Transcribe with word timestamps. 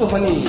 골프 0.00 0.14
허니. 0.14 0.44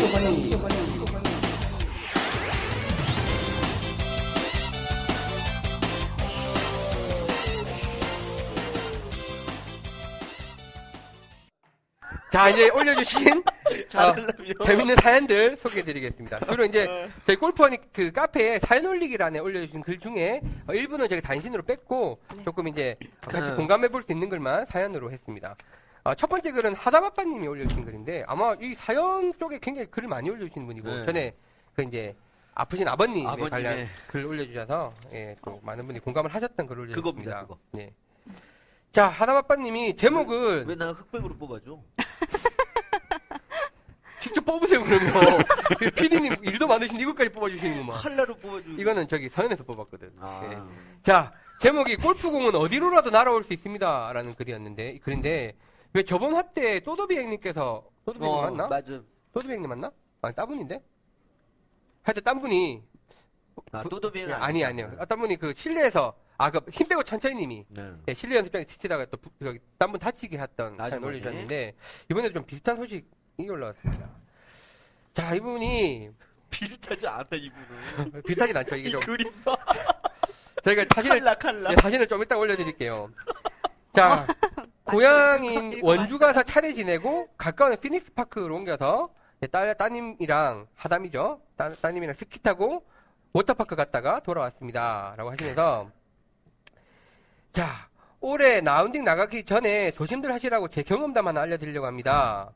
자, 12.32 12.48
이제 12.48 12.70
올려주신 12.70 13.44
어. 13.98 14.64
재밌는 14.64 14.96
사연들 14.96 15.58
소개해드리겠습니다. 15.58 16.40
주로 16.50 16.64
이제 16.64 16.88
저희 17.28 17.36
골프원이 17.36 17.78
그 17.92 18.14
카페에 18.14 18.60
사연 18.60 18.86
올리기란에 18.86 19.40
올려주신 19.40 19.82
글 19.82 20.00
중에 20.00 20.40
어, 20.66 20.74
일부는 20.74 21.10
저희 21.10 21.22
단신으로 21.22 21.64
뺐고 21.64 22.20
조금 22.46 22.70
이제 22.70 22.96
같이 23.20 23.50
네. 23.50 23.56
공감해볼 23.58 24.04
수 24.04 24.14
있는 24.14 24.30
글만 24.30 24.68
사연으로 24.70 25.12
했습니다. 25.12 25.58
어, 26.04 26.16
첫 26.16 26.28
번째 26.28 26.52
글은 26.52 26.74
하다바빠님이 26.76 27.48
올려주신 27.48 27.86
글인데 27.86 28.24
아마 28.28 28.56
이 28.60 28.74
사연 28.74 29.34
쪽에 29.38 29.60
굉장히 29.60 29.90
글을 29.92 30.10
많이 30.10 30.30
올려주신 30.30 30.66
분이고 30.66 30.90
네. 30.90 31.06
전에 31.06 31.36
그 31.76 31.84
이제 31.84 32.16
아프신 32.56 32.88
아버님에 32.88 33.28
아버님의. 33.28 33.50
관련 33.50 33.88
글 34.08 34.26
올려주셔서 34.26 34.94
예, 35.14 35.36
또 35.46 35.60
많은 35.64 35.86
분이 35.86 36.00
공감을 36.00 36.34
하셨던 36.34 36.66
글 36.68 36.80
올려주셨습니다. 36.80 37.22
그겁니다, 37.22 37.42
그거. 37.44 37.58
예. 37.78 37.94
자 38.92 39.08
하다바빠님이 39.08 39.96
제목은 39.96 40.68
왜 40.68 40.76
나 40.76 40.92
흑백으로 40.92 41.36
뽑아줘? 41.38 41.80
직접 44.20 44.44
뽑으세요 44.46 44.84
그러면 44.84 45.42
피디님 45.96 46.36
일도 46.44 46.68
많으신 46.68 47.00
이것까지 47.00 47.30
뽑아주시는구만 47.32 48.00
칼라로 48.02 48.36
뽑아줘. 48.38 48.70
이거는 48.78 49.08
저기 49.08 49.30
서연에서 49.30 49.64
뽑았거든 49.64 50.12
아. 50.20 50.42
예. 50.52 50.58
자 51.04 51.32
제목이 51.62 51.96
골프공은 51.98 52.56
어디로라도 52.56 53.12
날아올 53.12 53.44
수 53.44 53.54
있습니다 53.54 54.12
라는 54.14 54.34
글이었는데 54.36 54.98
글인데 55.00 55.54
왜 55.94 56.04
저번 56.04 56.36
화 56.36 56.42
때 56.54 56.80
또도비 56.82 57.16
형님께서 57.18 57.84
또도비 58.06 58.26
형님 58.26 58.38
어, 58.40 58.42
맞나? 58.52 58.68
맞아. 58.68 59.02
또도비 59.34 59.54
형님 59.54 59.70
맞나? 59.70 59.92
아니 60.22 60.36
따분인데? 60.36 60.82
하여튼 62.04 62.24
딴 62.24 62.40
분이 62.42 62.82
아, 63.72 63.82
부- 63.82 63.90
또도비는 63.90 64.30
예, 64.30 64.34
아니 64.34 64.64
아니요 64.64 64.92
어떤 65.00 65.20
분이 65.20 65.38
그 65.38 65.54
실내에서 65.56 66.16
아 66.38 66.50
그 66.50 66.60
힘 66.72 66.88
빼고 66.88 67.04
천천히 67.04 67.36
님이 67.36 67.66
네. 67.70 67.92
예, 68.08 68.14
실내 68.14 68.38
연습장에 68.38 68.66
지치다가 68.66 69.06
또딴분 69.06 70.00
다치게 70.00 70.38
했던 70.40 70.76
사연 70.78 70.82
아주머니. 70.94 71.06
올려주셨는데 71.18 71.76
이번에도 72.10 72.34
좀 72.34 72.46
비슷한 72.46 72.78
소식이 72.78 73.06
올라왔습니다 73.50 74.10
자 75.14 75.36
이분이 75.36 76.10
비슷하지 76.50 77.06
않아 77.08 77.28
이분은. 77.34 78.24
비슷하진 78.26 78.58
않죠 78.58 78.76
이게 78.76 78.90
이 78.90 78.92
좀 78.92 79.02
그림 79.02 79.32
봐. 79.44 79.56
저희가 80.64 80.86
사진을 80.96 81.20
칼라 81.22 81.36
칼라. 81.36 81.72
예, 81.72 81.76
사진을 81.76 82.08
좀 82.08 82.22
이따 82.24 82.38
올려드릴게요. 82.38 83.12
자, 83.96 84.26
고향인 84.92 85.74
읽어봤어요. 85.74 85.82
원주 85.84 86.20
가서 86.20 86.44
차례 86.44 86.74
지내고 86.74 87.28
가까운 87.38 87.76
피닉스 87.78 88.14
파크로 88.14 88.56
옮겨서 88.56 89.14
예, 89.44 89.48
딸, 89.48 89.76
따님이랑 89.76 90.68
하담이죠. 90.76 91.42
따, 91.58 91.74
따님이랑 91.74 92.14
스키 92.16 92.40
타고 92.40 92.86
워터파크 93.34 93.76
갔다가 93.76 94.20
돌아왔습니다. 94.20 95.14
라고 95.18 95.32
하시면서 95.32 95.90
자, 97.54 97.90
올해 98.20 98.62
라운딩 98.62 99.04
나가기 99.04 99.46
전에 99.46 99.92
조심들 99.92 100.32
하시라고 100.32 100.68
제 100.68 100.84
경험담 100.84 101.28
하나 101.28 101.42
알려드리려고 101.42 101.88
합니다. 101.88 102.52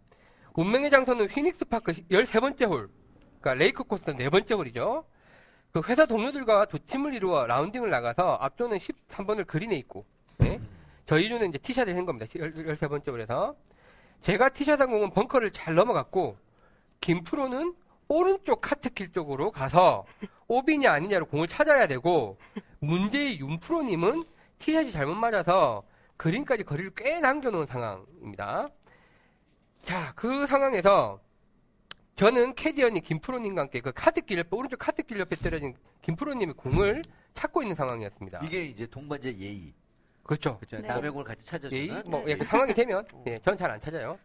운명의 0.53 0.91
장소는 0.91 1.27
피닉스 1.27 1.65
파크 1.65 1.91
13번째 1.93 2.69
홀. 2.69 2.89
그러니까 3.41 3.53
레이크 3.55 3.83
코스 3.83 4.03
네 4.17 4.29
번째 4.29 4.53
홀이죠. 4.53 5.05
그 5.71 5.81
회사 5.87 6.05
동료들과 6.05 6.65
두 6.65 6.79
팀을 6.79 7.13
이루어 7.13 7.45
라운딩을 7.45 7.89
나가서 7.89 8.37
앞조는 8.39 8.77
13번을 8.77 9.45
그린에 9.45 9.75
있고, 9.75 10.05
네? 10.37 10.59
저희 11.05 11.29
조는 11.29 11.49
이제 11.49 11.57
티샷을 11.57 11.95
한 11.95 12.05
겁니다. 12.05 12.25
13번째 12.25 13.11
홀에서. 13.11 13.55
제가 14.21 14.49
티샷 14.49 14.81
한 14.81 14.89
공은 14.89 15.11
벙커를 15.11 15.51
잘 15.51 15.75
넘어갔고, 15.75 16.37
김프로는 17.01 17.75
오른쪽 18.07 18.61
카트길 18.61 19.11
쪽으로 19.11 19.51
가서 19.51 20.05
오비냐 20.47 20.91
아니냐로 20.91 21.25
공을 21.27 21.47
찾아야 21.47 21.87
되고, 21.87 22.37
문제의 22.79 23.39
윤프로님은 23.39 24.23
티샷이 24.57 24.91
잘못 24.91 25.15
맞아서 25.15 25.83
그린까지 26.17 26.63
거리를 26.63 26.91
꽤 26.95 27.19
남겨놓은 27.19 27.67
상황입니다. 27.67 28.69
자, 29.83 30.13
그 30.15 30.47
상황에서 30.47 31.19
저는 32.15 32.55
캐디언이 32.55 33.01
김프로님과 33.01 33.61
함께 33.61 33.81
그 33.81 33.91
카드길 33.91 34.39
옆에, 34.39 34.49
오른쪽 34.55 34.79
카드길 34.79 35.19
옆에 35.19 35.35
떨어진 35.35 35.75
김프로님의 36.01 36.55
공을 36.55 37.03
찾고 37.33 37.61
있는 37.61 37.75
상황이었습니다. 37.75 38.41
이게 38.45 38.65
이제 38.65 38.87
동반자 38.87 39.31
예의. 39.33 39.73
그렇죠. 40.25 40.57
그렇죠. 40.57 40.81
네. 40.81 40.87
남의 40.87 41.11
공을 41.11 41.23
같이 41.25 41.41
예, 41.41 41.45
찾아주는. 41.45 42.03
뭐, 42.07 42.23
예, 42.27 42.35
그 42.35 42.45
상황이 42.45 42.73
되면, 42.73 43.05
예, 43.27 43.37
전 43.39 43.55
잘 43.57 43.69
안 43.71 43.79
찾아요. 43.79 44.17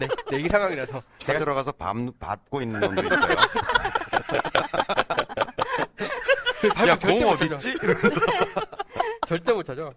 네, 0.00 0.08
내기 0.30 0.48
상황이라서. 0.48 1.02
찾으러 1.18 1.54
가서 1.54 1.70
밥, 1.72 1.94
밟고 2.18 2.62
있는 2.62 2.80
놈도 2.80 3.02
있어요. 3.02 3.36
밟으면 6.74 6.88
야, 6.88 6.98
절대 6.98 7.18
공 7.18 7.24
못 7.24 7.32
어딨지? 7.42 7.74
찾아. 7.74 7.84
이러면서. 7.84 8.20
절대 9.28 9.52
못 9.52 9.62
찾아. 9.64 9.92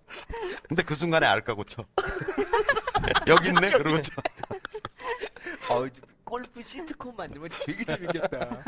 근데 0.68 0.84
그 0.84 0.96
순간에 0.96 1.26
알까 1.26 1.54
고 1.54 1.64
쳐. 1.64 1.86
여기 3.28 3.48
있네? 3.48 3.72
그러고 3.72 4.02
쳐. 4.02 4.12
어, 5.70 5.88
골프 6.26 6.62
시트콤 6.62 7.16
만들면 7.16 7.50
되게 7.66 7.86
재밌겠다. 7.86 8.64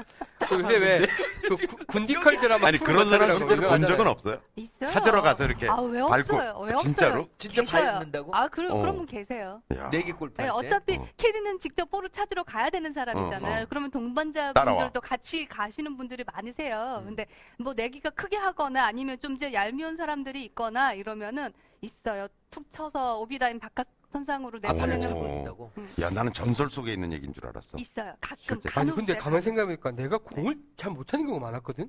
그 0.50 0.60
요새 0.60 0.78
왜, 0.78 1.08
그 1.48 1.56
구- 1.68 1.86
군디컬 1.88 2.40
드라마. 2.40 2.68
아니, 2.68 2.78
그런 2.80 3.08
사람 3.10 3.32
실제로 3.38 3.70
본. 3.70 3.82
적은 3.86 4.08
없어요? 4.08 4.42
있어요. 4.56 4.90
찾으러 4.90 5.22
가서 5.22 5.46
이렇게 5.46 5.68
아, 5.70 5.80
왜 5.82 6.00
밟고. 6.02 6.36
없어요? 6.36 6.40
왜 6.40 6.48
아, 6.50 6.54
없어요? 6.74 6.76
진짜로? 6.78 7.28
진짜 7.38 7.62
있어요. 7.62 7.84
밟는다고? 7.92 8.36
아, 8.36 8.48
그런, 8.48 8.72
어. 8.72 8.76
그런 8.82 8.98
분 8.98 9.06
계세요. 9.06 9.62
야. 9.76 9.90
내기 9.90 10.12
골프 10.12 10.42
아니? 10.42 10.50
어차피 10.50 10.96
어. 10.98 11.08
캐디는 11.18 11.60
직접 11.60 11.90
볼을 11.90 12.10
찾으러 12.10 12.44
가야 12.44 12.70
되는 12.70 12.92
사람이잖아요. 12.92 13.60
어, 13.60 13.64
어. 13.64 13.66
그러면 13.70 13.92
따라와. 13.92 14.06
동반자분들도 14.06 15.02
같이 15.02 15.46
가시는 15.46 15.98
분들이 15.98 16.24
많으세요. 16.34 16.98
음. 17.02 17.06
근데 17.06 17.26
뭐 17.58 17.74
내기가 17.74 18.10
크게 18.10 18.38
하거나 18.38 18.86
아니면 18.86 19.18
좀 19.22 19.34
이제 19.36 19.54
얄미운 19.54 19.98
사람들이 19.98 20.44
있거나 20.46 20.94
이러면은 20.94 21.54
있어요. 21.82 22.28
툭 22.52 22.66
쳐서 22.72 23.20
오비라인 23.20 23.60
바깥 23.60 23.88
선상으로 24.12 24.60
아, 24.64 24.74
내보내는 24.74 25.00
그래요? 25.02 25.14
분 25.14 25.28
보낸다고? 25.28 25.72
야, 26.02 26.10
나는 26.10 26.34
전설 26.34 26.70
속에 26.70 26.94
있는 26.94 27.12
얘기인 27.14 27.34
줄 27.34 27.46
알았어. 27.46 27.68
있어요. 27.78 28.14
가끔 28.20 28.38
실제. 28.40 28.54
아니, 28.54 28.64
간혹 28.64 28.96
근데 28.96 29.14
있어요. 29.14 29.24
가만히 29.24 29.44
생각해보니까 29.44 29.92
내가 29.92 30.18
공을 30.18 30.56
잘못 30.78 31.08
찾는 31.08 31.28
경우가 31.28 31.46
많았거든? 31.48 31.88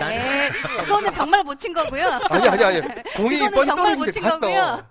에이, 0.00 0.50
그거는 0.84 1.12
정말 1.12 1.42
못 1.42 1.56
친 1.58 1.72
거고요. 1.72 2.06
아니, 2.30 2.48
아니, 2.48 2.64
아니. 2.64 2.80
공이 3.16 3.38
그거는 3.38 3.50
뻔히 3.52 3.66
정말 3.66 3.96
못게친 3.96 4.22
갔어. 4.22 4.38
거고요. 4.40 4.88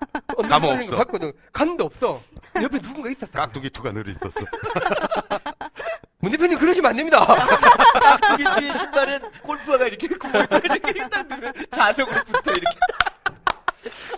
거 0.60 0.74
없어. 0.74 0.96
갔거든. 0.98 1.34
갔는데 1.54 1.84
없어. 1.84 2.20
옆에 2.62 2.80
누군가 2.80 3.10
있었어. 3.10 3.32
깍두기 3.32 3.70
투가 3.70 3.92
늘 3.92 4.08
있었어. 4.10 4.40
문 6.20 6.32
대표님 6.32 6.58
그러시면 6.58 6.90
안 6.92 6.98
됩니다. 6.98 7.26
깍두기 7.26 8.44
뒤에 8.60 8.74
신발은 8.74 9.20
골프화가 9.44 9.86
이렇게 9.88 10.08
구멍 10.08 10.42
이렇게 10.64 11.08
딱 11.10 11.28
누르면 11.28 11.54
자석으로 11.72 12.24
붙어 12.26 12.52
이렇게. 12.52 12.78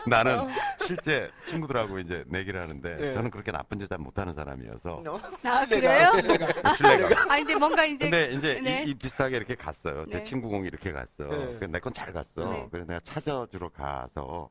나는 0.10 0.48
실제 0.80 1.30
친구들하고 1.46 2.00
이제 2.00 2.24
내기를 2.28 2.62
하는데 2.62 2.98
네. 2.98 3.12
저는 3.12 3.32
그렇게 3.32 3.52
나쁜 3.52 3.80
짓 3.80 3.88
잘 3.88 3.98
못하는 4.00 4.34
사람이어서 4.34 5.04
아, 5.44 5.54
실내가, 5.66 6.12
그래요? 6.12 6.12
신뢰가. 6.76 7.32
아, 7.32 7.38
이제 7.38 7.56
뭔가 7.56 7.86
이제. 7.86 8.10
근데 8.10 8.32
이제 8.34 8.60
네. 8.62 8.84
이, 8.84 8.90
이 8.90 8.94
비슷하게 8.96 9.38
이렇게 9.38 9.56
갔어요. 9.56 10.06
제 10.12 10.18
네. 10.18 10.24
친구 10.24 10.50
공이 10.50 10.68
이렇게 10.68 10.92
갔어. 10.92 11.26
네. 11.26 11.68
내건 11.68 11.94
잘 11.94 12.12
갔어. 12.12 12.50
네. 12.50 12.68
그래서 12.70 12.88
내가 12.88 13.00
찾아주러 13.02 13.70
가서 13.70 14.50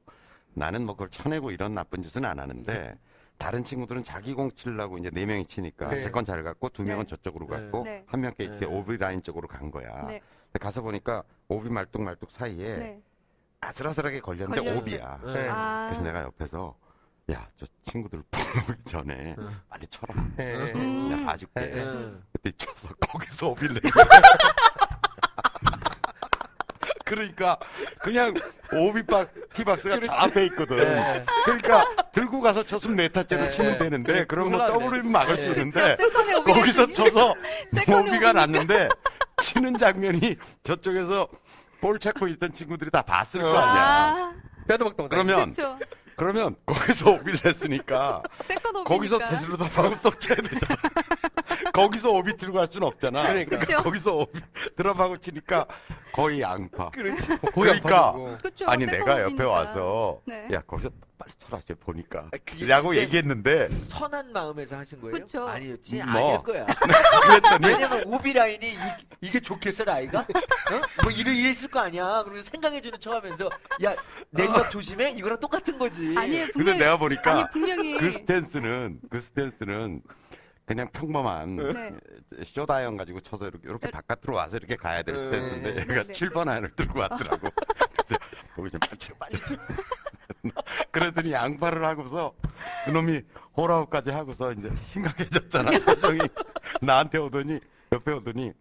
나는 0.55 0.87
뭐 0.87 0.95
그걸 0.95 1.11
쳐내고 1.11 1.51
이런 1.51 1.75
나쁜 1.75 2.03
짓은 2.03 2.25
안 2.25 2.39
하는데 2.39 2.97
다른 3.37 3.63
친구들은 3.63 4.05
자기 4.05 4.33
공 4.33 4.51
치려고 4.53 4.97
이제 4.97 5.11
네 5.11 5.27
명이 5.27 5.45
치니까 5.47 5.91
네. 5.91 6.01
제건 6.01 6.25
잘 6.25 6.43
갔고 6.43 6.71
두 6.71 6.83
명은 6.83 7.05
네. 7.05 7.09
저쪽으로 7.09 7.47
네. 7.47 7.57
갔고 7.57 7.83
네. 7.83 8.05
한 8.07 8.21
명께 8.23 8.45
이렇게 8.45 8.65
네. 8.65 8.73
오비 8.73 8.97
라인 8.97 9.23
쪽으로 9.23 9.47
간 9.47 9.71
거야. 9.71 10.07
네. 10.07 10.23
근데 10.47 10.59
가서 10.59 10.81
보니까 10.81 11.23
오비 11.49 11.69
말뚝 11.69 12.03
말뚝 12.03 12.31
사이에 12.31 12.77
네. 12.79 13.03
아슬아슬하게 13.67 14.21
걸렸는데 14.21 14.63
걸렸는데. 14.63 14.97
오비야. 14.97 15.19
네. 15.35 15.49
아. 15.51 15.87
그래서 15.91 16.05
내가 16.05 16.23
옆에서 16.23 16.75
야 17.33 17.49
저 17.59 17.67
친구들 17.85 18.23
보기 18.31 18.85
전에 18.85 19.35
응. 19.39 19.61
빨리 19.69 19.87
쳐라. 19.89 20.15
예, 20.39 20.45
예. 20.45 20.73
음. 20.75 21.09
내가 21.11 21.33
봐줄게. 21.33 21.61
네, 21.61 21.67
네. 21.71 21.83
응. 21.83 22.23
그때 22.33 22.53
쳐서 22.57 22.89
거기서 23.01 23.49
오비를 23.49 23.75
내. 23.75 23.81
그러니까 27.05 27.57
그냥 28.01 28.35
오비박 28.73 29.33
티박스가 29.55 30.01
저 30.05 30.13
앞에 30.13 30.45
있거든. 30.47 30.77
네. 30.79 31.25
그러니까 31.45 31.85
들고 32.13 32.41
가서 32.41 32.65
쳤으면 32.65 32.97
네 32.97 33.09
타째로 33.09 33.43
네, 33.45 33.51
치면 33.51 33.73
네. 33.73 33.79
되는데 33.79 34.13
네, 34.13 34.25
그러면 34.25 34.53
그건 34.53 34.67
안 34.67 34.73
더블이면 34.73 35.13
막을 35.13 35.37
돼. 35.37 35.41
수 35.41 35.47
네. 35.47 35.53
있는데 35.53 35.97
거기서 36.45 36.87
쳐서 36.93 37.35
오비가. 37.89 38.33
났는데 38.33 38.89
치는 39.41 39.77
장면이 39.79 40.37
저쪽에서 40.65 41.29
볼 41.81 41.99
찾고 41.99 42.29
있던 42.29 42.53
친구들이 42.53 42.91
다 42.91 43.03
봤을 43.03 43.41
거 43.43 43.57
아니야. 43.57 43.85
아, 43.85 44.35
뼈도 44.67 44.85
못 44.87 44.97
그러면 45.09 45.53
그렇죠. 45.53 45.79
그러면 46.17 46.57
거기서 46.65 47.11
오비를 47.13 47.41
했으니까 47.45 48.23
세컨 48.49 48.77
오비니까. 48.77 48.85
거기서 48.85 49.19
테슬로 49.19 49.57
다 49.57 49.69
박으면 49.71 49.99
또 50.03 50.11
쳐야 50.19 50.37
되잖아. 50.37 50.77
거기서 51.73 52.11
오비 52.13 52.37
들고 52.37 52.57
갈 52.57 52.67
수는 52.67 52.87
없잖아. 52.89 53.23
그러니까. 53.25 53.59
그쵸. 53.59 53.77
거기서 53.79 54.17
오비 54.17 54.41
드랍하고 54.77 55.19
치니까 55.19 55.67
거의 56.13 56.41
양파. 56.41 56.91
그렇지. 56.91 57.27
거의 57.53 57.73
안 57.73 57.83
그러니까. 57.83 58.39
그쵸, 58.43 58.67
아니 58.67 58.87
내가 58.87 59.21
옆에 59.21 59.25
우비니까. 59.35 59.49
와서 59.49 60.21
네. 60.27 60.49
야 60.53 60.61
거기서 60.63 60.91
빨리 61.19 61.33
쳐라 61.39 61.61
쟤 61.61 61.75
보니까 61.75 62.29
아, 62.33 62.39
그게 62.45 62.67
라고 62.67 62.93
진짜 62.93 63.07
얘기했는데 63.07 63.69
선한 63.89 64.33
마음에서 64.33 64.77
하신 64.77 65.01
거예요? 65.01 65.13
그쵸. 65.15 65.47
아니었지. 65.47 66.03
뭐. 66.05 66.35
아닐 66.35 66.43
거야. 66.43 66.67
그랬더니 67.27 67.67
왜냐면 67.67 68.05
오비 68.07 68.33
라인이 68.33 68.75
이, 69.21 69.31
게 69.31 69.41
좋겠어 69.41 69.85
나이가? 69.85 70.21
어? 70.21 71.03
뭐 71.03 71.11
이래 71.11 71.33
이랬을 71.33 71.69
거 71.69 71.81
아니야. 71.81 72.23
그러면서 72.23 72.51
생각해주는 72.51 73.01
척하면서 73.01 73.51
야 73.85 73.97
내가 74.31 74.69
조심해 74.69 75.11
이거랑 75.13 75.41
똑같은 75.41 75.79
거지. 75.79 76.15
아니 76.17 76.39
근데 76.39 76.53
분명히 76.53 76.79
내가 76.79 76.99
보니까 76.99 77.33
아니 77.33 77.51
분명히 77.51 77.99
그 77.99 78.11
스탠스는 78.11 79.01
그 79.11 79.21
스탠스는 79.21 80.03
그냥 80.67 80.89
평범한 80.93 81.57
네. 81.57 81.93
숏아이언 82.45 82.97
가지고 82.97 83.21
쳐서 83.21 83.47
이렇게, 83.47 83.69
이렇게 83.69 83.91
바깥으로 83.91 84.35
와서 84.35 84.57
이렇게 84.57 84.75
가야 84.75 85.03
될 85.03 85.15
네, 85.15 85.25
스탠스인데 85.25 85.75
네, 85.75 85.81
얘가 85.83 86.03
네. 86.03 86.13
7번 86.13 86.49
아이언을 86.49 86.75
들고 86.75 86.99
왔더라고. 86.99 87.49
그래서 87.49 88.25
거기 88.57 88.71
좀 88.71 88.81
빨리 88.81 88.99
쳐, 88.99 89.15
빨리 89.15 89.39
쳐. 89.45 89.55
그러더니 90.91 91.33
양파를 91.33 91.85
하고서 91.85 92.33
그놈이 92.85 93.23
홀아웃까지 93.57 94.11
하고서 94.11 94.53
이제 94.53 94.71
심각해졌잖아 94.77 95.71
표정이 95.85 96.19
나한테 96.81 97.19
오더니 97.19 97.61
옆에 97.93 98.13
오더니 98.13 98.53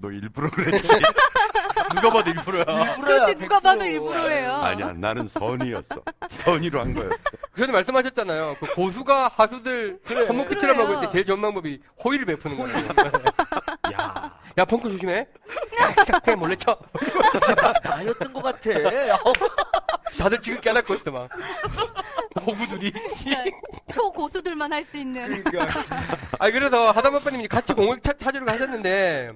너 0.00 0.10
일부러 0.10 0.48
그랬지 0.50 0.88
누가 1.94 2.10
봐도 2.10 2.30
일부러야. 2.30 2.62
일부러야, 2.62 2.94
그렇지 2.96 3.34
누가 3.36 3.58
100%. 3.58 3.62
봐도 3.62 3.84
일부러예요. 3.84 4.52
아니야 4.54 4.92
나는 4.94 5.26
선의였어 5.26 6.02
선의로 6.30 6.80
한 6.80 6.94
거였어 6.94 7.24
전에 7.58 7.72
말씀하셨잖아요. 7.72 8.56
그 8.58 8.74
고수가 8.74 9.32
하수들 9.36 10.00
그래. 10.06 10.26
손목 10.26 10.48
끝으로 10.48 10.74
그래요. 10.74 10.76
먹을 10.88 11.00
때 11.06 11.12
제일 11.12 11.26
좋은 11.26 11.42
방법이 11.42 11.82
호의를 12.02 12.24
베푸는 12.24 12.56
거예요. 12.56 12.88
야 13.92 14.32
야 14.58 14.64
펑크 14.66 14.90
조심해. 14.90 15.26
그냥 16.24 16.38
몰래 16.38 16.54
쳐. 16.56 16.76
나였던 17.82 18.32
것 18.32 18.42
같아. 18.42 18.70
어, 20.12 20.18
다들 20.18 20.40
지금 20.42 20.60
깨닫고 20.60 20.94
있어 20.94 21.10
막. 21.10 21.28
호구들이. 22.40 22.92
그러니까 22.92 23.58
초고수들만 23.92 24.72
할 24.72 24.82
수 24.84 24.96
있는 24.98 25.42
그러니까 25.44 25.80
아 26.38 26.50
그래서 26.50 26.90
하다못빠님이 26.90 27.46
같이 27.48 27.72
공을 27.72 28.00
찾, 28.00 28.18
찾으러 28.18 28.44
가셨는데 28.44 29.32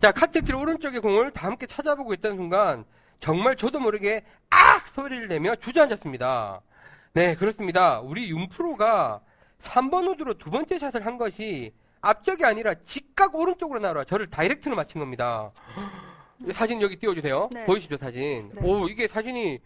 자 0.00 0.10
카트길 0.12 0.54
오른쪽에 0.54 0.98
공을 0.98 1.30
다 1.30 1.46
함께 1.46 1.66
찾아보고 1.66 2.12
있던 2.14 2.36
순간 2.36 2.84
정말 3.20 3.56
저도 3.56 3.78
모르게 3.78 4.24
악 4.50 4.88
소리를 4.88 5.28
내며 5.28 5.54
주저앉았습니다. 5.56 6.60
네 7.12 7.34
그렇습니다. 7.36 8.00
우리 8.00 8.30
윤프로가 8.30 9.20
3번 9.62 10.08
우드로 10.08 10.34
두 10.38 10.50
번째 10.50 10.78
샷을 10.78 11.04
한 11.06 11.18
것이 11.18 11.72
앞쪽이 12.00 12.44
아니라 12.44 12.74
직각 12.86 13.34
오른쪽으로 13.34 13.78
나와 13.78 14.04
저를 14.04 14.28
다이렉트로 14.30 14.74
맞힌 14.74 15.00
겁니다. 15.00 15.52
이 16.48 16.52
사진 16.52 16.80
여기 16.80 16.96
띄워주세요. 16.96 17.50
네. 17.52 17.64
보이시죠 17.66 17.98
사진? 17.98 18.50
네. 18.54 18.60
오 18.64 18.88
이게 18.88 19.06
사진이 19.06 19.60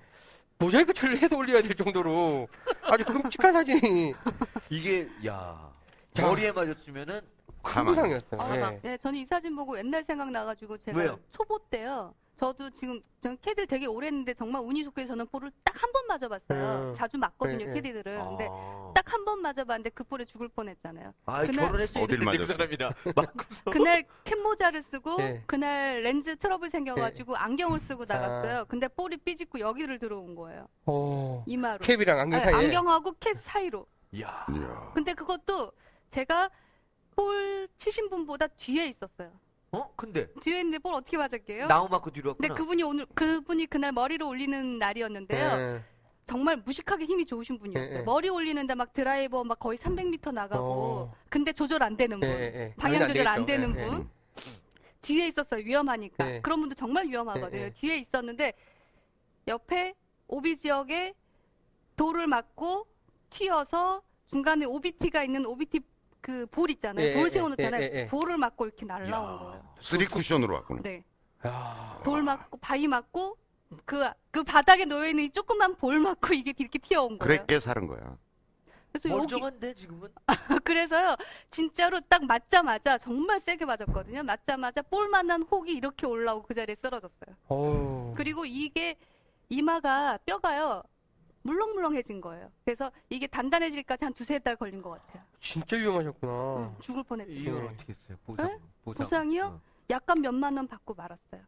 모자이크 0.59 0.93
처리를 0.93 1.21
해서 1.23 1.37
올려야 1.37 1.63
될 1.63 1.75
정도로 1.75 2.49
아주 2.83 3.05
끔찍한 3.05 3.53
사진이 3.53 4.15
이게 4.71 5.09
야 5.27 5.71
자. 6.15 6.27
머리에 6.27 6.53
맞았으면은 6.53 7.21
큰 7.63 7.85
부상이었어요. 7.85 8.41
아, 8.41 8.71
네. 8.71 8.81
네, 8.83 8.99
저는 8.99 9.19
이 9.19 9.25
사진 9.25 9.57
보고 9.57 9.77
옛날 9.79 10.05
생각 10.05 10.31
나가지고 10.31 10.79
제가 10.79 10.99
왜요? 10.99 11.19
초보 11.33 11.59
때요. 11.71 12.15
저도 12.37 12.71
지금 12.71 13.01
저는 13.23 13.39
캐디를 13.43 13.67
되게 13.69 13.87
오래 13.87 14.09
했는데 14.09 14.35
정말 14.35 14.63
운이 14.63 14.83
좋게 14.85 15.07
저는 15.07 15.27
볼을 15.29 15.51
딱 15.65 15.75
한 15.81 15.93
번 15.93 16.07
맞아봤어요. 16.09 16.89
음. 16.89 16.95
자주 16.95 17.17
맞거든요, 17.19 17.59
네, 17.59 17.65
네. 17.67 17.75
캐디들을. 17.75 18.19
근데 18.19 18.49
아, 18.51 18.93
딱 18.95 19.05
한 19.13 19.25
번 19.25 19.41
맞아봤는데 19.43 19.91
그 19.91 20.03
볼에 20.05 20.25
죽을 20.25 20.49
뻔했잖아요. 20.49 21.13
아 21.27 21.47
그날- 21.47 21.67
어딜 22.03 22.19
그 22.19 22.25
맞았어? 22.25 22.55
맞고서 23.15 23.71
그날 23.71 24.03
캡모자를 24.25 24.83
쓰고 24.83 25.17
네. 25.19 25.43
그날 25.47 26.03
렌즈 26.03 26.35
트러블 26.37 26.71
생겨가지고 26.71 27.37
안경을 27.37 27.79
쓰고 27.81 28.05
나갔어요. 28.07 28.59
아. 28.61 28.65
근데 28.65 28.89
볼이 28.89 29.17
삐집고 29.19 29.61
여기를 29.61 29.99
들어온 30.01 30.35
거예요. 30.35 30.67
어. 30.87 31.45
이마로. 31.47 31.79
캡이랑 31.85 32.19
안경 32.19 32.41
아니, 32.41 32.51
사이에. 32.53 32.67
안경하고 32.67 33.13
캡 33.21 33.35
사이로. 33.35 33.87
야 34.21 34.47
이야. 34.51 34.91
근데 34.95 35.13
그것도 35.15 35.71
제가 36.11 36.51
볼 37.15 37.69
치신 37.79 38.09
분보다 38.11 38.49
뒤에 38.49 38.87
있었어요. 38.89 39.33
어 39.75 39.93
근데 39.97 40.27
뒤에 40.41 40.59
있는데 40.61 40.79
볼 40.79 40.95
어떻게 40.95 41.17
맞았게요? 41.17 41.67
나무 41.67 41.89
맞고 41.89 42.11
뒤로 42.11 42.35
근데 42.35 42.49
왔구나. 42.49 42.55
그분이 42.59 42.83
오늘 42.83 43.07
그분이 43.15 43.67
그날 43.67 43.93
머리를 43.93 44.25
올리는 44.25 44.79
날이었는데요. 44.79 45.57
네. 45.57 45.83
정말 46.27 46.57
무식하게 46.57 47.05
힘이 47.05 47.27
좋으신 47.27 47.59
분이었어요. 47.59 47.91
예, 47.93 47.99
예. 47.99 48.03
머리 48.03 48.29
올리는데 48.31 48.75
막 48.75 48.93
드라이버 48.95 49.45
막 49.45 49.59
거의 49.59 49.79
300m 49.79 50.33
나가고 50.33 50.65
어. 50.65 51.15
근데 51.29 51.53
조절 51.53 51.83
안 51.83 51.97
되는 51.97 52.19
분. 52.19 52.29
예, 52.29 52.33
예, 52.33 52.45
예. 52.45 52.75
방향 52.79 53.07
조절 53.09 53.27
안 53.27 53.45
되겠죠. 53.45 53.61
되는 53.63 53.79
예, 53.79 53.83
예. 53.83 53.89
분. 53.89 54.09
뒤에 55.03 55.27
있었어요. 55.29 55.63
위험하니까. 55.65 56.35
예. 56.37 56.41
그런 56.41 56.61
분도 56.61 56.75
정말 56.75 57.07
위험하거든요. 57.09 57.61
예, 57.61 57.65
예. 57.67 57.71
뒤에 57.73 57.99
있었는데 57.99 58.55
옆에 59.49 59.95
오비 60.29 60.57
지역에 60.57 61.13
돌을 61.97 62.27
맞고 62.27 62.87
튀어서 63.29 64.03
중간에 64.31 64.65
오비티가 64.65 65.25
있는 65.25 65.45
오비티 65.45 65.81
그 66.25 66.47
볼 66.47 66.71
있잖아요. 66.71 67.07
예, 67.07 67.13
돌 67.13 67.27
예, 67.27 67.31
세워놓잖아요. 67.31 67.83
예, 67.83 67.91
예, 67.93 67.99
예. 68.01 68.07
볼을 68.07 68.39
맞고 68.39 68.65
이렇게 68.65 68.87
날라온 68.87 69.35
야. 69.35 69.39
거예요. 69.39 69.75
쓰리 69.83 70.07
쿠션으로 70.07 70.55
왔구나 70.55 70.81
네. 70.83 71.05
야. 71.47 72.01
돌 72.03 72.23
맞고 72.23 72.57
바위 72.59 72.89
맞고 72.89 73.37
그, 73.85 74.09
그 74.31 74.43
바닥에 74.43 74.87
놓여있는 74.87 75.25
이 75.25 75.31
조그만 75.31 75.75
볼 75.77 76.01
맞고 76.01 76.33
이게 76.33 76.55
이렇게 76.57 76.79
튀어온 76.79 77.19
거예요. 77.19 77.19
그랬게 77.19 77.61
사는 77.61 77.87
거야 77.87 78.17
그래서 78.91 79.11
여기, 79.11 79.19
멀쩡한데 79.19 79.75
지금은 79.75 80.09
그래서요, 80.65 81.17
진짜로 81.51 82.01
딱 82.09 82.25
맞자마자 82.25 82.97
정말 82.97 83.41
세게 83.41 83.67
맞았거든요. 83.67 84.23
맞자마자 84.23 84.81
볼만한 84.81 85.43
혹이 85.43 85.73
이렇게 85.75 86.07
올라오고 86.07 86.47
그 86.47 86.55
자리에 86.55 86.77
쓰러졌어요. 86.77 87.37
어우. 87.49 88.15
그리고 88.17 88.47
이게 88.47 88.97
이마가 89.51 90.19
뼈가요, 90.25 90.83
물렁물렁해진 91.43 92.21
거예요. 92.21 92.51
그래서 92.65 92.91
이게 93.11 93.27
단단해질까지 93.27 94.05
한 94.05 94.15
두세 94.15 94.39
달 94.39 94.57
걸린 94.57 94.81
것 94.81 94.91
같아요. 94.91 95.23
진짜 95.45 95.77
위험하셨구나. 95.77 96.57
응, 96.59 96.77
죽을 96.81 97.03
뻔했죠. 97.05 97.31
이건 97.33 97.55
네. 97.67 97.69
어떻게 97.75 97.93
했어요? 97.93 98.19
보상 98.25 98.47
에? 98.51 98.59
보상 98.83 99.05
보상이요? 99.05 99.45
어. 99.45 99.61
약간 99.91 100.21
몇만 100.23 100.57
원 100.57 100.67
받고 100.67 100.95
말았어요. 100.95 101.43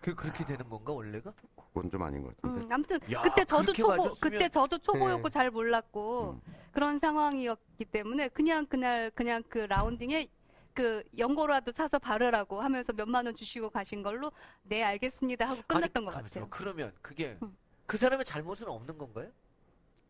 그 0.00 0.14
그렇게 0.14 0.44
되는 0.44 0.68
건가 0.68 0.92
원래가? 0.92 1.32
그건 1.72 1.90
좀 1.90 2.02
아닌 2.02 2.22
것 2.22 2.36
같은데 2.36 2.64
음, 2.64 2.72
아무튼 2.72 2.98
야, 3.12 3.22
그때 3.22 3.44
저도 3.44 3.72
그렇게 3.72 3.82
초보, 3.82 3.94
맞았으면- 4.14 4.20
그때 4.20 4.48
저도 4.48 4.78
초보였고 4.78 5.28
네. 5.28 5.32
잘 5.32 5.50
몰랐고 5.50 6.40
그런 6.72 6.98
상황이었기 6.98 7.84
때문에 7.86 8.28
그냥 8.28 8.66
그날 8.66 9.10
그냥 9.14 9.42
그 9.48 9.58
라운딩에 9.58 10.26
그 10.74 11.02
연고라도 11.16 11.72
사서 11.72 11.98
바르라고 11.98 12.60
하면서 12.60 12.92
몇만 12.92 13.26
원 13.26 13.34
주시고 13.34 13.70
가신 13.70 14.02
걸로 14.02 14.30
네 14.62 14.82
알겠습니다 14.84 15.48
하고 15.48 15.62
끝났던 15.66 16.02
아니, 16.02 16.04
것 16.06 16.10
가만있어 16.12 16.28
같아요. 16.34 16.44
봐. 16.50 16.56
그러면 16.56 16.92
그게 17.02 17.38
음. 17.42 17.56
그 17.86 17.96
사람의 17.96 18.24
잘못은 18.24 18.66
없는 18.68 18.98
건가요? 18.98 19.28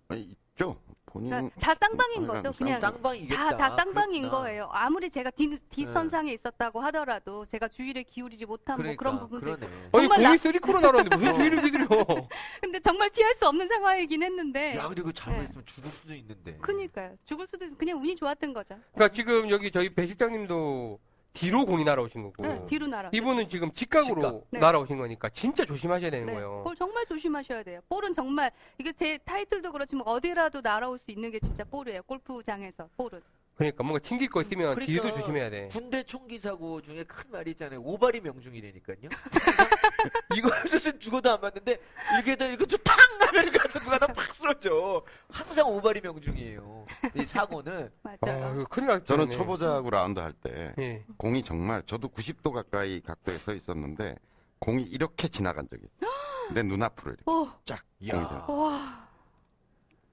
아니, 0.08 0.22
있죠 0.54 0.76
본인 1.06 1.30
그러니까 1.30 1.60
다 1.60 1.74
쌍방인 1.80 2.24
아, 2.24 2.34
거죠. 2.34 2.52
그냥 2.52 2.80
쌍방이겠다. 2.80 3.36
다, 3.36 3.56
다 3.56 3.76
쌍방인 3.76 4.22
그렇구나. 4.22 4.42
거예요. 4.42 4.68
아무리 4.72 5.08
제가 5.08 5.30
뒷, 5.30 5.48
네. 5.48 5.58
뒷선상에 5.70 6.32
있었다고 6.32 6.80
하더라도 6.80 7.46
제가 7.46 7.68
주의를 7.68 8.02
기울이지 8.04 8.44
못한 8.44 8.76
그러니까, 8.76 9.10
뭐 9.12 9.28
그런 9.28 9.28
부분도. 9.40 9.56
그러네. 9.56 9.66
아니 9.66 9.90
정말 9.92 10.08
공이 10.08 10.22
나- 10.22 10.36
쓰리코로 10.36 10.80
날았는데 10.80 11.16
무슨 11.16 11.34
주의를 11.34 11.62
기들여? 11.62 11.86
근데 12.60 12.80
정말 12.80 13.10
피할 13.10 13.34
수 13.36 13.46
없는 13.46 13.66
상황이긴 13.68 14.22
했는데. 14.22 14.76
야 14.76 14.86
근데 14.88 15.02
그 15.02 15.12
잘못했으면 15.12 15.64
죽을 15.66 15.90
수도 15.90 16.14
있는데. 16.14 16.52
네. 16.52 16.58
그니까요. 16.58 17.16
죽을 17.24 17.46
수도 17.46 17.64
있어. 17.64 17.76
그냥 17.76 17.98
운이 18.00 18.16
좋았던 18.16 18.52
거죠. 18.52 18.76
그러니까 18.94 19.14
지금 19.14 19.48
여기 19.50 19.70
저희 19.70 19.94
배 19.94 20.06
실장님도 20.06 20.98
뒤로 21.36 21.66
공이 21.66 21.84
날아오신 21.84 22.22
거고. 22.22 22.42
네, 22.42 22.64
뒤로 22.66 22.86
날아. 22.86 23.10
이분은 23.12 23.48
지금 23.50 23.70
직각으로 23.72 24.14
직각. 24.22 24.42
네. 24.50 24.58
날아오신 24.58 24.96
거니까 24.96 25.28
진짜 25.28 25.64
조심하셔야 25.66 26.10
되는 26.10 26.26
네, 26.26 26.32
거예요. 26.32 26.62
볼 26.64 26.74
정말 26.76 27.04
조심하셔야 27.06 27.62
돼요. 27.62 27.80
볼은 27.90 28.14
정말 28.14 28.50
이게 28.78 28.92
제 28.92 29.18
타이틀도 29.18 29.70
그렇지만 29.70 30.06
어디라도 30.06 30.62
날아올 30.62 30.98
수 30.98 31.10
있는 31.10 31.30
게 31.30 31.38
진짜 31.38 31.62
볼이에요. 31.64 32.02
골프장에서 32.04 32.88
볼은. 32.96 33.20
그러니까 33.56 33.82
뭔가 33.84 34.00
튕길 34.06 34.28
거 34.28 34.42
있으면 34.42 34.74
그러니까 34.74 34.84
뒤에도 34.84 35.18
조심해야 35.18 35.48
돼. 35.48 35.68
군대 35.72 36.02
총기 36.02 36.38
사고 36.38 36.82
중에 36.82 37.04
큰 37.04 37.30
말이 37.30 37.52
있잖아요. 37.52 37.80
오발이 37.80 38.20
명중이라니까요. 38.20 38.96
이거 40.36 40.50
수술 40.68 40.98
죽어도 41.00 41.30
안 41.32 41.40
맞는데 41.40 41.78
이렇게 42.14 42.32
해도 42.32 42.44
이거 42.44 42.66
좀탕 42.66 42.96
하면 43.28 43.52
가서 43.52 43.78
누가 43.80 43.96
나팍 43.98 44.34
쓰러져. 44.34 45.02
항상 45.30 45.68
오발이 45.68 46.02
명중이에요. 46.02 46.86
이 47.14 47.24
사고는 47.24 47.90
맞아요. 48.04 48.44
아, 48.44 48.64
큰일 48.68 48.88
났 48.88 49.04
저는 49.06 49.30
초보자하고 49.30 49.88
라운드 49.88 50.20
할 50.20 50.34
때 50.34 50.74
예. 50.78 51.04
공이 51.16 51.42
정말 51.42 51.82
저도 51.86 52.08
90도 52.10 52.52
가까이 52.52 53.00
각도에 53.00 53.36
서 53.38 53.54
있었는데 53.54 54.16
공이 54.58 54.82
이렇게 54.82 55.28
지나간 55.28 55.66
적이 55.66 55.84
있어요 55.86 56.10
내 56.52 56.62
눈앞으로 56.62 57.12
이렇게 57.12 57.22
오, 57.30 57.48
쫙 57.64 57.76
야. 58.06 58.12
공이 58.12 58.26
지나가. 58.28 58.52
와. 58.52 59.08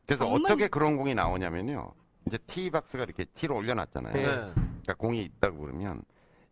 그래서 0.05 0.23
정말- 0.23 0.41
어떻게 0.45 0.67
그런 0.69 0.95
공이 0.95 1.13
나오냐면요 1.13 1.93
이제 2.25 2.37
티 2.47 2.69
박스가 2.69 3.03
이렇게 3.03 3.25
티로 3.25 3.55
올려놨잖아요 3.57 4.13
네. 4.13 4.23
그러니까 4.25 4.93
공이 4.97 5.21
있다고 5.23 5.59
그러면 5.59 6.03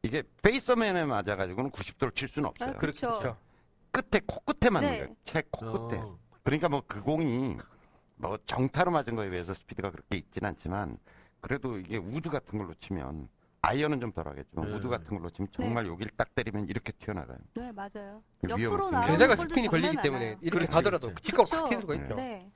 이게 0.04 0.24
페이서맨에 0.42 1.06
맞아가지고는 1.06 1.72
90도를 1.72 2.16
칠 2.16 2.28
수는 2.28 2.50
없어요 2.50 2.72
아, 2.72 2.74
그렇죠. 2.74 3.20
그렇죠. 3.20 3.38
끝에 3.92 4.22
코끝에 4.26 4.70
맞는 4.70 4.90
네. 4.92 4.98
거예요 5.00 5.16
채 5.24 5.44
코끝에 5.52 6.00
어. 6.00 6.18
그러니까 6.44 6.70
뭐 6.70 6.82
그 6.88 7.02
공이 7.02 7.58
뭐 8.18 8.38
정타로 8.46 8.92
맞은 8.92 9.16
거에 9.16 9.30
비해서 9.30 9.54
스피드가 9.54 9.92
그렇게 9.92 10.18
있진 10.18 10.46
않지만 10.46 10.98
그래도 11.40 11.78
이게 11.80 11.98
우드 11.98 12.30
같은 12.30 12.60
걸로 12.60 12.74
치면 12.76 13.28
아이언은 13.64 14.00
좀 14.00 14.12
덜하겠지만 14.12 14.70
네. 14.70 14.76
우드 14.76 14.88
같은 14.90 15.18
걸로 15.18 15.30
지금 15.30 15.48
정말 15.52 15.88
여기를 15.88 16.12
딱 16.18 16.34
때리면 16.36 16.68
이렇게 16.68 16.92
튀어나가요. 16.94 17.38
네, 17.56 17.72
맞아요. 17.72 18.22
위험을 18.44 18.64
옆으로 18.64 18.84
굉장히- 18.90 18.92
나오는 18.92 19.18
게다가 19.20 19.36
스핀이 19.36 19.68
걸리기 19.68 19.98
때문에. 20.02 20.26
이렇게 20.42 20.50
그렇지, 20.50 20.72
가더라도 20.72 21.08
그렇지. 21.10 21.24
직각 21.24 21.44
그쵸. 21.46 21.56
확 21.58 21.70
튀는 21.70 21.82
수가 21.82 21.96
있죠. 21.96 22.16
네. 22.16 22.52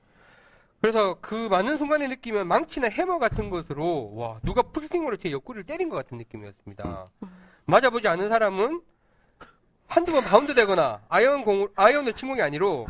그래서 0.80 1.16
그 1.20 1.34
많은 1.48 1.78
순간에 1.78 2.06
느끼면 2.08 2.46
망치나 2.46 2.88
해머 2.88 3.18
같은 3.18 3.50
것으로 3.50 4.14
와 4.14 4.38
누가 4.42 4.62
풀스윙으로 4.62 5.16
제 5.16 5.30
옆구리를 5.30 5.64
때린 5.64 5.88
것 5.88 5.96
같은 5.96 6.18
느낌이었습니다. 6.18 7.08
음. 7.22 7.28
맞아보지 7.64 8.06
않은 8.08 8.28
사람은 8.28 8.82
한두 9.88 10.12
번 10.12 10.24
바운드 10.24 10.52
되거나 10.54 11.00
아이언 11.08 11.44
공 11.44 11.68
아이언을 11.76 12.12
친 12.14 12.28
공이 12.28 12.42
아니로 12.42 12.86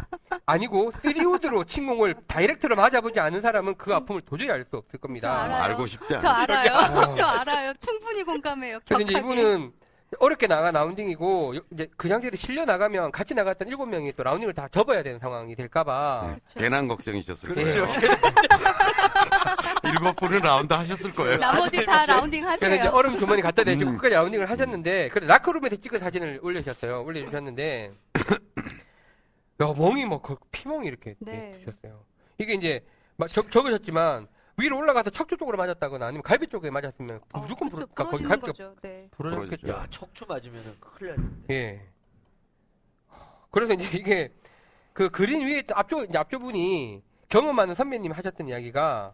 아니고 0.47 0.91
쓰리우드로 0.93 1.65
친 1.65 1.87
공을 1.87 2.15
다이렉트로 2.27 2.75
맞아보지 2.75 3.21
않은 3.21 3.43
사람은 3.43 3.77
그 3.77 3.95
아픔을 3.95 4.23
도저히 4.23 4.51
알 4.51 4.65
수 4.65 4.77
없을 4.79 4.93
저 4.93 4.99
겁니다. 4.99 5.45
알아요. 5.45 5.63
알고 5.65 5.87
싶지 5.87 6.19
저 6.21 6.29
않아. 6.29 6.43
알아요. 6.43 7.15
저 7.17 7.23
알아요. 7.25 7.73
충분히 7.79 8.23
공감해요. 8.25 8.81
그래서 8.87 9.03
이제. 9.03 9.19
이분은 9.19 9.73
어렵게 10.21 10.47
나가 10.47 10.71
라운딩이고 10.71 11.57
요- 11.57 11.61
이제 11.73 11.89
그 11.97 12.09
상태에 12.09 12.31
실려 12.37 12.65
나가면 12.65 13.11
같이 13.11 13.35
나갔던 13.35 13.67
일곱 13.69 13.87
명이 13.87 14.13
또 14.17 14.23
라운딩을 14.23 14.55
다 14.55 14.69
접어야 14.71 15.03
되는 15.03 15.19
상황이 15.19 15.55
될까봐 15.57 16.23
네. 16.29 16.35
그렇죠. 16.35 16.61
괜한 16.61 16.89
걱정이셨을 16.89 17.49
그렇죠. 17.55 17.87
거예요. 17.87 17.93
일곱 19.85 20.17
분은 20.17 20.41
라운드 20.41 20.73
하셨을 20.73 21.13
거예요. 21.13 21.39
나머지 21.39 21.85
다 21.85 22.07
라운딩 22.07 22.45
그래서 22.45 22.67
이제 22.67 22.79
하세요. 22.79 22.93
얼음 22.93 23.19
주머니 23.19 23.43
갖다 23.43 23.65
대고 23.65 23.83
음. 23.83 23.97
끝까지 23.97 24.15
라운딩을 24.15 24.49
하셨는데 24.49 25.09
그래 25.11 25.27
라커룸에서 25.27 25.77
찍은 25.77 25.99
사진을 26.01 26.41
올려주셨어요. 26.43 27.03
올려주셨는데 27.05 27.93
야 29.63 29.73
멍이 29.77 30.05
뭐 30.05 30.21
거- 30.23 30.39
피멍이 30.53 30.87
이렇게 30.87 31.15
네. 31.19 31.55
예, 31.55 31.65
주셨어요. 31.65 32.01
이게 32.39 32.55
이제 32.55 32.85
막 33.17 33.29
적, 33.29 33.51
적으셨지만 33.51 34.29
위로 34.59 34.79
올라가서 34.79 35.11
척추 35.11 35.37
쪽으로 35.37 35.59
맞았다거나 35.59 36.07
아니면 36.07 36.23
갈비 36.23 36.47
쪽에 36.49 36.71
맞았으면 36.71 37.21
어, 37.33 37.41
무조건 37.41 37.69
그렇죠. 37.69 37.87
부러, 37.95 38.09
거기 38.09 38.25
부러지는 38.25 38.29
갈비가 38.31 38.47
거죠. 38.53 38.75
네. 38.83 39.09
부러졌겠죠. 39.13 39.69
야, 39.69 39.87
척추 39.91 40.25
맞으면 40.27 40.63
큰일 40.81 41.11
났는데. 41.15 41.55
예. 41.55 41.83
그래서 43.51 43.75
이제 43.75 43.99
이게 43.99 44.33
그 44.95 45.11
그린 45.11 45.47
위에 45.47 45.63
앞쪽 45.75 46.05
이제 46.09 46.17
앞쪽분이 46.17 47.03
경험 47.29 47.55
많은 47.57 47.75
선배님 47.75 48.13
하셨던 48.13 48.49
이야기가 48.49 49.13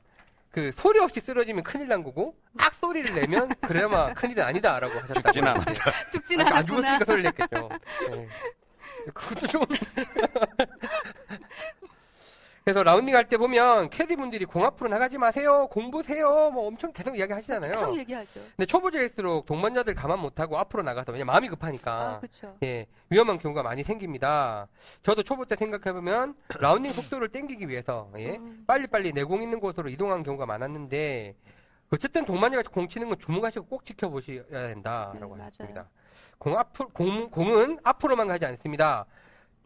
그 0.51 0.71
소리 0.77 1.01
없이 1.01 1.19
쓰러지면 1.21 1.65
큰일 1.65 1.89
난 1.89 2.05
거고 2.05 2.37
악 2.59 2.75
소리를 2.75 3.13
내면 3.15 3.49
그래야만 3.63 4.15
큰일은 4.15 4.45
아니다라고 4.45 4.95
하셨다고. 4.95 5.23
죽진 5.33 5.45
않았다. 5.47 6.09
죽진 6.13 6.41
아, 6.41 6.45
안 6.47 6.53
않았구나. 6.53 6.67
죽었으니까 6.99 7.05
소리를 7.05 7.33
냈겠죠. 7.37 7.69
예. 8.13 8.29
그것도 9.13 9.47
좀. 9.49 9.63
그래서 12.65 12.83
라운딩 12.85 13.15
할 13.17 13.25
때 13.29 13.37
보면 13.39 13.91
캐디분들이 13.91 14.45
공 14.45 14.65
앞으로 14.65 14.89
나가지 14.89 15.19
마세요, 15.19 15.67
공부세요, 15.69 16.51
뭐 16.53 16.69
엄청 16.69 16.93
계속 16.93 17.17
이야기 17.19 17.33
하시잖아요. 17.33 17.73
엄청 17.73 17.97
얘기하죠. 17.97 18.41
근데 18.57 18.67
초보자일수록 18.67 19.47
동반자들 19.47 19.95
가만 19.95 20.21
못하고 20.21 20.59
앞으로 20.59 20.83
나가서 20.85 21.11
왜냐 21.13 21.25
마음이 21.25 21.49
급하니까 21.49 21.93
아, 21.93 22.19
그렇죠. 22.21 22.57
예 22.63 22.87
위험한 23.11 23.39
경우가 23.39 23.63
많이 23.65 23.83
생깁니다. 23.83 24.69
저도 25.03 25.23
초보 25.25 25.45
때 25.45 25.57
생각해 25.57 25.93
보면 25.93 26.35
라운딩 26.61 26.93
속도를 26.93 27.31
땡기기 27.31 27.69
위해서 27.69 28.11
예 28.19 28.37
음. 28.37 28.65
빨리빨리 28.67 29.13
내 29.13 29.25
공 29.25 29.43
있는 29.43 29.59
곳으로 29.61 29.89
이동한 29.89 30.23
경우가 30.23 30.47
많았는데 30.47 31.35
어쨌든 31.93 32.25
동반자가 32.25 32.69
공 32.71 32.89
치는 32.89 33.09
건 33.09 33.19
주목하시고 33.19 33.67
꼭 33.67 33.85
지켜보셔야 33.85 34.45
된다라고 34.69 35.19
네, 35.19 35.27
맞아요. 35.27 35.43
하셨습니다. 35.47 35.89
공 36.39 36.57
앞으로 36.59 36.89
공, 36.91 37.31
공은 37.31 37.79
앞으로만 37.83 38.29
가지 38.29 38.45
않습니다. 38.47 39.07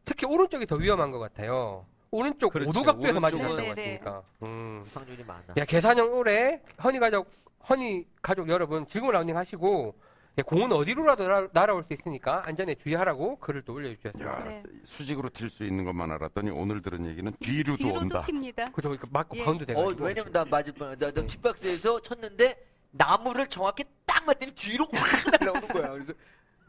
특히 0.05 0.27
오른쪽이 0.27 0.67
더 0.67 0.77
위험한 0.77 1.11
것 1.11 1.19
같아요. 1.19 1.85
오른쪽 2.11 2.53
그렇죠. 2.53 2.71
오도각도에서 2.71 3.21
것 3.21 3.29
오른쪽은- 3.33 3.41
같다고 3.57 3.57
네, 3.57 3.75
네. 3.75 4.01
음. 4.43 4.85
상준이 4.87 5.25
많아. 5.25 5.43
야, 5.57 5.65
계산형 5.65 6.13
올해 6.17 6.61
허니 6.83 6.99
가족, 6.99 7.29
허니 7.69 8.05
가족 8.23 8.49
여러분 8.49 8.87
즐거운 8.89 9.13
라운딩 9.13 9.37
하시고 9.37 9.95
예, 10.39 10.43
공은 10.43 10.71
어디로라도 10.73 11.25
날아- 11.25 11.51
날아올 11.55 11.85
수 11.85 11.95
있으니까 11.95 12.43
안전에 12.47 12.75
주의하라고 12.75 13.39
글을 13.39 13.63
또 13.63 13.73
올려주셨어요. 13.73 14.29
야, 14.29 14.45
네. 14.45 14.63
수직으로 14.85 15.31
튈 15.31 15.49
수 15.49 15.65
있는 15.65 15.85
것만 15.87 16.11
알았더니 16.11 16.51
오늘 16.51 16.83
들은 16.83 17.07
얘기는 17.07 17.33
뒤로도 17.41 17.77
뒤로도 17.79 17.99
온다. 18.01 18.23
튑니다. 18.29 18.71
그죠? 18.73 18.93
이거 18.93 19.07
맞고 19.11 19.37
예. 19.39 19.45
바운드 19.45 19.63
어, 19.63 19.67
돼가지고. 19.67 20.05
왜냐면 20.05 20.33
나 20.33 20.45
맞을 20.45 20.75
뻔. 20.75 20.97
나, 20.99 21.11
나 21.11 21.23
티박스에서 21.23 22.01
쳤는데 22.03 22.55
나무를 22.91 23.47
정확히 23.49 23.85
딱 24.05 24.25
맞더니 24.27 24.53
뒤로 24.53 24.87
확 24.93 24.93
날아오는 25.41 25.69
거야. 25.69 25.89
그래서 25.93 26.13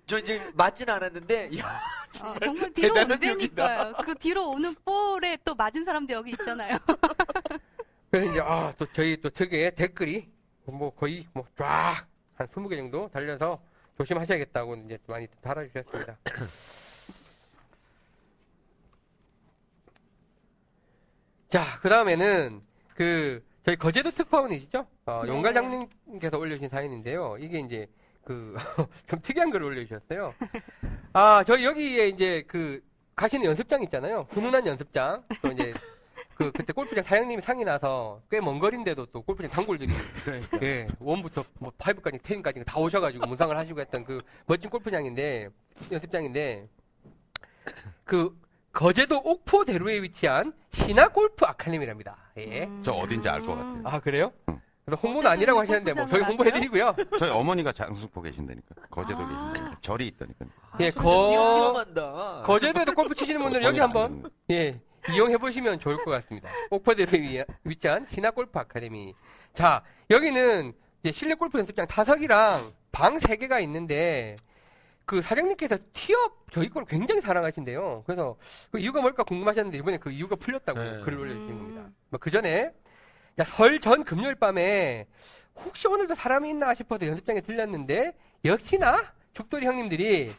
저 0.08 0.18
이제 0.18 0.50
맞진 0.56 0.90
않았는데 0.90 1.58
야, 1.60 1.82
어, 2.24 2.40
정말 2.40 2.74
뒤로 2.74 2.94
대단한 2.94 3.12
온다니까요. 3.12 3.94
그 4.06 4.16
뒤로 4.16 4.50
오는 4.52 4.74
볼에 4.86 5.38
또 5.44 5.54
맞은 5.54 5.84
사람도 5.86 6.14
여기 6.14 6.32
있잖아요. 6.32 6.78
그래서 8.10 8.32
이제 8.32 8.40
아, 8.42 8.74
또 8.78 8.86
저희 8.94 9.20
또 9.22 9.30
특유의 9.30 9.76
댓글이 9.76 10.30
뭐 10.66 10.90
거의 10.96 11.28
뭐 11.34 11.46
쫙 11.58 12.08
한 12.38 12.48
20개 12.48 12.76
정도 12.78 13.10
달려서 13.10 13.60
조심하셔야겠다고 13.98 14.76
이제 14.86 14.98
많이 15.08 15.28
달아주셨습니다. 15.42 16.18
자, 21.50 21.80
그 21.82 21.90
다음에는 21.90 22.62
그 22.96 23.44
저희 23.66 23.76
거제도 23.76 24.12
특파원이시죠? 24.12 24.86
어, 25.06 25.22
네. 25.24 25.30
용갈장님께서 25.30 26.38
올려주신 26.38 26.70
사연인데요. 26.70 27.38
이게 27.40 27.60
이제 27.60 27.88
그 28.28 28.56
좀 29.08 29.22
특이한 29.22 29.50
글을 29.52 29.66
올려주셨어요. 29.68 30.34
아, 31.14 31.44
저희 31.48 31.64
여기에 31.64 32.10
이제 32.10 32.44
그 32.46 32.82
가시는 33.16 33.46
연습장 33.46 33.82
있잖아요. 33.84 34.28
훈훈한 34.32 34.68
연습장. 34.68 35.24
또 35.42 35.50
이제 35.54 35.74
그 36.36 36.52
그때 36.52 36.74
골프장 36.74 37.06
사장님이 37.06 37.42
상이 37.42 37.64
나서 37.64 38.22
꽤 38.30 38.42
먼 38.42 38.60
거리인데도 38.60 39.06
또 39.08 39.22
골프장 39.22 39.50
단골들이 39.50 39.92
그러니까. 40.26 40.60
예 40.62 40.88
원부터 41.00 41.46
뭐 41.60 41.72
파이브까지 41.78 42.20
텐까지 42.22 42.62
다 42.66 42.78
오셔가지고 42.80 43.26
문상을 43.28 43.58
하시고 43.58 43.80
했던 43.80 44.04
그 44.04 44.22
멋진 44.46 44.70
골프장인데 44.70 45.48
연습장인데 45.90 46.68
그 48.04 48.38
거제도 48.74 49.18
옥포대로에 49.24 50.02
위치한 50.04 50.52
신화 50.72 51.08
골프 51.08 51.46
아카데미랍니다. 51.46 52.18
예. 52.38 52.66
음. 52.66 52.82
저 52.84 52.92
어딘지 52.92 53.28
알 53.30 53.42
것 53.42 53.56
같아요. 53.56 53.82
아 53.86 54.00
그래요? 54.02 54.34
응. 54.50 54.60
그래서 54.88 55.02
홍보는 55.04 55.30
아니라고 55.30 55.60
하시는데 55.60 55.92
뭐 55.92 56.08
저희 56.08 56.22
홍보해드리고요. 56.22 56.96
저희 57.20 57.30
어머니가 57.30 57.74
장수포 57.74 58.22
계신다니까. 58.22 58.74
거제도 58.90 59.20
아. 59.20 59.28
계신다니까. 59.28 59.78
절이 59.82 60.08
있다니까. 60.08 60.46
예, 60.80 60.92
거... 60.92 61.04
거- 61.04 61.28
뛰어만다. 61.30 62.44
거제도에도 62.46 62.94
골프 62.94 63.14
치시는 63.14 63.42
분들 63.42 63.64
여기 63.64 63.80
한번 63.82 64.32
예, 64.50 64.80
이용해 65.14 65.40
보시면 65.40 65.82
좋을 65.82 65.98
것 65.98 66.12
같습니다. 66.12 66.50
옥포대로에 66.72 67.44
위치한 67.66 68.08
신화 68.10 68.32
골프 68.32 68.58
아카데미. 68.58 69.14
자, 69.54 69.84
여기는 70.10 70.72
이제 71.04 71.12
실내 71.12 71.34
골프 71.36 71.60
연습장 71.60 71.86
타석이랑 71.88 72.72
방 72.94 73.20
세 73.20 73.36
개가 73.36 73.60
있는데 73.60 74.38
그 75.04 75.22
사장님께서 75.22 75.78
티업 75.92 76.46
저희 76.54 76.70
거를 76.70 76.88
굉장히 76.88 77.20
사랑하신대요. 77.20 78.04
그래서 78.06 78.38
그 78.72 78.80
이유가 78.80 79.02
뭘까 79.02 79.24
궁금하셨는데 79.24 79.78
이번에 79.80 79.98
그 79.98 80.12
이유가 80.12 80.38
풀렸다고 80.38 80.80
네. 80.82 81.02
글을 81.02 81.20
올려주신 81.20 81.50
음. 81.50 81.58
겁니다. 81.58 81.90
뭐그 82.10 82.32
전에 82.32 82.72
설 83.46 83.80
전 83.80 84.04
금요일 84.04 84.36
밤에 84.36 85.06
혹시 85.56 85.88
오늘도 85.88 86.16
사람이 86.16 86.50
있나 86.50 86.74
싶어서 86.74 87.06
연습장에 87.08 87.42
들렸는데 87.42 88.14
역시나 88.46 89.14
죽돌이 89.34 89.66
형님들이 89.68 90.34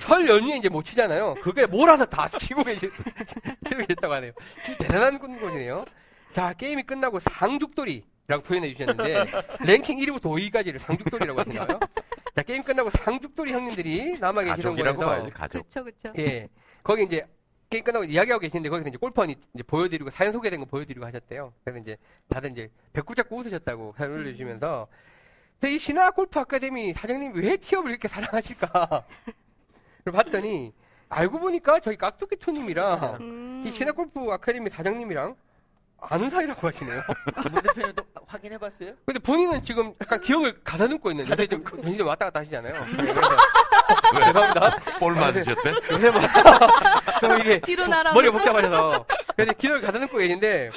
설 0.00 0.28
연휴에 0.28 0.56
이제 0.56 0.68
못 0.68 0.84
치잖아요. 0.84 1.34
그게 1.42 1.66
몰아서 1.66 2.04
다 2.04 2.28
치고 2.38 2.62
계시, 2.62 2.80
치고 2.80 3.78
계셨다고 3.86 4.14
하네요. 4.14 4.32
진짜 4.64 4.84
대단한 4.84 5.18
곳이네요. 5.18 5.84
자, 6.32 6.52
게임이 6.52 6.84
끝나고 6.84 7.18
상죽돌이라고 7.18 8.42
표현해 8.44 8.72
주셨는데, 8.74 9.24
랭킹 9.64 9.98
1위부터 9.98 10.22
5위까지를 10.22 10.78
상죽돌이라고 10.78 11.40
하시나요? 11.40 11.80
자, 12.36 12.42
게임 12.42 12.62
끝나고 12.62 12.90
상죽돌이 12.90 13.52
형님들이 13.52 14.18
남아 14.20 14.42
계시던 14.42 14.76
가족이라고 14.76 14.98
곳에서, 14.98 15.10
봐야지 15.10 15.30
가족. 15.30 15.62
그쵸, 15.68 15.82
그쵸. 15.84 16.12
예, 16.18 16.48
거기 16.84 17.02
이제, 17.04 17.26
게임 17.68 17.84
끝나고 17.84 18.04
이야기하고 18.04 18.40
계시는데, 18.40 18.68
거기서 18.68 18.88
이제 18.88 18.98
골프원이 18.98 19.36
이제 19.54 19.62
보여드리고, 19.62 20.10
사연 20.10 20.32
소개된 20.32 20.60
거 20.60 20.66
보여드리고 20.66 21.04
하셨대요. 21.06 21.52
그래서 21.64 21.80
이제, 21.80 21.96
다들 22.28 22.52
이제, 22.52 22.70
배꼽 22.92 23.14
잡고 23.14 23.36
웃으셨다고 23.36 23.94
사연 23.96 24.12
올려주시면서, 24.12 24.86
근데 25.60 25.74
이 25.74 25.78
신화 25.78 26.10
골프 26.10 26.38
아카데미 26.38 26.92
사장님이 26.92 27.40
왜 27.40 27.56
티업을 27.56 27.90
이렇게 27.90 28.08
사랑하실까? 28.08 28.70
를 30.04 30.12
봤더니, 30.12 30.72
알고 31.08 31.38
보니까 31.40 31.80
저희 31.80 31.96
깍두기 31.96 32.36
투님이랑, 32.36 33.16
음. 33.20 33.64
이 33.66 33.70
신화 33.70 33.92
골프 33.92 34.20
아카데미 34.30 34.70
사장님이랑 34.70 35.34
아는 35.98 36.30
사이라고 36.30 36.68
하시네요. 36.68 37.02
문 37.50 37.62
대표님도 37.62 38.02
확인해봤어요? 38.26 38.92
근데 39.06 39.18
본인은 39.18 39.64
지금 39.64 39.94
약간 40.00 40.20
기억을 40.20 40.60
가다듬고 40.62 41.10
있는, 41.10 41.28
요새 41.28 41.46
좀 41.46 41.64
정신이 41.64 41.96
좀 41.96 42.06
왔다 42.06 42.26
갔다 42.26 42.40
하시잖아요. 42.40 42.84
네, 42.84 42.96
그래서 42.96 43.30
죄송합니다. 44.26 44.76
볼 44.98 45.14
맞으셨대? 45.14 45.72
요새 45.90 46.10
뭐, 46.10 46.20
좀 47.20 47.40
이게, 47.40 47.60
뒤로 47.64 47.86
날아오면서 47.86 48.14
머리가 48.14 48.32
복잡하셔서. 48.32 49.06
그래서 49.36 49.52
기억을 49.54 49.80
가다듬고 49.80 50.16
계신데, 50.18 50.70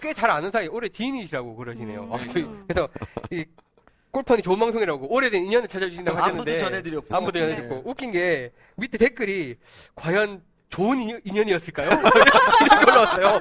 꽤 0.00 0.14
잘 0.14 0.30
아는 0.30 0.50
사이, 0.50 0.66
올해 0.68 0.88
지인이시라고 0.88 1.54
그러시네요. 1.56 2.02
음. 2.04 2.12
아, 2.12 2.18
그래서, 2.66 2.88
이, 3.30 3.44
골판이 4.10 4.42
좋은 4.42 4.58
방송이라고 4.58 5.12
오래된 5.14 5.44
인연을 5.44 5.68
찾아주신다고 5.68 6.18
안부도 6.18 6.50
하셨는데. 6.50 6.58
전해드렸고. 6.58 7.14
안부도 7.16 7.38
네. 7.38 7.44
전해드렸고. 7.48 7.82
웃긴 7.90 8.12
게, 8.12 8.50
밑에 8.76 8.98
댓글이, 8.98 9.56
과연 9.94 10.42
좋은 10.70 10.98
인연, 11.00 11.20
인연이었을까요? 11.24 11.90
이렇게 12.64 12.90
올라왔어요. 12.90 13.40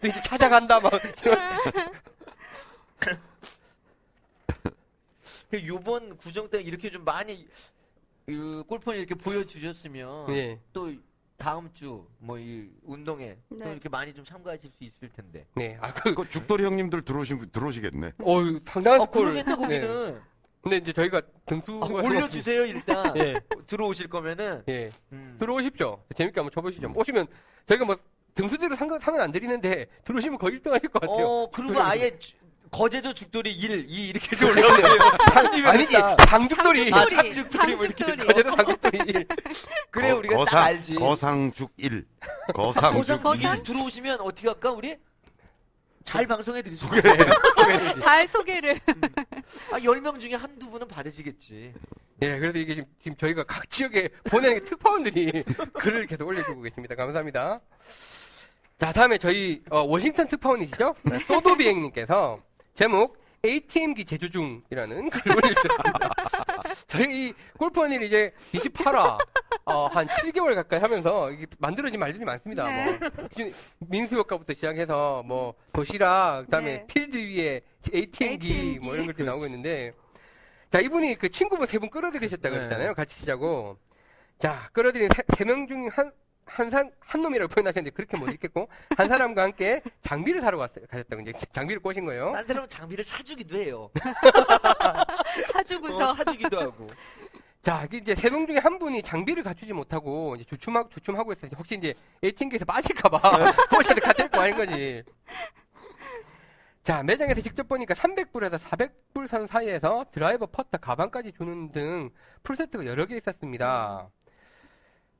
또 0.00 0.06
이제 0.06 0.20
찾아간다, 0.22 0.80
막. 0.80 0.92
이런. 1.24 1.38
그 5.50 5.66
요번 5.66 6.16
구정 6.16 6.48
때 6.48 6.60
이렇게 6.60 6.90
좀 6.90 7.04
많이 7.04 7.48
그 8.26 8.62
골프를 8.68 8.98
이렇게 8.98 9.14
보여주셨으면 9.16 10.30
예. 10.30 10.60
또 10.72 10.92
다음 11.40 11.70
주 11.72 12.04
뭐 12.20 12.38
이 12.38 12.68
운동에 12.84 13.36
또 13.48 13.56
네. 13.56 13.72
이렇게 13.72 13.88
많이 13.88 14.12
좀 14.14 14.24
참가하실 14.24 14.70
수 14.70 14.84
있을 14.84 15.08
텐데. 15.08 15.46
네. 15.56 15.78
아, 15.80 15.92
그, 15.94 16.14
그 16.14 16.28
죽돌이 16.28 16.62
형님들 16.64 17.02
들어오시, 17.02 17.34
들어오시겠네. 17.50 18.12
어유 18.22 18.60
상당한 18.66 19.00
아, 19.00 19.04
스콜. 19.06 19.22
그러겠다 19.24 19.56
거기는. 19.56 20.20
근데 20.62 20.76
이제 20.76 20.92
저희가 20.92 21.22
등수 21.46 21.80
아, 21.82 21.86
올려주세요 21.86 22.66
일단. 22.66 23.16
예. 23.16 23.40
들어오실 23.66 24.08
거면은. 24.10 24.62
예. 24.68 24.90
음. 25.12 25.36
들어오십시오. 25.40 26.04
재밌게 26.14 26.38
한번 26.38 26.52
쳐보시죠. 26.52 26.92
오시면 26.94 27.26
저희가 27.66 27.86
뭐 27.86 27.96
등수대로 28.34 28.76
상관, 28.76 29.00
상은 29.00 29.20
안 29.22 29.32
드리는데 29.32 29.86
들어오시면 30.04 30.38
거의 30.38 30.58
1등 30.60 30.70
하실 30.72 30.90
것 30.90 31.00
같아요. 31.00 31.26
어 31.26 31.50
그리고 31.50 31.80
아예 31.80 32.16
주- 32.18 32.34
거제도 32.70 33.12
죽돌이 33.12 33.52
1, 33.52 33.86
2 33.88 34.08
이렇게 34.08 34.28
해서 34.36 34.46
올라오세요. 34.46 35.68
아니지, 35.68 35.92
상죽돌이. 36.28 36.90
아, 36.94 36.98
상죽돌이. 37.00 37.34
상죽돌이 37.34 37.74
뭐 37.76 37.84
이렇게. 37.84 38.04
거제도 38.04 38.50
상죽돌이. 38.56 39.24
그래 39.90 40.10
거- 40.12 40.16
우리가 40.18 40.36
거상, 40.36 40.52
딱 40.60 40.64
알지. 40.66 40.94
거상죽 40.94 41.72
1. 41.76 42.06
아, 42.20 42.52
거상죽 42.52 43.00
거상 43.00 43.22
거상? 43.22 43.56
1 43.58 43.62
들어오시면 43.64 44.20
어떻게 44.20 44.48
할까 44.48 44.70
우리? 44.72 44.96
잘 46.04 46.26
방송해 46.26 46.62
드리죠. 46.62 46.86
잘 48.00 48.26
소개를. 48.26 48.80
아, 49.72 49.78
10명 49.78 50.18
중에 50.20 50.34
한두 50.34 50.68
분은 50.70 50.88
받으시겠지. 50.88 51.72
예, 52.22 52.38
그래서 52.38 52.58
이게 52.58 52.74
지금, 52.76 52.88
지금 53.02 53.16
저희가 53.16 53.44
각 53.44 53.68
지역에 53.70 54.08
보내는 54.24 54.64
특파원들이 54.64 55.42
글을 55.74 56.06
계속 56.06 56.26
올려주고 56.28 56.62
계십니다. 56.62 56.94
감사합니다. 56.94 57.60
자, 58.78 58.92
다음에 58.92 59.18
저희, 59.18 59.62
어, 59.70 59.80
워싱턴 59.82 60.26
특파원이시죠? 60.28 60.94
네, 61.02 61.18
소도비행님께서 61.20 62.40
제목, 62.80 63.18
ATM기 63.44 64.06
제조 64.06 64.26
중이라는 64.30 65.10
글을 65.10 65.36
올려주셨습니다. 65.36 66.14
저희 66.86 67.28
이 67.28 67.34
골프원일 67.58 68.02
이제 68.04 68.32
28화, 68.54 69.18
어, 69.66 69.84
한 69.88 70.06
7개월 70.06 70.54
가까이 70.54 70.80
하면서 70.80 71.30
이게 71.30 71.44
만들어진 71.58 72.00
말들이 72.00 72.24
많습니다. 72.24 72.64
네. 72.64 72.98
뭐, 72.98 73.50
민수효과부터 73.80 74.54
시작해서 74.54 75.22
뭐, 75.26 75.52
도시락, 75.74 76.46
그 76.46 76.50
다음에 76.52 76.78
네. 76.78 76.86
필드 76.86 77.18
위에 77.18 77.60
ATM기, 77.94 78.48
ATM 78.48 78.72
기. 78.72 78.78
뭐 78.82 78.94
이런 78.94 79.06
것들이 79.06 79.26
나오고 79.26 79.44
있는데, 79.44 79.92
자, 80.72 80.78
이분이 80.80 81.16
그 81.16 81.28
친구분 81.28 81.66
세 81.66 81.78
분 81.78 81.90
끌어들이셨다고 81.90 82.54
네. 82.54 82.60
그랬잖아요. 82.60 82.94
같이 82.94 83.14
치자고. 83.18 83.76
자, 84.38 84.70
끌어들인 84.72 85.10
세 85.36 85.44
명 85.44 85.66
중 85.68 85.86
한, 85.92 86.12
한, 86.50 86.70
산, 86.70 86.90
한 87.00 87.22
놈이라고 87.22 87.52
표현하셨는데 87.52 87.94
그렇게 87.94 88.16
못 88.16 88.28
읽겠고, 88.28 88.68
한 88.96 89.08
사람과 89.08 89.42
함께 89.42 89.80
장비를 90.02 90.40
사러 90.40 90.58
갔어요. 90.58 90.84
가셨다고 90.90 91.22
이제 91.22 91.32
장비를 91.52 91.80
꼬신 91.80 92.04
거예요. 92.04 92.32
딴 92.32 92.46
사람은 92.46 92.68
장비를 92.68 93.04
사주기도 93.04 93.56
해요. 93.56 93.90
사주고서. 95.52 96.10
어, 96.10 96.14
사주기도 96.14 96.60
하고. 96.60 96.86
자, 97.62 97.86
이제 97.92 98.14
세 98.14 98.30
명 98.30 98.46
중에 98.46 98.58
한 98.58 98.78
분이 98.78 99.02
장비를 99.02 99.42
갖추지 99.42 99.72
못하고 99.72 100.34
이제 100.36 100.44
주춤하고, 100.44 100.88
주춤하고 100.88 101.32
있어요. 101.32 101.50
혹시 101.56 101.74
이제 101.76 101.94
ATM기에서 102.24 102.64
빠질까봐 102.64 103.52
포시한테 103.70 104.00
갖다 104.00 104.24
입고 104.24 104.38
하는 104.40 104.56
거지. 104.56 105.02
자, 106.82 107.02
매장에서 107.02 107.42
직접 107.42 107.68
보니까 107.68 107.92
300불에서 107.94 108.58
400불 108.58 109.28
선 109.28 109.46
사이에서 109.46 110.06
드라이버, 110.10 110.46
퍼터, 110.46 110.78
가방까지 110.78 111.32
주는 111.32 111.70
등 111.70 112.10
풀세트가 112.42 112.86
여러 112.86 113.04
개 113.04 113.16
있었습니다. 113.18 114.08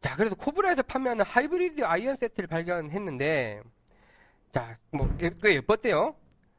자, 0.00 0.16
그래서 0.16 0.34
코브라에서 0.34 0.82
판매하는 0.82 1.24
하이브리드 1.24 1.84
아이언 1.84 2.16
세트를 2.16 2.46
발견했는데, 2.48 3.62
자, 4.52 4.76
뭐, 4.90 5.14
예- 5.20 5.30
꽤 5.42 5.54
예뻤대요. 5.56 6.14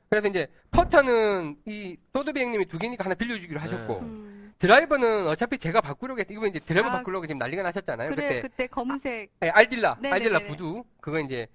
그래서 0.10 0.27
이제 0.27 0.48
퍼터는 0.71 1.57
이 1.65 1.98
소드비 2.13 2.41
형님이 2.41 2.65
두 2.65 2.77
개니까 2.77 3.03
하나 3.05 3.15
빌려주기로 3.15 3.60
하셨고, 3.60 4.00
음. 4.00 4.53
드라이버는 4.60 5.27
어차피 5.27 5.57
제가 5.57 5.81
바꾸려고 5.81 6.19
했어요. 6.19 6.38
이거 6.38 6.45
이제 6.45 6.60
드라이버 6.60 6.89
아, 6.89 6.91
바꾸려고 6.98 7.25
지금 7.25 7.39
난리가 7.39 7.63
나셨잖아요. 7.63 8.10
그래, 8.10 8.27
그때 8.27 8.41
그때 8.41 8.67
검은색. 8.67 9.31
예, 9.43 9.50
알딜라, 9.50 9.95
네네네네. 10.01 10.13
알딜라 10.13 10.39
부두 10.51 10.83
그거 11.00 11.19
이제 11.19 11.48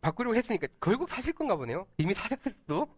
바꾸려고 0.00 0.34
했으니까 0.34 0.66
결국 0.80 1.08
사실 1.08 1.32
건가 1.32 1.54
보네요. 1.54 1.86
이미 1.98 2.12
사셨을 2.12 2.52
수도. 2.60 2.88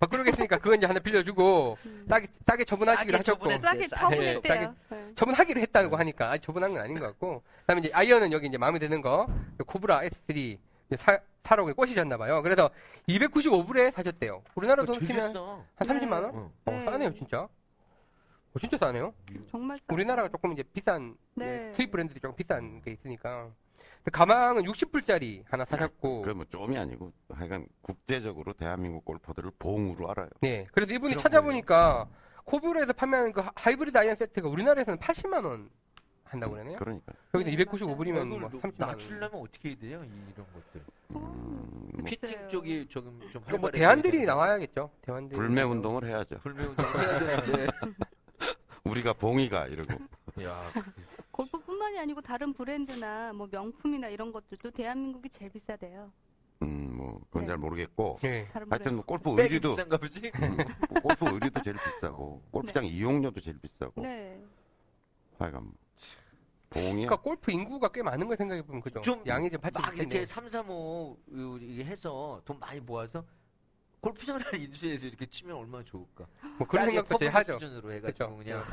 바꾸려고 0.00 0.28
했으니까 0.28 0.58
그거 0.58 0.74
이제 0.74 0.86
하나 0.86 0.98
빌려주고 1.00 1.78
음. 1.86 2.06
싸게 2.08 2.28
싸게 2.46 2.64
처분하시기로 2.64 3.18
싸게 3.18 3.30
하셨고 3.30 3.50
싸게. 3.50 3.86
처분했대요. 3.88 4.74
네. 4.90 5.12
처분하기로 5.14 5.60
했다고 5.60 5.96
하니까 5.96 6.30
아직 6.30 6.42
처분한 6.44 6.72
건 6.72 6.82
아닌 6.82 6.98
것 6.98 7.06
같고 7.06 7.42
그다음에 7.60 7.80
이제 7.80 7.90
아이언은 7.92 8.32
여기 8.32 8.46
이제 8.46 8.58
마음에 8.58 8.78
드는 8.78 9.00
거 9.00 9.26
코브라 9.66 10.00
S3 10.02 10.30
이제 10.36 10.58
사, 10.98 11.18
사러 11.44 11.64
꼬시셨나 11.72 12.16
봐요. 12.16 12.42
그래서 12.42 12.70
295불에 13.08 13.92
사셨대요. 13.94 14.42
우리나라 14.54 14.84
돈 14.84 15.00
치면 15.00 15.32
싸. 15.32 15.40
한 15.76 15.88
30만 15.88 16.12
원? 16.12 16.24
어. 16.34 16.52
어, 16.66 16.70
네. 16.70 16.84
싸네요, 16.84 17.14
진짜. 17.14 17.40
어, 17.42 18.58
진짜 18.58 18.76
싸네요. 18.76 19.14
정말 19.50 19.78
싸. 19.78 19.94
우리나라가 19.94 20.28
조금 20.28 20.52
이제 20.52 20.62
비싼 20.72 21.16
네. 21.34 21.70
예, 21.70 21.74
수입 21.74 21.90
브랜드들이 21.92 22.20
조금 22.20 22.36
비싼 22.36 22.82
게 22.82 22.90
있으니까 22.92 23.48
가방은 24.12 24.62
60불짜리 24.64 25.44
하나 25.48 25.64
사셨고 25.64 26.22
그뭐 26.22 26.44
좀이 26.48 26.76
아니고 26.78 27.12
하여간 27.30 27.66
국제적으로 27.82 28.52
대한민국 28.54 29.04
골퍼들을 29.04 29.50
봉으로 29.58 30.10
알아요. 30.10 30.28
네 30.40 30.66
그래서 30.72 30.94
이분이 30.94 31.16
찾아보니까 31.16 32.08
코브라에서 32.44 32.92
판매하는 32.94 33.32
그 33.32 33.40
하- 33.42 33.52
하이브리드 33.54 33.96
아이언 33.96 34.16
세트가 34.16 34.48
우리나라에서는 34.48 34.98
80만 34.98 35.44
원 35.44 35.68
한다고 36.24 36.52
그러네요 36.54 36.76
그러니까 36.78 37.12
여기서 37.34 37.50
네, 37.50 37.56
295불이면 37.56 38.26
뭐 38.28 38.38
이걸 38.38 38.50
30만 38.50 38.64
원 38.64 38.72
낮추려면 38.78 39.30
어떻게 39.34 39.68
해야 39.70 39.78
돼요? 39.78 40.04
이- 40.04 40.32
이런 40.32 40.46
것들. 40.54 40.80
음, 41.10 41.90
뭐 41.94 42.04
피팅. 42.04 42.48
쪽이 42.48 42.86
조금 42.88 43.20
좀 43.32 43.42
그럼 43.44 43.60
뭐 43.60 43.68
활발해져야 43.70 43.80
대안들이. 43.88 44.24
나와야겠죠 44.24 44.90
대안들이 45.02 45.36
불매 45.38 45.62
운동을 45.62 46.04
해야죠. 46.06 46.38
불매 46.38 46.64
운동 46.64 46.84
해야 46.86 47.18
되는데. 47.18 47.66
우리가 48.84 49.12
봉이가 49.12 49.66
이러고 49.66 49.92
야, 50.42 50.62
뿐만이 51.80 51.98
아니고 51.98 52.20
다른 52.20 52.52
브랜드나 52.52 53.32
뭐 53.32 53.48
명품이나 53.50 54.08
이런 54.08 54.30
것들도 54.32 54.70
대한민국이 54.70 55.30
제일 55.30 55.50
비싸대요. 55.50 56.12
음, 56.62 56.94
뭐 56.94 57.20
그건 57.28 57.42
네. 57.42 57.48
잘 57.48 57.56
모르겠고 57.56 58.18
네. 58.20 58.46
다른 58.52 58.70
하여튼. 58.70 58.96
뭐 58.96 59.04
골프 59.06 59.34
백이 59.34 59.54
의류도 59.54 59.70
비싼가 59.70 59.96
보지? 59.96 60.30
음, 60.42 60.56
뭐 60.90 61.00
골프 61.02 61.24
의류도 61.24 61.62
제일 61.62 61.76
비싸고 61.76 62.42
골프장 62.50 62.84
이용료도 62.84 63.40
제일 63.40 63.58
비싸고 63.58 64.02
네. 64.02 64.44
하여간 65.38 65.64
뭐 65.64 65.72
봉이야. 66.68 66.92
그러니까 66.92 67.16
골프 67.16 67.50
인구가 67.50 67.90
꽤 67.90 68.02
많은 68.02 68.28
걸 68.28 68.36
생각해 68.36 68.62
보면 68.62 68.82
그죠 68.82 69.00
좀 69.00 69.24
양이 69.26 69.50
좀막 69.50 69.72
이렇게 69.72 69.88
않겠네 70.02 70.26
3, 70.26 70.48
3, 70.50 70.68
5 70.68 71.16
이게 71.62 71.84
해서 71.84 72.42
돈 72.44 72.58
많이 72.60 72.78
모아서 72.78 73.24
골프장을 74.00 74.40
하나 74.44 74.56
인수해서 74.56 75.06
이렇게 75.06 75.26
치면 75.26 75.56
얼마나 75.56 75.84
좋을까? 75.84 76.24
뭐 76.58 76.66
그런 76.66 76.84
싸게 76.86 76.94
생각도 76.96 77.18
저희 77.18 77.30
퍼블릭 77.30 77.34
하죠 77.34 77.52
수준으로 77.58 77.92
해가지고. 77.92 78.36
그냥 78.38 78.64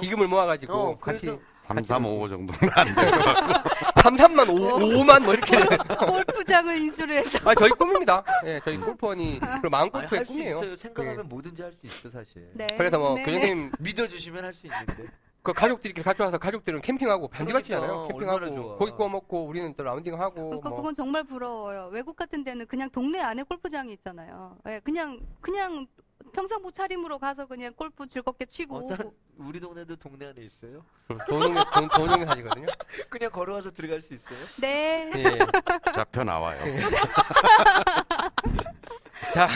기금을 0.00 0.28
모아가지고 0.28 0.72
어, 0.72 0.98
같이 0.98 1.26
그래서 1.26 1.40
3, 1.66 1.84
3, 1.84 2.04
5 2.06 2.28
정도는 2.28 2.70
안 2.74 2.86
돼. 2.86 3.02
3, 4.02 4.16
3만 4.16 4.48
5, 4.48 4.54
5만 4.78 5.22
뭐 5.22 5.34
이렇게 5.34 5.56
되는 5.58 5.78
골프장을 6.08 6.76
인수를 6.78 7.18
해서 7.18 7.38
아 7.48 7.54
저희 7.54 7.70
꿈입니다 7.70 8.24
예 8.46 8.60
저희 8.64 8.76
골프원이 8.78 9.38
그리고 9.60 9.68
마음 9.70 9.82
아니, 9.82 9.90
골프의 9.92 10.18
할수 10.20 10.32
꿈이에요 10.32 10.56
있어요. 10.58 10.76
생각하면 10.76 11.28
뭐든지 11.28 11.62
할 11.62 11.72
수 11.72 11.86
있어 11.86 12.10
사실. 12.10 12.50
네. 12.54 12.66
그래서 12.76 12.98
뭐 12.98 13.14
네, 13.14 13.24
교수님 13.24 13.72
믿어주시면 13.78 14.44
할 14.44 14.54
수 14.54 14.66
있는데. 14.66 15.04
그 15.42 15.52
가족들이 15.52 15.90
이렇게 15.90 16.02
같이 16.02 16.20
와서 16.20 16.36
가족들은 16.38 16.82
캠핑하고 16.82 17.28
반지같이잖아요. 17.28 18.08
그러니까, 18.08 18.38
캠핑하고. 18.38 18.76
고기 18.76 18.92
구워 18.92 19.08
먹고 19.08 19.46
우리는 19.46 19.72
또 19.74 19.82
라운딩하고 19.84 20.34
그러니까 20.34 20.68
뭐 20.68 20.78
그건 20.78 20.94
정말 20.94 21.24
부러워요. 21.24 21.88
외국 21.92 22.14
같은 22.16 22.44
데는 22.44 22.66
그냥 22.66 22.90
동네 22.90 23.20
안에 23.20 23.42
골프장이 23.44 23.92
있잖아요. 23.94 24.56
예, 24.68 24.80
그냥 24.84 25.20
그냥 25.40 25.86
평상복 26.32 26.74
차림으로 26.74 27.18
가서 27.18 27.46
그냥 27.46 27.72
골프 27.74 28.06
즐겁게 28.06 28.44
치고 28.44 28.76
어. 28.76 28.88
다른 28.88 29.10
우리 29.38 29.58
동네도 29.58 29.96
동네 29.96 30.26
안에 30.26 30.42
있어요? 30.42 30.84
좋은 31.28 31.54
동네 31.96 32.26
사시거든요. 32.26 32.66
그냥 33.08 33.30
걸어가서 33.30 33.70
들어갈 33.70 34.02
수 34.02 34.12
있어요? 34.12 34.38
네. 34.60 35.10
예. 35.16 35.38
잡혀 35.94 36.22
나와요. 36.22 36.58
자, 39.34 39.48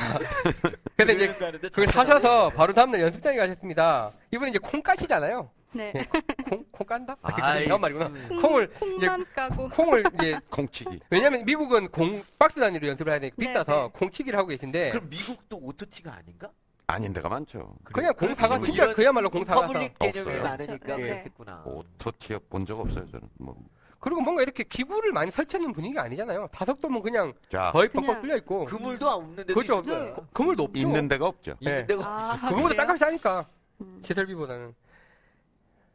그래서 0.97 1.13
이제 1.13 1.35
그걸 1.69 1.87
사셔서 1.89 2.49
바로 2.51 2.73
다음날 2.73 3.01
연습장에 3.03 3.37
가셨습니다. 3.37 4.13
이분은 4.31 4.51
이제 4.51 4.59
콩 4.59 4.83
까시잖아요. 4.83 5.51
네. 5.75 5.93
예. 5.97 6.07
콩, 6.49 6.65
콩 6.71 6.87
깐다? 6.87 7.17
아, 7.23 7.29
아이, 7.43 7.65
그런 7.65 7.81
말이구나. 7.81 8.07
음. 8.07 8.41
콩을 8.41 8.71
콩만 8.71 9.25
까고. 9.35 9.69
콩을 9.71 10.05
이제 10.15 10.39
콩치기. 10.51 11.01
왜냐면 11.11 11.45
미국은 11.45 11.89
공 11.89 12.23
박스 12.39 12.61
단위로 12.61 12.87
연습을 12.89 13.13
해야 13.13 13.19
되니까 13.21 13.37
네, 13.39 13.47
비싸서 13.47 13.91
네. 13.93 13.99
콩치기를 13.99 14.39
하고 14.39 14.49
계신데 14.49 14.91
그럼 14.91 15.09
미국도 15.11 15.59
오토티가 15.61 16.13
아닌가? 16.15 16.51
아닌 16.87 17.13
데가 17.13 17.29
많죠. 17.29 17.75
그냥 17.85 18.13
공사가 18.15 18.57
뭐 18.57 18.65
진짜 18.67 18.83
이런 18.85 18.95
그야말로 18.95 19.31
공사가 19.31 19.67
퍼블릭 19.67 19.99
개념이 19.99 20.21
없어요. 20.21 20.43
많으니까 20.43 20.77
그렇죠. 20.79 21.03
네. 21.03 21.09
그렇겠구나. 21.09 21.63
오토티어 21.65 22.41
본적 22.51 22.79
없어요, 22.79 23.07
저는. 23.11 23.29
뭐. 23.39 23.57
그리고 24.01 24.21
뭔가 24.21 24.43
이렇게 24.43 24.65
기구를 24.65 25.13
많이 25.13 25.31
설치하는 25.31 25.73
분위기가 25.73 26.03
아니잖아요. 26.03 26.47
다석도면 26.53 27.03
그냥 27.03 27.33
자, 27.51 27.71
거의 27.73 27.89
그냥- 27.89 28.07
뻑뻑 28.09 28.23
뚫려 28.23 28.37
있고 28.37 28.67
그물도 28.67 29.09
없는 29.09 29.37
데도 29.47 29.55
그렇죠. 29.55 29.83
네. 29.83 30.13
그물도 30.35 30.65
없죠. 30.65 30.79
있는 30.79 31.09
데가 31.09 31.27
없죠. 31.27 31.57
있는 31.61 31.75
네. 31.79 31.87
데가 31.87 32.05
아, 32.07 32.33
없어. 32.35 32.49
그거보다 32.49 32.69
그래요? 32.69 32.77
땅값이 32.77 33.01
싸니까 33.01 33.47
음. 33.81 34.03
시설비보다는. 34.07 34.75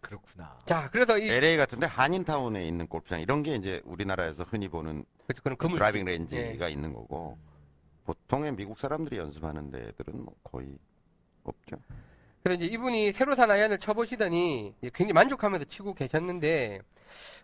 그렇구나. 0.01 0.57
자, 0.65 0.89
그래서 0.91 1.17
이 1.17 1.29
LA 1.29 1.57
같은데 1.57 1.85
한인타운에 1.85 2.65
있는 2.65 2.87
골프장 2.87 3.19
이런 3.21 3.43
게 3.43 3.55
이제 3.55 3.81
우리나라에서 3.85 4.43
흔히 4.43 4.67
보는 4.67 5.03
그렇죠. 5.27 5.43
그런 5.43 5.57
그물 5.57 5.77
드라이빙 5.77 6.05
레인지가 6.05 6.67
예. 6.69 6.71
있는 6.71 6.93
거고 6.93 7.37
보통의 8.05 8.53
미국 8.55 8.79
사람들이 8.79 9.17
연습하는 9.17 9.69
데들은 9.71 10.23
뭐 10.23 10.33
거의 10.43 10.77
없죠. 11.43 11.77
그래서 12.41 12.63
이제 12.63 12.73
이분이 12.73 13.11
새로 13.11 13.35
산 13.35 13.51
아이언을 13.51 13.79
쳐보시더니 13.79 14.73
굉장히 14.81 15.13
만족하면서 15.13 15.65
치고 15.65 15.93
계셨는데 15.93 16.79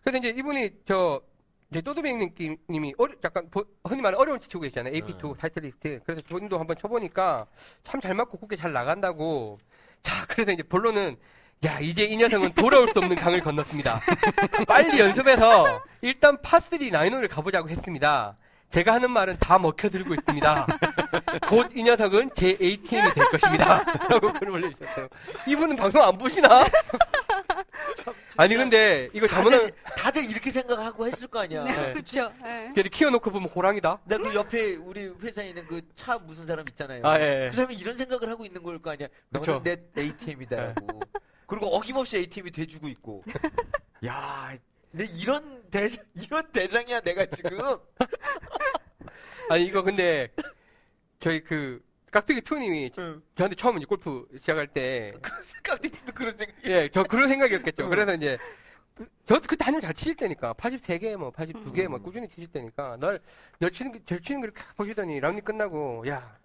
그래서 0.02 0.18
이제 0.20 0.30
이분이 0.30 0.72
저 0.86 1.22
이제 1.72 1.82
또드백님이 1.82 2.94
어려, 2.98 3.16
약간 3.24 3.50
보- 3.50 3.66
흔히 3.84 4.02
말하는 4.02 4.20
어려운 4.20 4.40
치 4.40 4.48
치고 4.48 4.62
계시잖아요. 4.62 4.94
AP2 4.94 5.26
음. 5.32 5.34
타이틀리스트. 5.36 6.00
그래서 6.06 6.22
본인도 6.30 6.58
한번 6.60 6.78
쳐보니까 6.78 7.48
참 7.84 8.00
잘 8.00 8.14
맞고 8.16 8.38
곱게 8.38 8.56
잘 8.56 8.72
나간다고. 8.72 9.58
자, 10.04 10.26
그래서 10.28 10.52
이제 10.52 10.64
본론은 10.64 11.18
야, 11.64 11.80
이제 11.80 12.04
이 12.04 12.16
녀석은 12.18 12.54
돌아올 12.54 12.90
수 12.90 13.00
없는 13.00 13.16
강을 13.16 13.40
건넜습니다. 13.42 14.02
빨리 14.68 15.00
연습해서 15.00 15.82
일단 16.02 16.38
파3 16.38 16.92
나인홀을 16.92 17.28
가보자고 17.28 17.70
했습니다. 17.70 18.36
제가 18.70 18.94
하는 18.96 19.10
말은 19.12 19.38
다 19.40 19.58
먹혀들고 19.58 20.14
있습니다. 20.16 20.68
곧 21.48 21.72
이 21.76 21.84
녀석은 21.84 22.32
제 22.36 22.58
ATM이 22.62 23.14
될 23.14 23.26
것입니다. 23.30 23.84
라고 24.10 24.34
글을 24.34 24.52
올려주셨어요. 24.54 25.08
이분은 25.48 25.76
방송 25.76 26.04
안 26.04 26.18
보시나? 26.18 26.66
아니, 28.38 28.56
근데 28.56 29.10
이거 29.14 29.28
다들, 29.28 29.72
다들 29.98 30.26
이렇게 30.30 30.52
생각하고 30.52 31.08
했을 31.08 31.28
거 31.28 31.40
아니야. 31.40 31.64
네. 31.64 31.94
그렇죠. 31.94 32.32
예. 32.46 32.70
그래도 32.74 32.90
키워놓고 32.90 33.32
보면 33.32 33.48
호랑이다? 33.50 34.00
나 34.04 34.18
그 34.18 34.34
옆에 34.36 34.76
우리 34.76 35.08
회사에 35.22 35.50
있는 35.50 35.66
그 35.66 35.82
차 35.96 36.18
무슨 36.18 36.46
사람 36.46 36.68
있잖아요. 36.70 37.02
아, 37.06 37.20
예. 37.20 37.48
그 37.50 37.56
사람이 37.56 37.76
이런 37.76 37.96
생각을 37.96 38.30
하고 38.30 38.46
있는 38.46 38.62
걸 38.62 38.78
거 38.80 38.92
아니야. 38.92 39.08
너는 39.30 39.46
그쵸. 39.46 39.62
내 39.64 39.78
ATM이다라고. 40.02 41.00
그리고 41.48 41.68
어김없이 41.68 42.18
ATM이 42.18 42.52
돼주고 42.52 42.88
있고. 42.90 43.24
야, 44.06 44.58
내 44.92 45.06
이런 45.06 45.64
대장 45.70 46.04
이런 46.16 46.52
대장이야 46.52 47.02
내가 47.02 47.26
지금. 47.28 47.60
아니, 49.50 49.66
이거 49.66 49.84
근데, 49.84 50.30
저희 51.20 51.44
그, 51.44 51.84
깍두기 52.12 52.42
투님이 52.42 52.92
응. 52.98 53.22
저한테 53.36 53.56
처음 53.56 53.78
이제 53.78 53.86
골프 53.86 54.28
시작할 54.40 54.68
때, 54.68 55.14
깍두기도 55.64 56.14
그런 56.14 56.36
생각. 56.38 56.56
예, 56.66 56.90
저 56.92 57.04
그런 57.04 57.28
생각이었겠죠. 57.30 57.84
응. 57.84 57.90
그래서 57.90 58.16
이제, 58.16 58.38
저도 59.28 59.42
그때 59.48 59.64
한참 59.66 59.82
잘 59.82 59.94
치실 59.94 60.16
때니까, 60.16 60.54
83개, 60.54 61.16
뭐, 61.16 61.32
82개, 61.32 61.88
뭐, 61.88 62.00
음. 62.00 62.04
꾸준히 62.04 62.28
치실 62.28 62.48
때니까, 62.48 62.98
널, 63.00 63.20
널 63.60 63.72
치는, 63.72 63.92
게- 63.92 64.00
절 64.06 64.22
치는 64.22 64.42
걸 64.42 64.50
이렇게 64.52 64.64
보시더니, 64.76 65.20
라운드 65.20 65.42
끝나고, 65.44 66.06
야, 66.08 66.38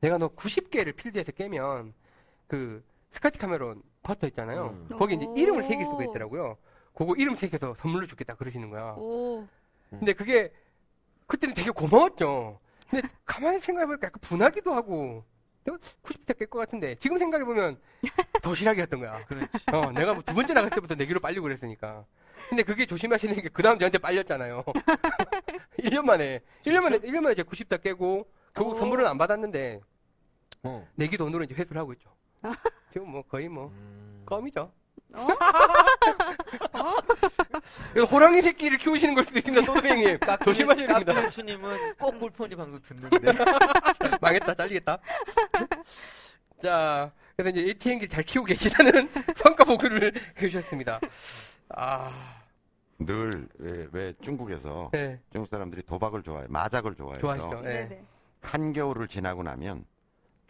내가 0.00 0.18
너 0.18 0.28
90개를 0.28 0.96
필드에서 0.96 1.30
깨면, 1.32 1.92
그, 2.48 2.82
스카티 3.12 3.38
카메론 3.38 3.82
퍼터 4.02 4.26
있잖아요. 4.28 4.68
음. 4.90 4.96
거기 4.96 5.14
이제 5.14 5.24
오. 5.26 5.36
이름을 5.36 5.62
새길 5.64 5.84
수가 5.84 6.04
있더라고요. 6.04 6.56
그거 6.94 7.14
이름 7.16 7.34
새겨서 7.36 7.74
선물로 7.78 8.06
주겠다 8.06 8.34
그러시는 8.34 8.70
거야. 8.70 8.94
오. 8.96 9.46
근데 9.90 10.12
그게, 10.12 10.52
그때는 11.26 11.54
되게 11.54 11.70
고마웠죠. 11.70 12.58
근데 12.88 13.08
가만히 13.24 13.60
생각해보니까 13.60 14.06
약간 14.06 14.20
분하기도 14.20 14.72
하고, 14.74 15.24
내가 15.64 15.78
90대 16.02 16.38
깰 16.38 16.48
것 16.50 16.58
같은데, 16.60 16.94
지금 16.96 17.18
생각해보면 17.18 17.80
도시락이었던 18.42 19.00
거야. 19.00 19.24
그렇지. 19.26 19.48
어, 19.72 19.90
내가 19.92 20.12
뭐 20.14 20.22
두 20.22 20.34
번째 20.34 20.54
나갔을 20.54 20.74
때부터 20.76 20.94
내기로 20.94 21.20
빨리고 21.20 21.42
그랬으니까. 21.44 22.04
근데 22.48 22.62
그게 22.62 22.86
조심하시는 22.86 23.34
게, 23.34 23.48
그 23.48 23.62
다음 23.62 23.78
저한테 23.78 23.98
빨렸잖아요. 23.98 24.64
1년 25.78 26.04
만에. 26.04 26.40
1년 26.64 26.80
만에, 26.82 26.98
1년 26.98 27.20
만에 27.20 27.34
제가 27.34 27.48
90다 27.50 27.82
깨고, 27.82 28.26
결국 28.54 28.72
오. 28.74 28.76
선물은 28.76 29.06
안 29.06 29.18
받았는데, 29.18 29.80
어. 30.64 30.88
내기 30.94 31.16
돈으로 31.16 31.44
이제 31.44 31.54
회수를 31.54 31.80
하고 31.80 31.92
있죠. 31.94 32.10
아. 32.42 32.52
지금 32.92 33.10
뭐 33.10 33.22
거의 33.22 33.48
뭐, 33.48 33.68
음. 33.68 34.22
껌이죠. 34.26 34.70
어? 35.12 35.26
이거 37.96 38.04
호랑이 38.04 38.42
새끼를 38.42 38.78
키우시는 38.78 39.14
걸 39.14 39.24
수도 39.24 39.38
있습니다, 39.38 39.66
또드뱅님. 39.66 40.18
조심하셔야 40.44 40.86
됩니다. 40.86 41.14
깍두기님은 41.14 41.94
꼭 41.96 42.20
골프니 42.20 42.54
방송 42.54 42.80
듣는데. 42.80 43.32
망했다, 44.20 44.54
잘리겠다. 44.54 44.98
자, 46.62 47.10
그래서 47.36 47.56
이제 47.56 47.68
ATM기 47.68 48.08
잘 48.08 48.22
키우고 48.22 48.46
계시다는 48.46 49.08
평가 49.36 49.64
보고를 49.64 50.12
해주셨습니다. 50.40 51.00
아, 51.70 52.36
늘 52.98 53.48
왜, 53.58 53.88
왜 53.92 54.14
중국에서 54.20 54.90
네, 54.92 55.18
중국 55.32 55.48
사람들이 55.48 55.82
도박을 55.82 56.22
좋아해, 56.22 56.46
마작을 56.48 56.94
좋아해서 56.94 57.20
좋아하시죠. 57.20 57.60
네. 57.62 58.04
한겨울을 58.42 59.08
지나고 59.08 59.42
나면 59.42 59.84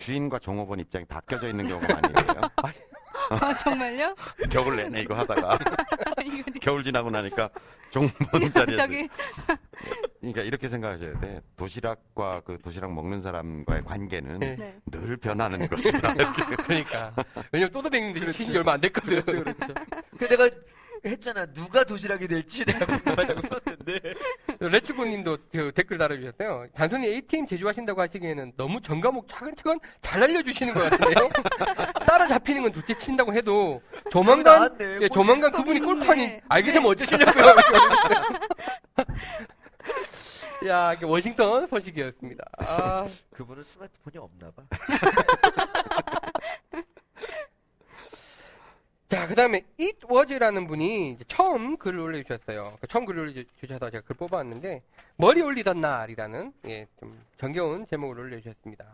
주인과 0.01 0.39
종업원 0.41 0.81
입장이 0.81 1.05
바뀌어져 1.05 1.49
있는 1.49 1.69
경우가 1.69 1.95
많이 1.95 2.09
있어요. 2.09 2.41
아, 3.31 3.55
정말요? 3.55 4.17
겨울 4.51 4.77
내내 4.77 5.03
이거 5.03 5.15
하다가 5.15 5.59
이거 6.25 6.51
겨울 6.61 6.83
지나고 6.83 7.11
나니까 7.11 7.51
종업원 7.91 8.53
자리에 8.53 8.77
저기 8.77 8.97
네. 9.03 9.09
그러니까 10.21 10.43
이렇게 10.43 10.69
생각하셔야 10.69 11.21
돼. 11.21 11.41
도시락과 11.57 12.43
그 12.45 12.59
도시락 12.59 12.93
먹는 12.95 13.21
사람과의 13.23 13.85
관계는 13.85 14.39
네. 14.39 14.57
네. 14.57 14.79
늘 14.87 15.17
변하는 15.17 15.69
것이다. 15.69 16.15
그러니까. 16.65 17.15
왜냐면 17.53 18.17
이거 18.17 18.33
치신 18.33 18.53
지 18.53 18.59
얼마 18.59 18.73
안 18.73 18.81
됐거든. 18.81 19.21
그렇죠, 19.23 19.45
그렇죠. 19.45 19.75
그 20.19 20.29
내가 20.29 20.49
했잖아. 21.05 21.47
누가 21.47 21.85
도시락이 21.85 22.29
될지 22.29 22.65
내가 22.65 22.87
궁금하다고 22.87 23.41
썼는데. 23.49 24.15
레츠고님도 24.61 25.39
그 25.53 25.73
댓글 25.75 25.99
달아주셨어요. 25.99 26.67
단순히 26.75 27.07
ATM 27.09 27.47
제조하신다고 27.47 28.01
하시기에는 28.03 28.53
너무 28.57 28.81
전과목 28.81 29.29
차근차근 29.29 29.79
잘 30.03 30.23
알려주시는 30.23 30.75
것 30.75 30.91
같은데요? 30.91 31.31
따라잡히는 32.07 32.63
건 32.63 32.73
둘째 32.73 32.97
친다고 32.99 33.33
해도 33.33 33.83
조만간. 34.11 34.77
예, 35.01 35.09
조만간 35.09 35.53
그분이 35.53 35.81
골판이 35.81 36.23
있네. 36.23 36.41
알게 36.49 36.73
되면 36.73 36.89
어쩌시려고요? 36.89 37.45
야, 40.69 40.93
이게 40.93 41.07
워싱턴 41.07 41.67
소식이었습니다. 41.69 42.45
아, 42.59 43.09
그분은 43.33 43.65
스마트폰이 43.65 44.19
없나 44.19 44.51
봐. 44.51 44.63
자, 49.11 49.27
그 49.27 49.35
다음에 49.35 49.65
It 49.81 50.07
was라는 50.09 50.69
분이 50.69 51.19
처음 51.27 51.77
글을 51.77 51.99
올려주셨어요. 51.99 52.79
그 52.81 52.87
처음 52.87 53.05
글을 53.05 53.23
올려주셔서 53.23 53.91
제가 53.91 54.05
글 54.07 54.15
뽑아왔는데, 54.15 54.83
머리 55.17 55.43
올리던 55.43 55.81
날이라는, 55.81 56.53
예, 56.69 56.87
좀 57.01 57.21
정겨운 57.37 57.87
제목을 57.89 58.21
올려주셨습니다. 58.21 58.85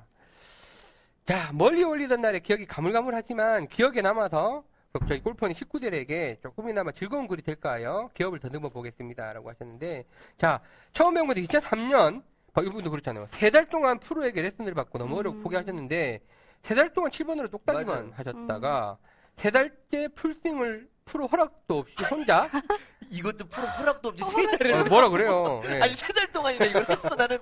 자, 1.26 1.50
멀리 1.52 1.85
올리던 1.85 2.22
날의 2.22 2.40
기억이 2.40 2.64
가물가물하지만, 2.64 3.68
기억에 3.68 4.00
남아서, 4.00 4.64
그 4.92 5.00
저희 5.07 5.20
골퍼니 5.20 5.52
식구들에게 5.55 6.38
조금이나마 6.42 6.92
즐거운 6.92 7.29
글이 7.29 7.42
될까요? 7.42 8.09
기업을 8.14 8.38
더듬어 8.40 8.70
보겠습니다. 8.70 9.35
라고 9.35 9.50
하셨는데, 9.50 10.05
자, 10.38 10.62
처음 10.94 11.12
배운 11.12 11.26
건데 11.26 11.42
2003년, 11.42 12.22
이분도 12.59 12.90
그렇잖아요. 12.90 13.26
세 13.33 13.50
달 13.50 13.68
동안 13.68 13.98
프로에게 13.98 14.40
레슨을 14.40 14.72
받고 14.72 14.96
너무 14.96 15.18
어렵고 15.18 15.40
음. 15.40 15.42
포기하셨는데, 15.42 16.20
세 16.62 16.74
달 16.74 16.90
동안 16.94 17.11
7번으로 17.11 17.50
똑딱이만. 17.50 18.12
하셨다가, 18.14 18.96
세 19.37 19.51
달째 19.51 20.09
풀스윙을 20.14 20.88
프로 21.05 21.27
허락도 21.29 21.79
없이 21.79 21.94
혼자, 22.11 22.51
이것도 23.11 23.46
프로 23.49 23.66
허락도 23.66 24.09
없이 24.09 24.25
어, 24.25 24.29
세 24.31 24.46
달을. 24.51 24.72
어, 24.75 24.85
뭐라 24.85 25.09
그래요. 25.11 25.61
예. 25.66 25.79
아니 25.83 25.94
세 25.94 26.12
달 26.12 26.27
동안이나 26.33 26.64
이걸 26.64 26.85
했어 26.88 27.09
나는. 27.14 27.38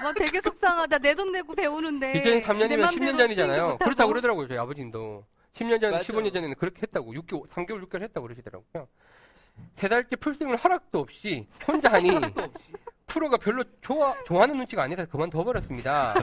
뭐 0.00 0.12
되게 0.14 0.40
속상하다. 0.40 0.98
내 0.98 1.14
돈 1.14 1.32
내고 1.32 1.54
배우는데. 1.54 2.12
내 2.12 2.40
2003년이면 2.40 2.46
맘대로 2.56 2.86
10년 2.86 2.92
스윙도 2.92 3.18
전이잖아요. 3.18 3.78
그렇다고 3.78 4.08
그러더라고요, 4.08 4.48
저희 4.48 4.58
아버님도. 4.58 5.26
10년 5.54 5.80
전, 5.80 5.90
맞아요. 5.90 6.02
15년 6.04 6.32
전에는 6.32 6.54
그렇게 6.56 6.80
했다고. 6.82 7.12
6개월, 7.12 7.48
3개월, 7.50 7.86
6개월 7.86 8.02
했다고 8.02 8.26
그러시더라고요. 8.26 8.88
세 9.76 9.88
달째 9.88 10.16
풀스윙을 10.16 10.56
허락도 10.56 10.98
없이 11.00 11.46
혼자 11.68 11.92
하니 11.92 12.08
프로가 13.06 13.36
별로 13.36 13.62
좋아, 13.82 14.14
좋아하는 14.24 14.56
눈치가 14.56 14.84
아니라서 14.84 15.10
그만둬버렸습니다. 15.10 16.14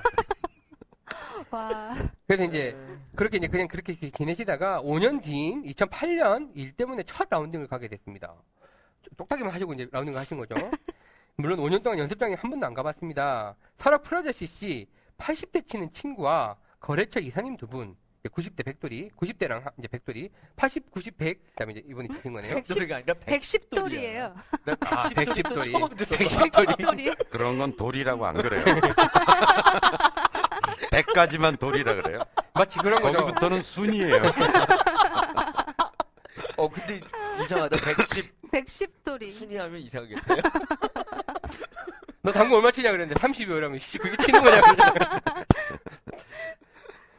와. 1.51 1.95
그래서 2.27 2.43
이제 2.43 2.77
그렇게 3.15 3.37
이제 3.37 3.47
그냥 3.47 3.67
그렇게 3.67 3.93
지내시다가 4.11 4.81
5년 4.81 5.21
뒤인 5.21 5.63
2008년 5.63 6.51
일 6.55 6.73
때문에 6.73 7.03
첫 7.03 7.27
라운딩을 7.29 7.67
가게 7.67 7.87
됐습니다. 7.87 8.33
똑딱이만 9.17 9.51
하시고 9.53 9.73
이제 9.73 9.87
라운딩을 9.91 10.19
하신 10.19 10.37
거죠. 10.37 10.55
물론 11.37 11.59
5년 11.59 11.81
동안 11.83 11.99
연습장에 11.99 12.35
한 12.35 12.49
번도 12.51 12.65
안 12.65 12.73
가봤습니다. 12.73 13.55
설악 13.77 14.03
프라자 14.03 14.31
CC 14.31 14.87
80대 15.17 15.67
치는 15.67 15.91
친구와 15.93 16.57
거래처 16.79 17.19
이사님 17.19 17.55
두 17.57 17.67
분, 17.67 17.95
90대 18.25 18.63
백돌이, 18.65 19.09
90대랑 19.17 19.71
이제 19.79 19.87
백돌이, 19.87 20.29
80, 20.57 20.91
90, 20.91 21.17
100, 21.17 21.43
그다음에 21.55 21.71
이제 21.73 21.83
이분이 21.87 22.09
치신 22.09 22.33
거네요. 22.33 22.55
백- 22.55 22.65
백돌이가 22.67 22.95
아니라 22.97 23.13
110 23.25 23.69
돌이에요. 23.69 24.35
나 24.65 24.75
아, 24.81 24.99
110 25.09 25.43
돌이 25.43 25.71
110돌이. 25.71 25.71
처음 25.79 25.89
들어. 25.95 26.17
110 26.17 26.77
돌이. 26.77 27.15
그런 27.29 27.57
건 27.57 27.75
돌이라고 27.77 28.25
안 28.25 28.35
그래요. 28.35 28.63
100까지만 30.91 31.59
돌이라 31.59 31.95
그래요. 31.95 32.21
마치 32.53 32.79
그런 32.79 33.01
거죠. 33.01 33.19
거기부터는 33.19 33.61
순이에요. 33.61 34.21
어 36.57 36.69
근데 36.69 37.01
이상하다. 37.41 37.77
110 37.77 38.33
110 38.51 39.03
돌이. 39.03 39.33
순위하면 39.33 39.79
이상하겠다. 39.81 40.35
너 42.21 42.31
당구 42.31 42.57
얼마 42.57 42.69
치냐 42.71 42.91
그랬는데 42.91 43.19
30이라면 43.19 43.79
씨 43.79 43.97
그게 43.97 44.17
치는 44.17 44.43
거냐 44.43 44.61
그러잖아요. 44.61 44.99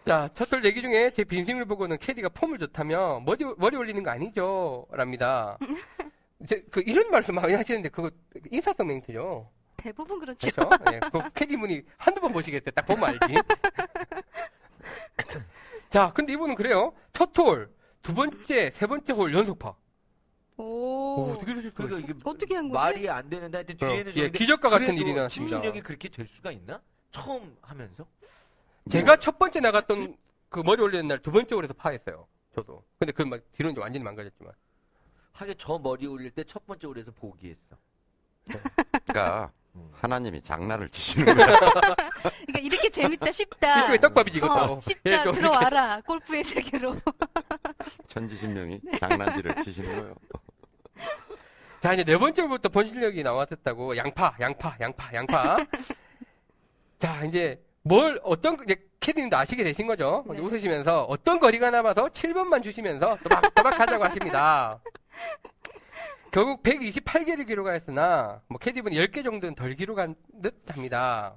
자, 0.06 0.28
첫돌 0.34 0.60
내기 0.62 0.82
중에 0.82 1.10
제 1.10 1.24
빈스윙을 1.24 1.66
보고는 1.66 1.98
캐디가 1.98 2.30
폼을 2.30 2.58
좋다며 2.58 3.20
머리, 3.24 3.44
머리 3.56 3.76
올리는 3.76 4.02
거 4.02 4.10
아니죠? 4.10 4.86
랍니다. 4.90 5.56
이제 6.42 6.64
그 6.70 6.82
이런 6.86 7.10
말씀 7.10 7.34
많이 7.34 7.52
하시는데 7.54 7.90
그거 7.90 8.10
인사성 8.50 8.86
멘트죠. 8.88 9.48
대부분 9.80 10.20
그렇죠. 10.20 10.50
그렇죠? 10.50 10.84
예, 10.92 11.00
그 11.00 11.30
캐디 11.32 11.56
분이 11.56 11.82
한두 11.96 12.20
번 12.20 12.32
보시겠어요. 12.32 12.70
딱 12.72 12.86
보면 12.86 13.18
알지. 13.20 13.34
자, 15.90 16.12
근데 16.14 16.32
이분은 16.34 16.54
그래요. 16.54 16.92
첫 17.12 17.36
홀, 17.38 17.72
두 18.02 18.14
번째, 18.14 18.70
세 18.70 18.86
번째 18.86 19.12
홀 19.12 19.34
연속파. 19.34 19.74
오. 20.56 20.62
오, 20.64 21.32
어떻게 21.32 21.52
이러실 21.52 21.70
수가 21.70 21.84
그러니까? 21.86 22.08
이게 22.10 22.18
어떻게 22.24 22.54
한 22.54 22.68
거지? 22.68 22.74
말이 22.74 23.08
안 23.08 23.28
되는데 23.30 23.58
하여튼 23.58 23.74
어, 23.76 23.78
뒤에는 23.92 24.12
예, 24.16 24.30
기적과 24.30 24.68
같은 24.68 24.86
그래도 24.86 25.00
일이 25.02 25.14
나왔습니다. 25.14 25.56
집중력이 25.56 25.80
그렇게 25.80 26.08
될 26.10 26.28
수가 26.28 26.52
있나? 26.52 26.80
처음 27.10 27.56
하면서? 27.62 28.06
제가 28.90 29.16
첫 29.16 29.38
번째 29.38 29.60
나갔던 29.60 30.16
그 30.48 30.60
머리 30.60 30.82
올리는 30.82 31.06
날 31.08 31.18
두 31.22 31.32
번째 31.32 31.54
홀에서 31.54 31.72
파했어요. 31.74 32.26
저도. 32.54 32.84
근데 32.98 33.12
그 33.12 33.22
막 33.22 33.40
뒤로는 33.52 33.72
이제 33.72 33.80
완전히 33.80 34.04
망가졌지만. 34.04 34.52
하긴 35.32 35.54
저 35.58 35.78
머리 35.78 36.06
올릴 36.06 36.30
때 36.30 36.44
첫 36.44 36.66
번째 36.66 36.86
홀에서 36.88 37.10
포기했어. 37.12 37.76
그러니까 39.06 39.50
음. 39.54 39.59
하나님이 39.92 40.42
장난을 40.42 40.88
치시는 40.88 41.34
거야. 41.34 41.46
그러니까 42.46 42.58
이렇게 42.62 42.88
재밌다 42.88 43.32
싶다. 43.32 43.80
일종의 43.80 44.00
떡밥이지 44.00 44.38
이것도. 44.38 44.52
어, 44.52 44.80
쉽다 44.80 45.26
예. 45.28 45.32
들어와라 45.32 46.00
골프의 46.06 46.44
세계로. 46.44 46.96
천지신명이 48.08 48.80
장난질을 48.98 49.62
치시는 49.62 50.00
거예요. 50.00 50.14
자, 51.80 51.94
이제 51.94 52.04
네 52.04 52.16
번째 52.18 52.42
홀부터 52.42 52.68
본실력이 52.68 53.22
나왔었다고. 53.22 53.96
양파, 53.96 54.34
양파, 54.40 54.76
양파, 54.80 55.14
양파. 55.14 55.56
자, 56.98 57.24
이제 57.24 57.62
뭘, 57.82 58.20
어떤, 58.22 58.62
이제 58.64 58.76
캐디님도 59.00 59.36
아시게 59.36 59.64
되신 59.64 59.86
거죠? 59.86 60.24
네. 60.28 60.38
웃으시면서 60.38 61.04
어떤 61.04 61.40
거리가 61.40 61.70
남아서 61.70 62.08
7번만 62.08 62.62
주시면서 62.62 63.16
또박 63.22 63.54
또박 63.54 63.80
하자고 63.80 64.04
하십니다. 64.04 64.78
결국 66.32 66.62
128개를 66.62 67.46
기록하였으나, 67.46 68.40
뭐, 68.48 68.58
캐디분 68.58 68.92
10개 68.92 69.24
정도는 69.24 69.54
덜 69.56 69.74
기록한 69.74 70.14
듯 70.40 70.54
합니다. 70.68 71.34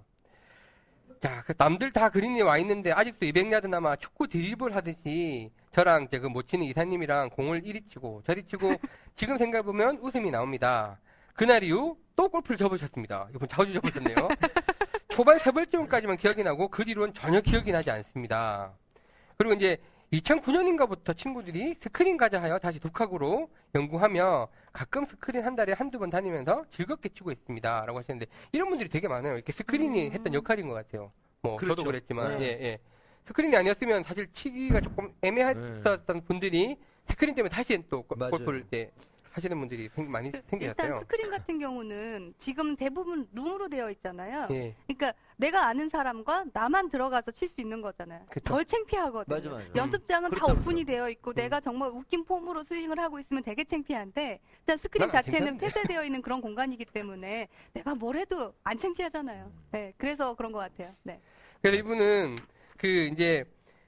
자, 1.20 1.42
그 1.48 1.54
남들 1.58 1.92
다 1.92 2.10
그린에 2.10 2.42
와 2.42 2.58
있는데 2.60 2.92
아직도 2.92 3.26
200야드 3.26 3.70
남아 3.70 3.96
축구 3.96 4.28
드리블 4.28 4.76
하듯이 4.76 5.52
저랑 5.72 6.04
이제 6.04 6.20
그 6.20 6.28
못 6.28 6.48
치는 6.50 6.66
이사님이랑 6.66 7.30
공을 7.30 7.66
이리 7.66 7.82
치고 7.90 8.24
저리 8.26 8.44
치고 8.44 8.76
지금 9.16 9.38
생각해보면 9.38 10.00
웃음이 10.02 10.30
나옵니다. 10.32 11.00
그날 11.34 11.64
이후 11.64 11.98
또 12.18 12.28
골프를 12.30 12.58
접으셨습니다. 12.58 13.30
이분 13.34 13.48
자주 13.48 13.74
접으셨네요. 13.74 14.16
초반 15.10 15.40
세 15.40 15.52
번째 15.52 15.78
홀까지만 15.78 16.18
기억이 16.18 16.44
나고 16.44 16.68
그 16.68 16.84
뒤로는 16.84 17.14
전혀 17.14 17.40
기억이 17.40 17.72
나지 17.72 17.90
않습니다. 17.90 18.74
그리고 19.38 19.56
이제 19.56 19.78
2009년인가부터 20.12 21.18
친구들이 21.18 21.76
스크린 21.80 22.18
가자 22.18 22.42
하여 22.42 22.60
다시 22.60 22.80
독학으로 22.80 23.50
연구하며 23.74 24.50
가끔 24.74 25.06
스크린 25.06 25.46
한 25.46 25.56
달에 25.56 25.72
한두 25.74 26.00
번 26.00 26.10
다니면서 26.10 26.66
즐겁게 26.72 27.10
치고 27.10 27.32
있습니다. 27.32 27.86
라고 27.86 28.00
하시는데 28.00 28.26
이런 28.52 28.70
분들이 28.70 28.90
되게 28.90 29.08
많아요. 29.08 29.36
이렇게 29.36 29.54
스크린이 29.54 30.08
음. 30.08 30.12
했던 30.12 30.34
역할인 30.34 30.68
것 30.68 30.74
같아요. 30.74 31.12
뭐 31.44 31.58
그렇죠. 31.58 31.76
저도 31.76 31.86
그랬지만 31.88 32.40
네. 32.40 32.46
예, 32.46 32.48
예. 32.66 32.80
스크린이 33.26 33.56
아니었으면 33.56 34.04
사실 34.04 34.28
치기가 34.34 34.82
조금 34.82 35.14
애매했었던 35.22 36.26
분들이 36.26 36.78
스크린 37.08 37.36
때문에 37.36 37.54
다시 37.54 37.82
또 37.90 38.02
골- 38.02 38.18
맞아요. 38.18 38.32
골프를 38.32 38.64
이제 38.68 38.92
하시는 39.34 39.60
분들이 39.60 39.90
생- 39.96 40.12
많이 40.12 40.32
그, 40.32 40.38
일단 40.38 40.50
생기셨어요. 40.50 41.00
스크린 41.02 41.32
같은 41.32 41.58
경우는 41.58 42.36
지금 42.38 42.76
대부분 42.76 43.28
룸으로 43.34 43.68
되어 43.68 43.90
있잖아요. 43.90 44.48
예. 44.52 44.76
그러니까 44.86 45.14
내가 45.38 45.66
아는 45.66 45.90
사람과 45.90 46.46
나만 46.54 46.90
들어가서 46.90 47.32
칠 47.32 47.50
수 47.50 47.60
있는 47.60 47.82
거잖아요. 47.82 48.26
그쵸. 48.30 48.46
덜 48.46 48.64
창피하거든요. 48.66 49.36
맞아, 49.36 49.50
맞아. 49.50 49.66
연습장은 49.76 50.30
다 50.30 50.36
그렇죠, 50.36 50.54
오픈이 50.60 50.86
되어 50.86 51.10
있고 51.10 51.34
내가 51.34 51.60
정말 51.60 51.90
웃긴 51.90 52.24
폼으로 52.26 52.64
스윙을 52.64 53.00
하고 53.00 53.20
있으면 53.20 53.42
되게 53.44 53.64
창피한데 53.64 54.40
일단 54.60 54.78
스크린 54.78 55.08
난 55.08 55.12
자체는 55.24 55.58
괜찮은데. 55.58 55.66
폐쇄되어 55.82 56.04
있는 56.06 56.22
그런 56.22 56.40
공간이기 56.40 56.86
때문에 56.86 57.48
내가 57.74 57.96
뭘 57.96 58.18
해도 58.18 58.54
안 58.64 58.78
창피하잖아요. 58.78 59.46
음. 59.46 59.64
네, 59.72 59.94
그래서 59.98 60.36
그런 60.36 60.52
것 60.52 60.60
같아요. 60.60 60.92
네. 61.02 61.20
그래서 61.62 61.78
이분은 61.80 62.38
그 62.78 62.88
이제 62.88 63.46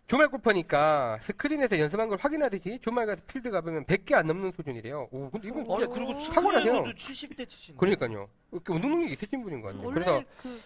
주말 0.08 0.28
골퍼니까 0.28 1.18
스크린에서 1.24 1.80
연습한 1.80 2.10
걸 2.10 2.20
확인하듯이 2.20 2.78
주말 2.82 3.08
가서 3.08 3.22
필드 3.28 3.50
가보면 3.50 3.86
100개 3.86 4.13
안 4.13 4.28
넘는 4.28 4.52
수준이래요. 4.56 5.08
오, 5.12 5.30
근데 5.32 5.48
이분 5.48 5.62
아니 5.62 5.80
진짜 5.80 5.88
그리고. 5.94 6.20
스크린에서도 6.22 6.91
70대 6.91 7.50
치시는 7.50 7.78
그러니까요. 7.80 8.30
이렇게 8.52 8.74
운동 8.74 8.91
능력이 8.91 9.13
있으신 9.13 9.41
분인 9.44 9.62
것 9.62 9.70
같아요. 9.70 9.88
원래 9.88 9.94
그래서 9.94 10.24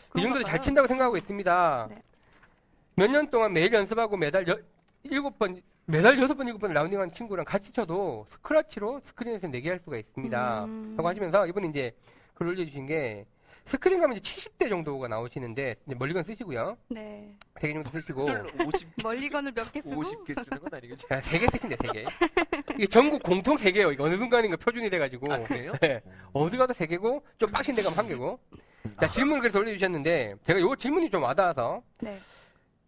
그, 0.09 0.19
이 0.19 0.21
정도도 0.21 0.43
잘. 0.43 0.61
친다고 0.61 0.87
생각하고 0.89 1.15
있습니다. 1.15 1.87
네. 1.89 2.01
몇년 2.95 3.29
동안 3.29 3.53
매일 3.53 3.71
연습하고 3.71 4.17
매달 4.17 4.45
여, 4.49 4.59
일곱 5.03 5.39
번, 5.39 5.61
매달 5.85 6.19
여섯 6.19 6.33
번, 6.35 6.45
일곱 6.47 6.59
번 6.59 6.73
라운딩한 6.73 7.13
친구랑 7.13 7.45
같이 7.45 7.71
쳐도 7.71 8.27
스크래치로 8.31 8.99
스크린에서 9.05 9.47
내게 9.47 9.69
할 9.69 9.79
수가 9.79 9.97
있습니다. 9.97 10.65
음. 10.65 10.95
라고 10.97 11.07
하시면서 11.07 11.47
이분이 11.47 11.69
이제 11.69 11.93
글 12.33 12.47
올려주신 12.47 12.87
게 12.87 13.25
스크린 13.69 14.01
가면 14.01 14.17
이제 14.17 14.35
70대 14.49 14.67
정도가 14.67 15.07
나오시는데 15.07 15.75
이제 15.85 15.95
멀리건 15.95 16.23
쓰시고요. 16.23 16.75
네. 16.89 17.35
세개 17.61 17.73
정도 17.73 17.89
쓰시고 17.91 18.25
50, 18.65 18.87
멀리건을 19.03 19.51
몇 19.53 19.71
개 19.71 19.79
쓰고 19.81 20.01
50개 20.01 20.43
쓰는 20.43 20.59
건 20.59 20.69
아니겠지? 20.73 21.05
세개 21.23 21.47
쓰신대 21.51 21.77
세 21.81 21.87
개. 21.93 22.05
이게 22.73 22.87
전국 22.87 23.21
공통 23.21 23.57
세 23.57 23.71
개예요. 23.71 23.91
이거 23.91 24.05
어느 24.05 24.17
순간인가 24.17 24.57
표준이 24.57 24.89
돼가지고 24.89 25.31
아 25.31 25.39
그래요? 25.43 25.73
네. 25.81 26.01
어디 26.33 26.57
가도 26.57 26.73
세 26.73 26.87
개고 26.87 27.23
좀 27.37 27.51
빡신 27.51 27.75
데 27.75 27.83
가면 27.83 27.97
한 27.97 28.07
개고. 28.07 28.39
자 28.99 29.09
질문을 29.09 29.41
그래서 29.41 29.59
올려주셨는데 29.59 30.35
제가 30.45 30.59
요 30.61 30.75
질문이 30.75 31.11
좀 31.11 31.21
와닿아서 31.23 31.83
네. 31.99 32.17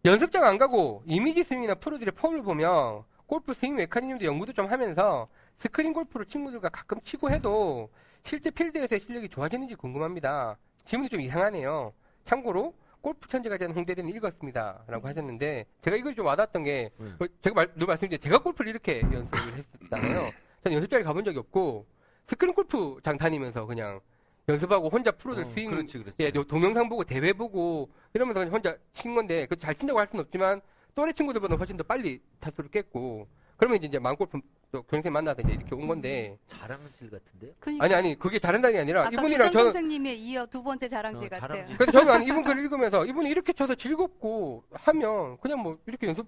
연습장 0.04 0.44
안 0.46 0.58
가고 0.58 1.04
이미지 1.06 1.44
스윙이나 1.44 1.76
프로들의 1.76 2.14
폼을 2.16 2.42
보면 2.42 3.04
골프 3.28 3.54
스윙 3.54 3.76
메커니즘도 3.76 4.26
연구도 4.26 4.54
좀 4.54 4.66
하면서 4.66 5.28
스크린 5.60 5.94
골프를 5.94 6.26
친구들과 6.26 6.70
가끔 6.70 7.00
치고 7.04 7.30
해도 7.30 7.90
실제 8.24 8.50
필드에서의 8.50 9.00
실력이 9.02 9.30
좋아지는지 9.30 9.76
궁금합니다. 9.76 10.58
질문이 10.86 11.10
좀 11.10 11.22
이상하네요. 11.22 11.94
참고로 12.26 12.74
골프 13.02 13.28
천재가 13.28 13.58
된 13.58 13.72
홍대리는 13.72 14.10
읽었습니다. 14.16 14.84
라고 14.88 15.08
하셨는데 15.08 15.66
제가 15.82 15.98
이걸 15.98 16.14
좀 16.16 16.26
와닿았던 16.28 16.64
게 16.64 16.92
음. 17.00 17.18
어, 17.20 17.26
제가 17.42 17.56
말, 17.56 17.74
늘 17.76 17.88
말씀드린 17.88 18.20
제가 18.22 18.40
골프를 18.40 18.70
이렇게 18.70 19.02
연습을 19.02 19.54
했었잖아요. 19.56 20.32
저는 20.64 20.76
연습장에 20.76 21.04
가본 21.04 21.24
적이 21.26 21.40
없고 21.40 21.88
스크린 22.28 22.54
골프장 22.54 23.18
다니면서 23.18 23.66
그냥 23.66 24.00
연습하고 24.48 24.90
혼자 24.90 25.12
프로들 25.12 25.44
어, 25.44 25.48
스윙 25.48 25.72
그렇지 25.72 25.98
그렇지. 25.98 26.16
예, 26.20 26.32
요 26.36 26.44
동영상 26.44 26.90
보고 26.90 27.04
대회 27.04 27.34
보고 27.34 27.90
이러면서 28.14 28.40
그냥 28.42 28.54
혼자 28.54 28.78
친 28.94 29.16
건데 29.16 29.46
그 29.48 29.56
잘 29.56 29.74
친다고 29.76 30.00
할 30.00 30.08
수는 30.08 30.24
없지만 30.26 30.62
또래 30.94 31.14
친구들보다 31.14 31.56
훨씬 31.56 31.78
더 31.78 31.84
빨리 31.84 32.22
타수를 32.40 32.70
깼고 32.70 33.28
그러면 33.58 33.78
이제 33.78 33.88
이제 33.88 33.98
마음골프 34.00 34.40
또 34.72 34.82
교수님 34.84 35.12
만나서 35.14 35.42
이제 35.42 35.52
이렇게 35.54 35.76
온 35.76 35.88
건데 35.88 36.38
자랑은 36.48 36.90
질 36.98 37.10
같은데요? 37.10 37.52
그러니까 37.60 37.86
아니 37.86 37.94
아니 37.94 38.18
그게 38.18 38.40
다른 38.40 38.62
게 38.62 38.80
아니라 38.80 39.02
아까 39.02 39.10
이분이랑 39.12 39.48
이분 39.48 39.52
저는 39.52 39.74
선생님의 39.74 40.20
이어 40.22 40.46
두 40.46 40.64
번째 40.64 40.88
자랑질 40.88 41.28
어, 41.28 41.30
같아요. 41.30 41.48
자랑질. 41.50 41.78
그래서 41.78 41.92
저는 41.92 42.14
아니 42.14 42.26
이분 42.28 42.42
글을 42.44 42.64
읽으면서 42.64 43.06
이분이 43.06 43.30
이렇게 43.30 43.52
쳐서 43.52 43.76
즐겁고 43.76 44.64
하면 44.72 45.38
그냥 45.40 45.60
뭐 45.62 45.78
이렇게 45.86 46.08
연습 46.08 46.26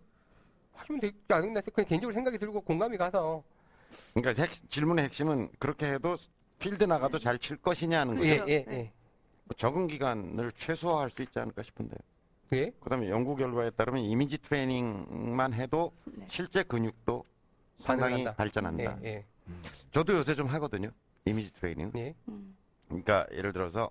하시면 0.73 0.99
되지 0.99 1.15
않겠나 1.29 1.61
그냥 1.61 1.87
개인적으로 1.87 2.13
생각이 2.13 2.37
들고 2.37 2.61
공감이 2.61 2.97
가서 2.97 3.43
그러니까 4.13 4.43
핵- 4.43 4.69
질문의 4.69 5.05
핵심은 5.05 5.49
그렇게 5.57 5.85
해도 5.93 6.17
필드 6.59 6.83
나가도 6.83 7.19
잘 7.19 7.39
칠 7.39 7.55
것이냐는 7.57 8.15
거죠. 8.15 8.27
예 8.27 8.37
그죠. 8.39 8.49
예 8.51 8.53
예. 8.55 8.63
네. 8.67 8.91
적응 9.57 9.87
기간을 9.87 10.51
최소화할 10.57 11.11
수 11.11 11.21
있지 11.21 11.39
않을까 11.39 11.63
싶은데요. 11.63 11.97
예? 12.53 12.71
그다음에 12.81 13.09
연구 13.09 13.35
결과에 13.35 13.69
따르면 13.71 14.01
이미지 14.03 14.37
트레이닝만 14.37 15.53
해도 15.53 15.91
네. 16.05 16.25
실제 16.29 16.63
근육도 16.63 17.23
상당히. 17.81 18.23
발전한다. 18.23 18.99
예, 19.03 19.07
예, 19.07 19.25
저도 19.91 20.13
요새 20.13 20.35
좀 20.35 20.47
하거든요. 20.47 20.91
이미지 21.25 21.51
트레이닝. 21.53 21.91
예. 21.97 22.15
음, 22.29 22.55
그러니까 22.87 23.25
예를 23.31 23.53
들어서 23.53 23.89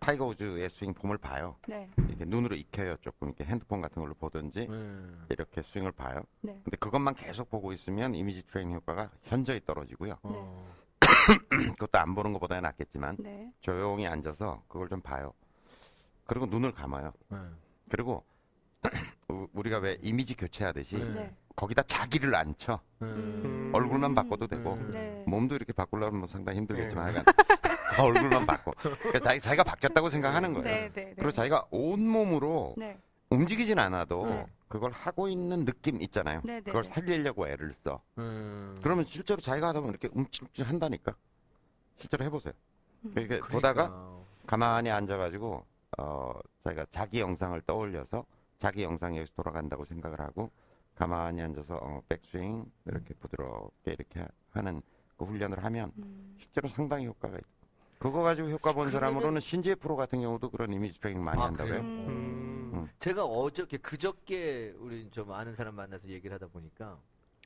타이거 0.00 0.26
우즈의 0.26 0.68
스윙 0.70 0.92
폼을 0.94 1.16
봐요. 1.18 1.56
네. 1.66 1.88
이렇게 1.96 2.24
눈으로 2.26 2.54
익혀요. 2.56 2.96
조금 3.00 3.28
이렇게 3.28 3.44
핸드폰 3.44 3.80
같은 3.80 4.02
걸로 4.02 4.12
보든지 4.14 4.66
음. 4.68 5.24
이렇게 5.30 5.62
스윙을 5.62 5.92
봐요. 5.92 6.22
네. 6.42 6.60
근데 6.62 6.76
그것만 6.76 7.14
계속 7.14 7.48
보고 7.48 7.72
있으면 7.72 8.14
이미지 8.14 8.42
트레이닝 8.48 8.74
효과가 8.76 9.10
현저히 9.24 9.60
떨어지고요. 9.64 10.18
어. 10.22 10.74
그것도 11.78 11.98
안 11.98 12.14
보는 12.14 12.32
것보다 12.34 12.60
낫겠지만 12.60 13.16
네. 13.20 13.50
조용히 13.60 14.06
앉아서 14.06 14.62
그걸 14.68 14.88
좀 14.88 15.00
봐요. 15.00 15.32
그리고 16.26 16.46
눈을 16.46 16.72
감아요. 16.72 17.12
음. 17.32 17.56
그리고 17.88 18.24
우- 19.30 19.48
우리가 19.54 19.78
왜 19.78 19.98
이미지 20.02 20.34
교체하듯이 20.36 20.96
네. 20.96 21.34
네. 21.54 21.56
거기다 21.56 21.82
자기를 21.82 22.34
안 22.34 22.54
쳐. 22.56 22.80
음. 23.02 23.70
얼굴만 23.74 24.14
바꿔도 24.14 24.46
되고 24.46 24.74
음. 24.74 24.90
네. 24.92 25.24
몸도 25.26 25.54
이렇게 25.54 25.72
바꾸려면 25.72 26.20
뭐 26.20 26.28
상당히 26.28 26.58
힘들겠지만 26.58 27.06
네. 27.06 27.12
하여간 27.12 27.34
얼굴만 27.98 28.46
바꿔. 28.46 28.72
그러니까 28.72 29.20
자기, 29.20 29.40
자기가 29.40 29.64
바뀌었다고 29.64 30.10
생각하는 30.10 30.52
거예요. 30.52 30.64
네, 30.64 30.90
네, 30.92 31.04
네. 31.04 31.14
그리고 31.14 31.30
자기가 31.30 31.66
온몸으로 31.70 32.74
네. 32.76 32.98
움직이진 33.30 33.78
않아도 33.78 34.26
네. 34.26 34.46
그걸 34.68 34.90
하고 34.92 35.28
있는 35.28 35.64
느낌 35.64 36.02
있잖아요. 36.02 36.40
그걸 36.40 36.82
네. 36.82 36.88
살리려고 36.92 37.48
애를 37.48 37.72
써. 37.72 38.00
음. 38.18 38.80
그러면 38.82 39.04
실제로 39.04 39.40
자기가 39.40 39.68
하다 39.68 39.80
보면 39.80 39.90
이렇게 39.94 40.08
움찔움찔 40.12 40.66
한다니까. 40.66 41.14
실제로 41.98 42.24
해보세요. 42.24 42.52
음. 43.04 43.12
이렇게 43.12 43.26
그러니까. 43.38 43.48
보다가 43.48 44.14
가만히 44.46 44.90
앉아가지고 44.90 45.64
어 45.98 46.32
자기가 46.64 46.86
자기 46.90 47.20
영상을 47.20 47.60
떠올려서 47.62 48.24
자기 48.58 48.82
영상이 48.82 49.18
여기서 49.18 49.32
돌아간다고 49.36 49.84
생각을 49.84 50.20
하고 50.20 50.50
가만히 50.94 51.42
앉아서 51.42 51.76
어, 51.76 52.02
백스윙 52.08 52.64
이렇게 52.86 53.14
부드럽게 53.14 53.92
이렇게 53.92 54.26
하는 54.50 54.80
그 55.16 55.24
훈련을 55.24 55.62
하면 55.64 55.92
음. 55.98 56.36
실제로 56.38 56.68
상당히 56.68 57.06
효과가 57.06 57.36
있고 57.36 57.48
그거 57.98 58.22
가지고 58.22 58.50
효과 58.50 58.72
본 58.72 58.90
사람으로는 58.90 59.40
신지혜 59.40 59.76
프로 59.76 59.96
같은 59.96 60.20
경우도 60.20 60.50
그런 60.50 60.72
이미지 60.72 61.00
트레이닝 61.00 61.24
많이 61.24 61.40
아, 61.40 61.46
한다고요. 61.46 61.72
그래요? 61.72 61.82
음. 61.82 62.70
음. 62.74 62.88
제가 62.98 63.24
어저께 63.24 63.78
그저께 63.78 64.74
우리 64.78 65.08
좀 65.10 65.32
아는 65.32 65.54
사람 65.54 65.74
만나서 65.76 66.08
얘기를 66.08 66.34
하다 66.34 66.48
보니까 66.48 66.98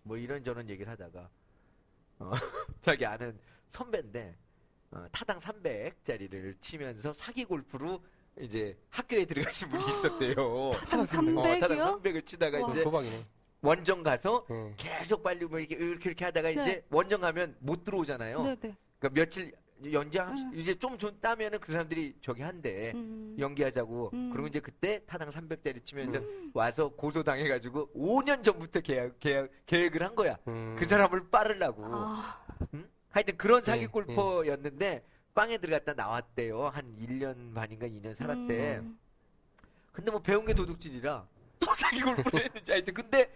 뭐 0.03 0.17
이런저런 0.17 0.69
얘기를 0.69 0.91
하다가 0.91 1.29
어, 2.19 2.31
자기 2.83 3.07
아는 3.07 3.39
선배인데 3.71 4.37
어, 4.91 5.07
타당 5.13 5.39
300짜리를 5.39 6.61
치면서 6.61 7.13
사기 7.13 7.45
골프로 7.45 8.03
이제 8.41 8.77
학교에 8.91 9.25
들어가신 9.25 9.69
분이 9.69 9.85
있었대요. 9.99 10.71
한 10.87 11.01
어, 11.01 11.07
타당 11.07 11.35
300이요? 11.35 12.03
300을 12.03 12.27
치다가 12.27 12.61
와. 12.61 12.71
이제 12.73 12.83
도박이네. 12.83 13.17
원정 13.61 14.03
가서 14.03 14.47
예. 14.51 14.75
계속 14.77 15.23
빨리 15.23 15.45
뭐 15.45 15.59
이렇게 15.59 15.75
이렇게 15.75 16.09
이렇게 16.11 16.25
하다가 16.25 16.49
네. 16.49 16.53
이제 16.53 16.85
원정 16.91 17.21
가면 17.21 17.57
못 17.61 17.85
들어오잖아요. 17.85 18.43
네, 18.43 18.57
네. 18.57 18.77
그러니까 18.99 19.21
며칠 19.21 19.53
연장 19.93 20.37
음. 20.37 20.51
이제 20.55 20.75
좀 20.75 20.99
좀 20.99 21.17
따면은 21.21 21.61
그 21.61 21.71
사람들이 21.71 22.17
저기 22.21 22.43
한대 22.43 22.93
음. 22.95 23.37
연기하자고 23.39 24.11
음. 24.13 24.31
그리고 24.33 24.49
이제 24.49 24.59
그때 24.61 25.01
타당 25.07 25.31
300짜리 25.31 25.85
치면서 25.85 26.21
와서 26.53 26.89
고소 26.89 27.23
당해가지고 27.23 27.93
5년 27.95 28.43
전부터 28.43 28.81
계약, 28.81 29.21
계약 29.21 29.51
계획을 29.67 30.03
한 30.03 30.15
거야. 30.15 30.37
음. 30.49 30.75
그 30.79 30.85
사람을 30.85 31.29
빠르려고. 31.31 31.85
아, 31.87 32.45
응? 32.75 32.89
하여튼 33.11 33.37
그런 33.37 33.63
사기 33.63 33.83
예, 33.83 33.87
골퍼였는데 33.87 35.05
빵에 35.35 35.59
들어갔다 35.59 35.95
나왔대요. 35.95 36.69
한 36.69 36.97
1년 36.97 37.55
반인가 37.55 37.87
2년 37.87 38.17
살았대. 38.17 38.79
음. 38.79 38.99
근데 39.93 40.11
뭐 40.11 40.21
배운 40.21 40.45
게 40.45 40.55
도둑질이라 40.55 41.27
또 41.61 41.75
사기 41.75 42.01
골프를 42.03 42.45
했는지 42.47 42.71
하여튼 42.73 42.95
근데 42.95 43.31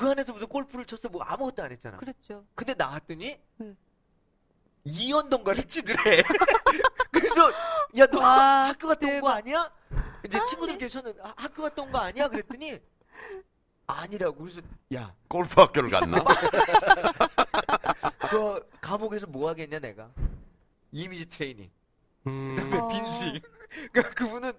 그 0.00 0.08
안에서 0.10 0.32
무슨 0.32 0.46
골프를 0.48 0.86
쳤어 0.86 1.10
뭐 1.10 1.22
아무것도 1.22 1.62
안 1.62 1.72
했잖아. 1.72 1.98
그랬죠. 1.98 2.42
근데 2.54 2.72
나왔더니 2.72 3.38
네. 3.58 3.74
이연동가를 4.84 5.68
치더래. 5.68 6.22
그래서 7.12 7.52
야 7.98 8.06
너 8.06 8.18
와, 8.18 8.68
학교 8.68 8.88
갔다 8.88 9.06
온 9.06 9.20
거 9.20 9.28
대박. 9.28 9.36
아니야? 9.36 9.70
이제 10.24 10.42
친구들 10.46 10.78
계셔는 10.78 11.14
아, 11.22 11.34
학교 11.36 11.64
갔다 11.64 11.82
온 11.82 11.92
거 11.92 11.98
아니야? 11.98 12.28
그랬더니 12.28 12.80
아니라고 13.86 14.38
그래서 14.38 14.62
야 14.94 15.12
골프 15.28 15.60
학교를 15.60 15.90
갔나? 15.90 16.24
그 18.30 18.66
감옥에서 18.80 19.26
뭐 19.26 19.50
하겠냐 19.50 19.80
내가 19.80 20.08
이미지 20.92 21.26
트레이닝 21.28 21.70
음. 22.26 22.56
그다음에 22.56 22.78
어. 22.78 22.88
빈스윙 22.88 23.40
그러니까 23.92 24.14
그분은 24.14 24.52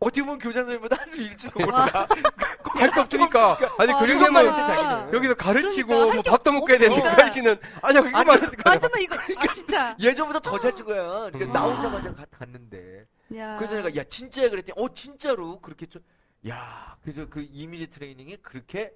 어떻게 0.00 0.22
보면 0.22 0.38
교장 0.38 0.64
선생님보다 0.64 0.96
한수 0.98 1.20
일지도 1.20 1.60
와. 1.60 1.66
몰라 1.84 2.08
할 2.80 2.90
거 2.90 3.02
없으니까. 3.02 3.58
아니, 3.78 3.92
아, 3.92 3.98
그 3.98 4.06
정도면 4.06 4.46
했대 4.46 4.64
자기는 4.64 5.12
여기서 5.12 5.34
가르치고, 5.34 5.88
그러니까 5.88 6.14
뭐 6.14 6.22
밥도 6.22 6.52
먹게 6.52 6.78
되는 6.78 6.96
없으니까. 6.96 7.16
가르치는. 7.16 7.56
아니, 7.82 7.98
이거만 7.98 8.28
했으니까. 8.30 8.70
맞으면 8.70 9.00
이거, 9.02 9.16
아, 9.36 9.46
진짜. 9.52 9.96
예전보다 10.00 10.38
더 10.40 10.58
잘 10.58 10.74
찍어야 10.74 11.30
그러니까 11.30 11.44
음. 11.44 11.52
나오자마자 11.52 12.14
가- 12.14 12.24
갔는데 12.38 13.04
야. 13.36 13.56
그래서 13.58 13.74
내가 13.76 13.94
야 13.96 14.04
진짜야 14.04 14.48
그랬더니 14.48 14.72
어 14.82 14.92
진짜로 14.94 15.60
그렇게 15.60 15.86
좀 15.86 16.02
야 16.48 16.96
그래서 17.02 17.26
그 17.28 17.46
이미지 17.52 17.86
트레이닝이 17.90 18.38
그렇게 18.42 18.92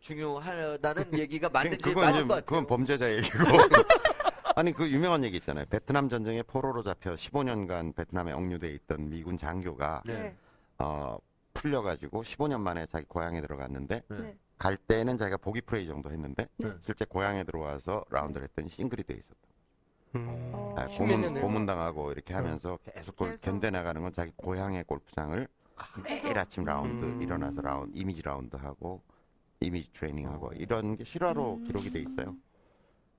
중요하다는 0.00 1.04
얘기가 1.20 1.48
맞는지 1.48 1.78
그건 1.84 2.10
이제 2.10 2.22
것 2.22 2.28
같아요. 2.28 2.44
그건 2.46 2.66
범죄자 2.66 3.12
얘기고. 3.14 3.38
아니 4.56 4.72
그 4.72 4.90
유명한 4.90 5.24
얘기 5.24 5.36
있잖아요. 5.36 5.64
베트남 5.66 6.08
전쟁에 6.08 6.42
포로로 6.42 6.82
잡혀 6.82 7.14
15년간 7.14 7.94
베트남에 7.94 8.32
억류돼 8.32 8.70
있던 8.72 9.10
미군 9.10 9.36
장교가 9.36 10.02
네. 10.06 10.18
네. 10.18 10.36
어, 10.78 11.18
풀려가지고 11.54 12.22
15년 12.22 12.60
만에 12.60 12.86
자기 12.86 13.06
고향에 13.06 13.40
들어갔는데 13.40 14.02
네. 14.08 14.18
네. 14.18 14.36
갈 14.58 14.76
때는 14.76 15.18
자기가 15.18 15.38
보기 15.38 15.60
프레이 15.62 15.86
정도 15.86 16.10
했는데 16.10 16.46
네. 16.58 16.72
실제 16.84 17.04
고향에 17.04 17.44
들어와서 17.44 18.04
라운드를 18.10 18.44
했더니 18.48 18.68
싱글이 18.68 19.04
돼 19.04 19.14
있었다. 19.14 19.36
음. 20.16 20.50
어. 20.52 20.74
아, 20.76 20.86
고문. 20.88 21.40
고문당하고 21.40 22.12
이렇게 22.12 22.34
하면서 22.34 22.78
계속 22.84 23.12
그걸 23.12 23.38
계속. 23.38 23.42
견뎌나가는 23.60 24.02
건 24.02 24.12
자기 24.12 24.32
고향의 24.36 24.84
골프장을 24.84 25.46
매일 26.04 26.38
아침 26.38 26.64
라운드 26.64 27.04
음. 27.04 27.22
일어나서 27.22 27.60
라운드 27.62 27.96
이미지 27.96 28.20
라운드 28.22 28.56
하고 28.56 29.00
이미지 29.60 29.90
트레이닝 29.92 30.28
하고 30.28 30.52
이런 30.54 30.96
게 30.96 31.04
실화로 31.04 31.54
음. 31.54 31.64
기록이 31.66 31.90
돼 31.90 32.00
있어요. 32.00 32.34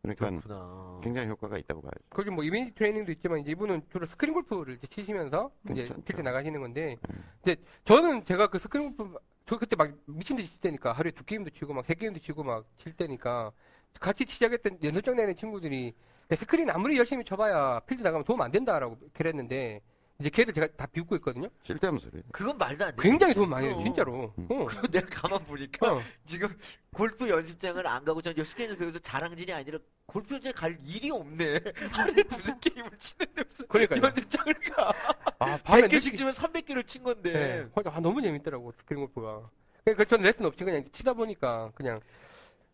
그러니까 0.01 0.29
그렇구나. 0.29 0.99
굉장히 1.03 1.27
효과가 1.29 1.57
있다고 1.59 1.81
봐야죠. 1.81 1.99
거기 2.09 2.29
뭐 2.31 2.43
이미지 2.43 2.73
트레이닝도 2.73 3.11
있지만 3.13 3.39
이제 3.39 3.51
이분은 3.51 3.83
주로 3.91 4.05
스크린 4.07 4.33
골프를 4.33 4.75
이제 4.75 4.87
치시면서 4.87 5.51
이제 5.69 5.83
괜찮죠. 5.83 6.01
필드 6.03 6.21
나가시는 6.21 6.59
건데 6.59 6.97
음. 7.11 7.23
이제 7.43 7.55
저는 7.85 8.25
제가 8.25 8.47
그 8.47 8.57
스크린 8.57 8.95
골프 8.95 9.17
저 9.45 9.57
그때 9.59 9.75
막 9.75 9.91
미친 10.07 10.35
듯이 10.37 10.49
칠 10.49 10.59
때니까 10.61 10.91
하루에 10.93 11.11
두 11.11 11.23
게임도 11.23 11.51
치고 11.51 11.73
막 11.73 11.85
세 11.85 11.93
게임도 11.93 12.19
치고 12.19 12.43
막 12.43 12.65
칠 12.79 12.93
때니까 12.93 13.51
같이 13.99 14.25
시작했던 14.27 14.79
연습장 14.83 15.15
내는 15.15 15.35
친구들이 15.35 15.93
야, 16.31 16.35
스크린 16.35 16.69
아무리 16.71 16.97
열심히 16.97 17.23
쳐봐야 17.23 17.81
필드 17.81 18.01
나가면 18.01 18.23
도움 18.25 18.41
안 18.41 18.51
된다라고 18.51 18.97
그랬는데 19.13 19.81
이제 20.21 20.29
걔들 20.29 20.53
제가 20.53 20.67
다 20.77 20.85
비웃고 20.85 21.15
있거든요. 21.17 21.49
쓸데없는 21.65 21.99
소리. 21.99 22.21
그건 22.31 22.55
말도 22.57 22.85
안 22.85 22.95
돼. 22.95 23.01
굉장히 23.01 23.33
도움 23.33 23.49
많이 23.49 23.67
해요, 23.67 23.75
어. 23.75 23.83
진짜로. 23.83 24.31
음. 24.37 24.47
어. 24.51 24.65
그리고 24.65 24.87
내가 24.91 25.07
가만 25.09 25.43
보니까 25.45 25.93
어. 25.95 26.01
지금 26.27 26.55
골프 26.93 27.27
연습장을 27.27 27.85
안 27.87 28.05
가고 28.05 28.21
전 28.21 28.31
스케줄 28.45 28.77
배워서 28.77 28.99
자랑질이 28.99 29.51
아니라 29.51 29.79
골프 30.05 30.35
연습장 30.35 30.53
갈 30.53 30.77
일이 30.85 31.09
없네. 31.09 31.59
하루에 31.91 32.23
두세 32.23 32.53
게임을 32.61 32.91
치는데 32.99 33.43
무슨 33.43 33.67
그러니까요. 33.67 34.01
연습장을 34.03 34.53
가. 34.75 34.93
아, 35.39 35.57
밤에 35.63 35.81
100개씩 35.87 36.11
늦게- 36.13 36.17
치면 36.17 36.33
300개를 36.33 36.85
친 36.87 37.01
건데. 37.01 37.33
네. 37.33 37.81
아, 37.89 37.99
너무 37.99 38.21
재밌더라고, 38.21 38.71
스크린 38.77 39.01
골프가. 39.05 39.49
그러니까 39.83 40.03
저는 40.05 40.25
레슨 40.25 40.45
없이 40.45 40.63
그냥 40.63 40.85
치다 40.93 41.13
보니까 41.13 41.71
그냥 41.73 41.99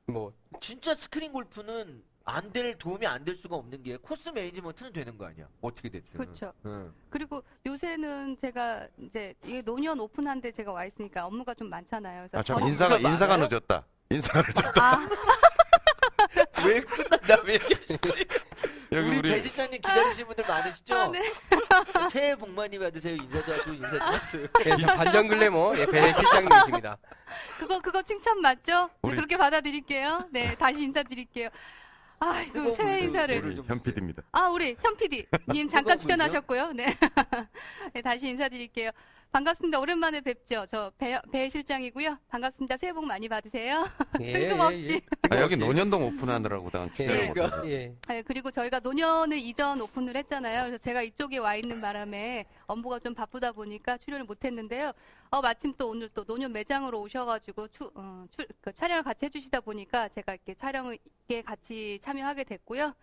뭐 0.05 0.33
진짜 0.59 0.93
스크린 0.93 1.31
골프는 1.31 2.03
안 2.29 2.51
될 2.51 2.77
도움이 2.77 3.07
안 3.07 3.23
될 3.23 3.35
수가 3.37 3.55
없는 3.55 3.81
게 3.83 3.95
코스 3.97 4.27
매니지먼트는 4.29 4.91
되는 4.91 5.17
거 5.17 5.25
아니야. 5.25 5.47
어떻게 5.61 5.87
됐든. 5.89 6.17
그렇죠. 6.17 6.51
응. 6.65 6.93
그리고 7.09 7.41
요새는 7.65 8.37
제가 8.41 8.85
이제 8.99 9.33
이게 9.45 9.61
노년 9.61 9.97
오픈한데 9.99 10.51
제가 10.51 10.73
와 10.73 10.83
있으니까 10.85 11.25
업무가 11.25 11.53
좀 11.53 11.69
많잖아요. 11.69 12.27
그래서 12.27 12.37
아, 12.39 12.43
참 12.43 12.57
저녁- 12.57 12.69
인사가 12.69 12.97
인사가 12.97 13.33
많아요? 13.37 13.47
늦었다. 13.49 13.85
인사가 14.09 14.41
늦었다. 14.41 14.95
아, 14.95 15.09
왜 16.67 16.81
끝난 16.81 17.19
다음에 17.21 17.53
얘기하시지? 17.53 17.97
여기 18.91 19.07
우리 19.09 19.17
우리 19.19 19.29
배지사님 19.31 19.71
기다리시는 19.81 20.27
분들 20.27 20.45
많으시죠? 20.47 20.95
아, 20.95 21.07
네. 21.09 21.21
새해 22.11 22.35
복 22.35 22.49
많이 22.49 22.77
받으세요. 22.79 23.15
인사도 23.15 23.53
하시고 23.53 23.71
인사 23.73 23.89
좀 23.91 23.99
하세요. 24.01 24.47
예, 24.65 24.85
반전 24.85 25.27
글래머 25.29 25.77
예, 25.77 25.85
배 25.85 26.13
실장님이십니다. 26.13 26.97
그거 27.59 27.79
그거 27.79 28.01
칭찬 28.01 28.41
맞죠? 28.41 28.87
네, 28.87 28.91
우리- 29.03 29.15
그렇게 29.15 29.37
받아들일게요. 29.37 30.27
네, 30.31 30.55
다시 30.55 30.83
인사드릴게요. 30.83 31.49
아이고 32.19 32.53
뜨거운 32.53 32.75
새해 32.75 32.99
인사를. 33.01 33.45
우리 33.45 33.55
좀현 33.55 33.81
PD입니다. 33.81 34.23
아, 34.31 34.47
우리 34.49 34.75
현 34.81 34.97
PD님 34.97 35.67
잠깐 35.67 35.97
뜨거운 35.97 35.99
출연하셨고요. 35.99 36.71
네. 36.73 36.85
네, 37.93 38.01
다시 38.01 38.27
인사드릴게요. 38.29 38.91
반갑습니다. 39.31 39.79
오랜만에 39.79 40.21
뵙죠. 40.21 40.65
저 40.67 40.91
배, 40.97 41.19
배 41.31 41.49
실장이고요. 41.49 42.17
반갑습니다. 42.29 42.77
새해 42.77 42.93
복 42.93 43.05
많이 43.05 43.27
받으세요. 43.27 43.85
예, 44.21 44.33
뜬금없이. 44.33 44.91
예, 44.91 44.95
예. 44.95 45.01
아, 45.29 45.41
여기. 45.41 45.57
노년동 45.57 46.05
오픈하느라고 46.07 46.69
당한 46.69 46.89
예, 46.91 46.93
출연을 46.95 47.33
그러니까. 47.33 47.57
못해서. 47.57 47.69
예. 47.71 47.93
네, 48.07 48.21
그리고 48.23 48.51
저희가 48.51 48.79
노년을 48.79 49.37
이전 49.37 49.81
오픈을 49.81 50.15
했잖아요. 50.15 50.63
그래서 50.63 50.77
제가 50.77 51.01
이쪽에 51.03 51.37
와 51.37 51.55
있는 51.55 51.81
바람에 51.81 52.45
업무가 52.67 52.99
좀 52.99 53.13
바쁘다 53.13 53.51
보니까 53.51 53.97
출연을 53.97 54.25
못 54.25 54.43
했는데요. 54.43 54.93
어, 55.29 55.41
마침 55.41 55.73
또 55.77 55.89
오늘 55.89 56.09
또 56.09 56.23
노년 56.23 56.53
매장으로 56.53 57.01
오셔가지고 57.01 57.67
추, 57.69 57.89
어, 57.95 58.25
출- 58.35 58.47
그 58.61 58.71
촬영을 58.73 59.03
같이 59.03 59.25
해주시다 59.25 59.59
보니까 59.61 60.07
제가 60.09 60.33
이렇게 60.33 60.53
촬영을 60.55 60.97
에 61.29 61.41
같이 61.41 61.99
참여하게 62.01 62.45
됐고요. 62.45 62.93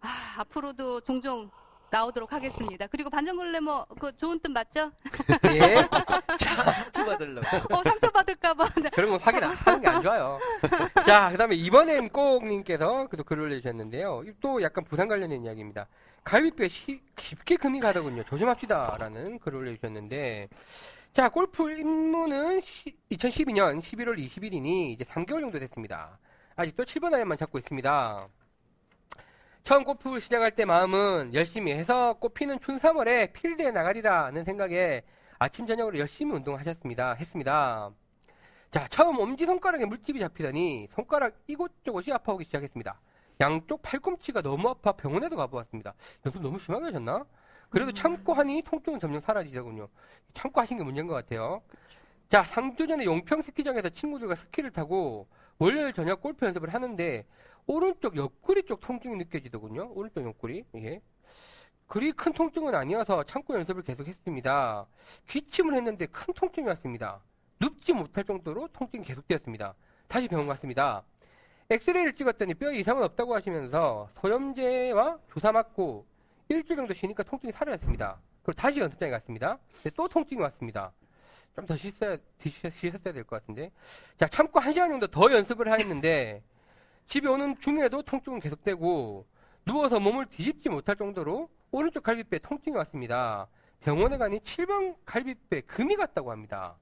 아, 0.00 0.08
앞으로도 0.38 1.02
종종 1.02 1.50
나오도록 1.90 2.32
하겠습니다. 2.32 2.86
그리고 2.86 3.10
반전 3.10 3.36
글래머 3.36 3.84
그 4.00 4.16
좋은 4.16 4.38
뜻 4.40 4.48
맞죠? 4.50 4.92
예. 5.52 5.84
상처 6.72 7.04
받으려고. 7.04 7.74
어, 7.74 7.82
상처 7.82 8.08
받을까봐. 8.10 8.68
네. 8.80 8.90
그런 8.90 9.10
건 9.10 9.20
확인 9.20 9.42
안 9.44 9.50
하는 9.50 9.80
게 9.82 9.88
안 9.88 10.02
좋아요. 10.02 10.38
자, 11.04 11.30
그 11.30 11.36
다음에 11.36 11.56
이번엔 11.56 12.08
꼭님께서 12.10 13.08
또 13.16 13.24
글을 13.24 13.42
올려주셨는데요. 13.44 14.22
이또 14.24 14.62
약간 14.62 14.84
부산 14.84 15.08
관련된 15.08 15.44
이야기입니다. 15.44 15.88
갈비뼈에 16.24 16.68
시- 16.68 17.02
쉽게 17.18 17.56
금이 17.56 17.80
가더군요. 17.80 18.22
조심합시다. 18.24 18.96
라는 19.00 19.38
글을 19.40 19.58
올려주셨는데, 19.58 20.48
자, 21.12 21.28
골프 21.28 21.72
입문은 21.72 22.60
2012년 23.10 23.80
11월 23.82 24.16
20일이니 24.16 24.92
이제 24.92 25.04
3개월 25.04 25.40
정도 25.40 25.58
됐습니다. 25.58 26.20
아직도 26.54 26.84
7번 26.84 27.12
아이언만 27.12 27.36
잡고 27.36 27.58
있습니다. 27.58 28.28
처음 29.64 29.82
골프 29.82 30.20
시작할 30.20 30.52
때 30.52 30.64
마음은 30.64 31.34
열심히 31.34 31.72
해서 31.72 32.12
꽃피는 32.14 32.60
춘 32.60 32.78
3월에 32.78 33.32
필드에 33.32 33.72
나가리라는 33.72 34.44
생각에 34.44 35.02
아침 35.40 35.66
저녁으로 35.66 35.98
열심히 35.98 36.32
운동하셨습니다. 36.32 37.14
했습니다. 37.14 37.90
자, 38.70 38.86
처음 38.88 39.18
엄지 39.18 39.46
손가락에 39.46 39.86
물집이 39.86 40.20
잡히더니 40.20 40.86
손가락 40.92 41.34
이곳저곳이 41.48 42.12
아파오기 42.12 42.44
시작했습니다. 42.44 43.00
양쪽 43.40 43.82
팔꿈치가 43.82 44.42
너무 44.42 44.68
아파 44.68 44.92
병원에도 44.92 45.34
가보았습니다. 45.34 45.92
연습 46.24 46.40
너무 46.40 46.60
심하게 46.60 46.84
하셨나? 46.84 47.26
그래도 47.70 47.92
참고 47.92 48.34
하니 48.34 48.62
통증은 48.62 48.98
점점 49.00 49.22
사라지더군요. 49.22 49.88
참고 50.34 50.60
하신 50.60 50.78
게 50.78 50.84
문제인 50.84 51.06
것 51.06 51.14
같아요. 51.14 51.62
자, 52.28 52.42
3주 52.42 52.88
전에 52.88 53.04
용평 53.04 53.42
스키장에서 53.42 53.88
친구들과 53.90 54.34
스키를 54.34 54.70
타고 54.70 55.26
월요일 55.58 55.92
저녁 55.92 56.20
골프 56.20 56.44
연습을 56.46 56.74
하는데 56.74 57.24
오른쪽 57.66 58.16
옆구리 58.16 58.64
쪽 58.64 58.80
통증이 58.80 59.16
느껴지더군요. 59.16 59.92
오른쪽 59.94 60.24
옆구리. 60.24 60.64
예. 60.76 61.00
그리 61.86 62.12
큰 62.12 62.32
통증은 62.32 62.74
아니어서 62.74 63.24
참고 63.24 63.54
연습을 63.54 63.82
계속했습니다. 63.82 64.86
기침을 65.28 65.74
했는데 65.74 66.06
큰 66.06 66.34
통증이 66.34 66.66
왔습니다. 66.68 67.20
눕지 67.60 67.92
못할 67.92 68.24
정도로 68.24 68.68
통증이 68.72 69.04
계속되었습니다. 69.04 69.74
다시 70.08 70.28
병원 70.28 70.48
갔습니다. 70.48 71.04
엑스레이를 71.68 72.14
찍었더니 72.14 72.54
뼈에 72.54 72.78
이상은 72.78 73.02
없다고 73.04 73.34
하시면서 73.34 74.08
소염제와 74.20 75.18
주사 75.32 75.52
맞고 75.52 76.06
일주일 76.50 76.76
정도 76.76 76.92
쉬니까 76.94 77.22
통증이 77.22 77.52
사라졌습니다. 77.52 78.18
그리고 78.42 78.60
다시 78.60 78.80
연습장에 78.80 79.10
갔습니다. 79.12 79.58
또 79.96 80.08
통증이 80.08 80.40
왔습니다. 80.42 80.92
좀 81.56 81.66
더 81.66 81.76
쉬었어야, 81.76 82.16
쉬- 82.40 82.50
쉬었어야 82.76 83.12
될 83.12 83.24
것 83.24 83.40
같은데. 83.40 83.70
자, 84.18 84.26
참고 84.28 84.60
한 84.60 84.72
시간 84.72 84.88
정도 84.90 85.06
더 85.06 85.30
연습을 85.32 85.72
했는데 85.72 86.42
집에 87.06 87.28
오는 87.28 87.58
중에도 87.60 88.02
통증은 88.02 88.40
계속되고 88.40 89.26
누워서 89.66 90.00
몸을 90.00 90.26
뒤집지 90.26 90.68
못할 90.68 90.96
정도로 90.96 91.48
오른쪽 91.70 92.02
갈비뼈에 92.02 92.38
통증이 92.40 92.76
왔습니다. 92.78 93.46
병원에 93.80 94.18
가니 94.18 94.40
7번 94.40 94.96
갈비뼈에 95.04 95.60
금이 95.62 95.96
갔다고 95.96 96.30
합니다. 96.32 96.76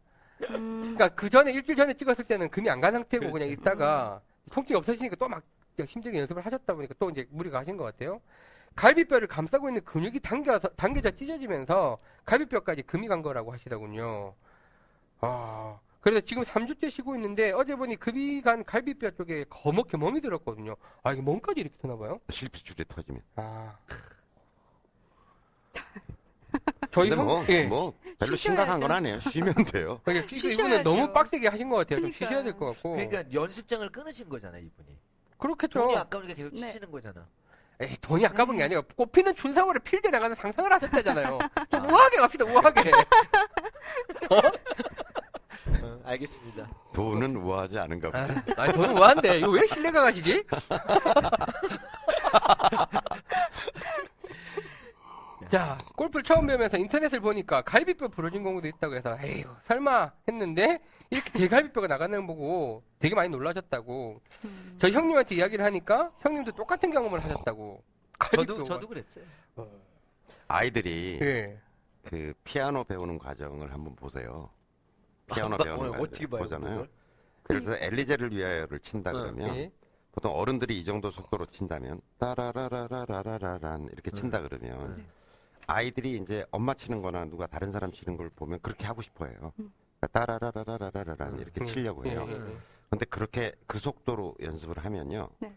음, 0.51 0.95
그러니까 0.95 1.09
그 1.11 1.29
전에 1.29 1.53
일주일 1.53 1.77
전에 1.77 1.95
찍었을 1.95 2.25
때는 2.25 2.49
금이 2.51 2.71
안 2.71 2.81
간 2.81 2.93
상태고 2.93 3.27
그 3.27 3.33
그렇죠. 3.33 3.45
냥 3.47 3.53
있다가 3.53 4.21
통증이 4.51 4.77
없어지니까 4.79 5.17
또 5.17 5.29
막 5.29 5.43
힘들게 5.87 6.19
연습을 6.21 6.45
하셨다 6.45 6.75
보니까 6.75 6.95
또 6.99 7.09
이제 7.11 7.27
무리가 7.31 7.61
하신 7.61 7.77
것 7.77 7.85
같아요. 7.85 8.21
갈비뼈를 8.79 9.27
감싸고 9.27 9.69
있는 9.69 9.85
근육이 9.85 10.21
당겨서 10.21 10.69
당겨져 10.77 11.11
찢어지면서 11.11 11.99
갈비뼈까지 12.25 12.83
금이 12.83 13.09
간 13.09 13.23
거라고 13.23 13.53
하시더군요. 13.53 14.35
아 15.21 15.81
그래서 16.01 16.21
지금 16.25 16.45
3주째 16.45 16.89
쉬고 16.89 17.17
있는데 17.17 17.51
어제 17.51 17.75
보니 17.75 17.97
금이 17.97 18.41
간 18.43 18.65
갈비뼈 18.65 19.11
쪽에 19.17 19.45
거먹게 19.51 19.97
멍이 19.97 20.21
들었거든요. 20.21 20.77
아 21.03 21.13
이게 21.13 21.21
멍까지 21.23 21.61
이렇게 21.61 21.77
되나 21.79 21.97
봐요? 21.97 22.21
실핏줄이 22.31 22.85
터지면. 22.89 23.21
아 23.35 23.77
저희 26.93 27.11
형, 27.11 27.27
뭐, 27.27 27.45
예. 27.49 27.65
뭐 27.67 27.93
별로. 28.21 28.37
심각한 28.37 28.79
건 28.79 28.93
아니에요. 28.93 29.19
쉬면 29.23 29.55
돼요. 29.73 30.01
그러니까. 30.07 30.37
이분은 30.37 30.85
너무 30.85 31.13
빡세게 31.13 31.49
하신 31.49 31.69
것 31.69 31.77
같아요. 31.79 31.99
좀 31.99 32.13
그러니까요. 32.13 32.29
쉬셔야 32.29 32.43
될 32.45 32.57
것 32.57 32.67
같고. 32.75 32.93
그러니까 32.93 33.25
연습장을 33.33 33.91
끊으신 33.91 34.29
거잖아 34.29 34.57
이분이. 34.59 34.97
그렇겠죠. 35.37 35.81
돈이 35.81 35.97
아까우니까 35.97 36.35
계속 36.35 36.55
네. 36.55 36.61
치시는 36.67 36.93
거잖아. 36.93 37.27
에이, 37.81 37.97
돈이 38.01 38.27
아까운 38.27 38.57
게 38.57 38.65
아니라 38.65 38.83
꽃피는 38.97 39.37
춘상월에 39.37 39.79
필드 39.85 40.09
나가서 40.09 40.35
상상을 40.35 40.73
하셨다잖아요. 40.73 41.39
좀 41.71 41.85
우아하게 41.91 42.17
갑시다, 42.17 42.45
우아하게. 42.45 42.91
어, 44.31 46.01
알겠습니다. 46.05 46.69
돈은 46.93 47.37
우아하지 47.37 47.79
않은가 47.79 48.11
보다. 48.11 48.25
아, 48.57 48.63
아니, 48.63 48.73
돈은 48.73 48.99
우아한데, 48.99 49.39
이거 49.39 49.51
왜 49.51 49.65
신뢰가 49.67 50.03
가시지? 50.03 50.45
자, 55.51 55.79
골프를 55.97 56.25
처음 56.25 56.47
배우면서 56.49 56.77
인터넷을 56.79 57.21
보니까 57.21 57.63
갈비뼈 57.63 58.09
부러진 58.09 58.43
경우도 58.43 58.67
있다고 58.67 58.97
해서, 58.97 59.17
에휴, 59.23 59.45
설마 59.69 60.11
했는데, 60.27 60.81
이렇게 61.11 61.31
대갈비뼈가 61.33 61.87
나가는 61.87 62.27
거 62.27 62.35
보고 62.35 62.83
되게 62.99 63.15
많이 63.15 63.29
놀라셨다고. 63.31 64.21
음. 64.45 64.77
저희 64.79 64.93
형님한테 64.93 65.37
이야기를 65.37 65.65
하니까, 65.65 66.13
형님도 66.21 66.53
똑같은 66.53 66.91
경험을 66.91 67.23
하셨다고. 67.23 67.83
저도 68.19 68.37
갈비뼈가. 68.37 68.65
저도 68.65 68.89
그랬어요. 68.89 69.25
아이들이 70.49 71.19
예. 71.21 71.61
그 72.05 72.33
피아노 72.45 72.85
배우는 72.85 73.19
과정을 73.19 73.73
한번 73.73 73.95
보세요. 73.97 74.51
피아노 75.33 75.57
아, 75.57 75.59
배우는 75.59 75.79
오늘 75.81 75.91
과정 75.93 76.05
어떻게 76.05 76.27
봐요, 76.27 76.43
보잖아요. 76.43 76.71
그걸? 76.73 76.89
그래서 77.43 77.77
엘리제를 77.77 78.33
위하여를 78.33 78.79
친다 78.81 79.11
어, 79.11 79.13
그러면 79.15 79.57
예. 79.57 79.73
보통 80.13 80.35
어른들이 80.35 80.79
이 80.81 80.85
정도 80.85 81.11
속도로 81.11 81.47
친다면 81.47 82.01
따라라라라라라란 82.19 83.89
이렇게 83.93 84.11
친다 84.11 84.41
그러면 84.43 84.97
네. 84.97 85.05
아이들이 85.67 86.17
이제 86.17 86.47
엄마 86.51 86.75
치는 86.75 87.03
거나 87.03 87.27
누가 87.27 87.47
다른 87.47 87.71
사람 87.73 87.93
치는 87.93 88.17
걸 88.17 88.31
보면 88.31 88.59
그렇게 88.63 88.87
하고 88.87 89.03
싶어해요. 89.03 89.53
따라라라라라란 90.07 91.41
이렇게 91.41 91.61
음. 91.61 91.67
치려고 91.67 92.07
해요. 92.07 92.27
근데 92.89 93.05
그렇게 93.07 93.53
그 93.67 93.79
속도로 93.79 94.37
연습을 94.41 94.79
하면요. 94.79 95.29
네. 95.41 95.53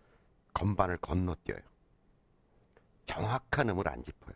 건반을 0.53 0.97
건너뛰어요. 0.97 1.61
정확한 3.05 3.69
음을 3.69 3.87
안 3.87 4.03
짚어요. 4.03 4.35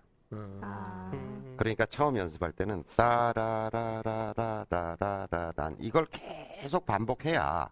그러니까 1.57 1.85
처음 1.85 2.17
연습할 2.17 2.53
때는 2.53 2.83
따라라라라라라란 2.95 5.75
이걸 5.79 6.05
계속 6.05 6.85
반복해야 6.85 7.69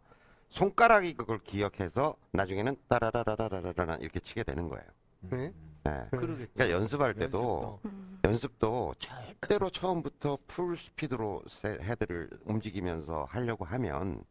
손가락이 0.49 1.13
그걸 1.15 1.39
기억해서 1.39 2.17
나중에는 2.31 2.75
따라라라라라란 2.87 4.01
이렇게 4.01 4.19
치게 4.19 4.43
되는 4.43 4.67
거예요. 4.69 4.85
네. 5.21 5.51
네. 5.83 6.05
그러겠죠. 6.11 6.47
그러니까 6.53 6.69
연습할 6.71 7.13
때도 7.13 7.39
연습도. 7.39 7.79
음. 7.85 8.19
연습도 8.23 8.93
절대로 8.99 9.69
처음부터 9.69 10.37
풀 10.47 10.77
스피드로 10.77 11.43
세- 11.49 11.77
헤드를 11.81 12.29
움직이면서 12.45 13.25
하려고 13.29 13.65
하면 13.65 14.23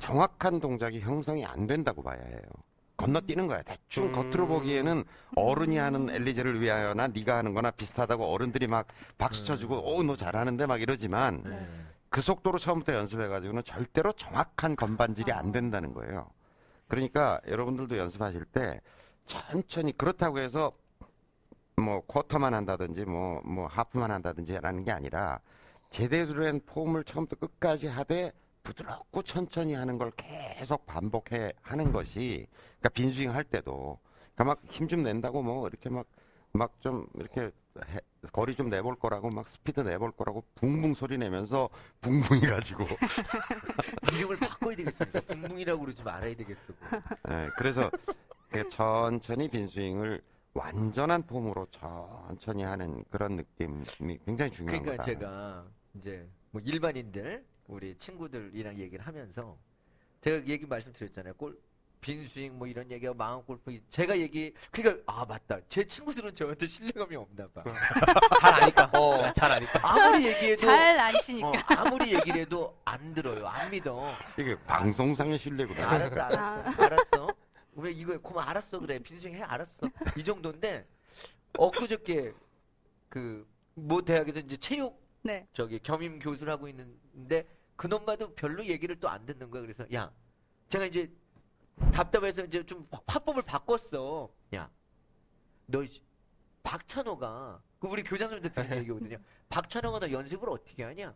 정확한 0.00 0.58
동작이 0.60 1.00
형성이 1.00 1.44
안 1.46 1.66
된다고 1.66 2.02
봐야 2.02 2.20
해요. 2.20 2.40
건너뛰는 2.96 3.46
거야. 3.46 3.62
대충 3.62 4.06
음. 4.06 4.12
겉으로 4.12 4.48
보기에는 4.48 5.04
어른이 5.36 5.76
하는 5.76 6.10
엘리제를 6.10 6.60
위하여나 6.60 7.06
네가 7.08 7.36
하는 7.36 7.54
거나 7.54 7.70
비슷하다고 7.70 8.24
어른들이 8.24 8.66
막 8.66 8.88
박수 9.18 9.44
쳐주고 9.44 9.94
오너 9.96 10.16
잘하는데 10.16 10.66
막 10.66 10.80
이러지만 10.82 11.42
네. 11.44 11.68
그 12.10 12.20
속도로 12.20 12.58
처음부터 12.58 12.94
연습해가지고는 12.94 13.62
절대로 13.62 14.12
정확한 14.14 14.74
건반질이 14.74 15.30
안 15.30 15.52
된다는 15.52 15.94
거예요. 15.94 16.28
그러니까 16.88 17.40
여러분들도 17.46 17.96
연습하실 17.98 18.46
때 18.46 18.80
천천히 19.26 19.92
그렇다고 19.96 20.40
해서 20.40 20.72
뭐 21.80 22.00
쿼터만 22.06 22.54
한다든지 22.54 23.04
뭐뭐 23.04 23.66
하프만 23.68 24.10
한다든지라는 24.10 24.84
게 24.84 24.90
아니라 24.92 25.40
제대로 25.90 26.42
된 26.44 26.60
폼을 26.66 27.04
처음부터 27.04 27.46
끝까지 27.46 27.86
하되 27.88 28.32
부드럽고 28.62 29.22
천천히 29.22 29.74
하는 29.74 29.96
걸 29.98 30.10
계속 30.16 30.84
반복해 30.86 31.52
하는 31.62 31.92
것이 31.92 32.46
그러니까 32.80 32.88
빈스윙 32.90 33.34
할 33.34 33.44
때도 33.44 33.98
그러니까 34.34 34.44
막 34.44 34.58
힘 34.70 34.88
좀 34.88 35.02
낸다고 35.02 35.42
뭐 35.42 35.66
이렇게 35.68 35.88
막 35.88 36.06
막 36.52 36.72
좀 36.80 37.06
이렇게 37.14 37.42
해- 37.88 38.00
거리 38.32 38.56
좀 38.56 38.68
내볼 38.70 38.96
거라고 38.96 39.30
막 39.30 39.46
스피드 39.46 39.80
내볼 39.80 40.12
거라고 40.12 40.42
붕붕 40.56 40.94
소리 40.94 41.16
내면서 41.18 41.68
붕붕이 42.00 42.40
가지고 42.40 42.84
이름을 44.12 44.38
바꿔야 44.38 44.74
되겠습니다. 44.76 45.20
붕붕이라고 45.20 45.80
그러지 45.82 46.02
말아야 46.02 46.34
되겠어. 46.34 46.58
예, 47.30 47.48
그래서 47.56 47.90
그 48.50 48.66
천천히 48.70 49.48
빈스윙을 49.48 50.20
완전한 50.54 51.22
폼으로 51.22 51.66
천천히 51.70 52.62
하는 52.64 53.04
그런 53.10 53.36
느낌이 53.36 53.84
굉장히 54.24 54.50
중요한 54.50 54.82
그러니까 54.82 54.90
거다. 54.90 55.02
제가 55.04 55.64
이제 55.94 56.28
뭐 56.50 56.60
일반인들 56.64 57.44
우리 57.66 57.94
친구들이랑 57.96 58.78
얘기를 58.78 59.06
하면서 59.06 59.56
제가 60.22 60.46
얘기 60.46 60.66
말씀드렸잖아요. 60.66 61.34
골 61.34 61.58
빈스윙 62.00 62.56
뭐 62.58 62.66
이런 62.68 62.88
얘기하고 62.90 63.16
망한 63.16 63.42
골프 63.44 63.76
제가 63.90 64.18
얘기 64.18 64.54
그러니까 64.70 65.02
아 65.06 65.24
맞다. 65.26 65.58
제 65.68 65.84
친구들은 65.84 66.34
저한테 66.34 66.66
신뢰감이 66.66 67.14
없나 67.16 67.46
봐. 67.48 67.62
잘 68.40 68.54
아니까. 68.62 68.90
어. 68.94 69.32
잘 69.34 69.50
아니까. 69.52 69.80
아무리 69.82 70.26
얘기해도 70.28 70.60
잘 70.62 70.98
아시니까. 71.00 71.48
어, 71.48 71.52
아무리 71.76 72.14
얘기를 72.14 72.40
해도 72.42 72.76
안 72.84 73.14
들어요. 73.14 73.46
안 73.46 73.70
믿어. 73.70 74.12
이게 74.38 74.56
방송상의 74.64 75.38
신뢰구나. 75.38 75.90
알았어, 75.90 76.20
알았어, 76.20 76.82
알았어. 76.84 77.28
왜 77.88 77.92
이거 77.92 78.18
그럼 78.20 78.38
알았어? 78.46 78.78
그래. 78.80 78.98
빈스윙 78.98 79.34
해 79.34 79.42
알았어. 79.42 79.88
이 80.16 80.24
정도인데 80.24 80.86
엊그저께 81.56 82.32
그 83.08 83.46
모 83.80 84.02
대학에서 84.04 84.40
이제 84.40 84.56
체육 84.56 85.00
네. 85.22 85.46
저기 85.52 85.78
겸임 85.78 86.18
교수를 86.18 86.52
하고 86.52 86.66
있는데 86.68 87.46
그놈마도 87.76 88.34
별로 88.34 88.64
얘기를 88.66 88.98
또 88.98 89.08
안 89.08 89.24
듣는 89.24 89.50
거야. 89.50 89.62
그래서 89.62 89.84
야 89.94 90.10
제가 90.68 90.84
이제 90.86 91.08
답답해서 91.92 92.44
이제 92.44 92.66
좀 92.66 92.88
화법을 93.06 93.42
바꿨어. 93.42 94.28
야너 94.52 95.84
박찬호가 96.64 97.62
그 97.78 97.86
우리 97.86 98.02
교장 98.02 98.30
선생님한테 98.30 98.62
들은 98.68 98.78
얘기거든요. 98.82 99.18
박찬호가 99.48 100.00
너 100.00 100.10
연습을 100.10 100.48
어떻게 100.50 100.82
하냐? 100.82 101.14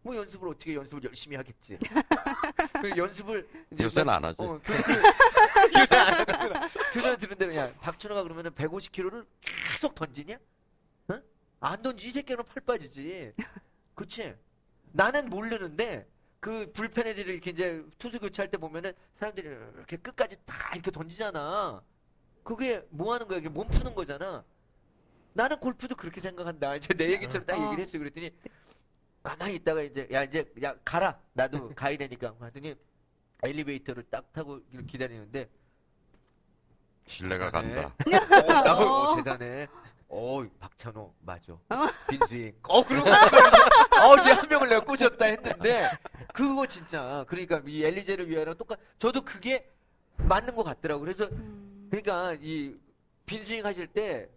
뭐 0.00 0.16
연습을 0.16 0.48
어떻게 0.48 0.70
해? 0.72 0.76
연습을 0.76 1.04
열심히 1.04 1.36
하겠지? 1.36 1.78
그 2.80 2.90
연습을 2.96 3.46
이제 3.70 3.84
요새는 3.84 4.08
안 4.12 4.24
하지. 4.24 4.36
어, 4.40 4.58
교수님, 4.64 5.02
요새 5.78 5.96
안 5.96 6.14
하는구나. 6.14 6.68
교수님 6.92 7.16
들은 7.18 7.38
대로, 7.38 7.54
야, 7.56 7.72
박찬호가 7.80 8.22
그러면은 8.22 8.50
150kg를 8.52 9.26
계속 9.40 9.94
던지냐? 9.94 10.38
응? 11.10 11.22
안 11.60 11.82
던지, 11.82 12.08
이 12.08 12.10
새끼는 12.10 12.44
팔 12.44 12.62
빠지지. 12.64 13.32
그치? 13.94 14.34
나는 14.92 15.28
모르는데, 15.28 16.06
그 16.40 16.70
불펜에서 16.72 17.20
이렇게 17.20 17.50
이제 17.50 17.84
투수 17.98 18.18
교체할 18.18 18.50
때 18.50 18.56
보면은 18.56 18.92
사람들이 19.14 19.46
이렇게 19.46 19.96
끝까지 19.96 20.36
다 20.44 20.70
이렇게 20.74 20.90
던지잖아. 20.90 21.80
그게 22.42 22.84
뭐 22.90 23.14
하는 23.14 23.28
거야? 23.28 23.38
이게 23.38 23.48
몸 23.48 23.68
푸는 23.68 23.94
거잖아. 23.94 24.44
나는 25.34 25.58
골프도 25.60 25.94
그렇게 25.94 26.20
생각한다. 26.20 26.74
이제 26.76 26.92
내 26.94 27.12
얘기처럼 27.12 27.46
딱 27.46 27.58
어. 27.58 27.64
얘기를 27.64 27.80
했어요. 27.82 28.00
그랬더니, 28.00 28.30
가만히 29.22 29.54
있다가 29.54 29.82
이제, 29.82 30.08
야, 30.10 30.24
이제, 30.24 30.52
야, 30.62 30.74
가라. 30.84 31.18
나도 31.32 31.72
가야 31.74 31.96
되니까. 31.96 32.34
하더니, 32.40 32.74
엘리베이터를 33.42 34.04
딱 34.10 34.32
타고 34.32 34.60
기다리는데 34.86 35.48
신뢰가. 37.12 37.50
간다. 37.50 37.94
어, 38.06 38.52
나, 38.62 38.76
어, 38.78 39.16
대단해. 39.16 39.68
어, 40.08 40.44
박찬호 40.60 41.14
맞아. 41.20 41.52
어? 41.52 41.58
빈스윙. 42.08 42.54
어, 42.68 42.84
그러고 42.84 43.08
어, 43.10 44.20
제한 44.22 44.48
명을 44.48 44.68
내가 44.68 44.84
꼬셨다 44.84 45.24
했는데 45.24 45.90
그거 46.34 46.66
진짜 46.66 47.24
그러니까 47.28 47.62
이 47.66 47.82
엘리제를 47.84 48.28
위하여 48.28 48.52
똑같. 48.54 48.78
저도 48.98 49.22
그게 49.22 49.70
맞는 50.16 50.54
것 50.54 50.64
같더라고. 50.64 51.00
그래서 51.00 51.24
음. 51.24 51.88
그러니까 51.90 52.34
이 52.40 52.74
빈스윙 53.26 53.64
하실 53.64 53.86
때 53.86 54.28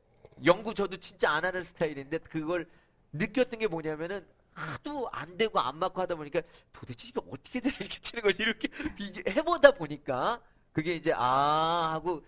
연구 0.45 0.73
저도 0.73 0.97
진짜 0.97 1.31
안 1.31 1.43
하는 1.43 1.61
스타일인데 1.63 2.19
그걸 2.19 2.67
느꼈던 3.13 3.59
게 3.59 3.67
뭐냐면은 3.67 4.25
하도 4.53 5.09
안 5.11 5.35
되고 5.35 5.59
안 5.59 5.77
맞고 5.77 5.99
하다 6.01 6.15
보니까 6.15 6.41
도대체 6.71 7.09
이게 7.09 7.19
어떻게든 7.29 7.71
이렇게 7.79 7.99
치는 7.99 8.23
거지 8.23 8.41
이렇게 8.43 8.69
비교- 8.95 9.29
해보다 9.29 9.71
보니까 9.71 10.39
그게 10.71 10.95
이제 10.95 11.11
아 11.13 11.89
하고 11.93 12.23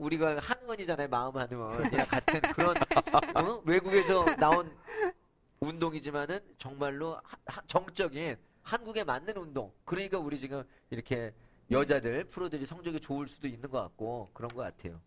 우리가 0.00 0.38
한의원이잖아요 0.38 1.08
마음 1.08 1.36
한의원이랑 1.36 2.06
같은 2.06 2.40
그런 2.54 2.74
어? 3.36 3.62
외국에서 3.66 4.24
나온 4.36 4.74
운동이지만은 5.60 6.40
정말로 6.58 7.16
하- 7.16 7.36
하- 7.46 7.62
정적인 7.66 8.36
한국에 8.62 9.04
맞는 9.04 9.36
운동 9.36 9.72
그러니까 9.84 10.18
우리 10.18 10.38
지금 10.38 10.64
이렇게 10.88 11.34
여자들 11.70 12.24
프로들이 12.24 12.64
성적이 12.66 13.00
좋을 13.00 13.28
수도 13.28 13.46
있는 13.46 13.68
것 13.70 13.80
같고 13.82 14.30
그런 14.32 14.52
것 14.54 14.62
같아요. 14.62 15.00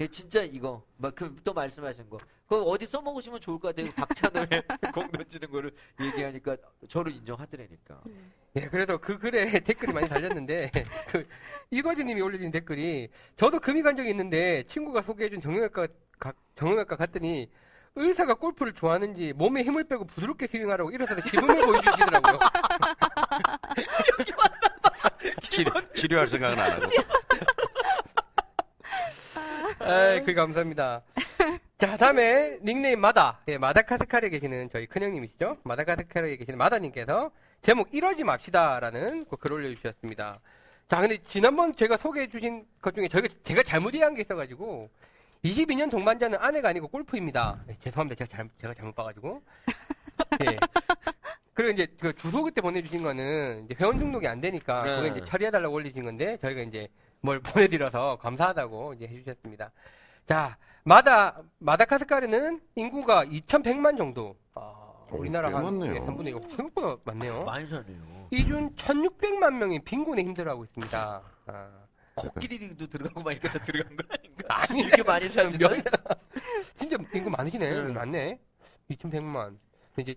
예, 0.00 0.06
진짜 0.06 0.42
이거 0.42 0.82
막그또 0.96 1.52
말씀하신 1.52 2.08
거 2.08 2.18
그거 2.48 2.62
어디 2.62 2.86
써먹으시면 2.86 3.40
좋을 3.40 3.58
것 3.58 3.74
같아요. 3.76 3.92
박찬호의 3.94 4.48
공 4.94 5.10
던지는 5.10 5.50
거를 5.50 5.70
얘기하니까 6.00 6.56
저를 6.88 7.12
인정하더라니까. 7.12 8.00
예, 8.56 8.60
그래서 8.68 8.96
그 8.96 9.18
글에 9.18 9.44
댓글이 9.60 9.92
많이 9.92 10.08
달렸는데, 10.08 10.70
그, 11.08 11.28
이거지님이 11.70 12.22
올려준 12.22 12.50
댓글이, 12.50 13.08
저도 13.36 13.60
금이 13.60 13.82
간 13.82 13.96
적이 13.96 14.08
있는데, 14.10 14.64
친구가 14.68 15.02
소개해준 15.02 15.42
정형외과, 15.42 15.88
가- 16.18 16.32
정형외과 16.56 16.96
갔더니, 16.96 17.50
의사가 17.96 18.34
골프를 18.34 18.72
좋아하는지 18.72 19.32
몸에 19.34 19.62
힘을 19.64 19.84
빼고 19.84 20.06
부드럽게 20.06 20.46
스윙하라고 20.46 20.90
일어서서 20.90 21.20
기분을 21.22 21.66
보여주시더라고요. 21.66 22.38
치료, 25.50 25.72
치료 25.92 26.18
할 26.20 26.28
생각은 26.28 26.58
안 26.58 26.72
하고. 26.72 26.86
아이, 29.80 30.24
그 30.24 30.34
감사합니다. 30.34 31.02
자, 31.78 31.96
다음에 31.96 32.58
닉네임 32.62 33.00
마다, 33.00 33.40
예, 33.48 33.58
마다카스카르에 33.58 34.30
계시는 34.30 34.70
저희 34.72 34.86
큰형님이시죠? 34.86 35.58
마다카스카르에 35.62 36.36
계시는 36.36 36.58
마다님께서 36.58 37.30
제목 37.62 37.94
이러지 37.94 38.24
맙시다라는 38.24 39.26
그글 39.26 39.52
올려주셨습니다. 39.52 40.40
자, 40.88 41.00
근데 41.00 41.18
지난번 41.28 41.74
제가 41.76 41.96
소개해주신 41.98 42.66
것 42.82 42.94
중에 42.94 43.08
저희가, 43.08 43.28
제가 43.44 43.62
잘못 43.62 43.94
이해한 43.94 44.14
게 44.14 44.22
있어가지고 44.22 44.90
22년 45.44 45.90
동반자는 45.90 46.38
아내가 46.40 46.70
아니고 46.70 46.88
골프입니다. 46.88 47.60
예, 47.68 47.76
죄송합니다. 47.80 48.24
제가 48.24 48.36
잘못, 48.36 48.52
제가 48.60 48.74
잘못 48.74 48.94
봐가지고. 48.94 49.42
예. 50.44 50.56
그리고 51.54 51.72
이제 51.72 51.86
그 52.00 52.12
주소 52.14 52.42
그때 52.42 52.60
보내주신 52.60 53.02
거는 53.02 53.64
이제 53.64 53.74
회원 53.80 53.98
등록이 53.98 54.26
안 54.26 54.40
되니까 54.40 54.82
네. 54.82 54.96
그게 54.96 55.08
이제 55.08 55.24
처리해달라고 55.24 55.74
올리신 55.74 56.04
건데 56.04 56.38
저희가 56.40 56.62
이제 56.62 56.88
뭘 57.20 57.40
보내드려서 57.42 58.16
감사하다고 58.20 58.94
이제 58.94 59.06
해주셨습니다. 59.08 59.70
자, 60.26 60.56
마다, 60.84 61.40
마다카스카르는 61.58 62.60
인구가 62.74 63.24
2,100만 63.24 63.96
정도. 63.98 64.36
아, 64.54 64.60
오, 65.10 65.16
우리나라가. 65.18 65.58
예, 65.62 66.00
3분의 66.00 66.32
2가 66.34 66.56
생각보다 66.56 66.96
많네요. 67.04 67.44
많이 67.44 67.66
사네요. 67.66 68.28
이중 68.30 68.74
1,600만 68.74 69.54
명이 69.54 69.80
빈곤에 69.84 70.22
힘들어하고 70.22 70.64
있습니다. 70.64 71.22
아, 71.46 71.70
코끼리도 72.14 72.86
들어가고 72.88 73.22
막 73.22 73.32
이렇게 73.32 73.48
다 73.48 73.58
들어간 73.64 73.96
거 73.96 74.04
아닌가? 74.10 74.44
아니, 74.70 74.80
이렇게 74.80 75.02
많이 75.02 75.28
사주는 75.28 75.58
명- 75.58 75.82
진짜 76.76 76.96
인구 77.14 77.30
많으시네. 77.30 77.70
네. 77.84 77.92
많네. 77.92 78.38
2,100만. 78.90 79.56
이제 79.98 80.14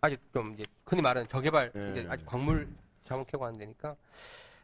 아직 0.00 0.20
좀 0.32 0.54
이제 0.54 0.64
흔히 0.84 1.02
말하는 1.02 1.28
저개발 1.28 1.72
네. 1.74 1.90
이제 1.92 2.06
아직 2.10 2.26
광물 2.26 2.68
자원 3.08 3.24
캐고 3.26 3.44
하는 3.46 3.58
데니까 3.58 3.96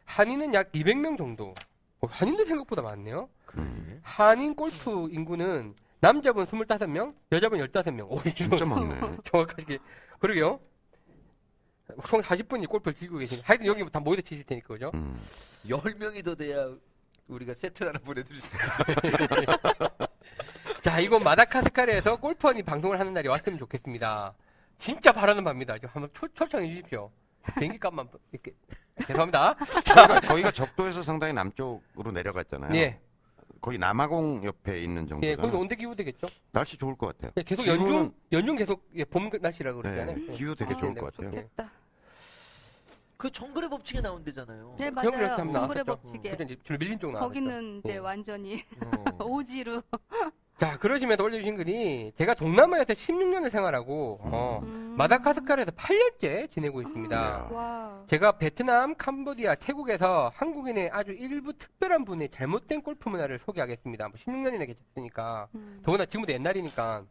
한인은 0.05 0.53
약 0.53 0.71
200명 0.71 1.17
정도. 1.17 1.53
어, 2.01 2.07
한인도 2.07 2.45
생각보다 2.45 2.81
많네요. 2.81 3.29
그래. 3.45 3.63
한인 4.01 4.55
골프 4.55 5.07
인구는 5.11 5.75
남자분 5.99 6.45
25명, 6.45 7.15
여자분 7.31 7.59
15명. 7.59 8.11
오, 8.11 8.21
진짜 8.33 8.65
많네. 8.65 9.17
정확하게. 9.23 9.79
그러게요. 10.19 10.59
총 12.05 12.21
40분이 12.21 12.67
골프를 12.67 12.93
즐기고 12.93 13.19
계시네. 13.19 13.41
하여튼 13.45 13.67
여기 13.67 13.89
다 13.91 13.99
모여서 13.99 14.21
치실 14.21 14.43
테니까, 14.45 14.67
그죠? 14.67 14.91
음. 14.93 15.17
열 15.69 15.79
명이 15.97 16.23
더 16.23 16.35
돼야 16.35 16.69
우리가 17.27 17.53
세트를 17.53 17.89
하나 17.89 17.99
보내드릴 17.99 18.41
수 18.41 18.47
있어요. 18.47 20.07
자, 20.83 20.99
이건 20.99 21.23
마다카스카르에서 21.23 22.17
골프원이 22.17 22.63
방송을 22.63 22.99
하는 22.99 23.13
날이 23.13 23.27
왔으면 23.29 23.57
좋겠습니다. 23.59 24.33
진짜 24.77 25.13
바라는 25.13 25.43
바입니다. 25.43 25.77
좀 25.77 25.89
한번 25.93 26.09
초, 26.13 26.27
초청해 26.27 26.67
주십시오. 26.67 27.11
비행기 27.57 27.79
값만, 27.79 28.09
이렇게. 28.31 28.53
죄송합니다. 29.07 29.55
거기가, 29.85 30.19
거기가 30.21 30.51
적도에서 30.51 31.03
상당히 31.03 31.33
남쪽으로 31.33 32.11
내려갔잖아요. 32.11 32.71
예. 32.75 32.99
거기 33.61 33.77
남아공 33.77 34.43
옆에 34.43 34.81
있는 34.81 35.07
정도가 35.07 35.25
예, 35.31 35.35
거기 35.37 35.55
온대 35.55 35.75
기후 35.75 35.95
되겠죠? 35.95 36.27
날씨 36.51 36.77
좋을 36.77 36.95
것 36.97 37.07
같아요. 37.07 37.31
예, 37.37 37.43
계속 37.43 37.63
기후는- 37.63 37.67
연중, 37.67 38.13
연중 38.33 38.55
계속 38.57 38.89
예, 38.95 39.05
봄 39.05 39.29
날씨라고 39.41 39.81
그러잖아요. 39.81 40.17
네, 40.17 40.25
예. 40.29 40.37
기후 40.37 40.53
되게 40.55 40.73
아, 40.73 40.77
좋을 40.77 40.93
것 40.95 41.13
같아요. 41.13 41.31
좋겠다. 41.31 41.71
그 43.15 43.31
정글의 43.31 43.69
법칙에 43.69 44.01
나온대잖아요. 44.01 44.75
네, 44.77 44.87
이렇게 44.87 45.09
맞아요. 45.09 45.33
하면 45.37 45.51
정글의 45.53 45.83
나왔었죠. 45.85 46.11
법칙에. 46.11 46.35
그죠, 46.35 46.43
이제 46.43 46.77
밀린 46.77 46.99
쪽 46.99 47.11
나왔죠. 47.13 47.27
거기는 47.29 47.79
이제 47.79 47.93
예. 47.93 47.97
완전히 47.99 48.63
어. 49.17 49.23
오지로. 49.23 49.81
자, 50.59 50.77
그러시면서 50.77 51.23
올려주신 51.23 51.55
글이 51.55 52.13
제가 52.17 52.35
동남아에서 52.35 52.93
16년을 52.93 53.49
생활하고, 53.49 54.19
어, 54.21 54.61
음. 54.63 54.93
마다카스카르에서 54.97 55.71
8년째 55.71 56.51
지내고 56.51 56.81
있습니다. 56.81 57.15
이야. 57.17 57.47
와. 57.51 58.03
제가 58.07 58.37
베트남, 58.37 58.95
캄보디아, 58.95 59.55
태국에서 59.55 60.31
한국인의 60.35 60.91
아주 60.93 61.11
일부 61.11 61.53
특별한 61.53 62.05
분의 62.05 62.29
잘못된 62.29 62.81
골프 62.83 63.09
문화를 63.09 63.39
소개하겠습니다. 63.39 64.09
뭐 64.09 64.17
16년이나 64.23 64.67
계셨으니까. 64.67 65.47
음. 65.55 65.81
더구나 65.83 66.05
지금도 66.05 66.31
옛날이니까. 66.31 67.03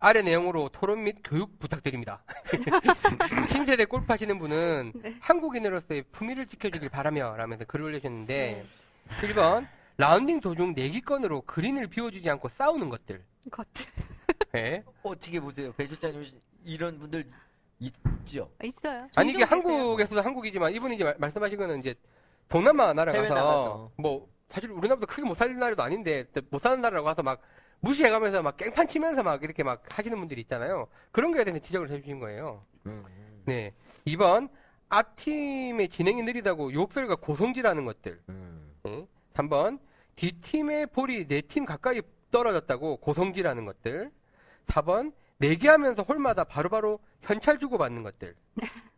아래 0.00 0.22
내용으로 0.22 0.68
토론 0.68 1.04
및 1.04 1.16
교육 1.24 1.58
부탁드립니다. 1.58 2.22
신세대 3.50 3.84
골프 3.86 4.06
하시는 4.08 4.38
분은 4.38 4.92
네. 4.94 5.16
한국인으로서의 5.20 6.04
품위를 6.12 6.46
지켜주길 6.46 6.88
바라며 6.88 7.34
라면서 7.36 7.64
글을 7.64 7.86
올리셨는데 7.86 8.64
1번 9.22 9.66
라운딩 9.98 10.40
도중 10.40 10.74
내기권으로 10.74 11.42
그린을 11.42 11.88
비워주지 11.88 12.28
않고 12.30 12.48
싸우는 12.50 12.88
것들. 12.88 13.22
것들 13.50 13.86
네. 14.52 14.84
어떻게 15.02 15.40
보세요, 15.40 15.72
배 15.72 15.86
실장님 15.86 16.24
이런 16.64 16.98
분들 16.98 17.28
있죠. 17.80 18.50
있어요. 18.62 19.08
아니 19.16 19.32
이게. 19.32 19.42
한국에서도 19.42 20.20
한국이지만 20.20 20.72
이분이 20.72 20.94
이제 20.94 21.04
말- 21.04 21.16
말씀하신 21.18 21.58
거는 21.58 21.80
이제 21.80 21.94
동남아 22.48 22.92
나라 22.94 23.12
해외 23.12 23.22
가서 23.28 23.34
나가서. 23.34 23.92
뭐 23.96 24.28
사실 24.48 24.70
우리나라보다 24.70 25.06
크게 25.12 25.26
못 25.26 25.34
사는 25.36 25.56
나라도 25.58 25.82
아닌데 25.82 26.24
못 26.50 26.62
사는 26.62 26.80
나라라고 26.80 27.04
가서 27.06 27.22
막 27.24 27.40
무시해가면서 27.80 28.42
막 28.42 28.56
깽판 28.56 28.86
치면서 28.88 29.22
막 29.24 29.42
이렇게 29.42 29.62
막 29.64 29.82
하시는 29.92 30.16
분들이 30.16 30.40
있잖아요. 30.42 30.86
그런 31.10 31.32
거에 31.32 31.44
대해서 31.44 31.60
지적을 31.64 31.90
해주신 31.90 32.20
거예요. 32.20 32.64
음. 32.86 33.04
네. 33.46 33.74
2번 34.06 34.48
앞팀의 34.90 35.88
진행이 35.88 36.22
느리다고 36.22 36.72
욕설과 36.72 37.16
고성질하는 37.16 37.84
것들. 37.84 38.20
음. 38.28 38.72
네. 38.84 39.06
3번 39.34 39.78
D팀의 40.18 40.88
볼이 40.88 41.26
내팀 41.28 41.64
가까이 41.64 42.02
떨어졌다고 42.32 42.96
고성질하는 42.98 43.64
것들. 43.64 44.10
4번 44.66 45.12
내기하면서 45.38 46.02
홀마다 46.02 46.44
바로바로 46.44 46.98
현찰 47.22 47.58
주고 47.58 47.78
받는 47.78 48.02
것들. 48.02 48.34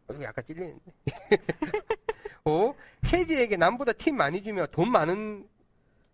어, 0.08 0.14
이거 0.14 0.22
약간 0.22 0.44
찔리는데. 0.46 0.92
5. 2.44 2.74
캐디에게 3.06 3.56
남보다 3.58 3.92
팀 3.92 4.16
많이 4.16 4.42
주며 4.42 4.66
돈 4.66 4.90
많은 4.90 5.46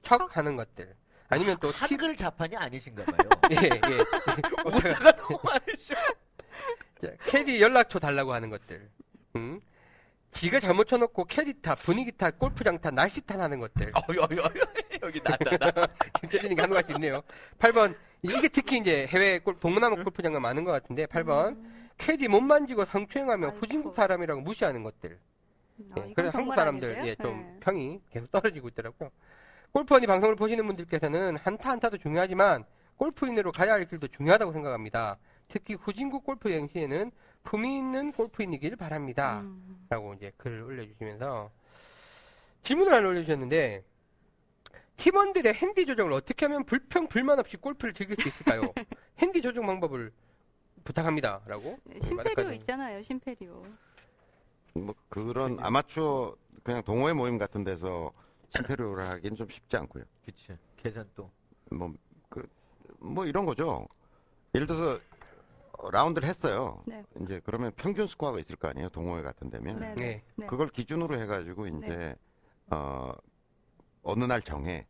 척 0.03 0.37
하는 0.37 0.57
것들. 0.57 0.95
아니면 1.29 1.57
또 1.61 1.71
팀, 1.71 1.79
한글 1.81 2.17
자판이 2.17 2.57
아니신가 2.57 3.05
봐요. 3.05 3.29
예, 3.53 3.57
예. 3.67 3.99
오타가 4.67 5.13
너무 5.13 5.39
많으셔. 5.43 5.95
자, 7.01 7.13
캐디 7.27 7.61
연락처 7.61 8.01
달라고 8.01 8.33
하는 8.33 8.51
것들. 8.51 8.91
음. 9.37 9.61
지가 10.33 10.61
잘못 10.61 10.87
쳐놓고 10.87 11.25
캐디 11.25 11.63
탓, 11.63 11.77
분위기 11.77 12.13
탓, 12.13 12.39
골프장 12.39 12.79
탓, 12.79 12.93
날씨 12.93 13.21
탓 13.23 13.41
하는 13.41 13.59
것들. 13.59 13.93
어이, 13.95 14.19
어이, 14.19 14.39
어이, 14.39 14.61
여기 15.07 15.21
나다, 15.23 15.57
나. 15.57 15.87
지금 16.15 16.29
찔리니까 16.31 16.65
한것 16.65 16.83
같이 16.83 16.93
있네요. 16.95 17.23
8번. 17.59 17.97
이게 18.23 18.49
특히 18.49 18.79
이제 18.79 19.07
해외 19.07 19.39
골, 19.39 19.59
동남아 19.61 19.95
골프장은 19.95 20.41
많은 20.43 20.65
것 20.65 20.73
같은데, 20.73 21.07
8번. 21.07 21.57
음. 21.57 21.89
캐디 21.99 22.29
못 22.29 22.41
만지고 22.41 22.85
성추행하며 22.85 23.47
아이고. 23.47 23.59
후진국 23.59 23.95
사람이라고 23.95 24.41
무시하는 24.43 24.83
것들. 24.83 25.19
아, 25.93 25.95
예, 25.99 26.13
그래서 26.15 26.39
한국 26.39 26.55
사람들? 26.55 27.07
예, 27.07 27.15
좀 27.17 27.41
네. 27.41 27.57
평이 27.61 28.01
계속 28.11 28.31
떨어지고 28.31 28.69
있더라고요. 28.69 29.11
골프원이 29.73 30.07
방송을 30.07 30.37
보시는 30.37 30.67
분들께서는 30.67 31.37
한타 31.37 31.71
한타도 31.71 31.99
중요하지만 31.99 32.65
골프인으로 32.97 33.53
가야 33.53 33.73
할 33.73 33.87
길도 33.87 34.09
중요하다고 34.09 34.53
생각합니다. 34.53 35.19
특히 35.49 35.75
후진국 35.75 36.25
골프 36.25 36.51
여행 36.51 36.69
시에는 36.69 37.13
품위 37.43 37.79
있는 37.79 38.13
골프인이길 38.13 38.77
바랍니다. 38.77 39.41
음. 39.41 39.87
라고 39.89 40.15
이제 40.15 40.33
글을 40.39 40.63
올려주시면서 40.63 41.51
질문을 42.63 42.93
하나 42.93 43.09
올려주셨는데 43.09 43.85
팀원들의 44.97 45.55
핸디 45.55 45.87
조정을 45.87 46.13
어떻게 46.13 46.47
하면 46.47 46.65
불평 46.65 47.09
불만 47.09 47.39
없이 47.39 47.57
골프를 47.57 47.95
즐길 47.95 48.17
수 48.21 48.29
있을까요? 48.29 48.63
핸디 49.19 49.43
조정 49.43 49.67
방법을 49.67 50.13
부탁합니다라고. 50.85 51.79
네, 51.85 52.01
심페리오 52.03 52.53
있잖아요, 52.53 53.03
심페리오. 53.03 53.65
뭐 54.75 54.95
그런 55.09 55.59
아마추어 55.61 56.37
그냥 56.63 56.83
동호회 56.83 57.13
모임 57.13 57.39
같은 57.39 57.65
데서 57.65 58.13
신페리오를 58.51 59.03
하기는 59.05 59.37
좀 59.37 59.49
쉽지 59.49 59.77
않고요. 59.77 60.05
그치. 60.25 60.57
계산도. 60.77 61.31
뭐, 61.71 61.93
그, 62.29 62.47
뭐 62.99 63.27
이런 63.27 63.47
거죠. 63.47 63.87
예를 64.55 64.67
들어서 64.67 65.01
어, 65.79 65.91
라운드를 65.91 66.29
했어요. 66.29 66.83
네. 66.87 67.05
이제 67.21 67.41
그러면 67.45 67.73
평균 67.77 68.07
스코어가 68.07 68.39
있을 68.41 68.57
거 68.57 68.69
아니에요. 68.69 68.89
동호회 68.91 69.23
같은 69.23 69.51
데면. 69.51 69.79
네, 69.79 69.89
네. 69.89 69.95
네. 69.95 70.23
네. 70.37 70.47
그걸 70.47 70.69
기준으로 70.69 71.19
해가지고 71.19 71.67
이제 71.67 72.15
어 72.71 73.13
어느 74.07 74.25
날 74.25 74.41
정해 74.41 74.87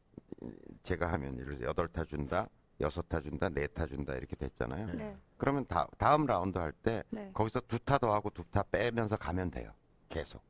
제가 0.83 1.11
하면 1.13 1.39
예를 1.39 1.57
들어 1.59 1.69
여덟 1.71 1.89
타 1.89 2.05
준다, 2.05 2.49
여섯 2.81 3.09
타 3.09 3.21
준다, 3.21 3.49
네 3.49 3.67
타 3.69 3.87
준다 3.87 4.15
이렇게 4.15 4.37
됐잖아요. 4.37 4.87
네. 4.95 5.17
그러면 5.39 5.65
다, 5.67 5.89
다음 5.99 6.27
라운드 6.27 6.59
할때 6.59 7.03
네. 7.11 7.31
거기서 7.33 7.61
두 7.67 7.79
타 7.79 7.97
더 7.99 8.13
하고 8.13 8.29
두 8.31 8.45
타 8.51 8.63
빼면서 8.65 9.17
가면 9.17 9.51
돼요. 9.51 9.73
계속 10.11 10.43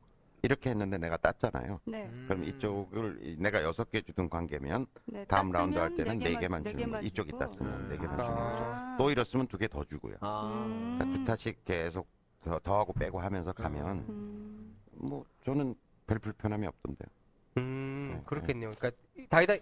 이렇게 0.43 0.71
했는데 0.71 0.99
내가 0.99 1.17
땄잖아요. 1.17 1.81
네. 1.87 2.11
그럼 2.27 2.41
음. 2.43 2.45
이쪽을 2.45 3.19
이- 3.23 3.37
내가 3.39 3.63
여섯 3.63 3.89
개 3.91 4.01
주던 4.03 4.29
관계면 4.29 4.87
네. 5.07 5.25
다음 5.27 5.53
라운드 5.53 5.79
할 5.79 5.95
때는 5.95 6.19
네 6.19 6.37
개만 6.39 6.63
네 6.65 6.73
주는 6.73 6.91
거. 6.91 7.01
이쪽이. 7.01 7.33
땄으면 7.39 7.89
네 7.89 7.97
개만 7.97 8.21
아. 8.21 8.25
주는 8.25 8.37
거죠. 8.37 8.65
아. 8.65 8.97
또 8.99 9.11
이랬으면 9.11 9.47
두 9.47 9.57
개 9.59 9.69
더 9.69 9.85
주고요. 9.85 10.17
아. 10.21 10.65
음. 10.67 10.97
그러니까 10.99 11.19
두 11.19 11.25
타씩 11.25 11.65
계속 11.65 12.09
더, 12.43 12.59
더 12.59 12.79
하고 12.81 12.93
빼고 12.93 13.21
하면서 13.21 13.53
가면 13.53 13.99
음. 14.09 14.77
뭐 14.93 15.25
저는 15.45 15.75
별 16.07 16.19
불편함이 16.19 16.67
없던데요. 16.67 17.09
음, 18.17 18.21
네, 18.21 18.25
그렇겠네요. 18.27 18.73
그러니까 18.79 19.01
다이다 19.29 19.57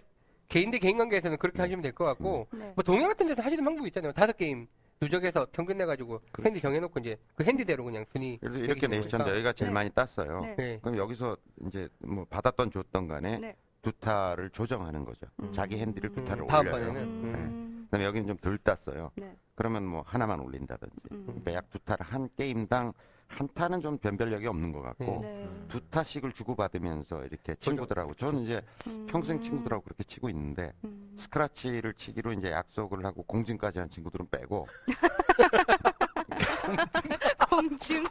개인 0.47 0.71
대 0.71 0.79
개인 0.79 0.97
관계에서는 0.97 1.37
그렇게 1.37 1.57
네. 1.57 1.63
하시면 1.63 1.81
될 1.81 1.91
것 1.93 2.05
같고 2.05 2.47
네. 2.53 2.71
뭐 2.75 2.83
동해 2.83 3.05
같은 3.07 3.27
데서 3.27 3.41
하시는 3.41 3.63
방법이 3.63 3.87
있잖아요. 3.87 4.11
다섯 4.13 4.35
게임 4.37 4.67
누적해서 5.01 5.47
평균 5.51 5.77
내가지고 5.77 6.21
그렇죠. 6.31 6.47
핸디 6.47 6.61
정해놓고 6.61 6.99
이제 7.01 7.17
그 7.35 7.43
핸디대로 7.43 7.83
그냥 7.83 8.05
순위. 8.11 8.39
이렇게 8.41 8.87
내셨는데. 8.87 9.31
여기가 9.33 9.53
제일 9.53 9.69
네. 9.69 9.73
많이 9.73 9.89
땄어요. 9.89 10.41
네. 10.41 10.55
네. 10.55 10.79
그럼 10.81 10.97
여기서 10.97 11.35
이제 11.67 11.89
뭐 11.99 12.25
받았던 12.25 12.71
줬던 12.71 13.07
간에 13.07 13.39
네. 13.39 13.55
두 13.81 13.91
타를 13.91 14.49
조정하는 14.51 15.03
거죠. 15.03 15.27
음. 15.41 15.51
자기 15.51 15.77
핸디를 15.77 16.11
두 16.11 16.23
타를 16.23 16.43
음, 16.43 16.47
올려요. 16.47 16.63
다음번에는. 16.71 17.01
음. 17.01 17.81
그다음에 17.85 18.05
여기는 18.05 18.27
좀 18.27 18.37
덜 18.37 18.57
땄어요. 18.57 19.11
네. 19.15 19.35
그러면 19.55 19.85
뭐 19.85 20.01
하나만 20.05 20.39
올린다든지. 20.39 20.95
음. 21.11 21.23
그러니까 21.27 21.53
약 21.53 21.69
두 21.69 21.79
타를 21.79 22.05
한 22.05 22.29
게임당 22.37 22.93
한 23.27 23.49
타는 23.53 23.81
좀 23.81 23.97
변별력이 23.97 24.47
없는 24.47 24.71
것 24.71 24.81
같고 24.81 25.19
네. 25.23 25.49
두 25.67 25.81
타씩을 25.89 26.31
주고받으면서 26.31 27.25
이렇게 27.25 27.55
친구들하고 27.55 28.13
저는 28.15 28.43
이제 28.43 28.61
음. 28.87 29.07
평생 29.09 29.41
친구들하고 29.41 29.83
그렇게 29.83 30.03
치고 30.05 30.29
있는데 30.29 30.71
음. 30.85 31.15
스크라치를 31.19 31.93
치기로 31.95 32.31
이제 32.33 32.51
약속을 32.51 33.03
하고 33.03 33.23
공진까지 33.23 33.79
한 33.79 33.89
친구들은 33.89 34.27
빼고 34.29 34.67
공중. 37.49 38.03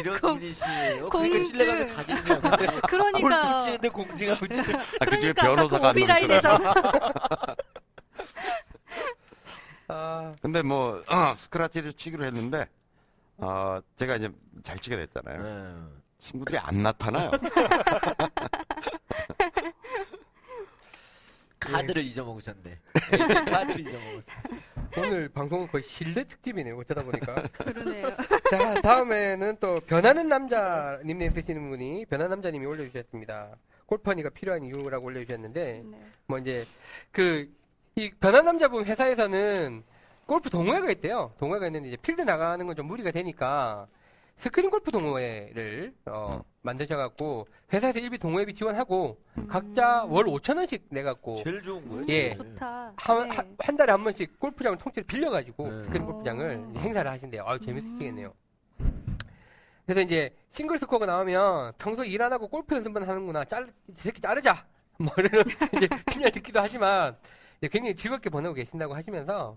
이런 0.00 0.20
공- 0.20 0.34
분이시에요. 0.38 1.08
공주. 1.08 1.52
그러니까. 1.52 2.02
그러니까. 2.88 3.62
치는데 3.62 3.88
공지하고 3.88 4.46
치는. 4.48 4.74
아, 4.76 4.84
그 5.04 5.10
중에 5.20 5.32
그러니까 5.32 5.42
변호사가 5.46 5.78
그 5.78 5.86
한. 5.86 5.90
오비라인에서 5.96 6.58
아, 9.88 10.32
근데 10.40 10.62
뭐 10.62 11.02
어, 11.08 11.34
스크라치를 11.36 11.92
치기로 11.94 12.24
했는데 12.24 12.66
어, 13.42 13.80
제가 13.96 14.16
이제 14.16 14.30
잘 14.62 14.78
치게 14.78 14.96
됐잖아요. 14.96 15.42
네. 15.42 15.74
친구들이 16.18 16.56
안 16.58 16.80
나타나요. 16.82 17.32
카드를 21.58 22.04
잊어먹으셨네. 22.04 22.78
카드를 23.50 23.80
잊어먹었어. 23.80 24.22
오늘 24.98 25.28
방송은 25.28 25.66
거의 25.68 25.82
실내 25.88 26.22
특집이네요. 26.24 26.76
어쩌다 26.78 27.02
보니까. 27.02 27.42
그러네요. 27.64 28.10
자, 28.50 28.74
다음에는 28.80 29.56
또 29.58 29.74
변하는 29.86 30.28
남자님 30.28 31.18
쓰시는 31.34 31.68
분이 31.70 32.06
변한 32.06 32.30
남자님이 32.30 32.64
올려주셨습니다. 32.66 33.56
골프 33.86 34.06
허니가 34.06 34.30
필요한 34.30 34.62
이유라고 34.62 35.06
올려주셨는데 35.06 35.82
네. 35.84 36.06
뭐 36.26 36.38
이제 36.38 36.64
그 37.10 37.52
이 37.94 38.10
변한 38.20 38.44
남자분 38.46 38.84
회사에서는 38.86 39.84
골프 40.26 40.50
동호회가 40.50 40.90
있대요. 40.92 41.32
동호회가 41.38 41.66
있는데 41.66 41.88
이제 41.88 41.96
필드 41.96 42.22
나가는 42.22 42.64
건 42.66 42.74
좀 42.76 42.86
무리가 42.86 43.10
되니까 43.10 43.86
스크린 44.38 44.70
골프 44.70 44.90
동호회를 44.90 45.92
어, 46.06 46.42
만드셔갖고 46.62 47.46
회사에서 47.72 47.98
일부 47.98 48.18
동호회비 48.18 48.54
지원하고 48.54 49.18
각자 49.48 50.04
월 50.04 50.24
5천 50.24 50.56
원씩 50.56 50.86
내갖고 50.88 51.42
제일 51.44 51.62
좋은 51.62 51.86
거예요. 51.88 52.06
예. 52.08 52.34
좋다. 52.36 52.92
한, 52.96 53.28
네. 53.28 53.36
한, 53.36 53.56
한 53.58 53.76
달에 53.76 53.92
한 53.92 54.02
번씩 54.02 54.38
골프장을 54.40 54.78
통째로 54.78 55.06
빌려가지고 55.06 55.70
네. 55.70 55.82
스크린 55.84 56.06
골프장을 56.06 56.56
오. 56.66 56.70
이제 56.70 56.80
행사를 56.80 57.10
하신대요. 57.10 57.44
아유 57.46 57.58
재밌으시겠네요. 57.64 58.32
음. 58.80 59.18
그래서 59.86 60.00
이제 60.00 60.34
싱글 60.52 60.78
스코어가 60.78 61.06
나오면 61.06 61.74
평소 61.78 62.04
일 62.04 62.22
안 62.22 62.32
하고 62.32 62.48
골프 62.48 62.74
연습만 62.74 63.02
하는구나. 63.06 63.44
짤, 63.44 63.68
이 63.88 63.92
새끼 63.96 64.20
자르자. 64.20 64.64
뭐 64.98 65.12
이런 65.18 65.44
이제 65.76 65.88
그냥 66.12 66.30
듣기도 66.30 66.60
하지만 66.60 67.16
굉장히 67.60 67.94
즐겁게 67.94 68.30
보내고 68.30 68.54
계신다고 68.54 68.94
하시면서 68.94 69.56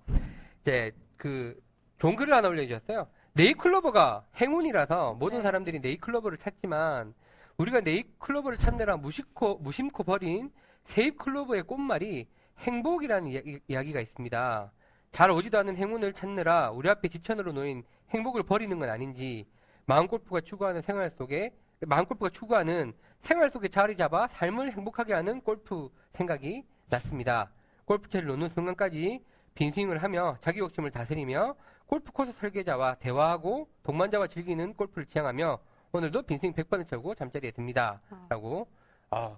이제 0.66 0.92
그 1.16 1.62
좋은 2.00 2.16
글을 2.16 2.34
하나 2.34 2.48
올려주셨어요. 2.48 3.08
네이클로버가 3.34 4.26
행운이라서 4.42 5.14
모든 5.14 5.38
네. 5.38 5.44
사람들이 5.44 5.80
네이클로버를 5.80 6.40
찾지만 6.40 7.14
우리가 7.58 7.82
네이클로버를 7.82 8.58
찾느라 8.58 8.98
무심코, 8.98 9.60
무심코 9.60 10.04
버린 10.04 10.52
세이클로버의 10.86 11.64
꽃말이 11.64 12.28
행복이라는 12.58 13.30
이야- 13.32 13.60
이야기가 13.68 14.00
있습니다. 14.02 14.72
잘 15.12 15.30
오지도 15.32 15.60
않는 15.60 15.78
행운을 15.78 16.14
찾느라 16.14 16.72
우리 16.72 16.90
앞에 16.90 17.10
지천으로 17.10 17.52
놓인 17.54 17.84
행복을 18.10 18.44
버리는 18.44 18.78
건 18.80 18.90
아닌지 18.90 19.46
마음골프가 19.86 20.42
추구하는 20.42 20.82
생활 20.82 21.12
속에 21.12 21.54
마음골프가 21.82 22.30
추구하는 22.32 22.94
생활 23.22 23.52
속에 23.52 23.68
자리 23.68 23.96
잡아 23.96 24.28
삶을 24.28 24.72
행복하게 24.72 25.14
하는 25.14 25.42
골프 25.42 25.90
생각이 26.14 26.64
났습니다. 26.90 27.52
골프채를 27.86 28.28
놓는 28.30 28.50
순간까지 28.50 29.22
빈스윙을 29.60 30.04
하며 30.04 30.38
자기 30.42 30.60
욕심을 30.60 30.92
다스리며 30.92 31.56
골프 31.88 32.12
코스 32.12 32.34
설계자와 32.40 32.96
대화하고 32.96 33.68
동반자와 33.84 34.28
즐기는 34.28 34.74
골프를 34.74 35.06
지향하며 35.08 35.60
오늘도 35.94 36.24
빈스윙 36.24 36.54
100번을 36.54 36.88
쳐고 36.90 37.16
잠자리에 37.16 37.52
듭니다. 37.52 38.02
아. 38.10 38.26
라고 38.30 38.68
아 39.10 39.38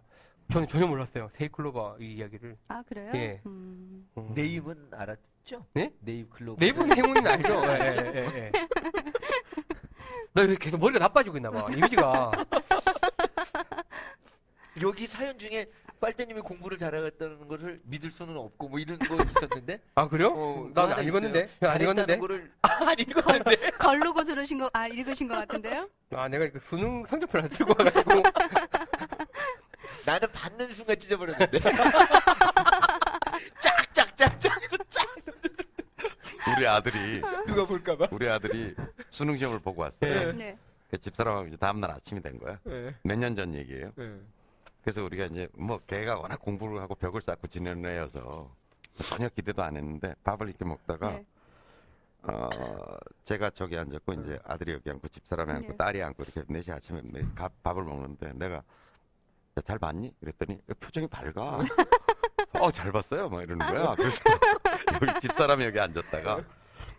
저는 0.51 0.67
전혀 0.67 0.87
몰랐어요. 0.87 1.29
세이클로버 1.33 1.97
이 1.99 2.13
이야기를. 2.13 2.57
아 2.69 2.81
그래요? 2.87 3.11
예. 3.15 3.41
음. 3.45 4.07
음. 4.17 4.31
네임은 4.33 4.89
알았죠? 4.93 5.65
네? 5.73 5.93
네임 5.99 6.27
클로버. 6.29 6.59
네이버는 6.59 6.97
행운은 6.97 7.27
알죠. 7.27 7.61
예, 7.67 7.69
예, 7.69 8.15
예, 8.15 8.37
예. 8.45 8.51
나 10.33 10.43
요새 10.43 10.55
계속 10.55 10.79
머리가 10.79 10.99
나빠지고 10.99 11.37
있나 11.37 11.51
봐. 11.51 11.65
이미지가. 11.71 12.31
여기 14.81 15.05
사연 15.07 15.37
중에 15.37 15.65
빨대님이 15.99 16.41
공부를 16.41 16.77
잘하겠다는 16.77 17.47
것을 17.47 17.81
믿을 17.83 18.11
수는 18.11 18.37
없고 18.37 18.69
뭐 18.69 18.79
이런 18.79 18.97
거 18.99 19.15
있었는데. 19.15 19.81
아 19.95 20.07
그래요? 20.07 20.29
어, 20.29 20.69
난 20.73 20.85
하나 20.85 20.97
안 20.97 21.07
읽었는데. 21.07 21.49
안 21.61 21.81
읽었는데. 21.81 22.17
거를 22.19 22.51
안 22.61 22.99
읽었는데. 22.99 23.71
걸르고 23.71 24.23
들으신 24.23 24.59
거, 24.59 24.69
아, 24.73 24.87
읽으신 24.87 25.27
것 25.27 25.35
같은데요? 25.35 25.89
아 26.11 26.27
내가 26.27 26.49
그 26.49 26.59
수능 26.59 27.05
성적표 27.05 27.37
하나 27.37 27.47
들고 27.47 27.73
와가지고. 27.77 28.23
나는 30.05 30.31
받는 30.31 30.71
순간 30.71 30.97
찢어버렸는데. 30.99 31.59
짝짝짝짝 33.59 34.63
해서 34.63 34.77
짝 34.89 35.07
우리 36.55 36.65
아들이 36.65 37.21
누가 37.45 37.65
볼까봐. 37.65 38.07
우리 38.11 38.29
아들이 38.29 38.73
수능 39.09 39.37
시험을 39.37 39.59
보고 39.59 39.81
왔어요. 39.81 40.31
네. 40.33 40.57
그 40.89 40.97
집사람하고 40.97 41.47
이제 41.47 41.57
다음날 41.57 41.91
아침이 41.91 42.21
된 42.21 42.39
거야. 42.39 42.57
네. 42.63 42.95
몇년 43.03 43.35
전 43.35 43.53
얘기예요. 43.53 43.91
네. 44.87 44.91
그래서 44.93 45.03
우리가 45.03 45.25
이제 45.25 45.49
뭐 45.53 45.79
걔가 45.85 46.17
워낙 46.17 46.39
공부를 46.39 46.79
하고 46.81 46.95
벽을 46.95 47.19
쌓고 47.21 47.47
지내는 47.47 47.89
애여서 47.89 48.49
전혀 49.09 49.27
기대도 49.27 49.61
안 49.61 49.75
했는데 49.75 50.15
밥을 50.23 50.47
이렇게 50.47 50.63
먹다가 50.63 51.11
네. 51.11 51.25
어 52.23 52.49
제가 53.25 53.49
저기 53.49 53.77
앉았고 53.77 54.13
이제 54.13 54.39
아들이 54.45 54.71
여기 54.71 54.89
앉고 54.89 55.07
집사람이 55.09 55.51
앉고 55.51 55.67
네. 55.69 55.77
딸이 55.77 56.01
앉고 56.01 56.23
이렇게 56.23 56.41
넷이 56.47 56.71
아침에 56.73 57.01
매- 57.03 57.21
가- 57.35 57.49
밥을 57.63 57.83
먹는데 57.83 58.31
내가 58.33 58.55
야, 58.55 59.61
잘 59.63 59.77
봤니? 59.77 60.13
그랬더니 60.21 60.53
야, 60.55 60.73
표정이 60.79 61.07
밝아. 61.07 61.63
어 62.59 62.71
잘 62.71 62.91
봤어요. 62.91 63.27
막 63.29 63.41
이러는 63.43 63.65
거야. 63.65 63.93
그래서 63.95 64.21
여기 65.01 65.19
집사람이 65.19 65.63
여기 65.65 65.79
앉았다가 65.79 66.43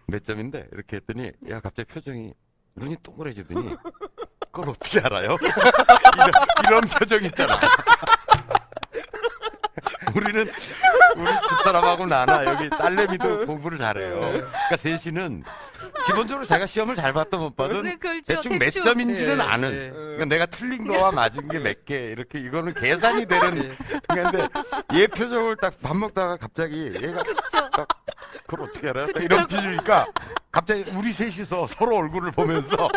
몇 0.09 0.25
점인데 0.25 0.69
이렇게 0.73 0.97
했더니 0.97 1.33
야 1.49 1.61
갑자기 1.61 1.91
표정이 1.93 2.35
눈이 2.77 2.97
동그래지더니 3.03 3.77
그걸 4.51 4.71
어떻게 4.71 5.01
알아요? 5.01 5.37
이런, 6.17 6.31
이런 6.67 6.81
표정 6.83 7.23
있잖아. 7.25 7.59
우리는 10.15 10.51
우리 11.17 11.31
집사람하고 11.49 12.07
나나 12.07 12.45
여기 12.45 12.69
딸내미도 12.71 13.47
공부를 13.47 13.79
잘해요. 13.79 14.21
그러니까 14.21 14.77
셋이는 14.77 15.43
기본적으로 16.07 16.47
제가 16.47 16.67
시험을 16.67 16.95
잘 16.95 17.13
봤던 17.13 17.41
못 17.41 17.57
봐도 17.57 17.83
네, 17.83 17.97
그렇죠. 17.97 18.23
대충 18.27 18.53
몇 18.53 18.59
대충. 18.67 18.83
점인지는 18.83 19.39
예, 19.39 19.43
아는. 19.43 19.73
예. 19.73 19.91
그러니까 19.91 20.25
내가 20.27 20.47
틀린 20.47 20.87
거와 20.87 21.13
맞은 21.13 21.49
게 21.49 21.59
몇 21.59 21.85
개 21.85 22.11
이렇게 22.11 22.39
이거는 22.41 22.75
계산이 22.75 23.27
되는. 23.27 23.65
예. 23.71 23.77
근데 24.15 24.49
얘 24.95 25.07
표정을 25.07 25.57
딱 25.57 25.75
밥 25.83 25.97
먹다가 25.97 26.37
갑자기 26.37 26.93
얘가 26.95 27.23
그렇죠. 27.23 27.71
딱 27.71 27.87
그걸 28.47 28.67
어떻게 28.69 28.89
알아요? 28.89 29.07
딱 29.13 29.23
이런 29.23 29.47
표정이니까 29.47 30.07
갑자기 30.51 30.85
우리 30.95 31.11
셋이서 31.11 31.67
서로 31.67 31.97
얼굴을 31.97 32.33
보면서 32.33 32.89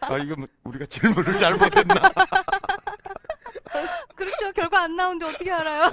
아 0.00 0.16
이거 0.18 0.34
뭐 0.36 0.46
우리가 0.64 0.86
질문을 0.86 1.36
잘못했나? 1.36 1.94
그렇죠. 4.16 4.52
결과 4.52 4.82
안 4.82 4.96
나오는데 4.96 5.26
어떻게 5.26 5.52
알아요? 5.52 5.90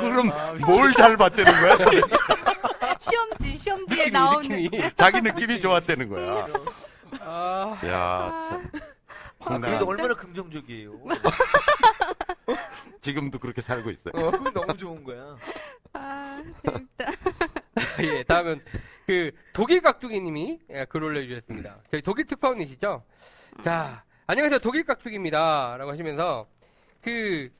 그럼 0.00 0.30
아, 0.32 0.54
뭘잘 0.66 1.16
봤다는 1.16 1.44
거야? 1.44 1.76
시험지, 2.98 3.58
시험지에 3.58 4.10
나오는. 4.10 4.48
느낌이. 4.48 4.90
자기 4.96 5.20
느낌이 5.20 5.60
좋았다는 5.60 6.08
거야. 6.08 6.46
아, 7.20 7.80
야, 7.86 7.98
아, 7.98 8.62
아, 9.40 9.58
그래도 9.58 9.86
얼마나 9.86 10.14
긍정적이에요. 10.14 10.92
지금도 13.00 13.38
그렇게 13.38 13.62
살고 13.62 13.90
있어요. 13.90 14.12
어, 14.14 14.30
너무 14.30 14.76
좋은 14.76 15.02
거야. 15.04 15.36
아, 15.94 16.42
재밌다. 16.64 17.10
예, 18.02 18.22
다음은 18.24 18.62
그 19.06 19.32
독일 19.52 19.80
깍두기님이 19.80 20.60
예, 20.70 20.84
글 20.84 21.02
올려주셨습니다. 21.04 21.78
저희 21.90 22.02
독일 22.02 22.26
특파원이시죠? 22.26 23.02
자, 23.64 24.04
안녕하세요, 24.26 24.58
독일 24.60 24.84
깍두기입니다.라고 24.84 25.90
하시면서 25.90 26.46
그, 27.02 27.50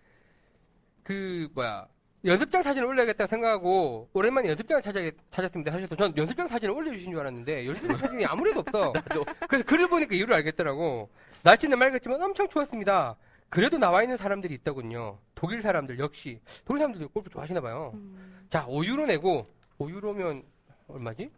그 1.11 1.49
뭐야 1.55 1.89
연습장 2.25 2.63
사진을 2.63 2.87
올려야겠다 2.87 3.27
생각하고 3.27 4.09
오랜만에 4.13 4.49
연습장을 4.51 4.81
찾아, 4.81 5.01
찾았습니다. 5.33 5.73
사실 5.73 5.89
전 5.97 6.17
연습장 6.17 6.47
사진을 6.47 6.73
올려주신 6.73 7.11
줄 7.11 7.19
알았는데 7.19 7.67
연습장 7.67 7.97
사진이 7.99 8.27
아무래도 8.27 8.61
없어. 8.61 8.93
그래서 9.49 9.65
글을 9.65 9.89
보니까 9.89 10.15
이유를 10.15 10.33
알겠더라고. 10.37 11.11
날씨는 11.43 11.77
맑았지만 11.81 12.23
엄청 12.23 12.49
추웠습니다. 12.49 13.17
그래도 13.49 13.77
나와 13.79 14.03
있는 14.05 14.17
사람들이 14.17 14.55
있더군요. 14.55 15.19
독일 15.35 15.63
사람들 15.63 15.99
역시 15.99 16.41
독일 16.65 16.79
사람들도 16.79 17.09
골프 17.09 17.29
좋아하시나 17.31 17.61
봐요. 17.61 17.91
음, 17.95 18.47
자, 18.49 18.65
5유로 18.67 19.07
내고 19.07 19.49
5유로면 19.81 20.45
얼마지? 20.87 21.29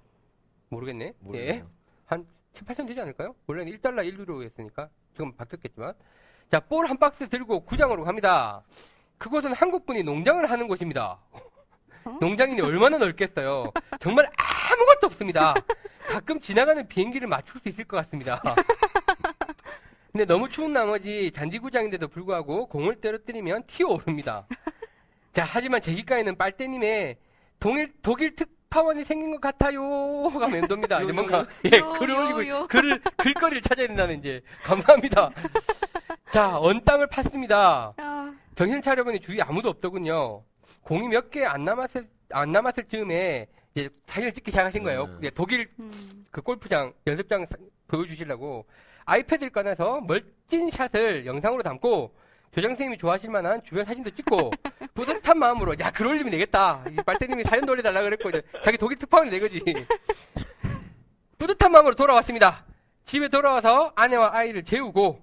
모르겠네. 0.68 1.04
예. 1.06 1.14
모르겠네요. 1.20 1.70
한 2.04 2.26
7, 2.52 2.66
8천 2.66 2.86
되지 2.88 3.00
않을까요? 3.00 3.34
원래는 3.46 3.72
1달러 3.78 4.04
1유로였으니까 4.06 4.90
지금 5.14 5.32
바뀌었겠지만. 5.34 5.94
자, 6.50 6.60
볼 6.60 6.84
한 6.86 6.98
박스 6.98 7.26
들고 7.26 7.60
구장으로 7.60 8.04
갑니다. 8.04 8.62
그곳은 9.22 9.52
한국분이 9.52 10.02
농장을 10.02 10.50
하는 10.50 10.66
곳입니다. 10.66 11.16
어? 12.04 12.18
농장이니 12.20 12.60
얼마나 12.60 12.98
넓겠어요. 12.98 13.72
정말 14.00 14.28
아무것도 14.36 15.06
없습니다. 15.06 15.54
가끔 16.08 16.40
지나가는 16.40 16.86
비행기를 16.88 17.28
맞출 17.28 17.60
수 17.60 17.68
있을 17.68 17.84
것 17.84 17.98
같습니다. 17.98 18.42
근데 20.10 20.24
너무 20.24 20.48
추운 20.48 20.72
나머지 20.72 21.30
잔디구장인데도 21.30 22.08
불구하고 22.08 22.66
공을 22.66 23.00
떨어뜨리면 23.00 23.62
튀어오릅니다. 23.68 24.44
자, 25.32 25.46
하지만 25.48 25.80
제 25.80 25.94
귓가에는 25.94 26.36
빨대님의 26.36 27.16
동일, 27.60 27.92
독일 28.02 28.34
특파원이 28.34 29.04
생긴 29.04 29.30
것 29.30 29.40
같아요 29.40 30.28
가 30.30 30.48
맴돕니다. 30.48 31.02
이제 31.02 31.10
요, 31.10 31.14
뭔가, 31.14 31.38
요, 31.38 31.46
예, 31.72 31.78
요, 31.78 31.92
글을 31.92 32.14
요, 32.14 32.18
올리고, 32.18 32.48
요. 32.48 32.66
글을, 32.68 33.00
글거리를 33.18 33.62
찾아야 33.62 33.86
된다는 33.86 34.18
이제, 34.18 34.42
감사합니다. 34.64 35.30
자, 36.32 36.58
언 36.58 36.82
땅을 36.84 37.06
팠습니다. 37.06 37.94
아, 37.98 38.34
정신 38.54 38.82
차려보니 38.82 39.20
주위 39.20 39.40
아무도 39.40 39.68
없더군요. 39.70 40.42
공이 40.82 41.08
몇 41.08 41.30
개 41.30 41.44
안 41.46 41.64
남았을, 41.64 42.08
안 42.30 42.52
남았을 42.52 42.84
즈음에, 42.88 43.46
이제 43.74 43.88
사진을 44.06 44.32
찍기 44.32 44.50
시작하신 44.50 44.82
거예요. 44.82 45.04
음. 45.04 45.18
이제 45.20 45.30
독일 45.30 45.70
음. 45.78 46.26
그 46.30 46.42
골프장, 46.42 46.92
연습장 47.06 47.46
사- 47.46 47.56
보여주시려고 47.88 48.66
아이패드를 49.04 49.50
꺼내서 49.50 50.00
멋진 50.02 50.70
샷을 50.70 51.24
영상으로 51.26 51.62
담고 51.62 52.14
교장 52.52 52.72
선생님이 52.72 52.98
좋아하실 52.98 53.30
만한 53.30 53.62
주변 53.64 53.84
사진도 53.84 54.10
찍고 54.10 54.50
뿌듯한 54.94 55.38
마음으로 55.38 55.74
야, 55.80 55.90
글 55.90 56.06
올리면 56.06 56.30
되겠다. 56.32 56.84
이 56.90 56.96
빨대님이 56.96 57.44
사연 57.44 57.64
돌려달라 57.64 58.02
그랬고 58.02 58.28
이제 58.28 58.42
자기 58.62 58.76
독일 58.76 58.98
특파원이 58.98 59.30
되거지. 59.30 59.62
뿌듯한 61.38 61.72
마음으로 61.72 61.94
돌아왔습니다. 61.94 62.64
집에 63.06 63.28
돌아와서 63.28 63.92
아내와 63.96 64.30
아이를 64.34 64.64
재우고 64.64 65.20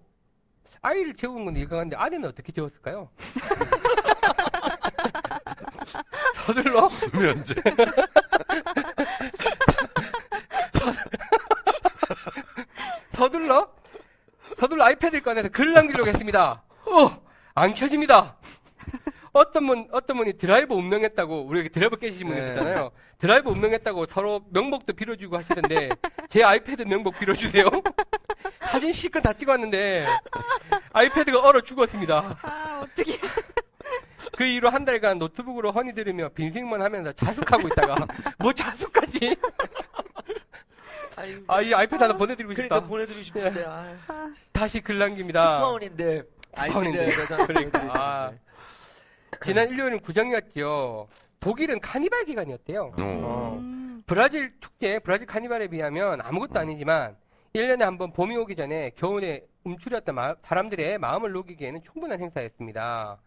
아이를 0.82 1.14
재우는 1.16 1.46
건 1.46 1.56
이해가는데 1.56 1.96
아내는 1.96 2.30
어떻게 2.30 2.52
재웠을까요? 2.52 3.10
서둘러 6.46 6.88
수면제. 6.88 7.56
서둘러 13.14 13.70
서둘러 14.60 14.86
아이패드를 14.86 15.24
꺼내서 15.24 15.50
글을 15.50 15.74
남기려고 15.74 16.08
했습니다. 16.10 16.64
어, 16.86 17.22
안 17.56 17.74
켜집니다. 17.74 18.36
어떤 19.32 19.68
분 19.68 19.88
어떤 19.92 20.18
분이 20.18 20.34
드라이브 20.34 20.74
운명했다고 20.74 21.46
우리 21.46 21.60
여기 21.60 21.70
드라이브 21.70 21.98
깨시신 21.98 22.28
분 22.28 22.36
네. 22.36 22.42
계셨잖아요. 22.42 22.92
드라이브 23.18 23.50
운명했다고 23.50 24.06
서로 24.08 24.42
명복도 24.50 24.94
빌어주고 24.94 25.38
하시던데 25.38 25.90
제 26.30 26.44
아이패드 26.44 26.84
명복 26.84 27.20
빌어주세요. 27.20 27.66
사진 28.62 28.92
실컷 28.92 29.22
다 29.22 29.34
찍었는데 29.34 30.06
아이패드가 30.94 31.42
얼어 31.42 31.62
죽었습니다. 31.62 32.38
아, 32.42 32.82
어떻게. 32.84 33.18
그 34.38 34.46
이후로 34.46 34.70
한 34.70 34.86
달간 34.86 35.20
노트북으로 35.20 35.72
허니 35.72 35.94
들으며 35.94 36.30
빈승만 36.30 36.82
하면서 36.82 37.12
자숙하고 37.12 37.68
있다가 37.68 37.96
뭐? 38.38 38.54
아이고. 41.20 41.44
아이 41.48 41.74
아이패드 41.74 42.02
하나 42.02 42.16
보내드리고 42.16 42.54
싶다. 42.54 42.68
그러니까 42.68 42.88
보내드리고 42.88 43.24
싶은데, 43.24 43.66
아, 43.66 43.98
아, 44.08 44.34
다시 44.54 44.80
글 44.80 44.98
남깁니다. 44.98 45.42
특파원인데. 45.58 46.24
아이패드 46.56 47.46
그러니까. 47.48 47.80
아. 47.94 48.32
지난 49.44 49.70
일요일은 49.70 50.00
구정이었죠. 50.00 51.08
독일은 51.40 51.80
카니발 51.80 52.26
기간이었대요. 52.26 52.94
어. 53.00 53.58
음. 53.60 54.04
브라질 54.06 54.54
축제, 54.60 55.00
브라질 55.00 55.28
카니발에 55.28 55.68
비하면 55.68 56.20
아무것도 56.22 56.60
아니지만 56.60 57.16
1년에 57.56 57.82
한 57.82 57.98
번 57.98 58.12
봄이 58.12 58.36
오기 58.38 58.56
전에 58.56 58.92
겨울에 58.96 59.46
움츠렸던 59.64 60.16
마- 60.16 60.36
사람들의 60.44 60.98
마음을 60.98 61.32
녹이기에는 61.32 61.82
충분한 61.84 62.20
행사였습니다. 62.20 63.18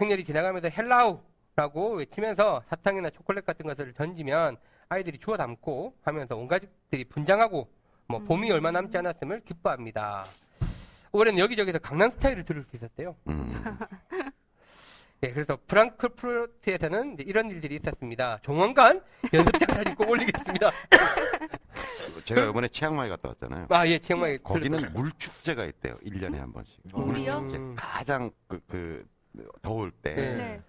행렬이 0.00 0.24
지나가면서 0.24 0.68
헬라우라고 0.68 1.94
외치면서 1.96 2.62
사탕이나 2.68 3.10
초콜릿 3.10 3.44
같은 3.44 3.66
것을 3.66 3.92
던지면 3.92 4.56
아이들이 4.88 5.18
주워 5.18 5.36
담고 5.36 5.94
하면서 6.02 6.36
온 6.36 6.48
가족들이 6.48 7.04
분장하고 7.04 7.68
뭐 8.08 8.18
봄이 8.20 8.50
음. 8.50 8.54
얼마 8.54 8.70
남지 8.70 8.96
않았음을 8.98 9.40
기뻐합니다. 9.44 10.24
올해는 11.12 11.38
여기저기서 11.38 11.78
강남 11.78 12.10
스타일을 12.10 12.44
들을 12.44 12.64
수 12.64 12.76
있었대요. 12.76 13.14
음. 13.28 13.62
예, 15.24 15.32
그래서 15.32 15.56
프랑크푸르트에서는 15.68 17.18
이런 17.20 17.48
일들이 17.48 17.76
있었습니다. 17.76 18.40
조만간 18.42 19.00
연습장 19.32 19.72
사진 19.72 19.94
꼭 19.94 20.10
올리겠습니다. 20.10 20.70
제가 22.24 22.46
이번에 22.46 22.66
치앙마이 22.66 23.08
갔다 23.08 23.28
왔잖아요. 23.28 23.66
아, 23.70 23.86
예, 23.86 24.00
치앙마이. 24.00 24.38
거기는 24.38 24.92
물축제가 24.92 25.64
있대요. 25.66 25.96
1년에 26.04 26.38
한 26.38 26.52
번씩. 26.52 26.76
물이요? 26.92 27.40
물축제. 27.40 27.74
가장 27.76 28.30
그, 28.48 28.60
그 28.66 29.06
더울 29.62 29.92
때 29.92 30.14
네. 30.14 30.34
네. 30.34 30.60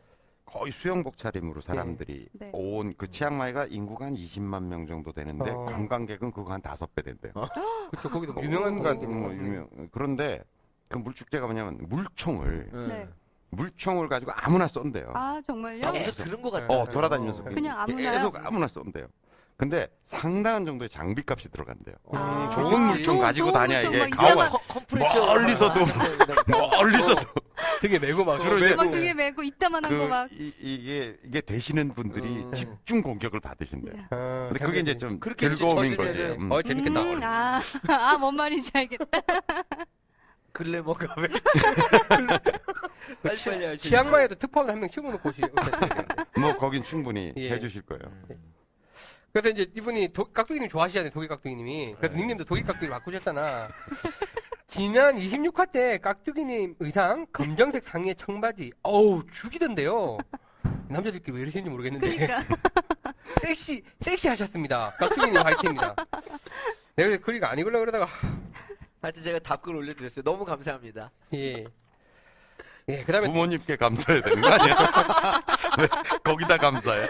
거의 0.45 0.72
수영복 0.72 1.18
차림으로 1.18 1.62
사람들이 1.62 2.28
네. 2.34 2.51
온그 2.54 3.10
치앙마이가 3.10 3.66
인구가 3.66 4.06
한 4.06 4.14
20만 4.14 4.66
명 4.66 4.86
정도 4.86 5.12
되는데 5.12 5.49
어. 5.49 5.66
관광객은 5.66 6.32
그거 6.32 6.54
한 6.54 6.62
다섯 6.62 6.93
배 6.93 7.01
된대요. 7.01 7.34
그쵸, 7.89 8.08
거기도 8.08 8.39
유명한 8.43 8.74
온갖 8.74 8.93
곳이 8.95 9.08
뭐 9.08 9.34
유명. 9.34 9.68
그런데 9.91 10.43
그 10.89 10.99
물축제가 10.99 11.47
뭐냐면 11.47 11.80
물총을 11.89 12.70
네. 12.88 13.08
물총을 13.56 14.08
가지고 14.10 14.32
아무나 14.36 14.68
쏜대요. 14.68 15.12
아, 15.16 15.41
정말요? 15.45 15.86
아, 15.86 15.89
어디서 15.89 16.24
들은 16.24 16.41
것 16.41 16.51
같아. 16.51 16.66
어 16.74 16.86
돌아다니면서 16.89 17.43
그냥 17.43 17.80
아무나요? 17.80 18.12
계속 18.14 18.36
아무나 18.45 18.68
쏜대요. 18.68 19.08
근데 19.56 19.88
상당한 20.04 20.66
정도의 20.66 20.89
장비값이 20.89 21.49
들어간대요. 21.49 21.95
아. 22.12 22.49
좋은 22.51 22.88
물총 22.88 23.20
가지고 23.20 23.51
좋은 23.51 23.60
다녀야 23.60 23.84
물총 23.84 23.93
이게 24.08 24.10
막 24.10 24.18
가오가 24.18 24.34
이따가- 24.45 24.49
컴- 24.49 24.62
컴프레셔. 24.68 25.26
멀리서도 25.26 25.74
멀리서도 26.72 27.22
등에 27.82 27.99
메고 27.99 28.26
막. 28.26 28.39
주로 28.39 28.58
이제 28.58 28.76
막 28.76 28.89
등에 28.89 29.14
메고 29.14 29.43
이따만한 29.43 29.91
거그 29.91 30.10
막. 30.10 30.30
이, 30.34 30.51
이게 30.60 31.16
이게 31.24 31.39
되시는 31.39 31.93
분들이 31.93 32.43
음. 32.43 32.51
집중 32.51 33.01
공격을 33.04 33.39
받으신대요. 33.39 33.93
네. 33.95 34.01
어, 34.10 34.47
근데 34.51 34.66
그게 34.66 34.80
이제 34.80 34.97
좀 34.97 35.20
그렇게 35.20 35.45
이제 35.45 35.56
즐거움인 35.56 35.95
젖으면은- 35.95 35.97
거지. 35.97 36.22
음. 36.39 36.51
어, 36.51 36.62
재밌겠다. 36.62 37.01
음, 37.01 37.18
아, 37.22 37.62
아, 37.88 38.18
뭔 38.18 38.36
말인지 38.36 38.72
알겠다. 38.74 39.06
글래머가 40.54 41.16
왜? 41.18 41.28
빨리 43.22 43.38
빨리 43.43 43.66
하시. 43.66 43.89
치앙마이에도 43.89 44.36
특파원 44.36 44.70
한명 44.70 44.89
치고놓고 44.89 45.30
오시. 45.30 45.41
뭐 46.39 46.56
거긴 46.58 46.84
충분히 46.84 47.34
예. 47.36 47.51
해주실 47.51 47.82
거예요. 47.82 48.04
그래서 49.34 49.49
이제 49.49 49.70
이분이 49.76 50.14
도, 50.14 50.26
깍두기님 50.26 50.70
좋아하시잖아요, 50.70 51.12
독일 51.12 51.28
깍두기님이. 51.28 51.95
그래서 51.97 52.16
닉님도 52.16 52.45
독일 52.45 52.64
깍두기 52.64 52.88
바꾸셨잖아. 52.89 53.70
지난 54.70 55.18
26화 55.18 55.72
때 55.72 55.97
깍두기님 55.97 56.76
의상 56.80 57.26
검정색 57.34 57.84
상의에 57.84 58.14
청바지. 58.14 58.72
어우, 58.84 59.26
죽이던데요. 59.32 60.20
남자들끼리 60.88 61.36
왜 61.36 61.41
이러시는지 61.43 61.70
모르겠는데. 61.72 62.16
그러니까. 62.16 62.56
섹시, 63.41 63.84
섹시 64.01 64.28
하셨습니다. 64.28 64.93
깍두기님 64.99 65.41
화이팅입니다. 65.41 65.95
내가 66.95 67.10
그래서 67.10 67.24
글이가 67.24 67.49
안 67.49 67.58
읽으려고 67.58 67.86
그러다가, 67.86 68.06
하여튼 68.05 69.24
제가 69.24 69.39
답글 69.39 69.76
올려드렸어요. 69.76 70.24
너무 70.24 70.45
감사합니다. 70.45 71.12
예. 71.34 71.66
예, 72.89 73.04
그 73.04 73.12
다음에, 73.12 73.28
부모님께 73.28 73.78
감사해야 73.78 74.22
되는 74.22 74.41
거 74.41 74.49
아니에요? 74.49 74.76
왜 75.80 75.88
거기다 76.24 76.58
감사해? 76.58 77.08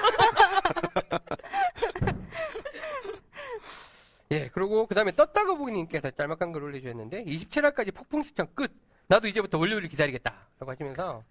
예, 4.32 4.50
그리고 4.54 4.86
그 4.88 4.96
다음에 4.96 5.12
떴다고 5.12 5.58
보기님께서 5.58 6.12
짤막한 6.12 6.52
글 6.52 6.64
올려주셨는데, 6.64 7.26
27화까지 7.26 7.94
폭풍 7.94 8.24
시청 8.24 8.48
끝! 8.54 8.72
나도 9.08 9.28
이제부터 9.28 9.58
월요일을 9.58 9.89
기다리겠다. 9.89 10.34
라고 10.60 10.72
하시면서, 10.72 11.24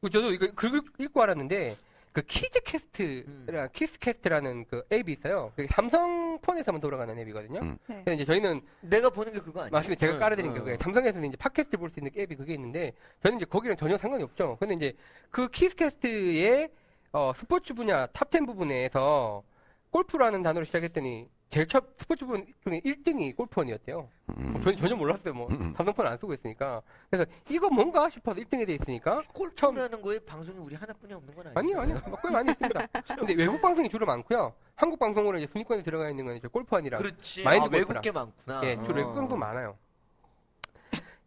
그 0.00 0.10
저도 0.10 0.32
이거 0.32 0.48
글 0.54 0.80
읽고 0.98 1.22
알았는데, 1.22 1.76
그 2.18 2.22
키즈 2.26 2.60
캐스트라, 2.64 3.68
키스 3.68 3.96
캐스트라는 4.00 4.64
그 4.64 4.82
앱이 4.90 5.12
있어요. 5.12 5.52
그게 5.54 5.68
삼성 5.70 6.40
폰에서만 6.40 6.80
돌아가는 6.80 7.16
앱이거든요. 7.16 7.60
음. 7.60 7.78
네. 7.86 8.02
그래서 8.04 8.14
이제 8.16 8.24
저희는 8.24 8.60
내가 8.80 9.08
보는 9.08 9.32
게 9.32 9.38
그거 9.38 9.60
아니에요? 9.60 9.70
맞습니다. 9.70 10.00
제가 10.00 10.14
응, 10.14 10.18
깔아드린 10.18 10.50
응. 10.50 10.54
게 10.54 10.58
그거예요. 10.58 10.78
삼성에서는 10.80 11.28
이제 11.28 11.36
팟캐스트를 11.36 11.78
볼수 11.78 12.00
있는 12.00 12.10
앱이 12.16 12.34
그게 12.34 12.54
있는데 12.54 12.92
저는 13.22 13.36
이제 13.36 13.44
거기랑 13.46 13.76
전혀 13.76 13.96
상관이 13.96 14.24
없죠. 14.24 14.56
근데 14.58 14.74
이제 14.74 14.96
그 15.30 15.48
키스캐스트의 15.48 16.70
어, 17.12 17.32
스포츠 17.36 17.72
분야 17.72 18.06
탑10 18.08 18.46
부분에서 18.46 19.44
골프라는 19.90 20.42
단어로 20.42 20.64
검색했더니 20.64 21.28
제일 21.50 21.66
첫 21.66 21.82
스포츠 21.96 22.26
부분 22.26 22.46
중에 22.62 22.80
1등이 22.84 23.34
골프원이었대요. 23.34 24.06
음. 24.36 24.60
저는 24.62 24.76
전혀 24.76 24.94
몰랐어요. 24.94 25.32
뭐 25.32 25.48
음. 25.50 25.72
삼성폰 25.76 26.06
안 26.06 26.18
쓰고 26.18 26.34
있으니까. 26.34 26.82
그래서 27.10 27.30
이거 27.48 27.70
뭔가 27.70 28.10
싶어서 28.10 28.38
1등이 28.38 28.66
돼 28.66 28.74
있으니까 28.74 29.22
골프라는 29.32 30.02
거에 30.02 30.18
방송이 30.18 30.58
우리 30.58 30.74
하나뿐이 30.74 31.12
없는 31.14 31.34
건 31.34 31.46
아니죠? 31.46 31.58
아니요, 31.80 31.80
아니요. 31.80 32.18
꽤 32.22 32.30
많이 32.30 32.50
있습니다. 32.50 32.86
근데 33.16 33.34
외국 33.34 33.62
방송이 33.62 33.88
주로 33.88 34.04
많고요. 34.04 34.52
한국 34.74 34.98
방송으로 34.98 35.38
이제 35.38 35.46
순위권에 35.50 35.82
들어가 35.82 36.10
있는 36.10 36.26
건 36.26 36.36
이제 36.36 36.48
골프원이랑 36.48 37.00
그렇지. 37.00 37.42
마인드 37.42 37.64
아, 37.64 37.68
외국 37.72 37.86
골프랑. 37.86 38.02
게 38.02 38.12
많구나. 38.12 38.60
예, 38.64 38.76
주로 38.76 38.92
어. 38.92 38.96
외국 38.96 39.14
방송 39.14 39.38
많아요. 39.38 39.76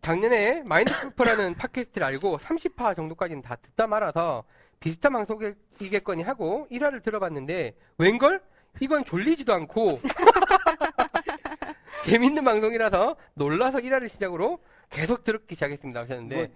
작년에 0.02 0.64
마인드 0.64 0.94
골프라는 1.02 1.56
팟캐스트를 1.58 2.06
알고 2.06 2.38
30화 2.38 2.96
정도까지는 2.96 3.42
다 3.42 3.56
듣다 3.56 3.88
말아서 3.88 4.44
비슷한 4.80 5.14
방송이겠거니 5.14 6.24
하고 6.24 6.68
1화를 6.72 7.04
들어봤는데 7.04 7.76
웬걸? 7.98 8.42
이건 8.80 9.06
졸리지도 9.06 9.54
않고 9.54 10.02
재밌는 12.06 12.44
방송이라서 12.44 13.16
놀라서 13.36 13.78
1화를 13.80 14.10
시작으로 14.10 14.60
계속 14.90 15.24
듣기 15.24 15.56
시작했습니다 15.56 16.02
하셨는데 16.02 16.52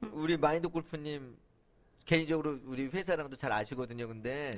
뭐, 0.00 0.10
우리 0.14 0.36
마인드 0.36 0.68
골프님 0.68 1.36
개인적으로 2.04 2.58
우리 2.64 2.86
회사랑도 2.86 3.36
잘 3.36 3.52
아시거든요. 3.52 4.08
근데 4.08 4.50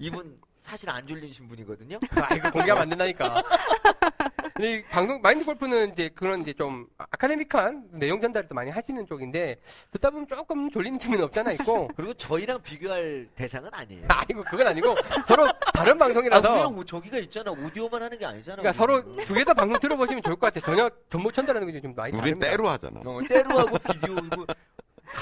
이분 0.00 0.38
사실 0.62 0.88
안 0.88 1.06
졸리신 1.06 1.48
분이거든요. 1.48 1.98
아 2.10 2.34
이거 2.34 2.50
공개하면 2.50 2.82
안 2.82 2.88
된다니까. 2.88 3.42
근데 4.54 4.74
이 4.74 4.84
방송 4.84 5.20
마인드 5.22 5.44
골프는 5.44 5.92
이제 5.92 6.10
그런 6.14 6.42
이제 6.42 6.52
좀 6.52 6.86
아카데믹한 6.98 7.88
내용 7.92 8.20
전달을 8.20 8.48
또 8.48 8.54
많이 8.54 8.70
하시는 8.70 9.06
쪽인데 9.06 9.56
듣다 9.92 10.10
보면 10.10 10.26
조금 10.28 10.70
졸리는 10.70 10.98
틈은 10.98 11.22
없잖아 11.24 11.52
있고 11.52 11.88
그리고 11.96 12.12
저희랑 12.14 12.62
비교할 12.62 13.28
대상은 13.34 13.70
아니에요. 13.72 14.06
아이고 14.08 14.44
그건 14.44 14.66
아니고 14.66 14.94
서로 15.26 15.48
다른 15.72 15.94
아, 15.94 15.98
방송이라서 15.98 16.52
우리랑 16.52 16.74
뭐 16.74 16.84
저기가 16.84 17.18
있잖아. 17.18 17.50
오디오만 17.50 18.02
하는 18.02 18.18
게 18.18 18.26
아니잖아. 18.26 18.56
그러니까 18.56 18.72
서로 18.78 18.96
우리는. 18.96 19.24
두개 19.24 19.44
다 19.44 19.54
방송 19.54 19.78
들어보시면 19.80 20.22
좋을 20.22 20.36
것 20.36 20.52
같아요. 20.52 20.62
전혀 20.64 20.90
정보 21.10 21.32
전달하는 21.32 21.70
게 21.72 21.80
좀 21.82 21.94
많이 21.96 22.12
우린 22.12 22.38
다릅니다. 22.38 22.50
때로 22.50 22.68
하잖아. 22.68 23.00
어, 23.04 23.20
때로 23.28 23.58
하고 23.58 23.78
비디오고 23.78 24.46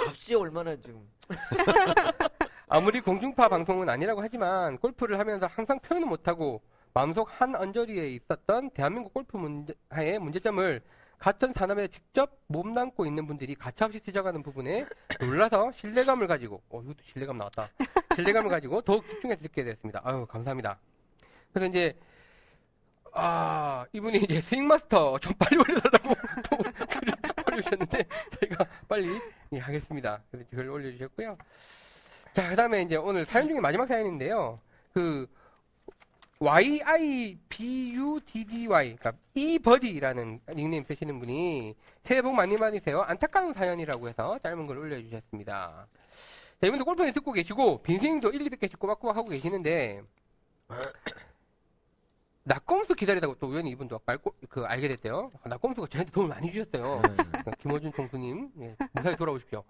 값이 0.09 0.35
얼마나 0.35 0.77
지금 0.77 1.01
아무리 2.69 3.01
공중파 3.01 3.49
방송은 3.49 3.89
아니라고 3.89 4.21
하지만 4.23 4.77
골프를 4.79 5.19
하면서 5.19 5.47
항상 5.47 5.79
표현을 5.81 6.07
못하고 6.09 6.61
마음속 6.93 7.29
한 7.41 7.55
언저리에 7.55 8.11
있었던 8.11 8.71
대한민국 8.71 9.15
골프 9.15 9.37
문제의 9.37 10.19
문제점을 10.19 10.81
같은 11.19 11.53
산업에 11.53 11.89
직접 11.89 12.39
몸담고 12.47 13.05
있는 13.05 13.27
분들이 13.27 13.55
가차없이 13.55 14.01
지적하는 14.01 14.43
부분에 14.43 14.87
놀라서 15.21 15.71
신뢰감을 15.73 16.27
가지고 16.27 16.63
어 16.71 16.81
이것도 16.83 16.99
신뢰감 17.13 17.37
나왔다. 17.37 17.69
신뢰감을 18.15 18.49
가지고 18.51 18.81
더욱 18.81 19.07
집중해서 19.07 19.43
듣게 19.43 19.65
되었습니다. 19.65 20.01
아유 20.03 20.27
감사합니다. 20.27 20.79
그래서 21.53 21.69
이제 21.69 21.95
아 23.13 23.85
이분이 23.93 24.19
이제 24.19 24.41
스윙 24.41 24.67
마스터 24.67 25.19
좀 25.19 25.33
빨리 25.39 25.57
올려달라고 25.59 26.15
또 26.49 26.57
글을 26.89 27.13
올려주셨는데 27.53 28.05
저희가 28.41 28.65
빨리 28.89 29.21
예, 29.53 29.59
하겠습니다. 29.59 30.23
그래서 30.31 30.49
글 30.51 30.71
올려주셨고요. 30.71 31.37
자, 32.33 32.49
그 32.49 32.55
다음에 32.55 32.83
이제 32.83 32.97
오늘 32.97 33.25
사연 33.25 33.49
중에 33.49 33.59
마지막 33.59 33.87
사연인데요. 33.87 34.61
그, 34.95 35.27
YIBUDDY, 36.41 38.17
그러니까 38.97 39.13
이버디라는 39.35 40.41
닉네임 40.55 40.85
쓰시는 40.85 41.21
분이 41.21 41.75
새해 42.05 42.23
복 42.23 42.35
많이 42.35 42.57
받으세요. 42.57 43.03
안타까운 43.03 43.53
사연이라고 43.53 44.09
해서 44.09 44.39
짧은 44.43 44.67
글 44.67 44.79
올려주셨습니다. 44.79 45.87
자, 46.61 46.67
이분도 46.67 46.87
골프에 46.87 47.13
듣고 47.13 47.33
계시고, 47.33 47.83
빈스윙도 47.83 48.31
1, 48.31 48.49
200개씩 48.49 48.79
꼬박꼬박 48.79 49.19
하고 49.19 49.29
계시는데, 49.29 50.01
낙검수 52.45 52.95
기다리다가 52.95 53.35
또 53.39 53.47
우연히 53.49 53.69
이분도 53.73 54.01
알고, 54.07 54.35
그, 54.49 54.65
알게 54.65 54.89
됐대요. 54.89 55.31
낙검수가 55.45 55.89
저한테 55.89 56.11
도움을 56.11 56.35
많이 56.35 56.51
주셨어요. 56.51 57.03
그러니까 57.03 57.51
김호준 57.59 57.93
총수님, 57.93 58.51
예, 58.61 58.77
무사히 58.93 59.15
돌아오십시오. 59.15 59.63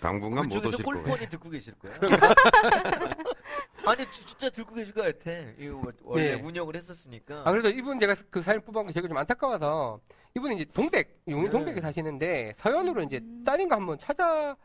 당분간 0.00 0.48
못 0.48 0.64
오실 0.64 0.84
거예요. 0.84 0.84
골프원이 0.84 1.28
듣고 1.28 1.50
계실 1.50 1.74
거야. 1.80 1.98
아니 3.86 4.04
지- 4.12 4.26
진짜 4.26 4.50
듣고 4.50 4.74
계실 4.74 4.92
것 4.92 5.02
같아. 5.02 5.30
이거 5.58 5.76
원- 5.76 5.92
원래 6.02 6.34
네. 6.36 6.42
운영을 6.42 6.74
했었으니까. 6.76 7.42
아, 7.44 7.50
그래서 7.52 7.68
이분 7.68 7.98
제가 8.00 8.14
그 8.30 8.42
사연 8.42 8.60
뽑아온 8.62 8.86
게 8.88 8.92
제가 8.92 9.06
좀 9.08 9.16
안타까워서 9.16 10.00
이분이 10.36 10.56
이제 10.56 10.64
동백, 10.74 11.20
용인 11.28 11.44
네. 11.44 11.50
동백에 11.50 11.80
사시는데 11.80 12.54
서현으로 12.58 13.02
이제 13.04 13.18
음. 13.18 13.44
따님과 13.44 13.76
한번 13.76 13.98
찾아 13.98 14.56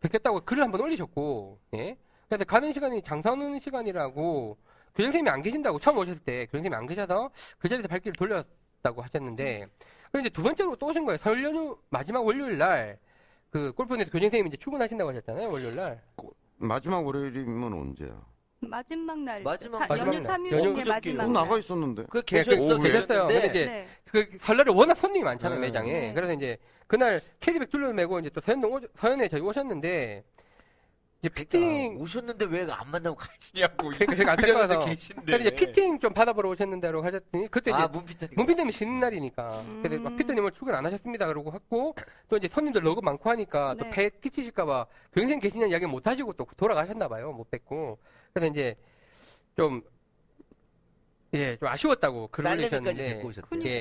뵙겠다고 0.00 0.40
글을 0.40 0.62
한번 0.64 0.80
올리셨고, 0.80 1.60
예. 1.74 1.96
그래서 2.28 2.44
가는 2.44 2.72
시간이 2.72 3.02
장사오는 3.02 3.60
시간이라고 3.60 4.56
교장선생님이 4.94 5.28
안 5.30 5.42
계신다고 5.42 5.78
처음 5.78 5.98
오셨을 5.98 6.18
때 6.24 6.46
교장선생님이 6.46 6.74
안 6.74 6.86
계셔서 6.86 7.30
그 7.58 7.68
자리에서 7.68 7.88
발길을 7.88 8.14
돌렸다고 8.14 9.02
하셨는데, 9.02 9.66
그리고 10.10 10.26
이제 10.26 10.30
두 10.30 10.42
번째로 10.42 10.74
또 10.76 10.86
오신 10.86 11.04
거예요. 11.04 11.18
설 11.18 11.42
연휴 11.44 11.78
마지막 11.90 12.24
월요일 12.26 12.58
날, 12.58 12.98
그 13.50 13.72
골프원에서 13.74 14.10
교장선생님이 14.10 14.48
이제 14.48 14.56
출근하신다고 14.56 15.10
하셨잖아요, 15.10 15.50
월요일 15.52 15.76
날. 15.76 16.02
마지막 16.56 17.06
월요일이면 17.06 17.72
언제야? 17.72 18.20
마지막 18.72 19.18
날 19.18 19.42
마지막 19.42 19.84
사- 19.86 19.98
연휴 19.98 20.20
날. 20.20 20.22
3일 20.38 20.52
연휴 20.52 20.74
중에. 20.74 20.84
마지막 20.84 21.24
어, 21.24 21.26
날. 21.26 21.32
나가 21.32 21.58
있었는데. 21.58 22.04
그 22.08 22.18
예, 22.18 22.22
계셨어. 22.22 22.78
그- 22.78 22.82
계셨어요. 22.82 23.26
근데 23.26 23.46
이제 23.48 23.66
네. 23.66 23.88
그 24.04 24.38
설날에 24.40 24.70
워낙 24.72 24.96
손님이 24.96 25.24
많잖아요 25.24 25.60
네. 25.60 25.66
매장에 25.66 25.92
네. 25.92 26.14
그래서 26.14 26.32
이제 26.32 26.56
그날 26.86 27.20
캐디백 27.40 27.70
둘러매고 27.70 28.20
이제 28.20 28.30
또 28.30 28.40
서현동 28.40 28.72
오, 28.72 28.80
서현에 28.98 29.28
저희 29.28 29.40
오셨는데 29.40 30.22
이제 31.20 31.28
피팅 31.28 31.96
아, 31.98 32.02
오셨는데 32.02 32.46
왜 32.46 32.66
안 32.70 32.90
만나고 32.90 33.16
가시냐고. 33.16 33.88
그러니까 33.90 34.14
제가 34.14 34.36
그 34.36 34.42
안타까워서 34.42 34.84
계신데. 34.86 35.22
그래서 35.24 35.40
이제 35.44 35.54
피팅 35.54 35.98
좀 36.00 36.12
받아보러 36.12 36.48
오셨는데라고 36.50 37.04
하셨더니 37.04 37.48
그때 37.48 37.70
이제 37.70 37.80
아 37.80 37.86
문피터님. 37.88 38.34
문피터님이 38.36 38.72
쉬는 38.72 39.00
날이니까 39.00 39.62
그래서 39.82 39.96
음. 39.96 40.02
문피터님 40.04 40.42
오늘 40.42 40.52
출근 40.52 40.74
안 40.74 40.84
하셨습니다 40.86 41.26
그러고 41.26 41.52
했고 41.52 41.94
또 42.28 42.36
이제 42.36 42.48
손님들 42.48 42.82
너무 42.82 43.00
많고 43.02 43.28
하니까 43.30 43.74
네. 43.74 43.84
또 43.84 43.90
배 43.90 44.10
끼치실까봐 44.10 44.86
교생 45.12 45.38
계시는 45.40 45.68
이야기 45.70 45.86
못 45.86 46.06
하시고 46.06 46.32
또 46.34 46.46
돌아가셨나 46.56 47.08
봐요 47.08 47.32
못 47.32 47.50
뵙고 47.50 47.98
그래서 48.32 48.50
이제 48.50 48.74
좀 49.56 49.82
예, 51.34 51.56
좀 51.56 51.68
아쉬웠다고 51.68 52.28
글을 52.28 52.50
올리셨는데. 52.64 53.20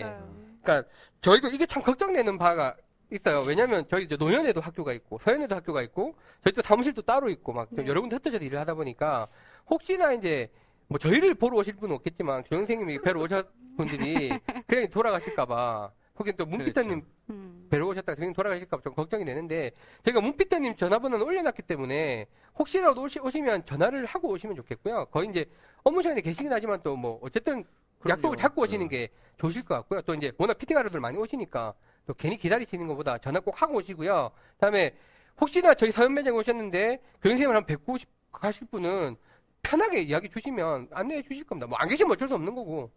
그니까요. 0.01 0.35
그러니까 0.61 0.89
저희도 1.21 1.47
이게 1.49 1.65
참 1.65 1.81
걱정되는 1.81 2.37
바가 2.37 2.75
있어요. 3.11 3.41
왜냐하면 3.41 3.85
저희 3.89 4.05
이제 4.05 4.15
노년에도 4.15 4.61
학교가 4.61 4.93
있고 4.93 5.19
서현에도 5.19 5.55
학교가 5.55 5.81
있고 5.83 6.15
저희 6.43 6.53
또 6.53 6.61
사무실도 6.61 7.01
따로 7.01 7.29
있고 7.29 7.51
막좀 7.51 7.79
네. 7.79 7.87
여러 7.87 7.99
군데 7.99 8.15
흩어져서 8.15 8.43
일을 8.43 8.59
하다 8.59 8.75
보니까 8.75 9.27
혹시나 9.69 10.13
이제 10.13 10.49
뭐 10.87 10.97
저희를 10.97 11.33
보러 11.35 11.57
오실 11.57 11.75
분은 11.75 11.95
없겠지만 11.95 12.43
교장 12.43 12.59
선생님이 12.59 12.99
뵈러 12.99 13.21
오셨 13.21 13.49
분들이 13.77 14.29
그냥 14.67 14.89
돌아가실까봐 14.89 15.91
혹시 16.21 16.37
또 16.37 16.45
문피터님 16.45 17.01
음. 17.31 17.67
뵈러 17.69 17.87
오셨다가 17.87 18.15
선생님 18.15 18.33
돌아가실까 18.33 18.77
봐 18.77 18.83
좀 18.83 18.93
걱정이 18.93 19.25
되는데 19.25 19.71
저희가 20.03 20.21
문피터님 20.21 20.75
전화번호는 20.75 21.25
올려놨기 21.25 21.63
때문에 21.63 22.27
혹시라도 22.59 23.01
오시, 23.01 23.19
오시면 23.19 23.65
전화를 23.65 24.05
하고 24.05 24.29
오시면 24.29 24.55
좋겠고요. 24.55 25.05
거의 25.05 25.29
이제 25.29 25.45
업무 25.83 26.01
시간에 26.01 26.21
계시긴 26.21 26.51
하지만 26.53 26.81
또 26.83 26.95
뭐 26.95 27.19
어쨌든 27.23 27.63
약속을 28.07 28.35
그럼요. 28.35 28.35
잡고 28.35 28.61
오시는 28.63 28.87
네. 28.87 28.97
게 28.97 29.09
좋으실 29.37 29.63
것 29.65 29.75
같고요. 29.75 30.01
또 30.03 30.13
이제 30.13 30.31
워낙 30.37 30.57
피팅하러들 30.57 30.99
많이 30.99 31.17
오시니까 31.17 31.73
또 32.05 32.13
괜히 32.13 32.37
기다리시는 32.37 32.87
것보다 32.87 33.17
전화 33.17 33.39
꼭 33.39 33.59
하고 33.61 33.75
오시고요. 33.77 34.31
다음에 34.59 34.95
혹시나 35.39 35.73
저희 35.73 35.91
사연 35.91 36.13
매장에 36.13 36.37
오셨는데 36.37 36.99
교생님을 37.23 37.55
한번 37.55 37.65
뵙고 37.67 37.97
싶, 37.97 38.07
가실 38.31 38.67
분은 38.67 39.15
편하게 39.63 40.01
이야기 40.01 40.29
주시면 40.29 40.89
안내해 40.91 41.21
주실 41.23 41.43
겁니다. 41.45 41.67
뭐 41.67 41.77
안 41.79 41.87
계시면 41.87 42.11
어쩔 42.13 42.27
수 42.27 42.35
없는 42.35 42.53
거고 42.53 42.91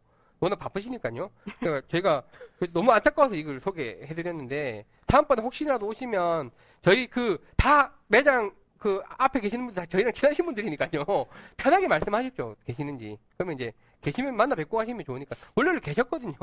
워낙 0.45 0.57
바쁘시니까요. 0.59 1.31
그러니까 1.59 1.87
저희가 1.91 2.23
그 2.59 2.71
너무 2.73 2.93
안타까워서 2.93 3.35
이걸 3.35 3.61
소개해드렸는데 3.61 4.85
다음번에 5.07 5.43
혹시라도 5.43 5.87
오시면 5.89 6.51
저희 6.83 7.07
그 7.09 7.39
다 7.57 7.95
매장 8.09 8.53
그 8.79 9.01
앞에 9.17 9.41
계시는 9.41 9.65
분들 9.67 9.83
다 9.83 9.87
저희랑 9.91 10.13
친하신 10.13 10.45
분들이니까요. 10.45 11.05
편하게 11.57 11.89
말씀하십시오. 11.89 12.55
계시는지. 12.67 13.17
그러면 13.39 13.57
이제 13.57 13.73
계시면 14.03 14.37
만나 14.37 14.55
뵙고 14.55 14.79
하시면 14.79 15.03
좋으니까. 15.07 15.35
원래는 15.55 15.81
계셨거든요. 15.81 16.35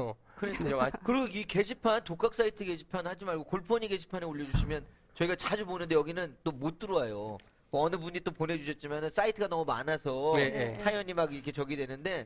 아- 0.79 0.89
그리고 1.03 1.27
이 1.27 1.43
게시판 1.43 2.03
독학 2.03 2.33
사이트 2.33 2.65
게시판 2.65 3.05
하지 3.05 3.23
말고 3.25 3.43
골퍼니 3.43 3.87
게시판에 3.87 4.25
올려주시면 4.25 4.83
저희가 5.13 5.35
자주 5.35 5.65
보는데 5.67 5.93
여기는 5.93 6.37
또 6.43 6.51
못 6.51 6.79
들어와요. 6.79 7.37
뭐 7.69 7.83
어느 7.85 7.95
분이 7.97 8.21
또 8.21 8.31
보내주셨지만 8.31 9.11
사이트가 9.15 9.47
너무 9.47 9.63
많아서 9.63 10.33
네, 10.35 10.49
네. 10.49 10.77
사연이 10.79 11.13
막 11.13 11.31
이렇게 11.31 11.51
적이 11.51 11.77
되는데 11.77 12.25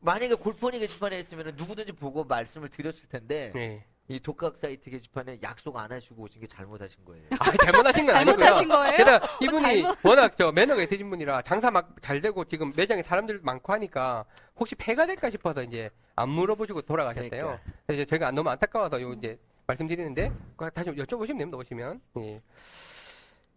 만약에 0.00 0.34
골퍼니 0.34 0.78
게시판에 0.78 1.16
했으면 1.18 1.54
누구든지 1.56 1.92
보고 1.92 2.24
말씀을 2.24 2.68
드렸을 2.68 3.08
텐데 3.08 3.50
네. 3.54 3.84
이 4.08 4.20
독학 4.20 4.56
사이트 4.56 4.88
게시판에 4.88 5.40
약속 5.42 5.76
안 5.76 5.90
하시고 5.90 6.22
오신 6.22 6.40
게 6.40 6.46
잘못하신 6.46 7.04
거예요. 7.04 7.24
아, 7.40 7.50
잘못하신 7.64 8.06
건 8.06 8.16
아니고요. 8.16 8.36
잘못하신 8.36 8.68
거예요? 8.68 8.96
게다가 8.98 9.26
이분이 9.40 9.60
잘못- 9.82 9.98
워낙 10.04 10.34
저 10.38 10.52
매너가 10.52 10.82
있으신 10.84 11.10
분이라 11.10 11.42
장사 11.42 11.70
막 11.72 11.96
잘 12.02 12.20
되고 12.20 12.44
지금 12.44 12.72
매장에 12.76 13.02
사람들 13.02 13.40
많고 13.42 13.72
하니까 13.72 14.24
혹시 14.58 14.74
폐가 14.76 15.06
될까 15.06 15.28
싶어서 15.30 15.62
이제 15.64 15.90
안 16.14 16.28
물어보시고 16.28 16.82
돌아가셨대요. 16.82 17.30
그러니까. 17.30 17.60
그래서 17.86 18.02
이제 18.02 18.04
저희가 18.08 18.30
너무 18.30 18.48
안타까워서 18.50 19.00
요 19.02 19.12
이제 19.14 19.38
말씀드리는데 19.66 20.30
다시 20.72 20.90
여쭤보시면 20.90 21.38
됩니다. 21.38 21.56
오시면. 21.58 22.00
예. 22.18 22.40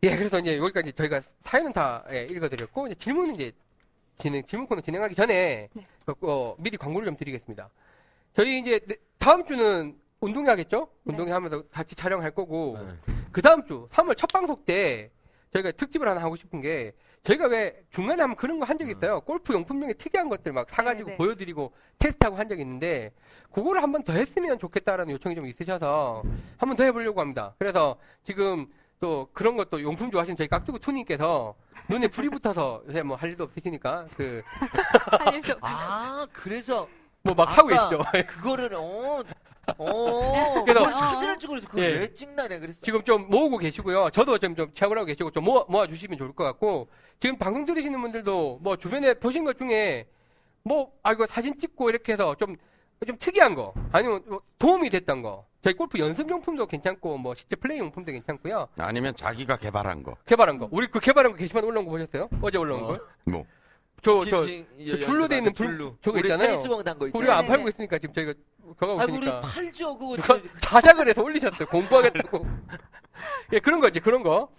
예, 0.01 0.15
그래서 0.17 0.39
이제 0.39 0.57
여기까지 0.57 0.93
저희가 0.93 1.21
사연은 1.43 1.73
다 1.73 2.03
예, 2.11 2.23
읽어드렸고 2.23 2.87
이제 2.87 2.95
질문은 2.95 3.35
이제 3.35 3.51
진행 4.19 4.45
질문 4.45 4.67
코너 4.67 4.81
진행하기 4.81 5.15
전에 5.15 5.69
네. 5.73 5.87
그, 6.05 6.13
어, 6.21 6.55
미리 6.59 6.77
광고를 6.77 7.05
좀 7.07 7.15
드리겠습니다. 7.17 7.69
저희 8.35 8.59
이제 8.59 8.79
네- 8.85 8.97
다음 9.17 9.45
주는 9.45 9.97
운동회 10.19 10.49
하겠죠? 10.49 10.89
네. 11.03 11.13
운동회 11.13 11.31
하면서 11.31 11.63
같이 11.69 11.95
촬영할 11.95 12.31
거고 12.31 12.77
네. 12.79 13.13
그 13.31 13.41
다음 13.41 13.65
주 13.65 13.87
3월 13.91 14.17
첫 14.17 14.27
방송 14.31 14.57
때 14.65 15.09
저희가 15.53 15.71
특집을 15.71 16.07
하나 16.07 16.21
하고 16.21 16.35
싶은 16.35 16.59
게 16.61 16.91
저희가 17.23 17.47
왜 17.47 17.81
중간에 17.91 18.21
한번 18.21 18.35
그런 18.35 18.59
거 18.59 18.65
한 18.65 18.77
적이 18.77 18.91
있어요. 18.91 19.21
골프 19.21 19.53
용품 19.53 19.81
중에 19.81 19.93
특이한 19.93 20.29
것들 20.29 20.51
막 20.51 20.69
사가지고 20.69 21.07
네, 21.07 21.11
네. 21.13 21.17
보여드리고 21.17 21.71
테스트하고 21.97 22.35
한 22.37 22.47
적이 22.49 22.61
있는데 22.63 23.11
그거를 23.51 23.81
한번 23.81 24.03
더 24.03 24.13
했으면 24.13 24.59
좋겠다라는 24.59 25.13
요청이 25.13 25.35
좀 25.35 25.47
있으셔서 25.47 26.23
한번 26.57 26.75
더 26.75 26.83
해보려고 26.83 27.19
합니다. 27.21 27.55
그래서 27.57 27.97
지금 28.23 28.67
또 28.99 29.29
그런 29.33 29.55
것도 29.55 29.81
용품 29.81 30.11
좋아하시는 30.11 30.35
저희 30.37 30.47
깍두기 30.47 30.79
투님께서 30.79 31.55
눈에 31.89 32.07
불이 32.07 32.29
붙어서 32.29 32.83
요새 32.87 33.01
뭐 33.01 33.15
할 33.17 33.29
일도 33.31 33.45
없으시니까 33.45 34.07
그 34.15 34.43
할 35.19 35.33
일도 35.35 35.53
없아 35.61 36.27
그래서 36.33 36.87
뭐 37.23 37.33
막 37.35 37.51
사고 37.51 37.69
아까 37.73 37.89
계시죠. 37.89 38.03
그거를 38.27 38.73
어, 38.75 39.23
어, 39.77 40.63
그래서- 40.65 40.79
그걸 40.85 40.93
사진을 40.93 41.37
찍어서 41.37 41.67
그거 41.67 41.81
예. 41.81 41.85
왜 41.99 42.13
찍나네 42.13 42.59
그랬어. 42.59 42.79
지금 42.81 43.03
좀 43.03 43.29
모으고 43.29 43.57
계시고요. 43.57 44.09
저도 44.11 44.37
좀, 44.37 44.55
좀 44.55 44.73
취합을 44.73 44.97
하고 44.97 45.05
계시고 45.05 45.31
좀 45.31 45.43
모아, 45.45 45.63
모아주시면 45.67 46.17
좋을 46.17 46.33
것 46.33 46.43
같고 46.43 46.89
지금 47.19 47.37
방송 47.37 47.65
들으시는 47.65 48.01
분들도 48.01 48.59
뭐 48.61 48.77
주변에 48.77 49.13
보신 49.15 49.43
것 49.45 49.57
중에 49.57 50.07
뭐, 50.63 50.91
아, 51.03 51.13
이거 51.13 51.25
사진 51.25 51.57
찍고 51.57 51.89
이렇게 51.89 52.13
해서 52.13 52.35
좀, 52.35 52.55
좀 53.07 53.17
특이한 53.17 53.55
거 53.55 53.73
아니면 53.91 54.21
뭐 54.27 54.41
도움이 54.57 54.89
됐던 54.89 55.21
거 55.21 55.45
저희 55.63 55.73
골프 55.73 55.99
연습용품도 55.99 56.67
괜찮고 56.67 57.17
뭐 57.17 57.33
실제 57.35 57.55
플레이 57.55 57.79
용품도 57.79 58.11
괜찮고요. 58.11 58.67
아니면 58.77 59.15
자기가 59.15 59.57
개발한 59.57 60.03
거. 60.03 60.15
개발한 60.25 60.57
거. 60.57 60.67
우리 60.71 60.87
그 60.87 60.99
개발한 60.99 61.31
거 61.33 61.37
게시판 61.37 61.63
올라온 61.63 61.85
거 61.85 61.91
보셨어요? 61.91 62.29
어제 62.41 62.57
올라온 62.57 62.83
어. 62.83 62.87
걸? 62.87 62.99
뭐 63.25 63.45
저, 64.01 64.23
저, 64.25 64.45
저 64.45 64.97
줄로 64.99 65.27
돼 65.27 65.37
있는 65.37 65.53
불- 65.53 65.67
줄로. 65.67 65.97
저거 66.01 66.19
있잖아요. 66.19 66.47
테니스공 66.47 66.83
단거 66.83 67.07
있잖아요. 67.07 67.19
우리가 67.19 67.37
안. 67.39 67.47
팔고 67.47 67.67
있으니까 67.69 67.99
지금 67.99 68.13
저희가 68.13 68.33
거가 68.77 69.03
아, 69.03 69.05
우리. 69.09 69.25
팔죠 69.41 69.97
그거. 69.97 70.15
자작을 70.61 71.07
해서 71.09 71.21
올리셨어요. 71.21 71.67
공부하겠다고. 71.67 72.45
예, 73.51 73.59
그런 73.59 73.81
거지, 73.81 73.99
그런 73.99 74.23
거. 74.23 74.49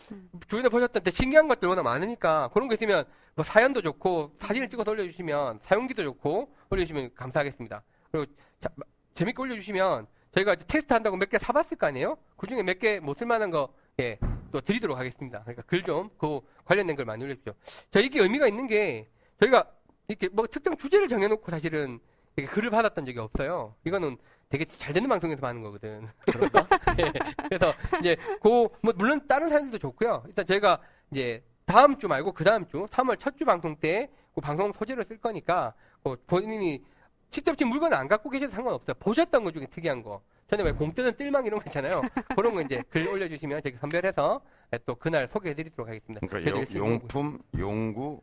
주변에 0.49 0.69
보셨던 0.69 1.03
데 1.03 1.11
신기한 1.11 1.49
것들 1.49 1.67
워낙 1.69 1.83
많으니까 1.83 2.51
그런 2.53 2.69
거 2.69 2.75
있으면 2.75 3.05
뭐 3.35 3.43
사연도 3.45 3.81
좋고 3.81 4.33
사진을 4.39 4.69
찍어서 4.69 4.91
올려주시면 4.91 5.61
사용기도 5.63 6.03
좋고 6.03 6.55
올려주시면 6.69 7.13
감사하겠습니다. 7.15 7.83
그리고 8.11 8.31
자, 8.61 8.69
마- 8.77 8.85
재밌게 9.15 9.41
올려주시면 9.43 10.07
저희가 10.33 10.55
테스트 10.57 10.93
한다고 10.93 11.17
몇 11.17 11.29
개 11.31 11.39
사봤을 11.39 11.77
거 11.77 11.87
아니에요? 11.87 12.17
그 12.37 12.47
중에 12.47 12.63
몇 12.63 12.79
개 12.79 13.01
못 13.01 13.19
쓸만한 13.19 13.51
거, 13.51 13.73
예, 14.01 14.19
또 14.53 14.61
드리도록 14.61 14.97
하겠습니다. 14.99 15.41
그러니까 15.43 15.63
글 15.63 15.83
좀, 15.83 16.11
그 16.19 16.41
관련된 16.65 16.97
걸 16.97 17.05
많이 17.05 17.25
올려주죠. 17.25 17.53
자, 17.91 18.01
이게 18.01 18.21
의미가 18.21 18.47
있는 18.49 18.67
게 18.67 19.09
저희가 19.41 19.71
이렇게 20.09 20.29
뭐 20.29 20.47
특정 20.47 20.77
주제를 20.77 21.09
정해놓고 21.09 21.51
사실은 21.51 21.99
이렇게 22.37 22.53
글을 22.53 22.71
받았던 22.71 23.05
적이 23.07 23.19
없어요. 23.21 23.75
이거는 23.85 24.17
되게 24.49 24.65
잘 24.65 24.93
되는 24.93 25.09
방송에서 25.09 25.47
하는 25.47 25.63
거거든. 25.63 26.09
예, 26.99 27.13
그래서 27.49 27.73
이제 28.01 28.17
그 28.43 28.49
뭐 28.49 28.71
물론 28.97 29.27
다른 29.29 29.49
사연들도 29.51 29.79
좋고요. 29.79 30.25
일단 30.27 30.47
저희가 30.47 30.81
이제 31.13 31.43
다음 31.67 31.99
주 31.99 32.09
말고 32.09 32.33
그 32.33 32.43
다음 32.45 32.67
주 32.69 32.87
3월 32.87 33.19
첫 33.21 33.37
주 33.37 33.45
방송 33.45 33.77
때 33.77 34.09
그 34.35 34.41
방송 34.41 34.73
소재로 34.73 35.03
쓸 35.05 35.19
거니까 35.19 35.75
그 36.05 36.17
본인이 36.29 36.85
직접 37.31 37.57
지금 37.57 37.71
물건을 37.71 37.97
안 37.97 38.09
갖고 38.09 38.29
계셔도 38.31 38.53
상관없어요. 38.53 38.95
보셨던 38.99 39.45
것 39.45 39.53
중에 39.53 39.67
특이한 39.67 40.03
거. 40.03 40.23
전에 40.49 40.65
왜 40.65 40.73
공 40.73 40.93
뜨는 40.93 41.17
뜰망 41.17 41.47
이런 41.47 41.61
거 41.61 41.65
있잖아요. 41.69 42.03
그런 42.35 42.55
거 42.55 42.61
이제 42.63 42.83
글 42.91 43.07
올려주시면 43.07 43.63
저희 43.63 43.77
선별해서 43.81 44.41
또 44.85 44.97
그날 44.97 45.29
소개해드리도록 45.29 45.87
하겠습니다. 45.89 46.27
그러니까 46.27 46.53
거고요. 46.65 46.79
용품, 46.79 47.39
용구, 47.57 48.21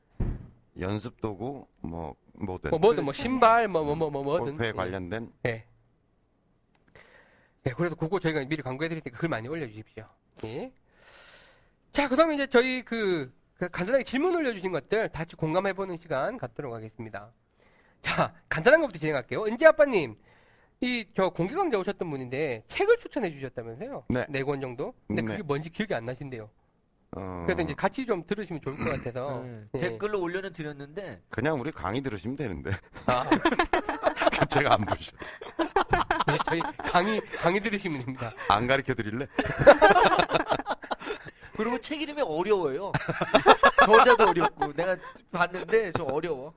연습 0.80 1.22
도구, 1.22 1.68
뭐 1.80 2.16
뭐든 2.34 2.70
뭐 2.72 2.80
뭐든 2.80 3.03
뭐 3.05 3.14
신발 3.14 3.68
뭐 3.70 3.84
뭐 3.84 3.95
뭐 3.95 4.10
뭐 4.12 4.24
뭐 4.24 4.38
든 4.45 4.51
골프에 4.58 4.68
예. 4.68 4.72
관련된 4.74 5.32
예. 5.45 5.64
네, 7.64 7.74
그래서 7.76 7.95
그거 7.95 8.20
저희가 8.20 8.43
미리 8.45 8.62
광고해드릴 8.62 9.01
테니까 9.01 9.20
글 9.20 9.30
많이 9.30 9.47
올려주십시오. 9.47 10.05
예. 10.45 10.72
자, 11.93 12.08
그 12.10 12.16
다음에 12.16 12.36
이제 12.36 12.47
저희 12.47 12.84
그, 12.84 13.34
그 13.58 13.70
간단하게 13.70 14.03
질문 14.03 14.36
올려주신 14.36 14.72
것들 14.72 15.10
같이 15.10 15.36
공감해보는 15.36 15.97
시간 15.97 16.38
갖도록 16.38 16.74
하겠습니다. 16.74 17.32
자, 18.02 18.34
간단한 18.50 18.82
것부터 18.82 19.00
진행할게요. 19.00 19.45
은지 19.45 19.66
아빠님, 19.66 20.16
이, 20.82 21.06
저, 21.16 21.30
공개 21.30 21.56
강좌 21.56 21.78
오셨던 21.78 22.10
분인데, 22.10 22.64
책을 22.68 22.98
추천해 22.98 23.32
주셨다면서요? 23.32 24.06
네. 24.30 24.43
권 24.43 24.62
정도? 24.62 24.93
근데 25.08 25.22
네. 25.22 25.28
그게 25.28 25.43
뭔지 25.43 25.70
기억이 25.70 25.93
안 25.93 26.06
나신대요. 26.06 26.50
어, 27.12 27.43
그래서 27.45 27.62
이제 27.62 27.74
같이 27.74 28.06
좀 28.06 28.26
들으시면 28.26 28.62
좋을 28.62 28.76
것 28.78 28.89
같아서. 28.91 29.41
네. 29.41 29.64
예. 29.76 29.80
댓글로 29.80 30.22
올려는 30.22 30.52
드렸는데 30.52 31.22
그냥 31.30 31.60
우리 31.60 31.72
강의 31.72 32.02
들으시면 32.02 32.36
되는데 32.36 32.72
아, 33.06 33.24
그 33.30 34.45
제가 34.50 34.74
안 34.74 34.82
보셔 34.82 35.16
네, 36.28 36.38
저희 36.48 36.60
강의, 36.78 37.22
강의 37.22 37.62
들으시면 37.62 38.00
됩니다. 38.00 38.34
안 38.50 38.68
가르쳐 38.68 38.93
드릴래? 38.93 39.26
그리고 41.58 41.78
책 41.80 42.01
이름이 42.01 42.22
어려워요. 42.22 42.91
저자도 43.86 44.30
어렵고 44.30 44.74
내가 44.74 44.95
봤는데 45.32 45.91
좀 45.93 46.12
어려워. 46.12 46.53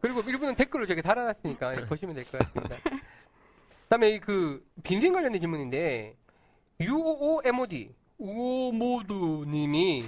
그리고 0.00 0.20
일부는 0.20 0.54
댓글로 0.54 0.86
저기 0.86 1.02
달아놨으니까 1.02 1.80
예, 1.80 1.86
보시면 1.86 2.14
될 2.14 2.24
것 2.26 2.38
같습니다. 2.38 2.76
그다음에 3.84 4.10
이그 4.10 4.64
빈생 4.82 5.12
관련된 5.12 5.40
질문인데 5.40 6.16
UOMOD 6.80 7.94
우오모드님이 8.18 10.04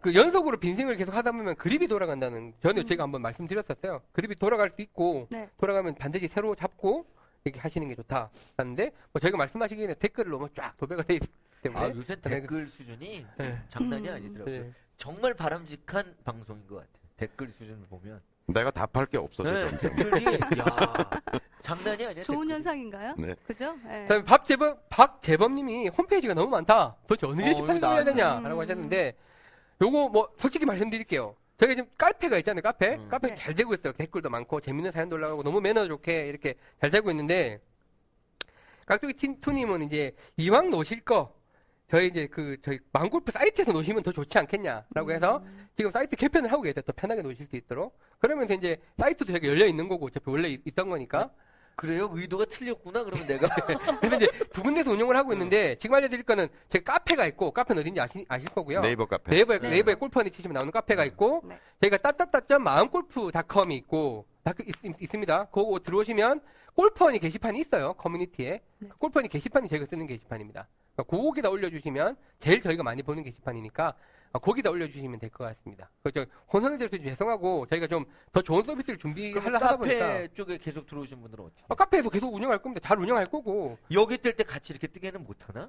그 0.00 0.14
연속으로 0.14 0.58
빈생을 0.58 0.96
계속 0.96 1.14
하다 1.14 1.32
보면 1.32 1.56
그립이 1.56 1.86
돌아간다는 1.88 2.54
전에 2.62 2.84
제가 2.84 3.02
한번 3.02 3.22
말씀드렸었어요. 3.22 4.00
그립이 4.12 4.36
돌아갈 4.36 4.70
수 4.70 4.80
있고 4.82 5.26
네. 5.30 5.48
돌아가면 5.60 5.96
반드시 5.96 6.26
새로 6.28 6.54
잡고 6.54 7.04
이렇게 7.44 7.60
하시는 7.60 7.86
게 7.88 7.94
좋다. 7.94 8.30
하는데 8.56 8.92
뭐 9.12 9.20
저희가 9.20 9.36
말씀하시기에는 9.36 9.94
댓글을 9.98 10.30
너무 10.30 10.48
쫙 10.54 10.76
도배가 10.78 11.02
돼 11.02 11.14
있기 11.14 11.26
때문에 11.62 11.80
아 11.84 11.88
요새 11.94 12.16
댓글 12.16 12.68
수준이 12.68 13.26
네. 13.38 13.58
장난이 13.70 14.08
음. 14.08 14.14
아니더라고요. 14.14 14.62
네. 14.64 14.72
정말 14.96 15.34
바람직한 15.34 16.16
방송인 16.24 16.66
것 16.66 16.76
같아요. 16.76 16.90
댓글 17.16 17.52
수준을 17.58 17.86
보면. 17.88 18.20
내가 18.46 18.70
답할 18.70 19.06
게 19.06 19.16
없어져. 19.18 19.52
네, 19.52 19.70
점점. 19.70 19.96
댓글이 19.96 20.24
야 20.58 20.64
장난이 21.62 22.04
아니야. 22.06 22.22
좋은 22.24 22.38
댓글이. 22.40 22.52
현상인가요? 22.54 23.14
네. 23.16 23.34
그죠? 23.46 23.76
예. 23.88 24.02
그다음에 24.02 24.24
박재범 24.24 24.76
박재범님이 24.88 25.88
홈페이지가 25.88 26.34
너무 26.34 26.48
많다. 26.50 26.96
도대체 27.06 27.26
어느 27.26 27.40
어, 27.42 27.46
여기 27.46 27.60
올려야 27.60 27.78
나왔죠. 27.78 28.04
되냐라고 28.06 28.54
음. 28.56 28.60
하셨는데 28.60 29.14
요거 29.82 30.08
뭐 30.08 30.32
솔직히 30.36 30.64
말씀드릴게요. 30.66 31.36
저희가 31.58 31.74
지금 31.74 31.90
카페가 31.96 32.38
있잖아요. 32.38 32.62
카페 32.62 32.96
음. 32.96 33.08
카페 33.08 33.28
네. 33.28 33.36
잘 33.36 33.54
되고 33.54 33.72
있어요. 33.74 33.92
댓글도 33.92 34.30
많고 34.30 34.60
재밌는 34.60 34.90
사연도 34.90 35.16
올라가고 35.16 35.42
너무 35.42 35.60
매너 35.60 35.86
좋게 35.86 36.26
이렇게 36.26 36.54
잘 36.80 36.90
되고 36.90 37.10
있는데 37.10 37.60
깍두기 38.86 39.12
팀 39.14 39.40
투님은 39.40 39.82
이제 39.82 40.16
이왕 40.36 40.70
놓으실 40.70 41.02
거 41.02 41.32
저희 41.90 42.08
이제 42.08 42.26
그 42.28 42.56
저희 42.62 42.78
망골프 42.92 43.32
사이트에서 43.32 43.72
놓으시면 43.72 44.02
더 44.02 44.12
좋지 44.12 44.38
않겠냐라고 44.38 45.10
해서 45.12 45.38
음. 45.44 45.68
지금 45.76 45.90
사이트 45.90 46.14
개편을 46.16 46.52
하고 46.52 46.62
계세요. 46.62 46.82
더 46.86 46.92
편하게 46.92 47.22
놓으실 47.22 47.46
수 47.46 47.56
있도록 47.56 47.98
그러면서 48.18 48.54
이제 48.54 48.76
사이트도 48.98 49.32
저기 49.32 49.48
열려 49.48 49.66
있는 49.66 49.88
거고 49.88 50.06
어차피 50.06 50.30
원래 50.30 50.48
있- 50.48 50.62
있던 50.66 50.88
거니까 50.88 51.30
그래요? 51.76 52.10
의도가 52.12 52.44
틀렸구나. 52.44 53.04
그러면 53.04 53.26
내가 53.26 53.48
그래서 54.00 54.16
이제 54.16 54.28
두 54.52 54.62
군데서 54.62 54.90
운영을 54.92 55.16
하고 55.16 55.32
있는데 55.32 55.76
지금 55.80 55.94
알려드릴 55.96 56.24
거는 56.24 56.48
제 56.68 56.80
카페가 56.80 57.26
있고 57.28 57.52
카페는 57.52 57.80
어딘지 57.80 58.00
아시, 58.00 58.24
아실 58.28 58.48
거고요. 58.50 58.82
네이버 58.82 59.06
카페. 59.06 59.30
네이버에, 59.34 59.58
네. 59.60 59.70
네이버에 59.70 59.94
골프원에 59.94 60.28
치시면 60.30 60.52
나오는 60.54 60.70
카페가 60.70 61.04
있고 61.06 61.42
네. 61.48 61.58
저희가 61.80 61.96
따따따점 61.96 62.62
마음골프닷컴이 62.64 63.74
있고 63.78 64.26
다 64.44 64.52
그- 64.52 64.64
있, 65.00 65.08
습니다 65.10 65.46
그거 65.46 65.80
들어오시면 65.82 66.42
골프원이 66.74 67.18
게시판이 67.18 67.58
있어요. 67.60 67.94
커뮤니티에. 67.94 68.60
네. 68.78 68.88
그 68.88 68.96
골프원이 68.98 69.28
게시판이 69.28 69.68
저희가 69.68 69.86
쓰는 69.86 70.06
게시판입니다. 70.06 70.68
그러니까 71.02 71.24
거기다 71.28 71.50
올려주시면 71.50 72.16
제일 72.40 72.62
저희가 72.62 72.82
많이 72.82 73.02
보는 73.02 73.22
게시판이니까 73.24 73.94
어, 74.32 74.38
거기다 74.38 74.70
올려주시면 74.70 75.18
될 75.18 75.30
것 75.30 75.44
같습니다. 75.44 75.90
그저 76.02 76.24
혼선해드려서 76.52 76.98
죄송하고 76.98 77.66
저희가 77.66 77.86
좀 77.88 78.04
더 78.32 78.40
좋은 78.42 78.62
서비스를 78.62 78.96
준비하려 78.98 79.40
하다 79.40 79.58
카페 79.58 79.76
보니까 79.78 80.34
쪽에 80.34 80.56
계속 80.58 80.86
들어오신 80.86 81.20
분들은 81.20 81.44
어떻게? 81.44 81.64
어, 81.68 81.74
카페에도 81.74 82.10
계속 82.10 82.32
운영할 82.32 82.62
겁니다. 82.62 82.86
잘 82.88 82.98
운영할 82.98 83.26
거고 83.26 83.76
여기 83.90 84.16
뜰 84.18 84.34
때 84.36 84.44
같이 84.44 84.72
이렇게 84.72 84.86
뜨게는 84.86 85.24
못 85.24 85.36
하나? 85.48 85.68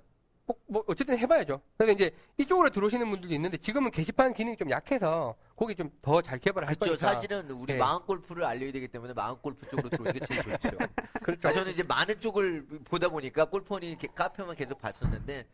뭐, 0.51 0.55
뭐 0.67 0.83
어쨌든 0.87 1.17
해봐야죠. 1.17 1.61
그래서 1.77 1.93
이제 1.93 2.15
이쪽으로 2.37 2.69
들어오시는 2.69 3.09
분들도 3.09 3.33
있는데 3.35 3.57
지금은 3.57 3.91
게시판 3.91 4.33
기능이 4.33 4.57
좀 4.57 4.69
약해서 4.69 5.35
거기 5.55 5.75
좀 5.75 5.91
더 6.01 6.21
잘 6.21 6.39
개발을 6.39 6.67
할 6.67 6.75
그렇죠. 6.75 6.95
거니까. 6.95 7.13
사실은 7.13 7.49
우리 7.51 7.73
네. 7.73 7.79
마음 7.79 8.01
골프를 8.05 8.43
알려야 8.43 8.71
되기 8.71 8.87
때문에 8.87 9.13
마음 9.13 9.37
골프 9.37 9.65
쪽으로 9.69 9.89
들어오는 9.89 10.13
게 10.13 10.19
제일 10.25 10.41
좋죠. 10.59 10.77
그렇죠. 11.23 11.47
아, 11.47 11.53
저는 11.53 11.71
이제 11.71 11.83
많은 11.83 12.19
쪽을 12.19 12.65
보다 12.85 13.07
보니까 13.09 13.45
골프허니 13.45 13.97
카페만 14.15 14.55
계속 14.55 14.79
봤었는데 14.81 15.45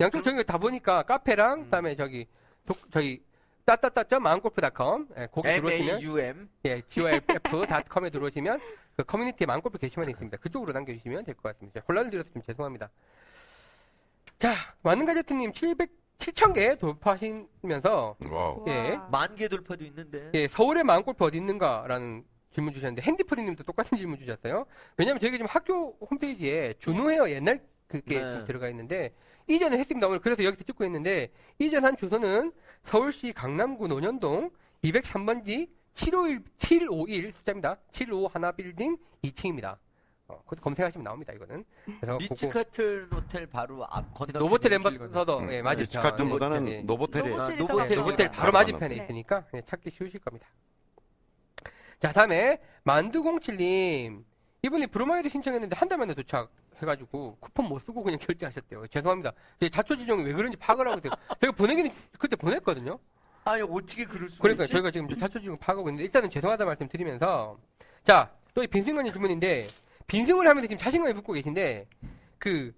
양쪽 0.00 0.22
저기 0.24 0.44
다 0.44 0.58
보니까 0.58 1.02
카페랑 1.02 1.58
음. 1.60 1.64
그다음에 1.64 1.94
저기 1.96 2.26
도- 2.66 2.74
저기 2.92 3.22
따따따 3.64 4.18
마음골프닷컴 4.18 5.08
예, 5.16 5.26
거기 5.30 5.48
들어오시면 5.48 5.98
A 6.00 6.04
U 6.04 6.18
M 6.18 6.48
예, 6.64 6.82
golf.com에 6.90 8.10
들어오시면 8.10 8.60
그 8.96 9.04
커뮤니티에 9.04 9.46
마음골프 9.46 9.78
게시판이 9.78 10.10
있습니다. 10.12 10.36
그쪽으로 10.38 10.72
남겨주시면 10.72 11.24
될 11.24 11.34
것 11.34 11.42
같습니다. 11.54 11.80
혼란을 11.88 12.10
드려서 12.10 12.28
좀 12.32 12.42
죄송합니다. 12.42 12.90
자, 14.42 14.56
많은 14.82 15.06
가제트님 15.06 15.52
700, 15.52 15.88
7,000개 16.18 16.76
돌파하시면서 16.80 18.16
와우. 18.28 18.64
예. 18.66 18.96
와. 18.96 19.08
만개 19.12 19.46
돌파도 19.46 19.84
있는데. 19.84 20.32
예, 20.34 20.48
서울의 20.48 20.82
마음골프 20.82 21.24
어디 21.24 21.36
있는가라는 21.36 22.24
질문 22.52 22.74
주셨는데 22.74 23.02
핸디프리님도 23.02 23.62
똑같은 23.62 23.96
질문 23.96 24.18
주셨어요. 24.18 24.66
왜냐면 24.96 25.20
저희가 25.20 25.36
지금 25.36 25.46
학교 25.48 25.96
홈페이지에 26.10 26.74
준호헤어 26.80 27.30
옛날 27.30 27.62
그게 27.86 28.18
네. 28.18 28.32
좀 28.32 28.44
들어가 28.44 28.68
있는데 28.70 29.14
이전에 29.46 29.78
했습니다. 29.78 30.08
오늘 30.08 30.18
그래서 30.18 30.42
여기서 30.42 30.64
찍고 30.64 30.84
있는데 30.86 31.30
이전 31.60 31.84
한 31.84 31.96
주소는 31.96 32.50
서울시 32.82 33.32
강남구 33.32 33.86
논현동 33.86 34.50
203번지 34.82 35.68
751, 35.94 36.42
751 36.58 37.32
숫자입니다. 37.32 37.76
751 37.92 38.34
하나 38.34 38.50
빌딩 38.50 38.96
2층입니다. 39.22 39.76
어, 40.32 40.42
그것도 40.44 40.62
검색하시면 40.62 41.04
나옵니다. 41.04 41.32
이거는. 41.32 41.64
그래서 42.00 42.18
리츠칼튼 42.18 43.08
호텔 43.12 43.46
바로 43.46 43.84
앞 43.90 44.12
건너. 44.14 44.38
노보텔 44.38 44.72
엠버서더 44.74 45.38
음, 45.40 45.52
예, 45.52 45.62
맞을 45.62 45.82
리츠칼튼보다는 45.84 46.68
예. 46.68 46.82
노보텔이 46.82 47.28
노보텔 47.28 47.40
아, 47.40 47.52
있어가지고. 47.54 47.68
노보텔 47.68 47.96
노보텔 47.98 48.26
네. 48.26 48.30
바로 48.32 48.52
바로 48.52 48.52
맞은편에 48.52 48.94
네. 48.96 49.02
있으니까 49.02 49.44
네, 49.52 49.62
찾기 49.66 49.90
쉬우실 49.90 50.20
겁니다. 50.20 50.46
자, 52.00 52.12
다음에 52.12 52.58
만두공칠님 52.84 54.24
이분이 54.62 54.86
브로마이드 54.88 55.28
신청했는데 55.28 55.76
한 55.76 55.88
달 55.88 55.98
만에 55.98 56.14
도착해가지고 56.14 57.36
쿠폰 57.40 57.66
못 57.66 57.80
쓰고 57.80 58.02
그냥 58.02 58.18
결제하셨대요. 58.20 58.86
죄송합니다. 58.88 59.32
제 59.60 59.68
자초지종이 59.68 60.24
왜 60.24 60.32
그런지 60.32 60.56
파악을 60.56 60.86
하고 60.88 60.98
있어요. 60.98 61.12
저희가 61.40 61.56
보내기는 61.56 61.90
그때 62.18 62.36
보냈거든요. 62.36 62.98
아니 63.44 63.62
어떻게 63.62 64.04
그럴 64.04 64.28
수가 64.30 64.42
그러니까 64.42 64.64
있지? 64.64 64.72
저희가 64.72 64.90
지금 64.92 65.08
자초지종 65.08 65.58
파악하고 65.58 65.88
있는데 65.90 66.04
일단은 66.04 66.30
죄송하다 66.30 66.64
말씀 66.64 66.88
드리면서 66.88 67.58
자, 68.04 68.30
또 68.54 68.62
이 68.62 68.66
빈스윙 68.66 68.90
관련 68.90 69.12
질문인데 69.12 69.66
빈스윙을 70.12 70.46
하면서 70.46 70.68
지금 70.68 70.76
자신감이 70.78 71.14
붙고 71.14 71.32
계신데 71.32 71.86
그 72.38 72.74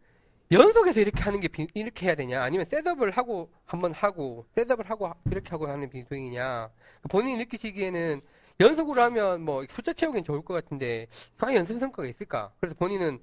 연속해서 0.52 1.00
이렇게 1.00 1.20
하는 1.20 1.40
게 1.40 1.48
빈- 1.48 1.66
이렇게 1.74 2.06
해야 2.06 2.14
되냐 2.14 2.40
아니면 2.40 2.64
셋업을 2.70 3.10
하고 3.10 3.50
한번 3.64 3.92
하고 3.92 4.46
셋업을 4.54 4.88
하고 4.88 5.08
하- 5.08 5.14
이렇게 5.26 5.50
하고 5.50 5.66
하는 5.66 5.90
빈스윙이냐 5.90 6.70
본인이 7.10 7.38
느끼시기에는 7.38 8.20
연속으로 8.60 9.02
하면 9.02 9.42
뭐 9.42 9.64
숫자 9.68 9.92
채우기는 9.92 10.22
좋을 10.22 10.42
것 10.42 10.54
같은데 10.54 11.08
과연 11.36 11.56
연습 11.56 11.76
성과가 11.80 12.06
있을까 12.08 12.52
그래서 12.60 12.76
본인은 12.76 13.18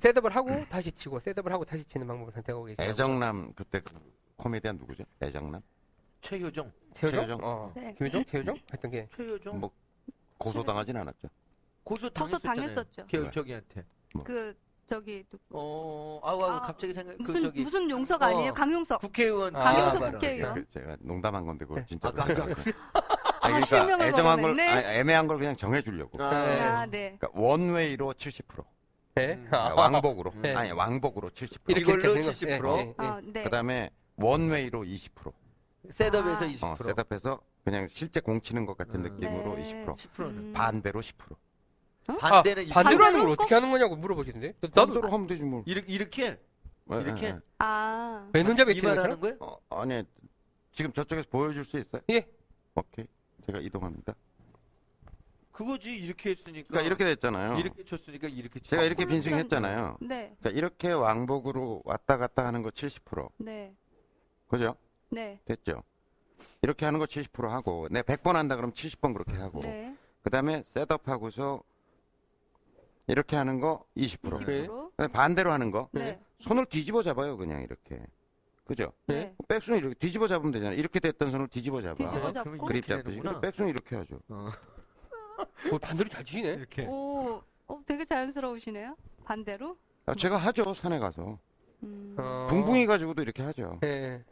셋업을 0.00 0.36
하고 0.36 0.50
다시 0.68 0.92
치고 0.92 1.18
셋업을 1.18 1.50
하고 1.52 1.64
다시 1.64 1.82
치는 1.82 2.06
방법을 2.06 2.32
선택하고 2.34 2.64
계시죠 2.66 2.82
애정남 2.84 3.52
그때 3.56 3.80
그 3.80 3.92
코미디언 4.36 4.76
누구죠? 4.76 5.02
애정남? 5.20 5.60
최효정. 6.20 6.70
최효정? 6.94 7.26
최효정. 7.26 7.40
어. 7.42 7.72
네. 7.74 7.92
김효정? 7.98 8.24
최효정? 8.24 8.56
했던 8.72 8.90
게 8.92 9.08
최효정. 9.16 9.58
뭐 9.58 9.70
고소당하진 10.36 10.96
않았죠. 10.96 11.28
고소 11.88 12.10
고소 12.10 12.38
당했었잖아요. 12.38 12.40
당했었죠. 12.42 13.06
그 13.10 13.16
네. 13.16 13.30
저기한테. 13.30 13.84
그 14.24 14.54
저기 14.86 15.24
누- 15.30 15.38
어, 15.50 16.20
아우 16.22 16.42
아우 16.42 16.50
아, 16.50 16.60
갑자기 16.60 16.92
생각 16.92 17.16
그 17.18 17.22
무슨 17.22 17.42
저기 17.42 17.60
무슨 17.62 17.90
용석 17.90 18.20
어. 18.20 18.26
아니에요? 18.26 18.52
강용석. 18.54 19.00
국회의원 19.00 19.56
아, 19.56 19.60
강용석 19.60 19.94
발언. 20.00 20.12
국회의원. 20.12 20.54
그 20.54 20.66
제가 20.72 20.96
농담한 21.00 21.46
건데 21.46 21.64
그걸 21.64 21.86
진짜. 21.86 22.08
아, 22.08 22.12
아, 22.14 22.22
아, 22.22 23.46
아니, 23.46 23.54
아, 23.56 23.62
실명을 23.62 23.96
그러니까 23.96 24.06
애정한 24.06 24.42
걸. 24.42 24.60
아니, 24.60 24.98
애매한 24.98 25.26
걸 25.26 25.38
그냥 25.38 25.56
정해 25.56 25.80
주려고. 25.80 26.22
아, 26.22 26.30
네. 26.30 26.60
아, 26.60 26.86
네. 26.86 27.16
그러니까 27.18 27.28
원웨이로 27.40 28.12
70%. 28.14 28.64
네. 29.14 29.34
음. 29.34 29.48
아, 29.50 29.72
그러니까 29.72 29.74
왕복으로. 29.74 30.32
네. 30.42 30.54
아니 30.54 30.72
왕복으로 30.72 31.30
70%. 31.30 31.58
이렇게 31.68 31.80
이걸로 31.80 32.02
되는 32.02 32.20
거. 32.22 32.30
70%? 32.30 32.76
예, 32.76 32.80
예, 32.80 32.88
예. 32.88 32.94
아, 32.98 33.20
네. 33.24 33.44
그다음에 33.44 33.90
원웨이로 34.16 34.82
20%. 34.84 35.32
셋업에서 35.90 36.44
아. 36.44 36.48
20%. 36.48 36.62
어, 36.64 36.76
셋업해서 36.84 37.40
그냥 37.64 37.86
실제 37.88 38.20
공 38.20 38.40
치는 38.40 38.64
것 38.66 38.76
같은 38.76 39.04
음. 39.04 39.14
느낌으로 39.14 39.54
네. 39.56 39.84
20%. 39.86 39.96
10%는 39.96 40.26
음. 40.38 40.52
반대로 40.54 41.00
10%. 41.00 41.12
반대는 42.16 42.70
아, 42.70 42.74
반대로 42.74 43.04
하는 43.04 43.20
걸 43.20 43.28
어떻게 43.30 43.54
하는 43.54 43.70
거냐고 43.70 43.96
물어보시는데 43.96 44.54
나도 44.60 44.74
반대로 44.74 45.08
하면 45.10 45.26
되지 45.26 45.42
뭐. 45.42 45.62
이렇게 45.66 45.92
이렇게 45.92 46.38
예, 46.90 47.00
이렇게? 47.00 47.26
예, 47.26 47.28
예. 47.30 47.40
아. 47.58 48.30
왼손잡이 48.32 48.72
이 48.72 48.80
치는 48.80 48.94
말하는 48.94 49.16
것처럼? 49.20 49.38
거예요? 49.38 49.60
어, 49.68 49.80
아니 49.80 50.02
지금 50.72 50.92
저쪽에서 50.92 51.28
보여줄 51.30 51.64
수 51.64 51.78
있어요? 51.78 52.02
예. 52.10 52.26
오케이. 52.74 53.06
제가 53.46 53.58
이동합니다. 53.60 54.14
그거지 55.52 55.90
이렇게 55.90 56.30
했으니까. 56.30 56.68
그러니까 56.68 56.86
이렇게 56.86 57.04
됐잖아요. 57.04 57.58
이렇게 57.58 57.84
쳤으니까 57.84 58.28
이렇게 58.28 58.60
치. 58.60 58.70
제가 58.70 58.84
이렇게 58.84 59.02
아, 59.02 59.06
빈승했잖아요. 59.06 59.98
네. 60.02 60.36
자, 60.40 60.50
이렇게 60.50 60.92
왕복으로 60.92 61.82
왔다 61.84 62.16
갔다 62.16 62.46
하는 62.46 62.62
거 62.62 62.70
70%. 62.70 63.28
네. 63.38 63.74
그죠? 64.46 64.76
네. 65.10 65.40
됐죠? 65.46 65.82
이렇게 66.62 66.84
하는 66.84 67.00
거 67.00 67.06
70% 67.06 67.48
하고, 67.48 67.88
내 67.90 68.02
100번 68.02 68.34
한다 68.34 68.54
그러면 68.54 68.72
70번 68.72 69.14
그렇게 69.14 69.32
하고, 69.36 69.60
네. 69.60 69.96
그 70.22 70.30
다음에 70.30 70.62
셋업하고서 70.68 71.60
이렇게 73.08 73.36
하는 73.36 73.58
거 73.58 73.84
20%. 73.96 74.46
네. 74.46 74.66
20%. 74.66 74.90
그다음에 74.90 75.12
반대로 75.12 75.50
하는 75.50 75.70
거, 75.70 75.88
네. 75.92 76.20
손을 76.40 76.66
뒤집어 76.66 77.02
잡아요, 77.02 77.36
그냥 77.36 77.62
이렇게. 77.62 78.00
그죠? 78.64 78.92
네. 79.06 79.34
백스윙 79.48 79.78
이렇게 79.78 79.94
뒤집어 79.94 80.28
잡으면 80.28 80.52
되잖아요. 80.52 80.78
이렇게 80.78 81.00
됐던 81.00 81.30
손을 81.30 81.48
뒤집어 81.48 81.80
잡아. 81.80 81.94
뒤집어 81.96 82.28
아, 82.28 82.32
잡고. 82.32 82.50
그러면 82.50 82.66
그립 82.66 82.84
이렇게 82.86 82.92
잡듯이. 83.02 83.16
되는구나. 83.16 83.40
백스윙 83.40 83.68
이렇게 83.70 83.96
하죠. 83.96 84.20
어, 84.28 84.50
어, 85.72 85.78
반대로 85.78 86.10
잘 86.10 86.22
치시네. 86.22 86.48
이렇게. 86.50 86.84
오, 86.86 87.42
어, 87.66 87.80
되게 87.86 88.04
자연스러우시네요. 88.04 88.94
반대로. 89.24 89.78
아, 90.04 90.14
제가 90.14 90.36
하죠, 90.36 90.74
산에 90.74 90.98
가서. 90.98 91.38
음. 91.82 92.14
어. 92.18 92.46
붕붕이 92.50 92.84
가지고도 92.84 93.22
이렇게 93.22 93.42
하죠. 93.42 93.78
예, 93.84 94.22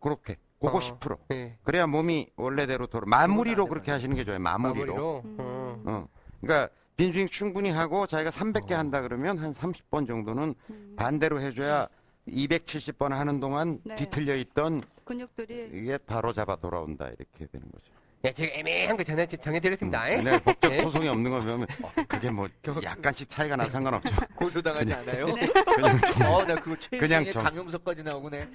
그렇게. 0.00 0.36
그거 0.60 0.78
어. 0.78 0.80
10%. 0.80 1.18
예. 1.32 1.56
그래야 1.64 1.86
몸이 1.86 2.30
원래대로 2.36 2.86
돌아. 2.86 3.04
마무리로 3.06 3.64
안 3.64 3.68
그렇게. 3.68 3.90
하시는 3.90 4.14
게 4.16 4.24
좋아요. 4.24 4.38
마무리로. 4.38 4.94
마무리로. 4.94 5.22
음. 5.24 5.36
어. 5.38 5.82
어. 5.84 6.08
그러니까 6.40 6.72
빈 6.96 7.12
스윙 7.12 7.28
충분히 7.28 7.70
하고 7.70 8.06
자기가 8.06 8.30
300개 8.30 8.72
어. 8.72 8.76
한다 8.78 9.02
그러면 9.02 9.38
한 9.38 9.52
30번 9.52 10.06
정도는 10.06 10.54
음. 10.70 10.94
반대로 10.96 11.40
해줘야 11.40 11.88
270번 12.28 13.10
하는 13.10 13.38
동안 13.38 13.80
네. 13.84 13.94
뒤틀려 13.96 14.34
있던 14.36 14.82
근육들이 15.04 15.70
이게 15.74 15.98
바로 15.98 16.32
잡아 16.32 16.56
돌아온다 16.56 17.06
이렇게 17.06 17.46
되는 17.46 17.70
거죠. 17.70 17.92
예, 18.24 18.32
제가 18.32 18.54
애매한 18.54 18.96
거 18.96 19.04
전해, 19.04 19.26
정해드렸습니다. 19.26 20.10
예? 20.10 20.16
네, 20.20 20.38
법적 20.40 20.72
예? 20.72 20.80
소송이 20.80 21.06
없는 21.06 21.30
거 21.30 21.40
보면 21.42 21.66
그게 22.08 22.30
뭐 22.30 22.48
약간씩 22.82 23.28
차이가 23.28 23.54
나 23.56 23.68
상관없죠. 23.68 24.12
고소당하지 24.34 24.84
그냥- 24.86 25.00
않아요? 25.00 25.26
네. 25.34 25.46
그냥 25.46 25.98
정, 26.00 26.34
어, 26.34 26.44
나 26.44 26.54
그거 26.56 26.76
그냥 26.90 27.20
최근에 27.24 27.30
정- 27.30 27.44
강용석까지 27.44 28.02
나오네. 28.02 28.48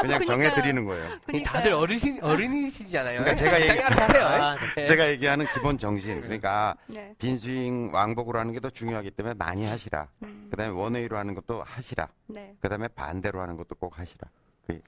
그냥 0.00 0.24
정해드리는 0.24 0.84
거예요. 0.84 1.04
이 1.14 1.18
그러니까 1.26 1.52
다들 1.52 1.74
어르신, 1.74 2.18
어른이시잖아요. 2.24 3.20
그러니까 3.20 3.36
제가 3.36 3.60
얘기- 3.60 3.78
하세요. 3.80 4.26
아, 4.26 4.56
예? 4.78 4.86
제가 4.86 5.10
얘기하는 5.10 5.46
기본 5.54 5.78
정신. 5.78 6.20
그러니까 6.22 6.74
네. 6.86 7.14
빈스윙 7.18 7.90
왕복으로 7.92 8.38
하는 8.38 8.52
게 8.52 8.58
더 8.58 8.70
중요하기 8.70 9.12
때문에 9.12 9.34
많이 9.34 9.64
하시라. 9.64 10.08
음. 10.24 10.48
그 10.50 10.56
다음에 10.56 10.72
원웨이로 10.72 11.16
하는 11.16 11.34
것도 11.36 11.62
하시라. 11.62 12.08
네. 12.26 12.54
그다음에 12.60 12.88
반대로 12.88 13.40
하는 13.40 13.56
것도 13.56 13.76
꼭 13.76 13.96
하시라. 13.96 14.28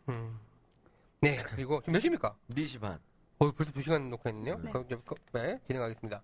음. 0.09 0.41
네, 1.21 1.45
그리고 1.55 1.79
지금 1.83 1.93
몇 1.93 2.01
시입니까? 2.01 2.35
4시 2.53 2.81
반. 2.81 2.99
어, 3.43 3.51
벌써 3.53 3.73
2시간 3.73 4.11
놓고 4.11 4.29
있네요. 4.31 4.59
네. 4.63 4.71
그럼 4.71 4.85
이제 4.87 4.97
거- 5.07 5.17
네, 5.33 5.59
진행하겠습니다. 5.67 6.21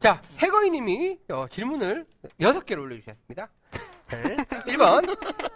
자, 0.00 0.22
해거이님이 0.38 1.18
어, 1.28 1.46
질문을 1.50 2.06
6개를 2.40 2.78
올려주셨습니다. 2.80 3.48
네. 4.08 4.36
1번, 4.72 5.04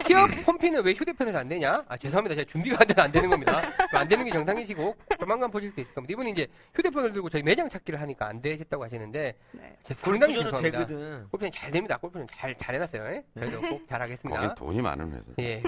티업 0.05 0.29
홈피는 0.45 0.83
왜 0.85 0.91
휴대폰에서 0.93 1.39
안 1.39 1.47
되냐? 1.47 1.83
아, 1.87 1.97
죄송합니다. 1.97 2.35
제가 2.35 2.51
준비가 2.51 2.77
안 2.81 2.87
돼서 2.87 3.01
안 3.01 3.11
되는 3.11 3.29
겁니다. 3.31 3.61
안 3.93 4.07
되는 4.07 4.25
게 4.25 4.29
정상이시고, 4.31 4.95
조만간 5.19 5.49
보실 5.49 5.71
수 5.71 5.79
있을 5.79 5.91
겁니다. 5.95 6.11
이분이 6.11 6.31
이제 6.31 6.47
휴대폰을 6.75 7.13
들고 7.13 7.29
저희 7.29 7.41
매장 7.41 7.67
찾기를 7.69 7.99
하니까 8.01 8.27
안 8.27 8.41
되셨다고 8.41 8.83
하시는데, 8.83 9.35
네. 9.53 9.77
제 9.83 9.93
상당히 9.95 10.35
죄송합니다. 10.35 10.77
되거든. 10.85 11.27
골프는 11.31 11.51
잘 11.51 11.71
됩니다. 11.71 11.97
골프는 11.97 12.27
잘, 12.29 12.55
잘 12.57 12.75
해놨어요. 12.75 13.03
예? 13.13 13.23
저희도 13.39 13.61
꼭 13.61 13.87
잘하겠습니다. 13.87 14.39
거긴 14.41 14.55
돈이 14.55 14.81
많은 14.81 15.11
회사. 15.13 15.23
예. 15.39 15.63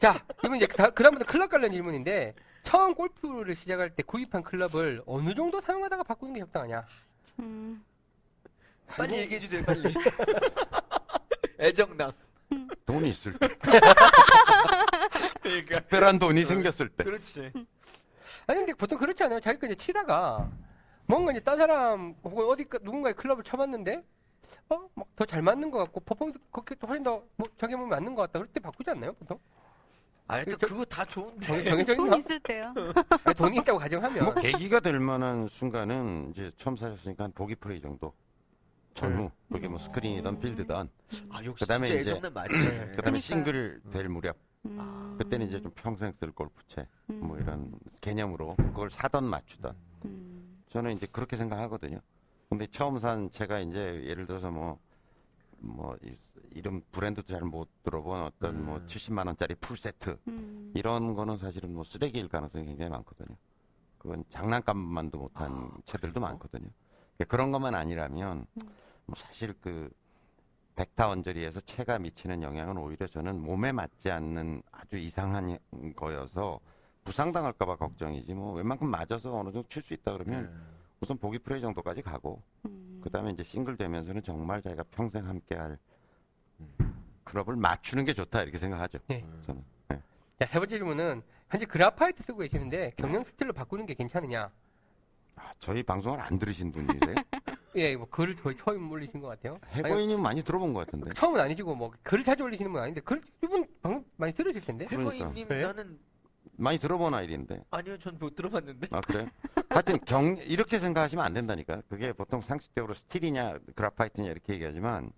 자, 0.00 0.24
이번 0.42 0.56
이제 0.56 0.66
다, 0.66 0.88
그다음부터 0.90 1.30
클럽 1.30 1.50
관련 1.50 1.70
질문인데 1.70 2.34
처음 2.62 2.94
골프를 2.94 3.54
시작할 3.54 3.90
때 3.94 4.02
구입한 4.02 4.42
클럽을 4.42 5.02
어느 5.06 5.34
정도 5.34 5.60
사용하다가 5.60 6.02
바꾸는 6.04 6.34
게 6.34 6.40
적당하냐? 6.40 6.86
음. 7.40 7.84
빨리 8.86 9.18
얘기해 9.18 9.40
주세요, 9.40 9.64
빨리. 9.64 9.94
애정남. 11.58 12.12
돈이 12.86 13.10
있을 13.10 13.38
때. 13.38 13.48
그러니까 15.42 15.80
특별한 15.80 16.18
돈이 16.18 16.44
생겼을 16.44 16.88
때. 16.90 17.04
그렇지. 17.04 17.52
아니 18.46 18.58
근데 18.58 18.74
보통 18.74 18.98
그렇지 18.98 19.22
않아요? 19.24 19.40
자기가 19.40 19.66
이제 19.68 19.76
치다가 19.76 20.50
뭔가 21.06 21.30
이제 21.32 21.40
딴 21.40 21.56
사람 21.56 22.14
혹은 22.24 22.46
어디 22.46 22.66
누군가의 22.82 23.14
클럽을 23.14 23.44
쳐봤는데 23.44 24.02
어 24.68 24.88
막 24.94 25.06
더 25.16 25.24
잘 25.26 25.42
맞는 25.42 25.70
것 25.70 25.78
같고 25.78 26.00
퍼포먼스 26.00 26.38
그렇게 26.50 26.74
또 26.76 26.86
훨씬 26.88 27.04
더뭐 27.04 27.28
자기 27.58 27.76
몸에 27.76 27.90
맞는 27.90 28.14
것 28.14 28.22
같다 28.22 28.38
그럴 28.40 28.48
때 28.48 28.58
바꾸지 28.58 28.90
않나요 28.90 29.12
보통? 29.14 29.38
아니 30.30 30.44
또 30.46 30.56
저- 30.58 30.66
그거 30.68 30.84
다 30.84 31.04
좋은데. 31.04 31.46
정, 31.46 31.64
정해져 31.64 31.94
돈 31.94 32.06
있나? 32.06 32.16
있을 32.16 32.40
때요. 32.40 32.72
아니, 33.24 33.34
돈이 33.36 33.56
있다고 33.58 33.78
가정하면 33.78 34.24
뭐 34.24 34.34
계기가 34.34 34.80
될 34.80 34.98
만한 35.00 35.48
순간은 35.48 36.30
이제 36.32 36.50
처음 36.56 36.76
사셨으니까 36.76 37.24
한 37.24 37.32
보기 37.32 37.54
프레이 37.56 37.80
정도. 37.80 38.12
전후 38.92 39.30
그게 39.50 39.68
뭐 39.68 39.78
스크린이든 39.78 40.40
필드든 40.40 40.88
아 41.30 41.44
역시 41.44 41.64
그다음에 41.64 41.86
진짜 41.86 42.00
이제-. 42.00 42.20
그다음에 42.20 42.48
그러니까요. 42.48 43.18
싱글 43.20 43.80
될 43.92 44.08
무렵 44.08 44.36
음. 44.66 45.14
그때는 45.16 45.46
이제 45.46 45.60
좀 45.62 45.70
평생 45.76 46.12
쓸 46.18 46.32
골프채 46.32 46.86
뭐 47.06 47.36
음. 47.36 47.40
이런 47.42 47.72
개념으로 48.00 48.56
그걸 48.56 48.90
사던 48.90 49.24
맞추던 49.24 49.76
음. 50.06 50.58
저는 50.70 50.92
이제 50.92 51.06
그렇게 51.10 51.36
생각하거든요. 51.36 52.00
근데 52.48 52.66
처음 52.66 52.98
산 52.98 53.30
제가 53.30 53.60
이제 53.60 54.02
예를 54.06 54.26
들어서 54.26 54.50
뭐, 54.50 54.78
뭐, 55.58 55.96
이- 56.54 56.58
이름 56.58 56.82
브랜드도 56.92 57.26
잘 57.32 57.42
못 57.42 57.68
들어본 57.82 58.22
어떤 58.22 58.64
뭐 58.64 58.76
음. 58.78 58.86
70만 58.86 59.26
원짜리 59.26 59.54
풀 59.56 59.76
세트 59.76 60.18
음. 60.28 60.72
이런 60.74 61.14
거는 61.14 61.36
사실은 61.36 61.74
뭐 61.74 61.84
쓰레기일 61.84 62.28
가능성이 62.28 62.66
굉장히 62.66 62.90
많거든요. 62.90 63.36
그건 63.98 64.24
장난감만도 64.30 65.18
못한 65.18 65.52
아, 65.52 65.70
채들도 65.84 66.14
그래요? 66.20 66.28
많거든요. 66.30 66.68
그러니까 67.16 67.24
그런 67.28 67.52
것만 67.52 67.74
아니라면 67.74 68.46
음. 68.56 68.62
뭐 69.06 69.16
사실 69.16 69.54
그 69.60 69.90
백타 70.76 71.10
언저리에서 71.10 71.60
채가 71.60 71.98
미치는 71.98 72.42
영향은 72.42 72.78
오히려 72.78 73.06
저는 73.06 73.42
몸에 73.42 73.72
맞지 73.72 74.10
않는 74.10 74.62
아주 74.72 74.96
이상한 74.96 75.58
거여서 75.96 76.60
부상당할까봐 77.04 77.76
걱정이지 77.76 78.32
뭐 78.34 78.52
웬만큼 78.54 78.88
맞아서 78.88 79.34
어느 79.36 79.50
정도 79.52 79.66
칠 79.68 79.82
수 79.82 79.92
있다 79.94 80.12
그러면 80.12 80.44
음. 80.44 80.66
우선 81.00 81.18
보기 81.18 81.38
프레이 81.40 81.60
정도까지 81.60 82.02
가고 82.02 82.42
음. 82.66 83.00
그다음에 83.02 83.30
이제 83.32 83.42
싱글 83.42 83.76
되면서는 83.76 84.22
정말 84.22 84.62
자기가 84.62 84.84
평생 84.90 85.26
함께할 85.26 85.78
음. 86.80 86.94
클럽을 87.24 87.56
맞추는 87.56 88.04
게 88.04 88.12
좋다 88.12 88.42
이렇게 88.42 88.58
생각하죠. 88.58 88.98
네. 89.08 89.24
저는. 89.46 89.62
자, 90.38 90.46
세 90.46 90.58
번째 90.58 90.76
질문은 90.78 91.22
현재 91.50 91.66
그라파이트 91.66 92.22
쓰고 92.22 92.38
계시는데 92.38 92.92
경량 92.96 93.24
스틸로 93.24 93.52
바꾸는 93.52 93.86
게 93.86 93.94
괜찮으냐? 93.94 94.50
아, 95.36 95.52
저희 95.58 95.82
방송을 95.82 96.20
안 96.20 96.38
들으신 96.38 96.72
분이세요? 96.72 97.14
예, 97.76 97.96
뭐 97.96 98.08
글을 98.08 98.36
거의 98.36 98.56
처음 98.56 98.90
올리신 98.90 99.20
것 99.20 99.28
같아요. 99.28 99.58
해고인님 99.70 100.20
많이 100.20 100.42
들어본 100.42 100.72
것 100.72 100.86
같은데. 100.86 101.12
처음은 101.14 101.40
아니시고 101.40 101.74
뭐 101.74 101.92
글을 102.02 102.24
자주 102.24 102.42
올리시는 102.42 102.72
분 102.72 102.80
아닌데 102.82 103.00
글 103.00 103.22
이분 103.44 103.66
방금 103.82 104.04
많이 104.16 104.32
들으실 104.32 104.62
텐데. 104.62 104.86
그러니까. 104.86 105.12
해고인님 105.12 105.48
네? 105.48 105.62
나는 105.62 105.98
많이 106.56 106.78
들어본 106.78 107.14
아이디인데. 107.14 107.62
아니요 107.70 107.98
전 107.98 108.16
못 108.18 108.34
들어봤는데. 108.34 108.88
아 108.90 109.00
그래요? 109.00 109.28
하여튼 109.68 109.98
경 110.00 110.36
이렇게 110.38 110.78
생각하시면 110.80 111.24
안 111.24 111.32
된다니까. 111.32 111.82
그게 111.88 112.12
보통 112.12 112.40
상식적으로 112.40 112.94
스틸이냐 112.94 113.58
그라파이트냐 113.76 114.30
이렇게 114.30 114.54
얘기하지만 114.54 115.12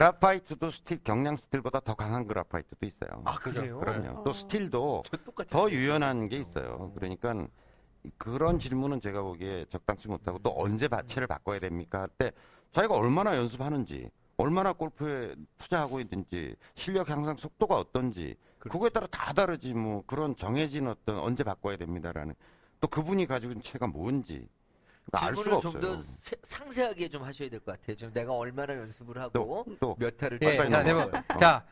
그라파이트도 0.00 0.70
스틸 0.70 1.02
경량 1.02 1.38
스틸보다 1.38 1.80
더 1.80 1.94
강한 1.94 2.26
그라파이트도 2.26 2.84
있어요. 2.84 3.22
아 3.24 3.36
그래요? 3.36 3.78
그럼요. 3.80 4.20
어. 4.20 4.22
또 4.24 4.34
스틸도 4.34 5.04
저 5.10 5.16
똑같이 5.16 5.48
더. 5.48 5.70
유연한 5.70 6.28
게 6.28 6.36
있어요. 6.36 6.92
그러니까 6.94 7.46
그런 8.18 8.58
질문은 8.58 9.00
제가 9.00 9.22
보기에 9.22 9.64
적당치 9.70 10.08
못하고 10.08 10.38
또 10.40 10.52
언제 10.54 10.86
채를 10.86 11.26
바꿔야 11.26 11.58
됩니까? 11.60 12.02
할 12.02 12.08
때 12.18 12.30
자기가 12.72 12.94
얼마나 12.94 13.38
연습하는지, 13.38 14.10
얼마나 14.36 14.74
골프에 14.74 15.34
투자하고 15.56 16.00
있는지, 16.00 16.54
실력 16.74 17.08
향상 17.08 17.38
속도가 17.38 17.74
어떤지, 17.78 18.36
그렇죠. 18.58 18.72
그거에 18.74 18.90
따라 18.90 19.06
다 19.10 19.32
다르지 19.32 19.72
뭐 19.72 20.02
그런 20.06 20.36
정해진 20.36 20.88
어떤 20.88 21.18
언제 21.20 21.42
바꿔야 21.42 21.78
됩니다라는 21.78 22.34
또 22.80 22.88
그분이 22.88 23.24
가지고 23.26 23.52
있는 23.52 23.62
채가 23.62 23.86
뭔지 23.86 24.46
알 25.12 25.34
수가 25.34 25.60
질문을 25.60 25.66
없어요. 25.66 25.80
좀 25.80 26.04
더 26.06 26.36
상세하게 26.44 27.08
좀 27.08 27.22
하셔야 27.22 27.48
될 27.48 27.60
것 27.60 27.78
같아요. 27.78 27.96
지금 27.96 28.12
내가 28.12 28.32
얼마나 28.32 28.74
연습을 28.76 29.18
하고 29.18 29.64
또 29.80 29.96
몇 29.98 30.16
타를 30.16 30.38
예, 30.42 30.56
빨리 30.56 30.70
자, 30.70 30.82
넘어가요. 30.82 31.10
네 31.10 31.22
번. 31.28 31.36
어. 31.36 31.40
자, 31.40 31.64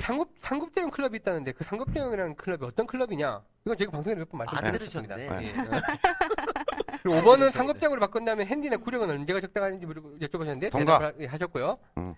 상급 0.00 0.30
상급자형 0.40 0.90
클럽이 0.90 1.16
있다는데 1.16 1.52
그 1.52 1.64
상급자형이라는 1.64 2.36
클럽이 2.36 2.64
어떤 2.64 2.86
클럽이냐? 2.86 3.42
이건 3.66 3.76
제가 3.78 3.90
방송에 3.92 4.14
몇 4.16 4.28
번 4.30 4.40
안 4.42 4.46
말씀드렸습니다. 4.54 5.16
들으셨네. 5.16 5.46
예. 5.48 5.52
그리고 7.02 7.18
5번은 7.20 7.50
상급자용으로 7.50 8.00
바꾼다면 8.00 8.46
핸디나 8.46 8.76
구력은 8.78 9.10
언제가 9.10 9.40
적당한지 9.40 9.86
물어- 9.86 10.20
여쭤보셨는데 10.20 10.70
동갑. 10.70 10.78
대답을 11.00 11.06
하- 11.06 11.12
예, 11.20 11.26
하셨고요. 11.26 11.78
음. 11.98 12.14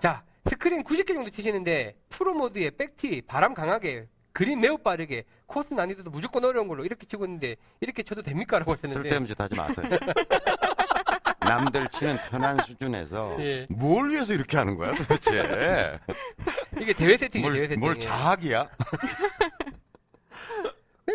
자, 0.00 0.22
스크린 0.46 0.82
90개 0.84 1.08
정도 1.14 1.30
치시는데 1.30 1.96
프로 2.08 2.34
모드에 2.34 2.70
back 2.70 3.00
tee 3.00 3.22
바람 3.22 3.54
강하게 3.54 4.08
그린 4.32 4.60
매우 4.60 4.78
빠르게 4.78 5.24
코스 5.50 5.74
난이도도 5.74 6.10
무조건 6.10 6.44
어려운 6.44 6.68
걸로 6.68 6.84
이렇게 6.84 7.06
치고 7.06 7.24
있는데 7.24 7.56
이렇게 7.80 8.04
쳐도 8.04 8.22
됩니까라고 8.22 8.72
하셨는데 8.72 9.02
쓸데없는 9.02 9.26
짓 9.28 9.40
하지 9.40 9.56
마세요. 9.56 9.84
남들 11.40 11.88
치는 11.88 12.16
편한 12.30 12.58
수준에서 12.64 13.36
예. 13.40 13.66
뭘 13.68 14.10
위해서 14.10 14.32
이렇게 14.32 14.56
하는 14.56 14.76
거야 14.76 14.94
도대체? 14.94 15.98
이게 16.80 16.92
대회. 16.92 17.16
대회 17.16 17.40
뭘, 17.42 17.56
세팅. 17.56 17.80
뭘 17.80 17.98
자학이야? 17.98 18.68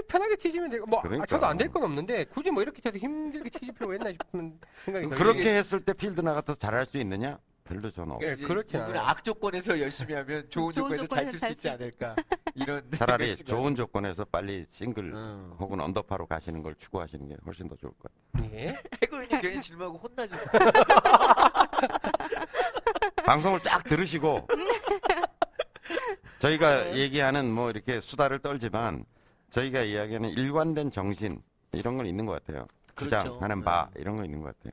편하게 0.09 0.35
치시면 0.35 0.69
되고 0.69 0.85
뭐 0.85 1.01
그러니까. 1.01 1.23
아, 1.23 1.25
저도 1.25 1.45
안 1.45 1.57
될 1.57 1.69
건 1.71 1.83
없는데 1.83 2.25
굳이 2.25 2.51
뭐 2.51 2.61
이렇게 2.61 2.81
쳐서 2.81 2.97
힘들게 2.97 3.49
치실 3.49 3.73
필요가 3.73 3.93
있나 3.95 4.11
싶은 4.11 4.59
생각이 4.83 5.07
들어요. 5.07 5.17
그렇게 5.17 5.55
했을 5.55 5.79
때 5.79 5.93
필드 5.93 6.19
나가서 6.19 6.55
잘할 6.55 6.85
수 6.85 6.97
있느냐? 6.97 7.39
별로 7.65 7.89
저는 7.91 8.13
없어요. 8.13 8.29
예, 8.29 8.33
이제 8.35 8.45
그렇진 8.45 8.79
이분은 8.79 8.95
않아요. 8.97 9.09
악조건에서 9.09 9.79
열심히 9.79 10.13
하면 10.13 10.47
좋은 10.49 10.71
좋은 10.71 10.97
조건에서 10.97 11.07
잘 11.07 11.25
조건에서 11.25 11.31
칠 11.31 11.37
수 11.37 11.39
잘 11.39 11.51
있지 11.51 11.61
수- 11.61 11.69
않을까 11.71 12.15
이런 12.53 12.91
차라리 12.91 13.25
생각이 13.35 13.43
좋은 13.49 13.75
조건에서 13.75 14.23
빨리 14.25 14.65
싱글 14.69 15.13
음. 15.15 15.55
혹은 15.59 15.79
언더파로 15.81 16.27
가시는 16.27 16.61
걸 16.61 16.75
추구하시는 16.75 17.27
게 17.27 17.35
훨씬 17.45 17.67
더 17.67 17.75
좋을 17.75 17.91
것 17.99 18.11
같아요. 18.33 18.51
예. 18.53 18.77
해고인이 19.01 19.41
괜히 19.41 19.61
질문하고 19.61 19.97
혼나죠. 19.97 20.35
방송을 23.25 23.59
쫙 23.61 23.83
들으시고 23.83 24.47
저희가 26.39 26.83
네. 26.91 26.97
얘기하는 26.97 27.51
뭐 27.51 27.71
이렇게 27.71 27.99
수다를 27.99 28.37
떨지만 28.39 29.03
저희가 29.49 29.81
이야기하는 29.81 30.29
일관된 30.29 30.91
정신 30.91 31.41
이런 31.71 31.97
건 31.97 32.05
있는 32.05 32.27
것 32.27 32.33
같아요. 32.33 32.67
그렇죠. 32.93 33.17
주장하는 33.23 33.63
바 33.63 33.89
이런 33.95 34.17
거 34.17 34.23
있는 34.23 34.41
것 34.41 34.55
같아요. 34.55 34.71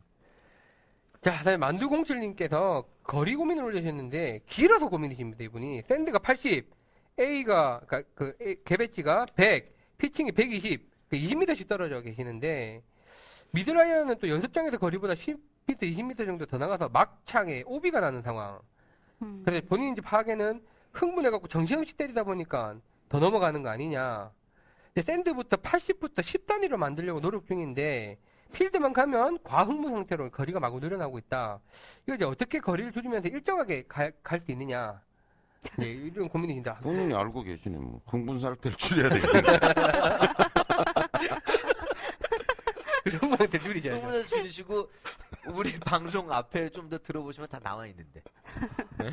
자, 1.22 1.40
다음에 1.44 1.56
만두공칠님께서 1.56 2.84
거리 3.04 3.36
고민을 3.36 3.62
올리셨는데 3.62 4.40
길어서 4.48 4.88
고민이십니다 4.88 5.44
이분이 5.44 5.82
샌드가 5.86 6.18
80, 6.18 6.68
A가 7.18 7.80
그러니까 7.86 8.10
그 8.16 8.36
A- 8.42 8.56
개배지가 8.64 9.26
100, 9.36 9.72
피칭이 9.98 10.32
120, 10.32 10.90
20m씩 11.12 11.68
떨어져 11.68 12.00
계시는데 12.00 12.82
미드라이언은 13.52 14.18
또 14.18 14.28
연습장에서 14.28 14.78
거리보다 14.78 15.14
10m, 15.14 15.38
20m 15.68 16.26
정도 16.26 16.44
더 16.44 16.58
나가서 16.58 16.88
막창에 16.88 17.62
오비가 17.66 18.00
나는 18.00 18.22
상황. 18.22 18.58
음. 19.22 19.42
그래서 19.44 19.64
본인 19.68 19.92
이제 19.92 20.00
파악에는 20.00 20.60
흥분해갖고 20.92 21.46
정신없이 21.46 21.94
때리다 21.96 22.24
보니까 22.24 22.74
더 23.08 23.20
넘어가는 23.20 23.62
거 23.62 23.68
아니냐. 23.68 24.32
샌드부터 25.00 25.58
80부터 25.58 26.16
10단위로 26.16 26.76
만들려고 26.78 27.20
노력 27.20 27.46
중인데 27.46 28.18
필드만 28.52 28.92
가면 28.92 29.38
과흥분 29.42 29.92
상태로 29.92 30.30
거리가 30.30 30.60
마구 30.60 30.78
늘어나고 30.80 31.18
있다. 31.18 31.60
이거 32.06 32.14
이제 32.14 32.24
어떻게 32.24 32.60
거리를 32.60 32.92
줄이면서 32.92 33.28
일정하게 33.28 33.84
갈 33.88 34.12
수 34.40 34.50
있느냐. 34.52 35.00
네, 35.78 35.86
이런 35.86 36.28
고민이십니다. 36.28 36.78
본인이 36.80 37.14
알고 37.14 37.42
계시네. 37.42 37.78
뭐. 37.78 38.00
흥분 38.06 38.56
상태를 38.56 38.76
줄여야 38.76 39.08
되겠네. 39.14 39.58
그런 43.04 43.20
분한테 43.20 43.58
줄이죠. 43.58 43.90
흥분해서 43.90 44.26
줄이시고 44.28 44.90
우리 45.54 45.78
방송 45.80 46.30
앞에 46.32 46.68
좀 46.70 46.88
더 46.88 46.98
들어보시면 46.98 47.48
다 47.48 47.58
나와 47.60 47.86
있는데 47.86 48.22
네? 48.98 49.10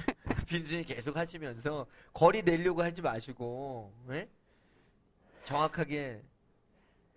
빈스윙 0.47 0.85
계속 0.85 1.15
하시면서 1.15 1.85
거리 2.13 2.41
내려고 2.43 2.83
하지 2.83 3.01
마시고 3.01 3.93
네? 4.07 4.27
정확하게 5.45 6.21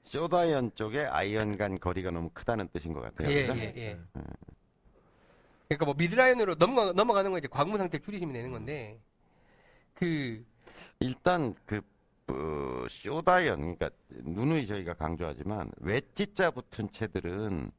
숏아이언 0.02 0.74
쪽에 0.74 1.04
아이언 1.04 1.56
간 1.56 1.78
거리가 1.78 2.10
너무 2.10 2.30
크다는 2.32 2.68
뜻인 2.72 2.92
것 2.92 3.00
같아요. 3.00 3.30
예, 3.30 3.46
그죠? 3.46 3.58
예, 3.58 3.72
예. 3.76 3.98
그러니까 5.68 5.84
뭐 5.86 5.94
미들아이언으로 5.94 6.56
넘어가, 6.56 6.92
넘어가는 6.92 7.30
건 7.30 7.38
이제 7.38 7.48
과흥분 7.48 7.78
상태를 7.78 8.04
줄이시면 8.04 8.34
되는 8.34 8.50
건데 8.50 9.00
그 9.94 10.44
일단 11.00 11.54
그 11.64 11.80
어, 12.28 12.86
숏아이언 12.88 13.58
그러니까 13.60 13.90
누누이 14.08 14.66
저희가 14.66 14.94
강조하지만 14.94 15.70
웨지자 15.78 16.50
붙은 16.50 16.90
채들은 16.90 17.70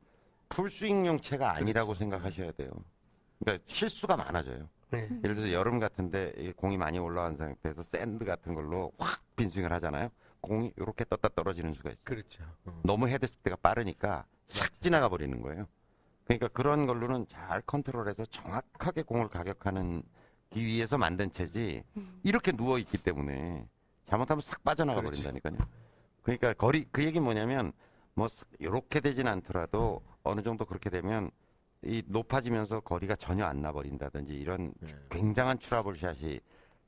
풀스윙용 0.49 1.21
채가 1.21 1.55
아니라고 1.55 1.95
생각하셔야 1.95 2.51
돼요. 2.51 2.71
그러니까 3.39 3.63
실수가 3.67 4.15
많아져요. 4.15 4.69
네. 4.91 5.09
예를 5.23 5.35
들어서 5.35 5.51
여름 5.51 5.79
같은데 5.79 6.33
이 6.37 6.51
공이 6.51 6.77
많이 6.77 6.99
올라온 6.99 7.35
상태에서 7.35 7.81
샌드 7.81 8.25
같은 8.25 8.53
걸로 8.53 8.91
확 8.99 9.19
빈스윙을 9.35 9.71
하잖아요. 9.73 10.09
공이 10.43 10.73
이렇게 10.75 11.05
떴다 11.05 11.29
떨어지는 11.29 11.73
수가 11.73 11.89
있어요. 11.89 12.01
그렇죠. 12.03 12.43
너무 12.83 13.07
헤드 13.07 13.25
스피드가 13.25 13.55
빠르니까 13.55 14.25
싹 14.47 14.79
지나가 14.81 15.09
버리는 15.09 15.41
거예요. 15.41 15.65
그러니까 16.25 16.49
그런 16.49 16.85
걸로는 16.85 17.25
잘 17.27 17.61
컨트롤해서 17.61 18.25
정확하게 18.25 19.03
공을 19.03 19.29
가격하는 19.29 20.03
기 20.51 20.65
위해서 20.65 20.97
만든 20.97 21.31
채지 21.31 21.83
음. 21.97 22.19
이렇게 22.23 22.51
누워 22.51 22.77
있기 22.77 22.97
때문에 22.97 23.65
잘못하면 24.07 24.41
싹 24.41 24.63
빠져나가 24.63 25.01
그렇지. 25.01 25.23
버린다니까요. 25.23 25.67
그러니까 26.21 26.53
거리 26.53 26.85
그 26.91 27.03
얘기 27.03 27.19
뭐냐면 27.19 27.71
뭐 28.13 28.27
이렇게 28.59 28.99
되진 28.99 29.27
않더라도 29.27 30.01
어느 30.23 30.41
정도 30.41 30.65
그렇게 30.65 30.89
되면 30.89 31.31
이 31.83 32.03
높아지면서 32.05 32.81
거리가 32.81 33.15
전혀 33.15 33.45
안 33.45 33.61
나버린다든지 33.61 34.33
이런 34.33 34.73
네. 34.79 34.87
굉장한 35.09 35.57
트러블 35.59 35.97
샷이 35.97 36.39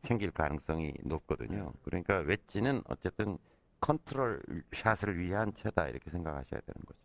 생길 0.06 0.32
가능성이 0.32 0.94
높거든요. 1.04 1.74
그러니까 1.84 2.20
웨지는 2.20 2.82
어쨌든 2.88 3.38
컨트롤 3.82 4.42
샷을 4.74 5.18
위한 5.20 5.54
채다 5.54 5.88
이렇게 5.90 6.10
생각하셔야 6.12 6.62
되는 6.62 6.86
거죠. 6.86 7.00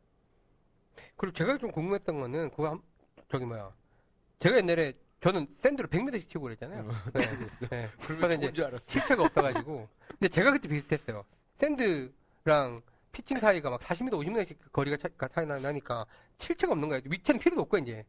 그리고 1.16 1.34
제가 1.34 1.58
좀 1.58 1.70
궁금했던 1.72 2.18
거는 2.20 2.50
그거 2.50 2.70
한, 2.70 2.82
저기 3.30 3.44
뭐야 3.44 3.72
제가 4.38 4.56
옛날에 4.58 4.92
저는 5.20 5.46
샌드로 5.62 5.88
100m씩 5.88 6.28
치고 6.28 6.42
그랬잖아요. 6.44 6.88
네. 7.12 7.68
네. 7.70 7.88
그래서 8.06 8.34
이제 8.48 8.62
알았어. 8.64 8.84
실체가 8.86 9.24
없어가지고 9.24 9.88
근데 10.08 10.28
제가 10.28 10.52
그때 10.52 10.68
비슷했어요. 10.68 11.24
샌드랑 11.58 12.80
피칭 13.12 13.38
사이가 13.40 13.68
막 13.70 13.80
40m, 13.80 14.12
50m씩 14.12 14.56
거리가 14.72 14.96
차, 14.96 15.08
가 15.08 15.28
차이 15.28 15.44
나- 15.44 15.58
나니까 15.58 16.06
실체가 16.38 16.72
없는 16.72 16.88
거예요. 16.88 17.02
위치는 17.04 17.38
필요도 17.40 17.62
없고 17.62 17.78
이제. 17.78 18.04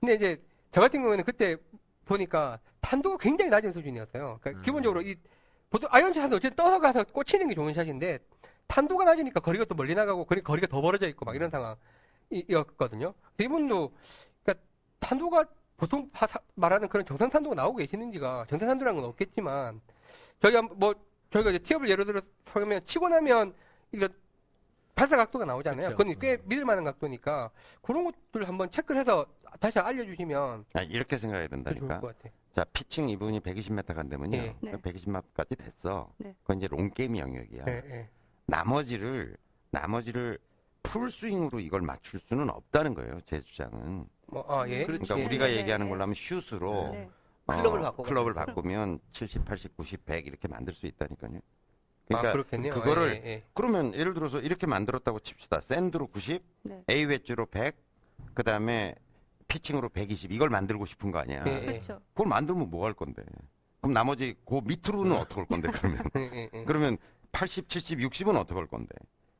근데 0.00 0.14
이제 0.14 0.42
저 0.72 0.80
같은 0.80 1.00
경우에는 1.02 1.24
그때 1.24 1.56
보니까 2.14 2.58
탄도가 2.80 3.16
굉장히 3.18 3.50
낮은 3.50 3.72
수준이었어요. 3.72 4.38
그러니까 4.40 4.60
음. 4.60 4.62
기본적으로 4.64 5.00
이 5.02 5.16
보통 5.70 5.88
아이언 5.92 6.12
샷은 6.12 6.32
어쨌든 6.34 6.56
떠서 6.56 6.80
가서 6.80 7.04
꽂히는 7.04 7.48
게 7.48 7.54
좋은 7.54 7.72
샷인데 7.72 8.18
탄도가 8.66 9.04
낮으니까 9.04 9.40
거리가 9.40 9.64
또 9.64 9.74
멀리 9.74 9.94
나가고 9.94 10.24
거리가 10.24 10.66
더 10.66 10.80
벌어져 10.80 11.06
있고 11.08 11.24
막 11.24 11.34
이런 11.36 11.50
상황이었거든요. 11.50 13.14
이분도 13.38 13.92
그러니까 14.42 14.64
탄도가 14.98 15.44
보통 15.76 16.10
하- 16.12 16.26
사- 16.26 16.40
말하는 16.56 16.88
그런 16.88 17.06
정상 17.06 17.30
탄도가 17.30 17.54
나오고 17.54 17.78
계시는지가 17.78 18.46
정상 18.48 18.68
탄도라는 18.68 19.00
건 19.00 19.08
없겠지만 19.10 19.80
저희가 20.42 20.62
뭐 20.62 20.94
저희가 21.32 21.50
이제 21.50 21.58
티업을 21.60 21.88
예를 21.88 22.04
들어 22.04 22.20
서면 22.46 22.84
치고 22.84 23.08
나면 23.08 23.54
이거 23.92 24.08
발사 24.94 25.16
각도가 25.16 25.44
나오잖아요. 25.44 25.96
그건 25.96 26.18
꽤 26.18 26.38
믿을 26.44 26.64
만한 26.64 26.84
각도니까 26.84 27.50
그런 27.82 28.04
것들 28.04 28.46
한번 28.48 28.70
체크를 28.70 29.00
해서 29.00 29.26
다시 29.58 29.78
알려주시면 29.78 30.64
아, 30.74 30.82
이렇게 30.82 31.18
생각해야 31.18 31.48
좋을 31.48 31.62
된다니까. 31.64 32.00
것 32.00 32.16
같아요. 32.16 32.32
자, 32.52 32.64
피칭 32.72 33.08
이분이 33.08 33.40
120m 33.40 33.94
간다면요. 33.94 34.36
예. 34.36 34.56
네. 34.60 34.72
120m까지 34.72 35.56
됐어. 35.58 36.12
네. 36.18 36.34
그건 36.42 36.58
이제 36.58 36.68
롱게임 36.68 37.16
영역이야. 37.16 37.64
예, 37.68 37.72
예. 37.72 38.08
나머지를 38.46 39.36
나머지를 39.70 40.38
풀 40.82 41.10
스윙으로 41.10 41.60
이걸 41.60 41.80
맞출 41.82 42.20
수는 42.20 42.50
없다는 42.50 42.94
거예요. 42.94 43.20
제 43.26 43.40
주장은. 43.40 44.06
뭐, 44.26 44.44
아, 44.48 44.68
예. 44.68 44.84
그러니까 44.84 45.14
네, 45.14 45.24
우리가 45.24 45.46
네, 45.46 45.56
얘기하는 45.58 45.86
네. 45.86 45.90
걸로 45.90 46.02
하면 46.02 46.14
슛으로 46.14 46.90
네. 46.92 47.08
어, 47.46 47.56
클럽을 47.56 47.80
바꿔 47.80 48.02
클럽을. 48.02 48.34
바꾸면 48.34 49.00
70, 49.12 49.44
80, 49.44 49.76
90, 49.76 50.04
100 50.04 50.26
이렇게 50.26 50.48
만들 50.48 50.74
수 50.74 50.86
있다니까요. 50.86 51.40
아, 52.14 52.22
그러니까 52.22 52.32
그렇겠네요. 52.32 52.72
그거를 52.74 53.22
예, 53.24 53.28
예. 53.30 53.44
그러면 53.54 53.94
예를 53.94 54.14
들어서 54.14 54.40
이렇게 54.40 54.66
만들었다고 54.66 55.20
칩시다. 55.20 55.60
샌드로 55.62 56.08
90, 56.08 56.42
네. 56.62 56.82
A 56.90 57.04
웨지로 57.04 57.46
100, 57.46 57.76
그다음에 58.34 58.94
피칭으로 59.48 59.88
120 59.90 60.32
이걸 60.32 60.48
만들고 60.50 60.86
싶은 60.86 61.10
거 61.10 61.18
아니야. 61.18 61.44
예, 61.46 61.52
예. 61.62 61.66
그렇죠. 61.66 62.00
그걸 62.14 62.28
만들면 62.28 62.70
뭐 62.70 62.84
할 62.86 62.94
건데? 62.94 63.22
그럼 63.80 63.94
나머지 63.94 64.34
그 64.44 64.60
밑으로는 64.64 65.12
어떻게 65.16 65.36
할 65.36 65.46
건데 65.46 65.68
그러면? 65.72 66.02
예, 66.16 66.30
예, 66.34 66.50
예. 66.52 66.64
그러면 66.64 66.96
80, 67.32 67.68
70, 67.68 67.98
60은 68.00 68.36
어떻게 68.36 68.54
할 68.58 68.66
건데? 68.66 68.94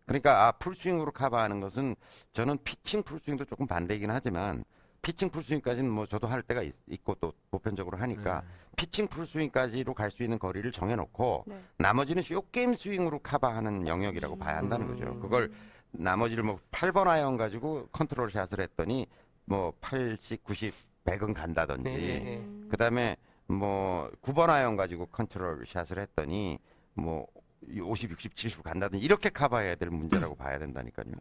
그러니까 0.07 0.47
아 0.49 0.53
풀스윙으로 0.53 1.13
커버하는 1.13 1.61
것은 1.61 1.95
저는 2.33 2.59
피칭 2.65 3.03
풀스윙도 3.03 3.45
조금 3.45 3.67
반대이긴 3.67 4.11
하지만 4.11 4.65
피칭 5.03 5.31
풀스윙까지는 5.31 5.91
뭐 5.91 6.07
저도 6.07 6.27
할 6.27 6.43
때가 6.43 6.63
있, 6.63 6.75
고또 7.05 7.33
보편적으로 7.51 7.97
하니까 7.99 8.43
음. 8.45 8.49
피칭 8.77 9.09
풀스윙까지로 9.09 9.95
갈 9.95 10.11
수 10.11 10.23
있는 10.23 10.39
거리를 10.39 10.71
정해놓고 10.73 11.45
네. 11.47 11.63
나머지는 11.79 12.23
숏게임 12.23 12.75
스윙으로 12.75 13.21
커버하는 13.21 13.87
영역이라고 13.87 14.37
봐야 14.37 14.59
한다는 14.59 14.89
음. 14.89 14.95
거죠. 14.95 15.21
그걸 15.21 15.53
나머지를 15.93 16.45
뭐 16.45 16.59
8번 16.71 17.07
아이언 17.07 17.37
가지고 17.37 17.89
컨트롤 17.93 18.31
샷을 18.31 18.61
했더니 18.61 19.07
뭐 19.45 19.73
80, 19.81 20.45
90, 20.45 20.75
100은 21.05 21.35
간다든지 21.35 21.85
네, 21.85 21.97
네, 21.97 22.21
네. 22.21 22.37
음. 22.39 22.69
그다음에 22.71 23.17
뭐 23.47 24.11
9번 24.23 24.51
아이언 24.51 24.77
가지고 24.77 25.07
컨트롤 25.07 25.65
샷을 25.67 25.99
했더니 25.99 26.59
뭐 26.95 27.27
50, 27.69 28.11
60, 28.11 28.37
70 28.37 28.63
간다든지 28.63 29.05
이렇게 29.05 29.31
커버해야 29.31 29.75
될 29.77 29.91
문제라고 29.91 30.35
봐야 30.35 30.59
된다니까요. 30.59 31.13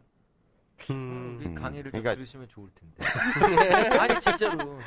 음. 0.90 1.36
우리 1.38 1.46
음. 1.46 1.54
강의를 1.54 1.90
그러니까- 1.90 2.10
좀 2.14 2.18
들으시면 2.24 2.48
좋을 2.48 2.68
텐데. 2.74 2.96
아니 4.00 4.20
진짜로 4.20 4.78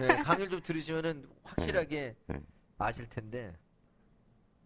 네, 0.00 0.06
강의를 0.22 0.50
좀 0.50 0.60
들으시면은 0.62 1.26
확실하게 1.42 2.14
네. 2.26 2.40
아실 2.78 3.08
텐데. 3.08 3.54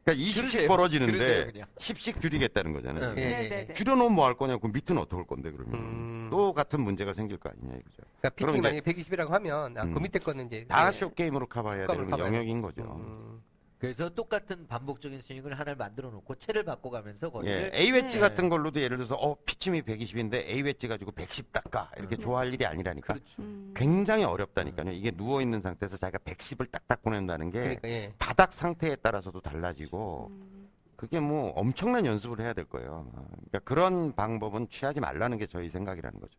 그러니까 0.04 0.24
20씩 0.24 0.34
들으세요. 0.36 0.42
들으세요, 0.42 0.68
벌어지는데 0.68 1.52
그냥. 1.52 1.68
10씩 1.76 2.20
줄이겠다는 2.22 2.72
거잖아요. 2.72 3.12
네. 3.12 3.20
예, 3.22 3.26
네, 3.28 3.44
예, 3.44 3.48
네, 3.48 3.56
예. 3.60 3.66
네. 3.66 3.74
줄여놓으면 3.74 4.14
뭐 4.14 4.24
할 4.26 4.34
거냐? 4.34 4.56
그 4.56 4.68
밑은 4.68 4.96
어떻게 4.96 5.16
할 5.16 5.26
건데 5.26 5.50
그러면 5.50 5.74
음. 5.74 6.28
또 6.30 6.54
같은 6.54 6.80
문제가 6.82 7.12
생길 7.12 7.36
거 7.36 7.50
아니냐 7.50 7.74
이거죠. 7.76 7.96
그러니까 8.20 8.30
그럼 8.30 8.52
피칭이 8.54 8.58
이제- 8.58 8.68
만약에 8.68 8.80
120이라고 8.80 9.28
하면 9.30 9.76
아, 9.76 9.82
그 9.84 9.88
음. 9.98 10.02
밑에 10.02 10.18
거는 10.18 10.46
이제 10.46 10.64
다 10.66 10.88
예. 10.88 10.92
쇼 10.92 11.12
게임으로 11.12 11.46
커버해야 11.46 11.82
효과를 11.82 12.04
되는 12.06 12.10
커버해야 12.10 12.32
영역인 12.38 12.62
거죠. 12.62 12.82
음. 12.84 13.42
그래서 13.78 14.08
똑같은 14.08 14.66
반복적인 14.66 15.22
스윙을 15.22 15.52
하나를 15.52 15.76
만들어 15.76 16.10
놓고 16.10 16.34
채를 16.36 16.64
바꿔가면서 16.64 17.28
예, 17.28 17.30
거리를 17.30 17.70
A 17.74 17.92
웨지 17.92 18.16
네. 18.16 18.20
같은 18.20 18.48
걸로도 18.48 18.80
예를 18.80 18.96
들어서 18.96 19.14
어 19.14 19.36
피침이 19.44 19.82
120인데 19.82 20.34
A 20.48 20.62
웨지 20.62 20.88
가지고 20.88 21.12
110 21.12 21.52
닦아 21.52 21.92
이렇게 21.96 22.16
음. 22.16 22.18
좋아할 22.18 22.52
일이 22.52 22.66
아니라니까. 22.66 23.14
그렇죠. 23.14 23.40
음. 23.40 23.72
굉장히 23.76 24.24
어렵다니까요. 24.24 24.90
이게 24.90 25.12
누워 25.12 25.40
있는 25.40 25.60
상태에서 25.60 25.96
자기가 25.96 26.18
110을 26.24 26.70
딱딱 26.72 27.02
보낸다는 27.02 27.50
게 27.50 27.60
그러니까 27.60 27.88
예. 27.88 28.12
바닥 28.18 28.52
상태에 28.52 28.96
따라서도 28.96 29.40
달라지고 29.40 30.26
음. 30.32 30.68
그게 30.96 31.20
뭐 31.20 31.50
엄청난 31.52 32.04
연습을 32.04 32.40
해야 32.40 32.52
될 32.54 32.64
거예요. 32.64 33.08
아, 33.14 33.22
그러니까 33.30 33.58
그런 33.60 34.12
방법은 34.16 34.68
취하지 34.70 34.98
말라는 35.00 35.38
게 35.38 35.46
저희 35.46 35.68
생각이라는 35.68 36.18
거죠. 36.18 36.36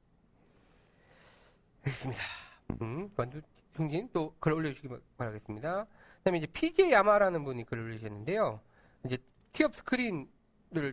알겠습니다. 1.85 2.21
음, 2.81 3.09
완두 3.15 3.41
중진 3.77 4.09
또 4.11 4.33
글 4.41 4.51
올려주시기 4.51 4.89
바라겠습니다. 5.17 5.85
그다음에 6.19 6.37
이제 6.39 6.47
PJ 6.47 6.91
야마라는 6.91 7.43
분이 7.43 7.65
글 7.65 7.79
올리셨는데요. 7.79 8.59
이제 9.05 9.17
티업 9.53 9.75
스크린을 9.77 10.27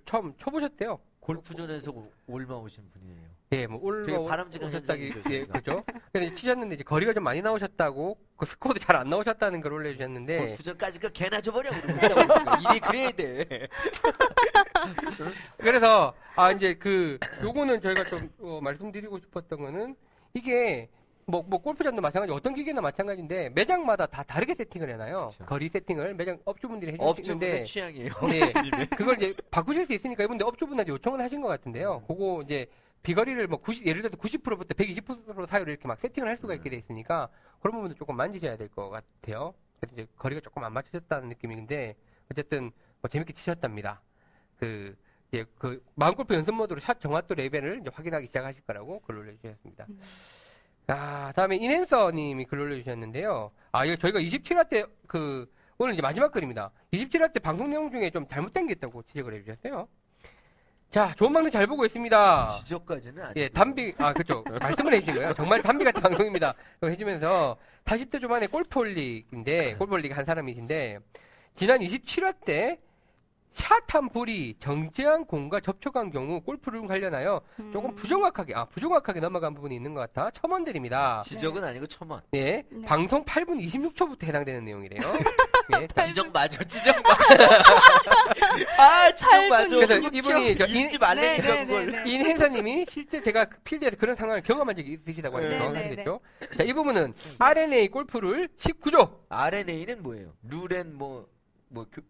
처음 0.07 0.35
쳐보셨대요. 0.39 0.99
골프전에서 1.21 1.91
오- 1.91 2.13
올마 2.29 2.55
오신 2.55 2.85
분이에요. 2.93 3.27
예, 3.53 3.67
뭐 3.67 3.81
되게 4.05 4.17
올라 4.17 4.29
바람직한 4.31 4.69
오셨다기 4.69 5.07
현상이죠, 5.11 5.35
예. 5.35 5.45
그죠. 5.47 5.85
근데 6.13 6.35
치셨는데 6.35 6.77
이제 6.77 6.85
거리가 6.85 7.13
좀 7.13 7.25
많이 7.25 7.43
나오셨다고 7.43 8.17
그 8.37 8.47
스코어도 8.47 8.79
잘 8.81 8.97
안 8.97 9.09
나오셨다는 9.11 9.61
글 9.61 9.73
올려주셨는데 9.73 10.49
골프전까지가 10.49 11.09
개나 11.11 11.41
줘버려 11.41 11.71
일이 11.71 12.81
그래야 12.81 13.11
돼. 13.11 13.69
그래서 15.59 16.15
아 16.37 16.53
이제 16.53 16.75
그 16.75 17.19
요거는 17.43 17.81
저희가 17.81 18.05
좀 18.05 18.31
어, 18.41 18.61
말씀드리고 18.63 19.19
싶었던 19.19 19.59
거는 19.61 19.97
이게 20.35 20.89
뭐, 21.29 21.43
뭐 21.43 21.61
골프장도 21.61 22.01
마찬가지 22.01 22.33
어떤 22.33 22.55
기계나 22.55 22.81
마찬가지인데 22.81 23.51
매장마다 23.51 24.07
다 24.07 24.23
다르게 24.23 24.55
세팅을 24.55 24.91
해놔요. 24.91 25.29
그쵸. 25.33 25.45
거리 25.45 25.69
세팅을 25.69 26.15
매장 26.15 26.39
업주분들이 26.45 26.93
해주시는데 26.93 27.11
업주분의 27.11 27.65
취향이에요. 27.65 28.13
네, 28.31 28.41
그걸 28.97 29.17
이제 29.17 29.35
바꾸실 29.51 29.87
수 29.87 29.93
있으니까 29.93 30.23
이분들 30.23 30.47
업주분한테 30.47 30.93
요청을 30.93 31.21
하신 31.21 31.41
것 31.41 31.49
같은데요. 31.49 32.05
그거 32.07 32.43
이제 32.45 32.67
비거리를 33.03 33.45
뭐 33.49 33.59
90, 33.61 33.87
예를 33.87 34.03
들어서 34.03 34.17
90%부터 34.17 34.75
120% 34.75 35.47
사이로 35.49 35.71
이렇게 35.73 35.89
막 35.89 35.99
세팅을 35.99 36.29
할 36.29 36.37
수가 36.37 36.55
있게 36.55 36.71
돼 36.71 36.77
있으니까 36.77 37.29
그런 37.61 37.75
부분도 37.75 37.97
조금 37.97 38.17
만지셔야 38.17 38.57
될 38.57 38.69
것 38.69 38.89
같아요. 38.89 39.53
그래서 39.81 39.95
이제 39.95 40.07
거리가 40.17 40.41
조금 40.43 40.63
안 40.63 40.73
맞추셨다는 40.75 41.29
느낌인데 41.31 41.97
어쨌든 42.31 42.71
뭐 43.03 43.09
재밌게 43.09 43.33
치셨답니다. 43.33 44.01
그 44.61 44.97
이제 45.33 45.45
그 45.59 45.83
마음골프 45.97 46.33
연습 46.35 46.55
모드로 46.55 46.79
샷 46.79 47.01
정확도 47.01 47.35
레벨을 47.35 47.81
이제 47.81 47.91
확인하기 47.93 48.27
시작하실 48.29 48.63
거라고 48.63 49.01
글 49.01 49.19
올려주셨습니다. 49.19 49.87
음. 49.89 50.01
아, 50.89 51.33
다음에 51.35 51.57
인앤서 51.57 52.13
님이 52.13 52.45
글 52.45 52.61
올려주셨는데요. 52.61 53.51
아, 53.73 53.85
이거 53.85 53.97
저희가 53.97 54.21
27화 54.21 54.69
때, 54.69 54.85
그, 55.07 55.51
오늘 55.79 55.95
이제 55.95 56.03
마지막 56.03 56.31
글입니다. 56.33 56.71
27화 56.93 57.33
때 57.33 57.41
방송 57.41 57.69
내용 57.71 57.91
중에 57.91 58.11
좀 58.11 58.27
잘못된 58.29 58.67
게 58.67 58.75
있다고 58.75 59.03
지적을 59.03 59.35
해주셨어요. 59.35 59.89
자, 60.93 61.13
좋은 61.17 61.33
방송 61.33 61.51
잘 61.51 61.67
보고 61.67 61.85
있습니다. 61.85 62.49
지적까지는 62.61 63.23
아니고. 63.23 63.41
예, 63.41 63.49
담비, 63.49 63.95
아, 63.99 64.13
그쵸. 64.13 64.45
말씀을 64.63 64.95
해주신 64.95 65.17
거예요. 65.17 65.35
정말 65.35 65.61
담비 65.61 65.85
같은 65.85 66.01
방송입니다. 66.01 66.55
해주면서 66.85 67.57
40대 67.85 68.21
초반에 68.21 68.47
골프 68.47 68.79
올릭인데, 68.79 69.75
골프 69.75 69.95
올릭 69.95 70.17
한 70.17 70.25
사람이신데, 70.25 71.01
지난 71.57 71.81
27화 71.81 72.35
때, 72.45 72.79
샷한 73.57 74.11
볼이 74.11 74.55
정재한 74.61 75.25
공과 75.25 75.61
접촉한 75.61 76.11
경우 76.11 76.41
골프를 76.43 76.87
관련하여 76.87 77.41
조금 77.73 77.91
음. 77.91 77.95
부정확하게, 77.95 78.55
아, 78.55 78.67
부정확하게 78.67 79.21
넘어간 79.21 79.55
부분이 79.55 79.75
있는 79.75 79.95
것 79.95 80.01
같아. 80.01 80.31
첨언드립니다. 80.31 81.23
지적은 81.25 81.65
아니고 81.65 81.87
첨언. 81.87 82.21
예, 82.35 82.65
네. 82.71 82.81
방송 82.85 83.25
8분 83.25 83.59
26초부터 83.67 84.25
해당되는 84.25 84.65
내용이래요. 84.65 85.01
예, 85.81 85.89
지적 86.07 86.31
맞아, 86.33 86.63
지적 86.63 86.95
맞아. 87.03 87.55
아, 88.79 89.13
지적 89.13 89.49
맞아. 89.49 89.69
그래서 89.69 89.97
이분이 89.97 90.59
저 90.59 90.67
인, 90.67 90.77
읽지 90.77 90.99
말라니까 90.99 91.43
네, 91.43 91.65
네, 91.65 91.65
그걸. 91.65 91.87
네, 91.87 92.05
네. 92.05 92.11
인행사님이 92.11 92.87
실제 92.89 93.23
제가 93.23 93.47
그 93.47 93.59
필드에서 93.65 93.97
그런 93.97 94.15
상황을 94.15 94.43
경험한 94.43 94.77
적이 94.77 94.93
있으시다고 94.93 95.41
네, 95.41 95.47
하니까 95.47 95.73
네, 95.73 95.83
하시겠죠. 95.85 96.21
자, 96.57 96.63
이 96.63 96.73
부분은 96.75 97.15
RNA 97.39 97.89
골프를 97.89 98.49
19조. 98.59 99.19
RNA는 99.31 100.03
뭐예요? 100.03 100.35
룰앤 100.43 100.95
뭐, 100.95 101.27
뭐, 101.69 101.87
교, 101.91 102.03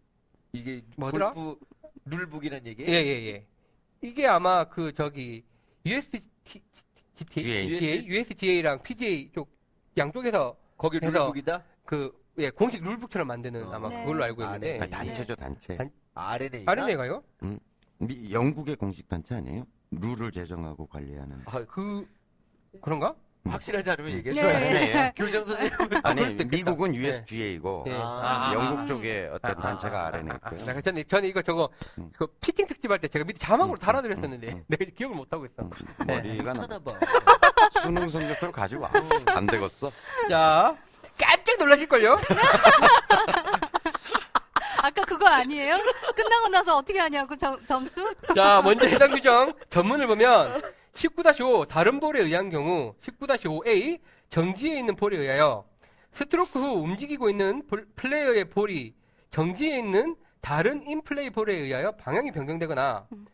이게 0.56 0.82
뭐더라? 0.96 1.32
골프 1.32 1.64
룰북이란 2.06 2.66
얘기? 2.66 2.82
예, 2.84 2.92
예, 2.92 3.26
예. 3.26 3.46
이게 4.00 4.26
아마 4.26 4.64
그 4.64 4.92
저기 4.94 5.44
UST, 5.84 6.20
GA. 7.30 7.78
GA, 7.78 8.06
USGA랑 8.06 8.82
PGA 8.82 9.30
쪽 9.32 9.50
양쪽에서 9.96 10.56
거기 10.76 10.98
해서 11.02 11.18
룰북이다? 11.18 11.62
그 11.84 12.12
예, 12.38 12.50
공식 12.50 12.82
룰북처럼 12.82 13.28
만드는 13.28 13.66
어. 13.68 13.72
아마 13.72 13.88
네. 13.88 14.00
그걸로 14.02 14.24
알고 14.24 14.42
아, 14.44 14.46
있는데 14.56 14.72
네. 14.74 14.80
아니, 14.80 14.90
단체죠 14.90 15.34
단체. 15.36 15.76
단- 15.76 15.90
RNA가? 16.14 16.72
RNA가요? 16.72 17.22
미- 17.98 18.32
영국의 18.32 18.76
공식 18.76 19.08
단체 19.08 19.34
아니에요? 19.34 19.66
룰을 19.90 20.32
제정하고 20.32 20.86
관리하는. 20.86 21.42
아, 21.46 21.64
그 21.64 22.06
그런가? 22.80 23.14
확실하지 23.50 23.90
않으면 23.90 24.10
네. 24.12 24.16
얘기해줘요. 24.18 24.52
네. 24.52 25.12
교장 25.16 25.44
선생님은 25.44 26.00
아니. 26.02 26.34
미국은 26.44 26.94
USGA이고 26.94 27.84
예. 27.88 27.92
아, 28.00 28.50
영국 28.54 28.86
쪽에 28.86 29.30
어떤 29.32 29.50
아, 29.52 29.54
단체가 29.54 30.04
아, 30.04 30.06
RNA 30.08 30.30
아, 30.32 30.38
아, 30.42 30.50
있고요. 30.54 30.66
나 30.74 30.80
전에 30.80 31.04
저는 31.04 31.28
이거 31.28 31.42
저거 31.42 31.68
음. 31.98 32.10
그 32.16 32.26
피팅 32.40 32.66
특집 32.66 32.90
할 32.90 32.98
때 33.00 33.08
제가 33.08 33.24
밑에 33.24 33.38
자막으로 33.38 33.76
음, 33.76 33.78
달아드렸었는데 33.78 34.48
음, 34.48 34.56
음. 34.56 34.64
내가 34.68 34.84
기억을 34.96 35.16
못 35.16 35.32
하고 35.32 35.44
있어. 35.46 35.54
음, 35.62 35.70
네. 36.06 36.16
머리가 36.16 36.52
나 36.52 36.62
하나 36.62 36.78
봐. 36.78 36.92
수능 37.82 38.08
성적표를 38.08 38.52
가지고 38.52 38.82
와. 38.84 38.90
안 39.26 39.46
되겠어. 39.46 39.90
자, 40.30 40.74
깜짝 41.18 41.58
놀라실걸요? 41.58 42.18
아까 44.82 45.02
그거 45.04 45.26
아니에요? 45.26 45.76
끝나고 46.14 46.48
나서 46.50 46.76
어떻게 46.76 46.98
하냐고 46.98 47.34
점, 47.36 47.56
점수? 47.66 48.14
자, 48.36 48.60
먼저 48.62 48.86
해당 48.86 49.10
규정 49.10 49.52
전문을 49.70 50.06
보면 50.06 50.62
19-5 50.96 51.68
다른 51.68 52.00
볼에 52.00 52.20
의한 52.20 52.50
경우 52.50 52.94
19-5A 53.02 54.00
정지에 54.30 54.78
있는 54.78 54.96
볼에 54.96 55.18
의하여 55.18 55.64
스트로크 56.12 56.58
후 56.58 56.80
움직이고 56.82 57.28
있는 57.28 57.66
볼- 57.66 57.86
플레이어의 57.96 58.46
볼이 58.48 58.94
정지에 59.30 59.78
있는 59.78 60.16
다른 60.40 60.82
인플레이 60.86 61.30
볼에 61.30 61.54
의하여 61.54 61.92
방향이 61.92 62.32
변경되거나 62.32 63.06
음. 63.12 63.26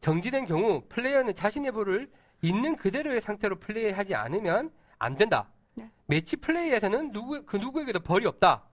정지된 0.00 0.46
경우 0.46 0.82
플레이어는 0.88 1.34
자신의 1.34 1.72
볼을 1.72 2.10
있는 2.40 2.76
그대로의 2.76 3.20
상태로 3.20 3.56
플레이하지 3.56 4.14
않으면 4.14 4.70
안 4.98 5.14
된다. 5.14 5.50
네. 5.74 5.90
매치 6.06 6.36
플레이에서는 6.36 7.12
누구, 7.12 7.44
그 7.44 7.56
누구에게도 7.56 8.00
벌이 8.00 8.26
없다. 8.26 8.64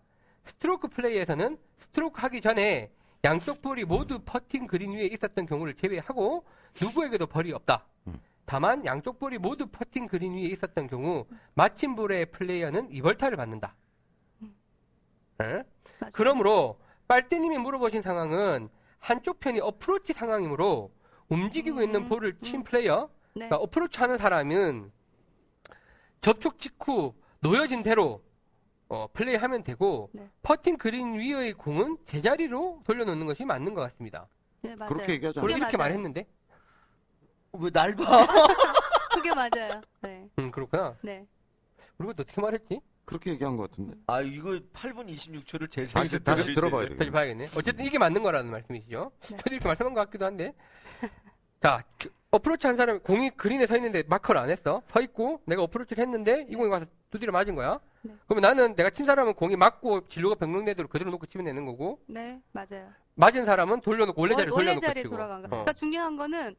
스트로크 0.46 0.88
플레이에서는 0.88 1.58
스트로크 1.80 2.22
하기 2.22 2.42
전에 2.42 2.92
양쪽 3.26 3.62
볼이 3.62 3.84
모두 3.84 4.20
퍼팅 4.24 4.66
그린 4.66 4.94
위에 4.94 5.06
있었던 5.08 5.46
경우를 5.46 5.74
제외하고 5.76 6.46
누구에게도 6.82 7.28
벌이 7.28 7.52
없다. 7.52 7.86
음. 8.08 8.20
다만 8.50 8.84
양쪽 8.84 9.20
볼이 9.20 9.38
모두 9.38 9.68
퍼팅 9.68 10.08
그린 10.08 10.34
위에 10.34 10.48
있었던 10.48 10.88
경우 10.88 11.28
맞힌 11.54 11.96
볼의 11.96 12.32
플레이어는 12.32 12.92
이벌타를 12.92 13.38
받는다. 13.38 13.76
맞아요. 15.38 15.64
그러므로 16.14 16.80
빨대님이 17.08 17.60
물어보신 17.60 18.02
상황은 18.02 18.70
한쪽 18.98 19.40
편이 19.40 19.60
어프로치 19.60 20.14
상황이므로 20.14 20.92
움직이고 21.28 21.78
음, 21.78 21.84
있는 21.84 22.10
볼을 22.10 22.40
친 22.42 22.62
음. 22.62 22.64
플레이어, 22.64 23.12
네. 23.36 23.46
그러니까 23.46 23.58
어프로치 23.58 24.00
하는 24.00 24.18
사람은 24.18 24.92
접촉 26.22 26.58
직후 26.58 27.14
놓여진 27.42 27.84
대로 27.84 28.24
어, 28.88 29.06
플레이하면 29.14 29.64
되고 29.64 30.10
네. 30.12 30.28
퍼팅 30.42 30.78
그린 30.78 31.14
위의 31.20 31.54
공은 31.54 32.00
제자리로 32.08 32.82
돌려놓는 32.84 33.28
것이 33.28 33.46
맞는 33.46 33.76
것 33.76 33.82
같습니다. 33.82 34.28
네, 34.62 34.76
맞아요. 34.76 34.90
그렇게 34.90 35.20
그게 35.20 35.28
이렇게 35.28 35.78
맞아요. 35.78 35.78
말했는데, 35.78 36.28
왜 37.54 37.70
날 37.72 37.96
봐? 37.96 38.26
그게 39.14 39.34
맞아요. 39.34 39.82
네. 40.02 40.28
음 40.40 40.52
그렇구나. 40.52 40.96
네. 41.02 41.26
그리고 41.98 42.14
또 42.14 42.22
어떻게 42.24 42.42
말했지? 42.42 42.80
그렇게 43.06 43.32
얘기한 43.32 43.58
것 43.58 43.70
같은데. 43.72 43.96
아, 44.06 44.22
이거 44.22 44.52
8분 44.74 45.12
26초를 45.12 45.70
제 45.72 45.84
다시 45.84 46.24
다시 46.24 46.54
들어봐야 46.54 46.84
되는데. 46.84 46.98
다시. 46.98 47.10
봐야겠네. 47.12 47.46
어쨌든 47.58 47.86
이게 47.86 47.98
맞는 47.98 48.22
거라는 48.22 48.52
말씀이시죠. 48.52 49.12
네. 49.22 49.38
저도 49.38 49.56
이렇게 49.56 49.68
말씀한 49.68 49.94
것 49.96 50.02
같기도 50.02 50.26
한데. 50.26 50.54
자, 51.62 51.84
그 51.98 52.10
어프로치 52.32 52.68
한 52.68 52.78
사람이 52.78 53.00
공이 53.00 53.32
그린에 53.32 53.66
서 53.66 53.76
있는데 53.78 54.04
마커를 54.08 54.40
안 54.40 54.50
했어. 54.52 54.84
서 54.88 55.02
있고 55.02 55.42
내가 55.46 55.64
어프로치를 55.64 56.02
했는데 56.04 56.46
이 56.48 56.56
공이 56.56 56.70
와서 56.70 56.86
두드려 57.10 57.32
맞은 57.32 57.56
거야. 57.56 57.80
네. 58.04 58.14
그러면 58.28 58.42
나는 58.44 58.76
내가 58.76 58.92
친 58.92 59.06
사람은 59.08 59.34
공이 59.34 59.56
맞고 59.56 60.08
진로가 60.08 60.36
변경되도록 60.36 60.92
그대로 60.92 61.10
놓고 61.10 61.26
치면 61.26 61.46
되는 61.46 61.66
거고 61.66 62.00
네, 62.06 62.40
맞아요. 62.52 62.94
맞은 63.16 63.44
사람은 63.46 63.82
돌려놓고 63.82 64.22
원래 64.22 64.36
자리에 64.36 64.52
원래 64.52 64.66
돌려놓고 64.66 64.86
자리에 64.86 65.04
치고. 65.04 65.16
돌아간 65.16 65.42
거. 65.42 65.48
어. 65.48 65.50
그러니까 65.50 65.74
중요한 65.74 66.16
거는 66.16 66.56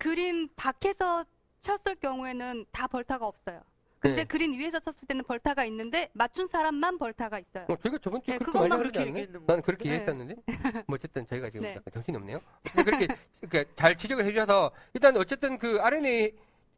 그린 0.00 0.48
밖에서 0.56 1.24
쳤을 1.60 1.94
경우에는 1.96 2.64
다 2.72 2.86
벌타가 2.86 3.26
없어요. 3.26 3.60
근데 3.98 4.22
네. 4.22 4.24
그린 4.24 4.54
위에서 4.54 4.80
쳤을 4.80 5.06
때는 5.06 5.24
벌타가 5.24 5.66
있는데 5.66 6.08
맞춘 6.14 6.46
사람만 6.46 6.96
벌타가 6.98 7.38
있어요. 7.38 7.66
어, 7.68 7.76
저희가 7.76 7.98
저번 8.02 8.22
주에 8.22 8.32
네, 8.32 8.38
그렇게 8.38 8.52
그것만 8.52 8.68
많이 8.70 8.80
그렇게 8.80 8.98
하지 8.98 9.08
않았나요? 9.10 9.22
얘기했는 9.22 9.46
나는 9.46 9.62
그렇게 9.62 9.84
네. 9.84 9.90
이해했었는데. 9.90 10.34
뭐 10.88 10.94
어쨌든 10.94 11.26
저희가 11.26 11.50
지금 11.50 11.64
네. 11.64 11.74
약간 11.76 11.84
정신이 11.92 12.16
없네요. 12.16 12.40
근데 12.62 12.82
그렇게 12.82 13.08
그러니까 13.42 13.74
잘 13.76 13.98
지적을 13.98 14.24
해주셔서 14.24 14.70
일단 14.94 15.16
어쨌든 15.18 15.58
그 15.58 15.78
RNA 15.82 16.32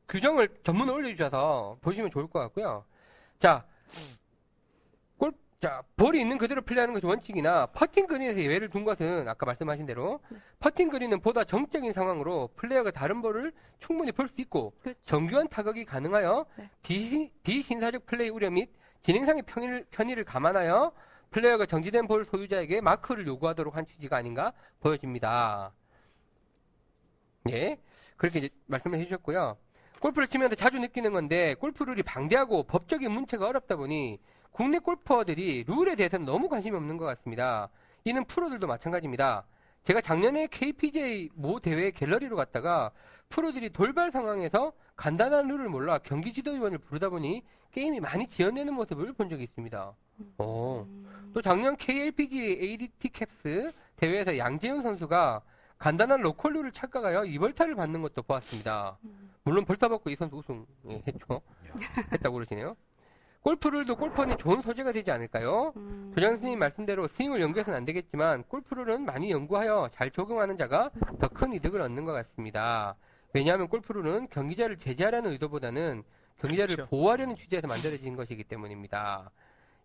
규정을 0.09 0.49
전문을 0.65 0.94
올려주셔서 0.94 1.78
보시면 1.81 2.11
좋을 2.11 2.27
것 2.27 2.40
같고요. 2.40 2.85
자, 3.39 3.65
골, 3.94 4.01
자 5.62 5.80
볼이 5.97 6.20
있는 6.20 6.39
그대로 6.39 6.60
플레이하는 6.60 6.93
것이 6.93 7.06
원칙이나 7.06 7.66
퍼팅 7.66 8.09
그린에서 8.09 8.40
예외를 8.40 8.68
둔 8.68 8.84
것은 8.84 9.28
아까 9.28 9.47
말씀하신 9.47 9.86
대로 9.86 10.18
네. 10.28 10.39
퍼팅 10.59 10.89
그린은 10.89 11.20
보다 11.20 11.44
정적인 11.44 11.93
상황으로 11.93 12.51
플레이어가 12.56 12.90
다른 12.90 13.22
볼을 13.22 13.52
충분히 13.78 14.10
볼 14.10 14.26
수 14.28 14.34
있고 14.39 14.72
그렇죠. 14.82 14.98
정교한 15.06 15.47
타격이 15.48 15.84
가능하여 15.84 16.47
네. 16.56 16.68
비신, 16.82 17.30
비신사적 17.44 18.06
플레이 18.06 18.28
우려 18.28 18.51
및 18.51 18.70
진행상의 19.05 19.43
편의를, 19.43 19.86
편의를 19.93 20.24
감안하여 20.24 20.90
플레이어가 21.30 21.66
정지된 21.66 22.09
볼 22.09 22.24
소유자에게 22.24 22.80
마크를 22.80 23.24
요구하도록 23.28 23.76
한 23.76 23.86
취지가 23.86 24.16
아닌가 24.16 24.52
보여집니다. 24.80 25.72
예. 27.51 27.78
그렇게 28.16 28.40
이제 28.40 28.48
말씀을 28.66 28.98
해주셨고요. 28.98 29.56
골프를 30.01 30.26
치면서 30.28 30.56
자주 30.56 30.78
느끼는 30.78 31.12
건데, 31.12 31.55
골프 31.55 31.84
룰이 31.84 32.02
방대하고 32.02 32.64
법적인 32.64 33.10
문체가 33.10 33.48
어렵다 33.48 33.76
보니, 33.76 34.18
국내 34.53 34.79
골퍼들이 34.79 35.65
룰에 35.66 35.97
대해서는 35.97 36.27
너무 36.27 36.49
관심이 36.49 36.77
없는 36.77 36.97
것 36.99 37.05
같습니다. 37.07 37.69
이는 38.05 38.24
프로들도 38.24 38.66
마찬가지입니다. 38.66 39.45
제가 39.85 40.01
작년에 40.01 40.47
KPJ 40.49 41.31
모 41.35 41.59
대회 41.59 41.91
갤러리로 41.91 42.37
갔다가 42.37 42.93
프로들이 43.29 43.70
돌발 43.70 44.12
상황에서 44.12 44.73
간단한 44.95 45.49
룰을 45.49 45.69
몰라 45.69 45.99
경기 45.99 46.33
지도위원을 46.33 46.79
부르다 46.79 47.09
보니 47.09 47.43
게임이 47.73 48.01
많이 48.01 48.29
지연되는 48.29 48.74
모습을 48.74 49.15
본 49.15 49.31
적이 49.31 49.45
있습니다. 49.45 49.95
어. 50.39 50.87
음, 50.87 51.31
또 51.33 51.41
작년 51.41 51.77
KLPG 51.77 52.59
ADT 52.61 53.09
캡스 53.09 53.73
대회에서 53.97 54.37
양재훈 54.37 54.83
선수가 54.83 55.41
간단한 55.79 56.20
로컬 56.20 56.53
룰을 56.53 56.73
착각하여 56.73 57.24
이벌타를 57.24 57.74
받는 57.74 58.03
것도 58.03 58.23
보았습니다. 58.23 58.99
음. 59.05 59.33
물론 59.45 59.65
벌타 59.65 59.89
받고 59.89 60.11
이 60.11 60.16
선수 60.16 60.37
우승 60.37 60.66
예, 60.91 61.03
했죠. 61.09 61.41
했다고 62.12 62.35
그러시네요. 62.35 62.77
골프룰도 63.43 63.97
골퍼니 63.97 64.36
좋은 64.39 64.62
소재가 64.62 64.93
되지 64.93 65.10
않을까요? 65.10 65.73
음. 65.77 66.12
조장 66.14 66.36
스님 66.36 66.60
말씀대로 66.60 67.09
스윙을 67.09 67.40
연구해서는 67.40 67.77
안 67.77 67.85
되겠지만 67.85 68.44
골프룰은 68.44 69.05
많이 69.05 69.31
연구하여 69.32 69.90
잘 69.94 70.10
적용하는 70.12 70.56
자가 70.59 70.90
더 71.20 71.28
큰 71.28 71.52
이득을 71.52 71.81
얻는 71.81 72.05
것 72.05 72.12
같습니다. 72.12 72.94
왜냐하면 73.32 73.66
골프룰은 73.69 74.28
경기자를 74.28 74.77
제재하려는 74.78 75.32
의도보다는 75.32 76.05
경기자를 76.39 76.77
그렇죠. 76.77 76.90
보호하려는 76.90 77.35
취지에서 77.35 77.66
만들어진 77.66 78.14
것이기 78.14 78.44
때문입니다. 78.44 79.31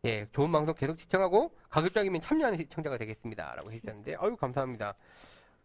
예, 0.05 0.27
좋은 0.33 0.51
방송 0.51 0.75
계속 0.75 0.99
시청하고 0.99 1.51
가급적이면 1.69 2.21
참여하는 2.21 2.59
시청자가 2.59 2.97
되겠습니다. 2.99 3.55
라고 3.55 3.71
해주셨는데, 3.71 4.15
아유, 4.19 4.35
감사합니다. 4.35 4.93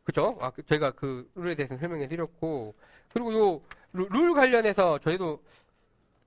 그죠? 0.05 0.39
아, 0.41 0.51
그- 0.51 0.65
저희가 0.65 0.93
그 0.93 1.31
룰에 1.35 1.55
대해서 1.55 1.77
설명해 1.77 2.09
드렸고, 2.09 2.75
그리고 3.13 3.35
요, 3.35 3.61
룰, 3.93 4.09
룰 4.11 4.33
관련해서 4.35 4.99
저희도 5.01 5.43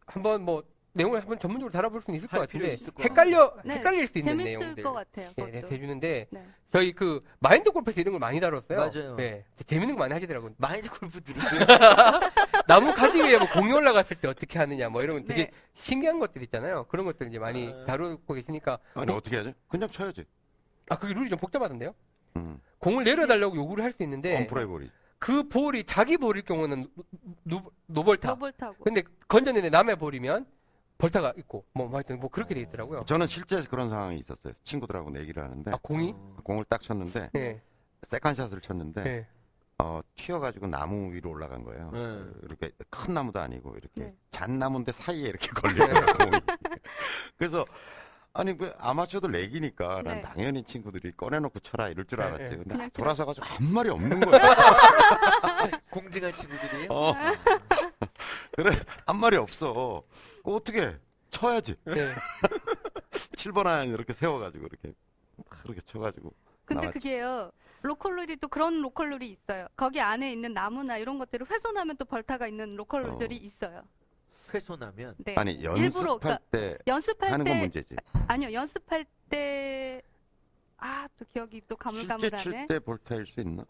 한번 0.05 0.43
뭐, 0.43 0.63
내용을 0.95 1.19
한번 1.19 1.37
전문적으로 1.39 1.71
다뤄볼 1.71 2.01
수는 2.01 2.17
있을 2.17 2.29
것 2.29 2.39
같은데, 2.39 2.73
있을 2.75 2.91
것 2.91 3.03
헷갈려, 3.03 3.53
네, 3.65 3.75
헷갈릴 3.75 4.07
수 4.07 4.17
있는 4.17 4.31
재밌을 4.37 4.59
내용들. 4.59 4.83
것 4.83 4.93
같아요. 4.93 5.29
예, 5.37 5.43
그것도. 5.43 5.67
네, 5.67 5.75
해주는데, 5.75 6.27
네. 6.31 6.45
저희 6.71 6.93
그, 6.93 7.21
마인드 7.39 7.69
골프에서 7.71 7.99
이런 7.99 8.13
걸 8.13 8.19
많이 8.19 8.39
다뤘어요. 8.39 8.77
맞아요. 8.79 9.15
네, 9.17 9.43
재밌는 9.65 9.95
거 9.95 9.99
많이 9.99 10.13
하시더라고요. 10.13 10.53
마인드 10.57 10.89
골프 10.89 11.21
들으세요? 11.21 11.65
나무 12.67 12.93
가지 12.93 13.21
위에 13.21 13.37
뭐 13.37 13.47
공이 13.49 13.71
올라갔을 13.73 14.15
때 14.17 14.27
어떻게 14.29 14.57
하느냐, 14.57 14.87
뭐 14.87 15.03
이런 15.03 15.21
거 15.21 15.27
되게 15.27 15.45
네. 15.47 15.51
신기한 15.75 16.17
것들 16.19 16.41
있잖아요. 16.43 16.85
그런 16.87 17.05
것들 17.05 17.27
이제 17.27 17.39
많이 17.39 17.67
아. 17.67 17.85
다루고 17.85 18.33
계시니까, 18.33 18.79
아니 18.93 19.11
어떻게 19.11 19.37
하지? 19.37 19.53
그냥 19.67 19.89
쳐야지. 19.89 20.23
아, 20.89 20.97
그게 20.97 21.13
룰이 21.13 21.29
좀 21.29 21.37
복잡하던데요? 21.39 21.93
음. 22.37 22.59
공을 22.79 23.03
내려달라고 23.03 23.55
요구를 23.57 23.83
할 23.83 23.91
수 23.91 24.01
있는데, 24.03 24.37
언플레이어블이. 24.37 24.89
그 25.17 25.47
볼이 25.47 25.83
자기 25.85 26.17
볼일 26.17 26.43
경우는 26.43 26.87
노, 27.43 27.61
노, 27.87 28.03
벌타 28.03 28.29
노벌타고. 28.31 28.75
근데 28.83 29.01
건졌는데 29.27 29.69
남의 29.71 29.95
볼이면 29.97 30.45
벌타가 30.97 31.33
있고, 31.37 31.65
뭐, 31.73 31.87
뭐 31.87 31.97
하여튼 31.97 32.19
뭐 32.19 32.29
그렇게 32.29 32.53
돼 32.55 32.61
있더라고요. 32.61 33.03
저는 33.05 33.27
실제 33.27 33.61
그런 33.63 33.89
상황이 33.89 34.17
있었어요. 34.17 34.53
친구들하고 34.63 35.09
내기를 35.09 35.43
하는데 35.43 35.71
아, 35.71 35.77
공이? 35.81 36.13
어. 36.15 36.37
공을 36.43 36.65
딱 36.65 36.81
쳤는데 36.81 37.29
예, 37.35 37.61
세컨샷을 38.03 38.61
쳤는데 38.61 39.05
예. 39.05 39.27
어, 39.77 39.99
튀어가지고 40.15 40.67
나무 40.67 41.13
위로 41.13 41.31
올라간 41.31 41.63
거예요. 41.63 41.91
네. 41.91 42.25
이렇게 42.43 42.71
큰 42.89 43.13
나무도 43.13 43.39
아니고 43.39 43.71
이렇게 43.73 44.05
네. 44.05 44.15
잣나무인데 44.31 44.93
사이에 44.93 45.27
이렇게 45.27 45.49
공이. 45.61 45.75
그래서 47.37 47.65
아니 48.37 48.57
그 48.57 48.73
아마추어도 48.79 49.29
렉이니까 49.29 50.01
난 50.01 50.15
네. 50.17 50.21
당연히 50.21 50.61
친구들이 50.61 51.13
꺼내놓고 51.15 51.59
쳐라 51.61 51.87
이럴 51.87 52.03
줄 52.05 52.19
네, 52.19 52.25
알았지. 52.25 52.43
네. 52.43 52.49
근데 52.57 52.69
그냥 52.75 52.89
돌아서 52.91 53.25
가지고 53.25 53.45
한 53.45 53.73
말이 53.73 53.89
없는 53.89 54.19
거야. 54.19 54.41
공정한 55.89 56.35
친구들이에요. 56.35 56.89
어. 56.91 57.13
아. 57.13 57.31
그래 58.51 58.71
한 59.05 59.15
말이 59.17 59.37
없어. 59.37 60.03
그 60.43 60.53
어떻게 60.53 60.97
쳐야지. 61.29 61.75
네. 61.85 62.13
7번 63.37 63.67
아이언 63.67 63.93
이렇게 63.93 64.11
세워가지고 64.11 64.65
이렇게 64.65 64.93
막 65.37 65.45
그렇게 65.63 65.79
쳐가지고. 65.79 66.33
근데 66.65 66.81
나왔지. 66.81 66.99
그게요. 66.99 67.51
로컬룰이 67.83 68.35
또 68.37 68.49
그런 68.49 68.81
로컬룰이 68.81 69.29
있어요. 69.29 69.67
거기 69.77 70.01
안에 70.01 70.29
있는 70.33 70.53
나무나 70.53 70.97
이런 70.97 71.19
것들을 71.19 71.49
훼손하면 71.49 71.95
또 71.95 72.03
벌타가 72.03 72.47
있는 72.47 72.75
로컬룰들이 72.75 73.35
어. 73.35 73.39
있어요. 73.41 73.83
훼손하면 74.53 75.15
네. 75.17 75.35
아니 75.37 75.53
일부러 75.53 75.83
연습할 75.83 76.19
그러니까 76.19 76.39
때 76.51 76.77
연습할 76.87 77.31
하는 77.31 77.45
건 77.45 77.53
때 77.53 77.59
문제지. 77.61 77.95
아니요 78.27 78.53
연습할 78.53 79.05
때 79.29 80.01
아 80.77 81.07
또 81.17 81.25
기억이 81.33 81.61
또 81.69 81.77
실제 81.81 82.07
가물가물하네. 82.07 82.43
칠때 82.43 82.79
벌타일 82.79 83.25
수 83.27 83.39
있나? 83.39 83.63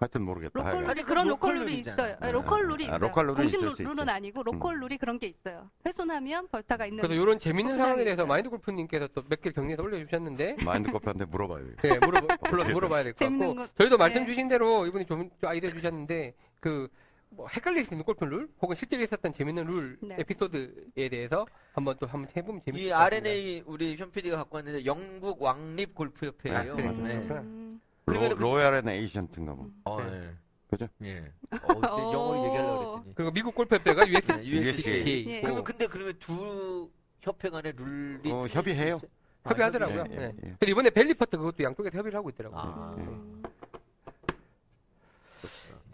하여튼 0.00 0.22
모르겠다. 0.22 0.52
로컬 0.58 0.64
하여간. 0.72 0.82
룰이 0.82 0.90
아니, 0.90 1.02
그런 1.04 1.28
로컬 1.28 1.54
룰이. 1.58 1.78
있어요. 1.80 1.94
네, 1.96 2.16
아, 2.18 2.30
로컬 2.32 2.66
룰이 2.66 2.84
아, 2.84 2.86
있어요. 2.86 2.98
로컬 2.98 3.26
룰은 3.26 3.36
공식 3.36 3.56
있을 3.58 3.68
룰- 3.68 3.74
수 3.76 3.82
룰은 3.82 3.98
있지. 4.04 4.10
아니고 4.10 4.42
로컬 4.42 4.80
룰이 4.80 4.96
그런 4.98 5.18
게 5.20 5.26
있어요. 5.28 5.70
훼손하면 5.86 6.48
벌타가 6.48 6.86
있는. 6.86 7.02
그래서 7.02 7.14
이런 7.22 7.38
재밌는 7.38 7.76
상황에 7.76 8.02
대해서. 8.02 8.24
마인드 8.26 8.48
골프님께서 8.50 9.06
또 9.08 9.22
몇 9.28 9.40
개를 9.42 9.52
정리해서 9.52 9.82
올려주셨는데 9.82 10.56
마인드 10.64 10.90
골프한테 10.90 11.26
물어봐요. 11.26 11.76
네, 11.82 11.98
물어봐, 11.98 12.36
불러 12.48 12.64
물어봐야 12.74 13.04
될 13.04 13.12
것 13.12 13.18
재밌는 13.18 13.54
같고 13.54 13.62
거- 13.62 13.74
저희도 13.78 13.98
말씀 13.98 14.22
네. 14.22 14.26
주신 14.26 14.48
대로 14.48 14.86
이분이 14.86 15.06
좀, 15.06 15.30
좀 15.38 15.50
아이디어 15.50 15.70
주셨는데 15.70 16.34
그 16.58 16.88
뭐 17.34 17.48
헷갈릴 17.48 17.84
수 17.84 17.94
있는 17.94 18.04
골프 18.04 18.24
룰 18.24 18.48
혹은 18.60 18.76
실제로 18.76 19.02
있었던 19.02 19.32
재밌는 19.32 19.64
룰 19.64 19.98
네. 20.02 20.16
에피소드에 20.20 21.08
대해서 21.08 21.46
한번 21.72 21.96
또 21.98 22.06
한번 22.06 22.30
해보면 22.36 22.60
재밌을 22.64 22.86
이 22.86 22.88
것 22.90 22.94
같습니다. 22.98 23.16
R&A 23.30 23.62
우리 23.66 23.96
현 23.96 24.10
PD가 24.10 24.36
갖고 24.36 24.56
왔는데 24.58 24.84
영국 24.84 25.40
왕립 25.42 25.94
골프 25.94 26.26
협회예요. 26.26 26.72
아, 26.72 26.76
그래, 26.76 26.88
음, 26.88 26.98
맞아요. 27.28 27.40
음. 27.42 27.80
로, 28.06 28.12
그러면은 28.12 28.36
그- 28.36 28.42
Royal 28.42 28.74
and 28.74 28.88
Ancient인가 28.88 29.54
뭐. 29.54 29.70
어, 29.84 30.02
네. 30.02 30.12
예. 30.26 30.30
그죠? 30.70 30.88
예. 31.02 31.18
어, 31.62 31.66
근데 31.68 31.86
영어 31.88 32.46
얘기하려고 32.46 32.92
그랬더니. 32.92 33.14
그리고 33.14 33.30
미국 33.32 33.54
골프협회가 33.54 34.08
US, 34.08 34.26
네, 34.26 34.44
USGA. 34.44 35.26
예. 35.28 35.40
그러면 35.40 35.64
근데 35.64 35.86
그러면 35.86 36.14
두 36.18 36.90
협회 37.20 37.48
간의 37.50 37.72
룰이 37.76 38.30
어, 38.32 38.46
협의해요. 38.46 38.96
있어요? 38.96 39.10
아, 39.44 39.50
협의하더라고요. 39.50 40.04
예, 40.10 40.16
네. 40.16 40.22
예, 40.22 40.26
예. 40.28 40.56
근데 40.58 40.70
이번에 40.70 40.90
벨리퍼터 40.90 41.36
그것도 41.36 41.64
양쪽에서 41.64 41.96
협의를 41.98 42.16
하고 42.18 42.28
있더라고요. 42.30 42.60
아. 42.60 42.94
음. 42.98 43.42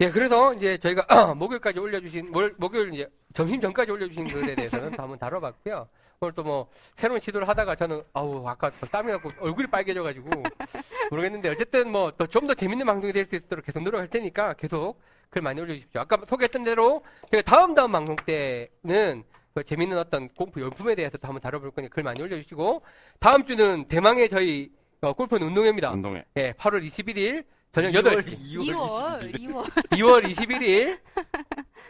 예, 0.01 0.09
그래서 0.11 0.53
이제 0.53 0.77
저희가 0.77 1.05
목요일까지 1.35 1.79
올려주신, 1.79 2.31
월- 2.33 2.53
목요일 2.57 2.93
이제 2.93 3.07
점심 3.33 3.59
전까지 3.59 3.91
올려주신 3.91 4.25
것에 4.31 4.55
대해서는 4.55 4.91
또 4.91 5.03
한번 5.03 5.19
다뤄봤고요. 5.19 5.87
오늘 6.21 6.33
또 6.33 6.43
뭐 6.43 6.69
새로운 6.97 7.19
시도를 7.21 7.47
하다가 7.47 7.75
저는 7.75 8.01
아우 8.13 8.45
아까 8.45 8.69
또 8.81 8.85
땀이 8.87 9.09
나고 9.11 9.29
얼굴이 9.39 9.67
빨개져가지고 9.67 10.29
모르겠는데 11.11 11.49
어쨌든 11.49 11.91
뭐또좀더 11.91 12.55
재밌는 12.55 12.85
방송이 12.85 13.13
될 13.13 13.25
수 13.25 13.35
있도록 13.35 13.65
계속 13.65 13.81
노력할 13.83 14.09
테니까 14.09 14.53
계속 14.53 14.99
글 15.29 15.41
많이 15.41 15.61
올려주십시오. 15.61 16.01
아까 16.01 16.17
소개했던 16.27 16.63
대로 16.65 17.03
제가 17.31 17.43
다음 17.43 17.73
다음 17.73 17.91
방송 17.93 18.15
때는 18.17 19.23
그 19.53 19.63
재밌는 19.63 19.97
어떤 19.97 20.27
골프 20.29 20.59
용품에 20.59 20.95
대해서 20.95 21.17
또 21.17 21.27
한번 21.27 21.41
다뤄볼 21.41 21.71
거니까 21.71 21.93
글 21.93 22.03
많이 22.03 22.21
올려주시고 22.21 22.81
다음 23.19 23.45
주는 23.45 23.85
대망의 23.87 24.29
저희 24.29 24.71
어, 25.01 25.13
골프는 25.13 25.47
운동회입니다. 25.47 25.91
운동회. 25.91 26.25
예, 26.37 26.51
8월 26.53 26.85
21일 26.89 27.45
저녁 27.71 27.91
2월, 27.91 28.23
8시. 28.23 28.39
2월, 28.55 29.35
2월. 29.35 29.63
2월 29.91 30.33
21일. 30.33 30.99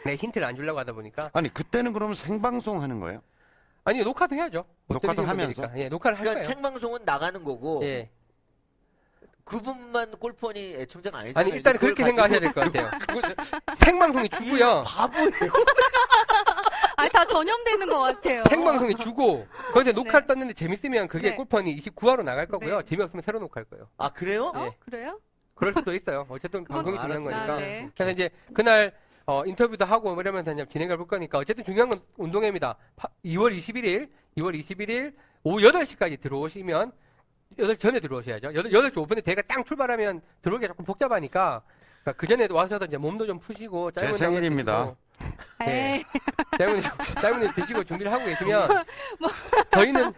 네, 0.04 0.14
힌트를 0.16 0.46
안 0.46 0.54
주려고 0.56 0.78
하다 0.78 0.92
보니까. 0.92 1.30
아니 1.32 1.52
그때는 1.52 1.92
그러면 1.92 2.14
생방송 2.14 2.82
하는 2.82 3.00
거예요? 3.00 3.22
아니, 3.84 4.02
녹화도 4.04 4.34
해야죠. 4.34 4.66
못 4.86 4.94
녹화도 4.94 5.22
하면서? 5.24 5.70
예, 5.76 5.88
녹화를 5.88 6.18
할 6.18 6.24
그러니까 6.24 6.44
거예요. 6.44 6.54
생방송은 6.54 7.00
나가는 7.06 7.42
거고 7.42 7.80
예. 7.82 8.10
그분만 9.44 10.12
골퍼니 10.12 10.74
애청자가 10.74 11.18
아니잖아요. 11.18 11.40
아니, 11.48 11.56
일단 11.56 11.76
그렇게 11.78 12.04
생각하셔야 12.04 12.40
될 12.40 12.52
것 12.52 12.60
같아요. 12.60 12.90
생방송이 13.82 14.28
주고요. 14.28 14.82
바보예요. 14.86 15.30
아니 16.96 17.10
다 17.10 17.24
전염되는 17.24 17.88
것 17.88 17.98
같아요. 18.00 18.44
생방송이 18.50 18.94
주고, 18.96 19.46
거기서 19.72 19.92
녹화를 19.92 20.26
떴는데 20.26 20.52
재밌으면 20.52 21.08
그게 21.08 21.30
네. 21.30 21.36
골퍼니 21.36 21.74
29화로 21.80 22.22
나갈 22.22 22.46
거고요. 22.46 22.80
네. 22.80 22.84
재미없으면 22.84 23.22
새로 23.22 23.40
녹화할 23.40 23.64
거예요. 23.64 23.88
아 23.96 24.10
그래요? 24.12 24.52
어? 24.54 24.66
예. 24.66 24.76
그래요? 24.80 25.18
그럴 25.60 25.72
수도 25.74 25.94
있어요. 25.94 26.26
어쨌든 26.28 26.64
방송이 26.64 26.96
중요한 26.98 27.10
알았어요. 27.10 27.30
거니까. 27.30 27.52
아, 27.52 27.56
네. 27.58 27.90
그래서 27.94 28.10
이제 28.12 28.30
그날 28.54 28.92
어, 29.26 29.44
인터뷰도 29.44 29.84
하고 29.84 30.12
뭐 30.14 30.20
이러면서 30.22 30.52
이제 30.52 30.66
진행을 30.68 30.96
볼 30.96 31.06
거니까 31.06 31.38
어쨌든 31.38 31.62
중요한 31.64 31.90
건 31.90 32.00
운동회입니다. 32.16 32.76
파- 32.96 33.08
2월 33.24 33.56
21일, 33.56 34.08
2월 34.38 34.58
21일 34.60 35.14
오후 35.44 35.58
8시까지 35.58 36.20
들어오시면 36.20 36.92
8시 37.58 37.78
전에 37.78 38.00
들어오셔야죠. 38.00 38.52
8, 38.52 38.62
8시 38.64 38.92
5분에 38.94 39.22
대가 39.22 39.42
땅 39.42 39.62
출발하면 39.64 40.20
들어오기가 40.42 40.68
조금 40.68 40.84
복잡하니까 40.84 41.62
그그 42.04 42.26
전에 42.26 42.48
와서 42.50 42.78
이제 42.86 42.96
몸도 42.96 43.26
좀 43.26 43.38
푸시고 43.38 43.90
제 43.92 44.00
짧은 44.02 44.16
생일입니다. 44.16 44.96
네. 45.60 45.96
에이, 45.96 46.04
짧은 46.58 46.82
짧은 47.20 47.42
일 47.42 47.54
드시고 47.54 47.84
준비를 47.84 48.10
하고 48.10 48.24
계시면 48.24 48.68
저희는 49.72 50.12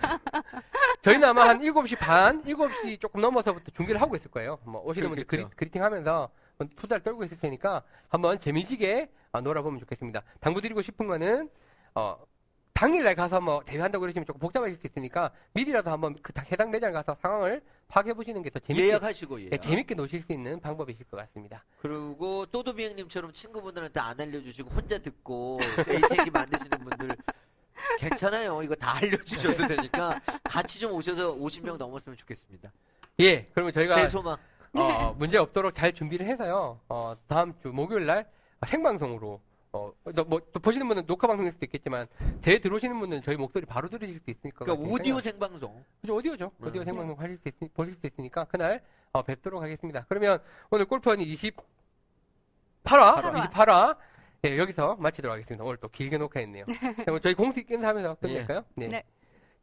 저희는 1.02 1.28
아마 1.28 1.48
한 1.48 1.60
7시 1.60 1.98
반, 1.98 2.42
7시 2.44 3.00
조금 3.00 3.20
넘어서부터 3.20 3.72
준비를 3.72 4.00
하고 4.00 4.14
있을 4.14 4.30
거예요. 4.30 4.58
뭐 4.64 4.80
오시는 4.82 5.08
분들 5.08 5.24
그리, 5.26 5.38
그렇겠죠. 5.38 5.56
그리팅 5.56 5.82
하면서 5.82 6.30
투자를 6.76 7.02
떨고 7.02 7.24
있을 7.24 7.38
테니까 7.38 7.82
한번 8.08 8.38
재미지게 8.38 9.10
어, 9.32 9.40
놀아보면 9.40 9.80
좋겠습니다. 9.80 10.22
당부드리고 10.40 10.82
싶은 10.82 11.08
거는 11.08 11.50
어, 11.94 12.16
당일날 12.82 13.14
가서 13.14 13.40
뭐 13.40 13.62
대회한다고 13.64 14.00
그러시면 14.00 14.26
조금 14.26 14.40
복잡하실 14.40 14.76
수 14.76 14.88
있으니까 14.88 15.30
미리라도 15.52 15.92
한번 15.92 16.16
그 16.20 16.32
다- 16.32 16.44
해당 16.50 16.68
매장 16.72 16.92
가서 16.92 17.16
상황을 17.22 17.62
파악해 17.86 18.12
보시는 18.12 18.42
게 18.42 18.50
더 18.50 18.58
재밌게 18.58 18.88
예약하시고 18.88 19.40
예약. 19.40 19.52
예, 19.52 19.56
재밌게 19.58 19.94
노실 19.94 20.20
수 20.22 20.32
있는 20.32 20.58
방법이실 20.58 21.06
것 21.08 21.16
같습니다. 21.18 21.62
그리고 21.80 22.44
또도비행님처럼 22.46 23.32
친구분들한테 23.32 24.00
안 24.00 24.20
알려주시고 24.20 24.70
혼자 24.70 24.98
듣고 24.98 25.60
에이텍이 25.86 26.30
만드시는 26.30 26.70
분들 26.80 27.16
괜찮아요. 28.00 28.60
이거 28.64 28.74
다 28.74 28.96
알려주셔도 28.96 29.64
되니까 29.68 30.20
같이 30.42 30.80
좀 30.80 30.90
오셔서 30.92 31.36
50명 31.36 31.76
넘었으면 31.78 32.16
좋겠습니다. 32.18 32.72
예, 33.20 33.46
그러면 33.54 33.72
저희가 33.72 33.94
제 33.94 34.08
소망. 34.08 34.36
어, 34.80 35.14
문제 35.16 35.38
없도록 35.38 35.72
잘 35.72 35.92
준비를 35.92 36.26
해서요. 36.26 36.80
어, 36.88 37.14
다음 37.28 37.54
주 37.62 37.68
목요일 37.68 38.06
날 38.06 38.26
생방송으로 38.66 39.40
어, 39.72 39.90
또, 40.14 40.24
뭐, 40.24 40.40
또 40.52 40.60
보시는 40.60 40.86
분은 40.86 41.06
녹화 41.06 41.26
방송일 41.26 41.52
수도 41.52 41.64
있겠지만 41.64 42.06
대회 42.42 42.58
들어오시는 42.58 42.98
분들은 43.00 43.22
저희 43.22 43.36
목소리 43.36 43.64
바로 43.64 43.88
들으실 43.88 44.20
수 44.20 44.30
있으니까. 44.30 44.64
그러니까 44.64 44.88
오디오 44.88 45.20
생방송. 45.20 45.82
그죠, 46.00 46.14
오디오죠. 46.14 46.52
네. 46.58 46.68
오디오 46.68 46.84
생방송 46.84 47.18
하실 47.18 47.38
수 47.38 47.48
있, 47.48 47.74
보실 47.74 47.94
수 47.94 48.06
있으니까 48.06 48.44
그날 48.44 48.82
어, 49.12 49.22
뵙도록 49.22 49.62
하겠습니다. 49.62 50.04
그러면 50.08 50.40
오늘 50.70 50.84
골프원이 50.84 51.24
28화, 51.34 51.62
28화. 52.84 53.50
28화 53.50 53.96
예, 54.44 54.58
여기서 54.58 54.96
마치도록 54.98 55.34
하겠습니다. 55.34 55.64
오늘 55.64 55.76
또 55.78 55.88
길게 55.88 56.18
녹화했네요. 56.18 56.66
자, 56.66 57.04
그럼 57.04 57.20
저희 57.20 57.32
공식 57.32 57.70
인사하면서 57.70 58.16
끝낼까요? 58.16 58.64
네. 58.74 58.88
네. 58.88 59.02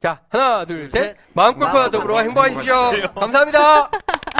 자, 0.02 0.23
하나, 0.30 0.64
둘, 0.64 0.90
둘, 0.90 0.91
셋. 0.91 1.07
셋. 1.10 1.18
마음 1.34 1.60
골프와 1.60 1.90
더불어 1.90 2.19
행복하십시오. 2.19 3.11
감사합니다. 3.14 3.91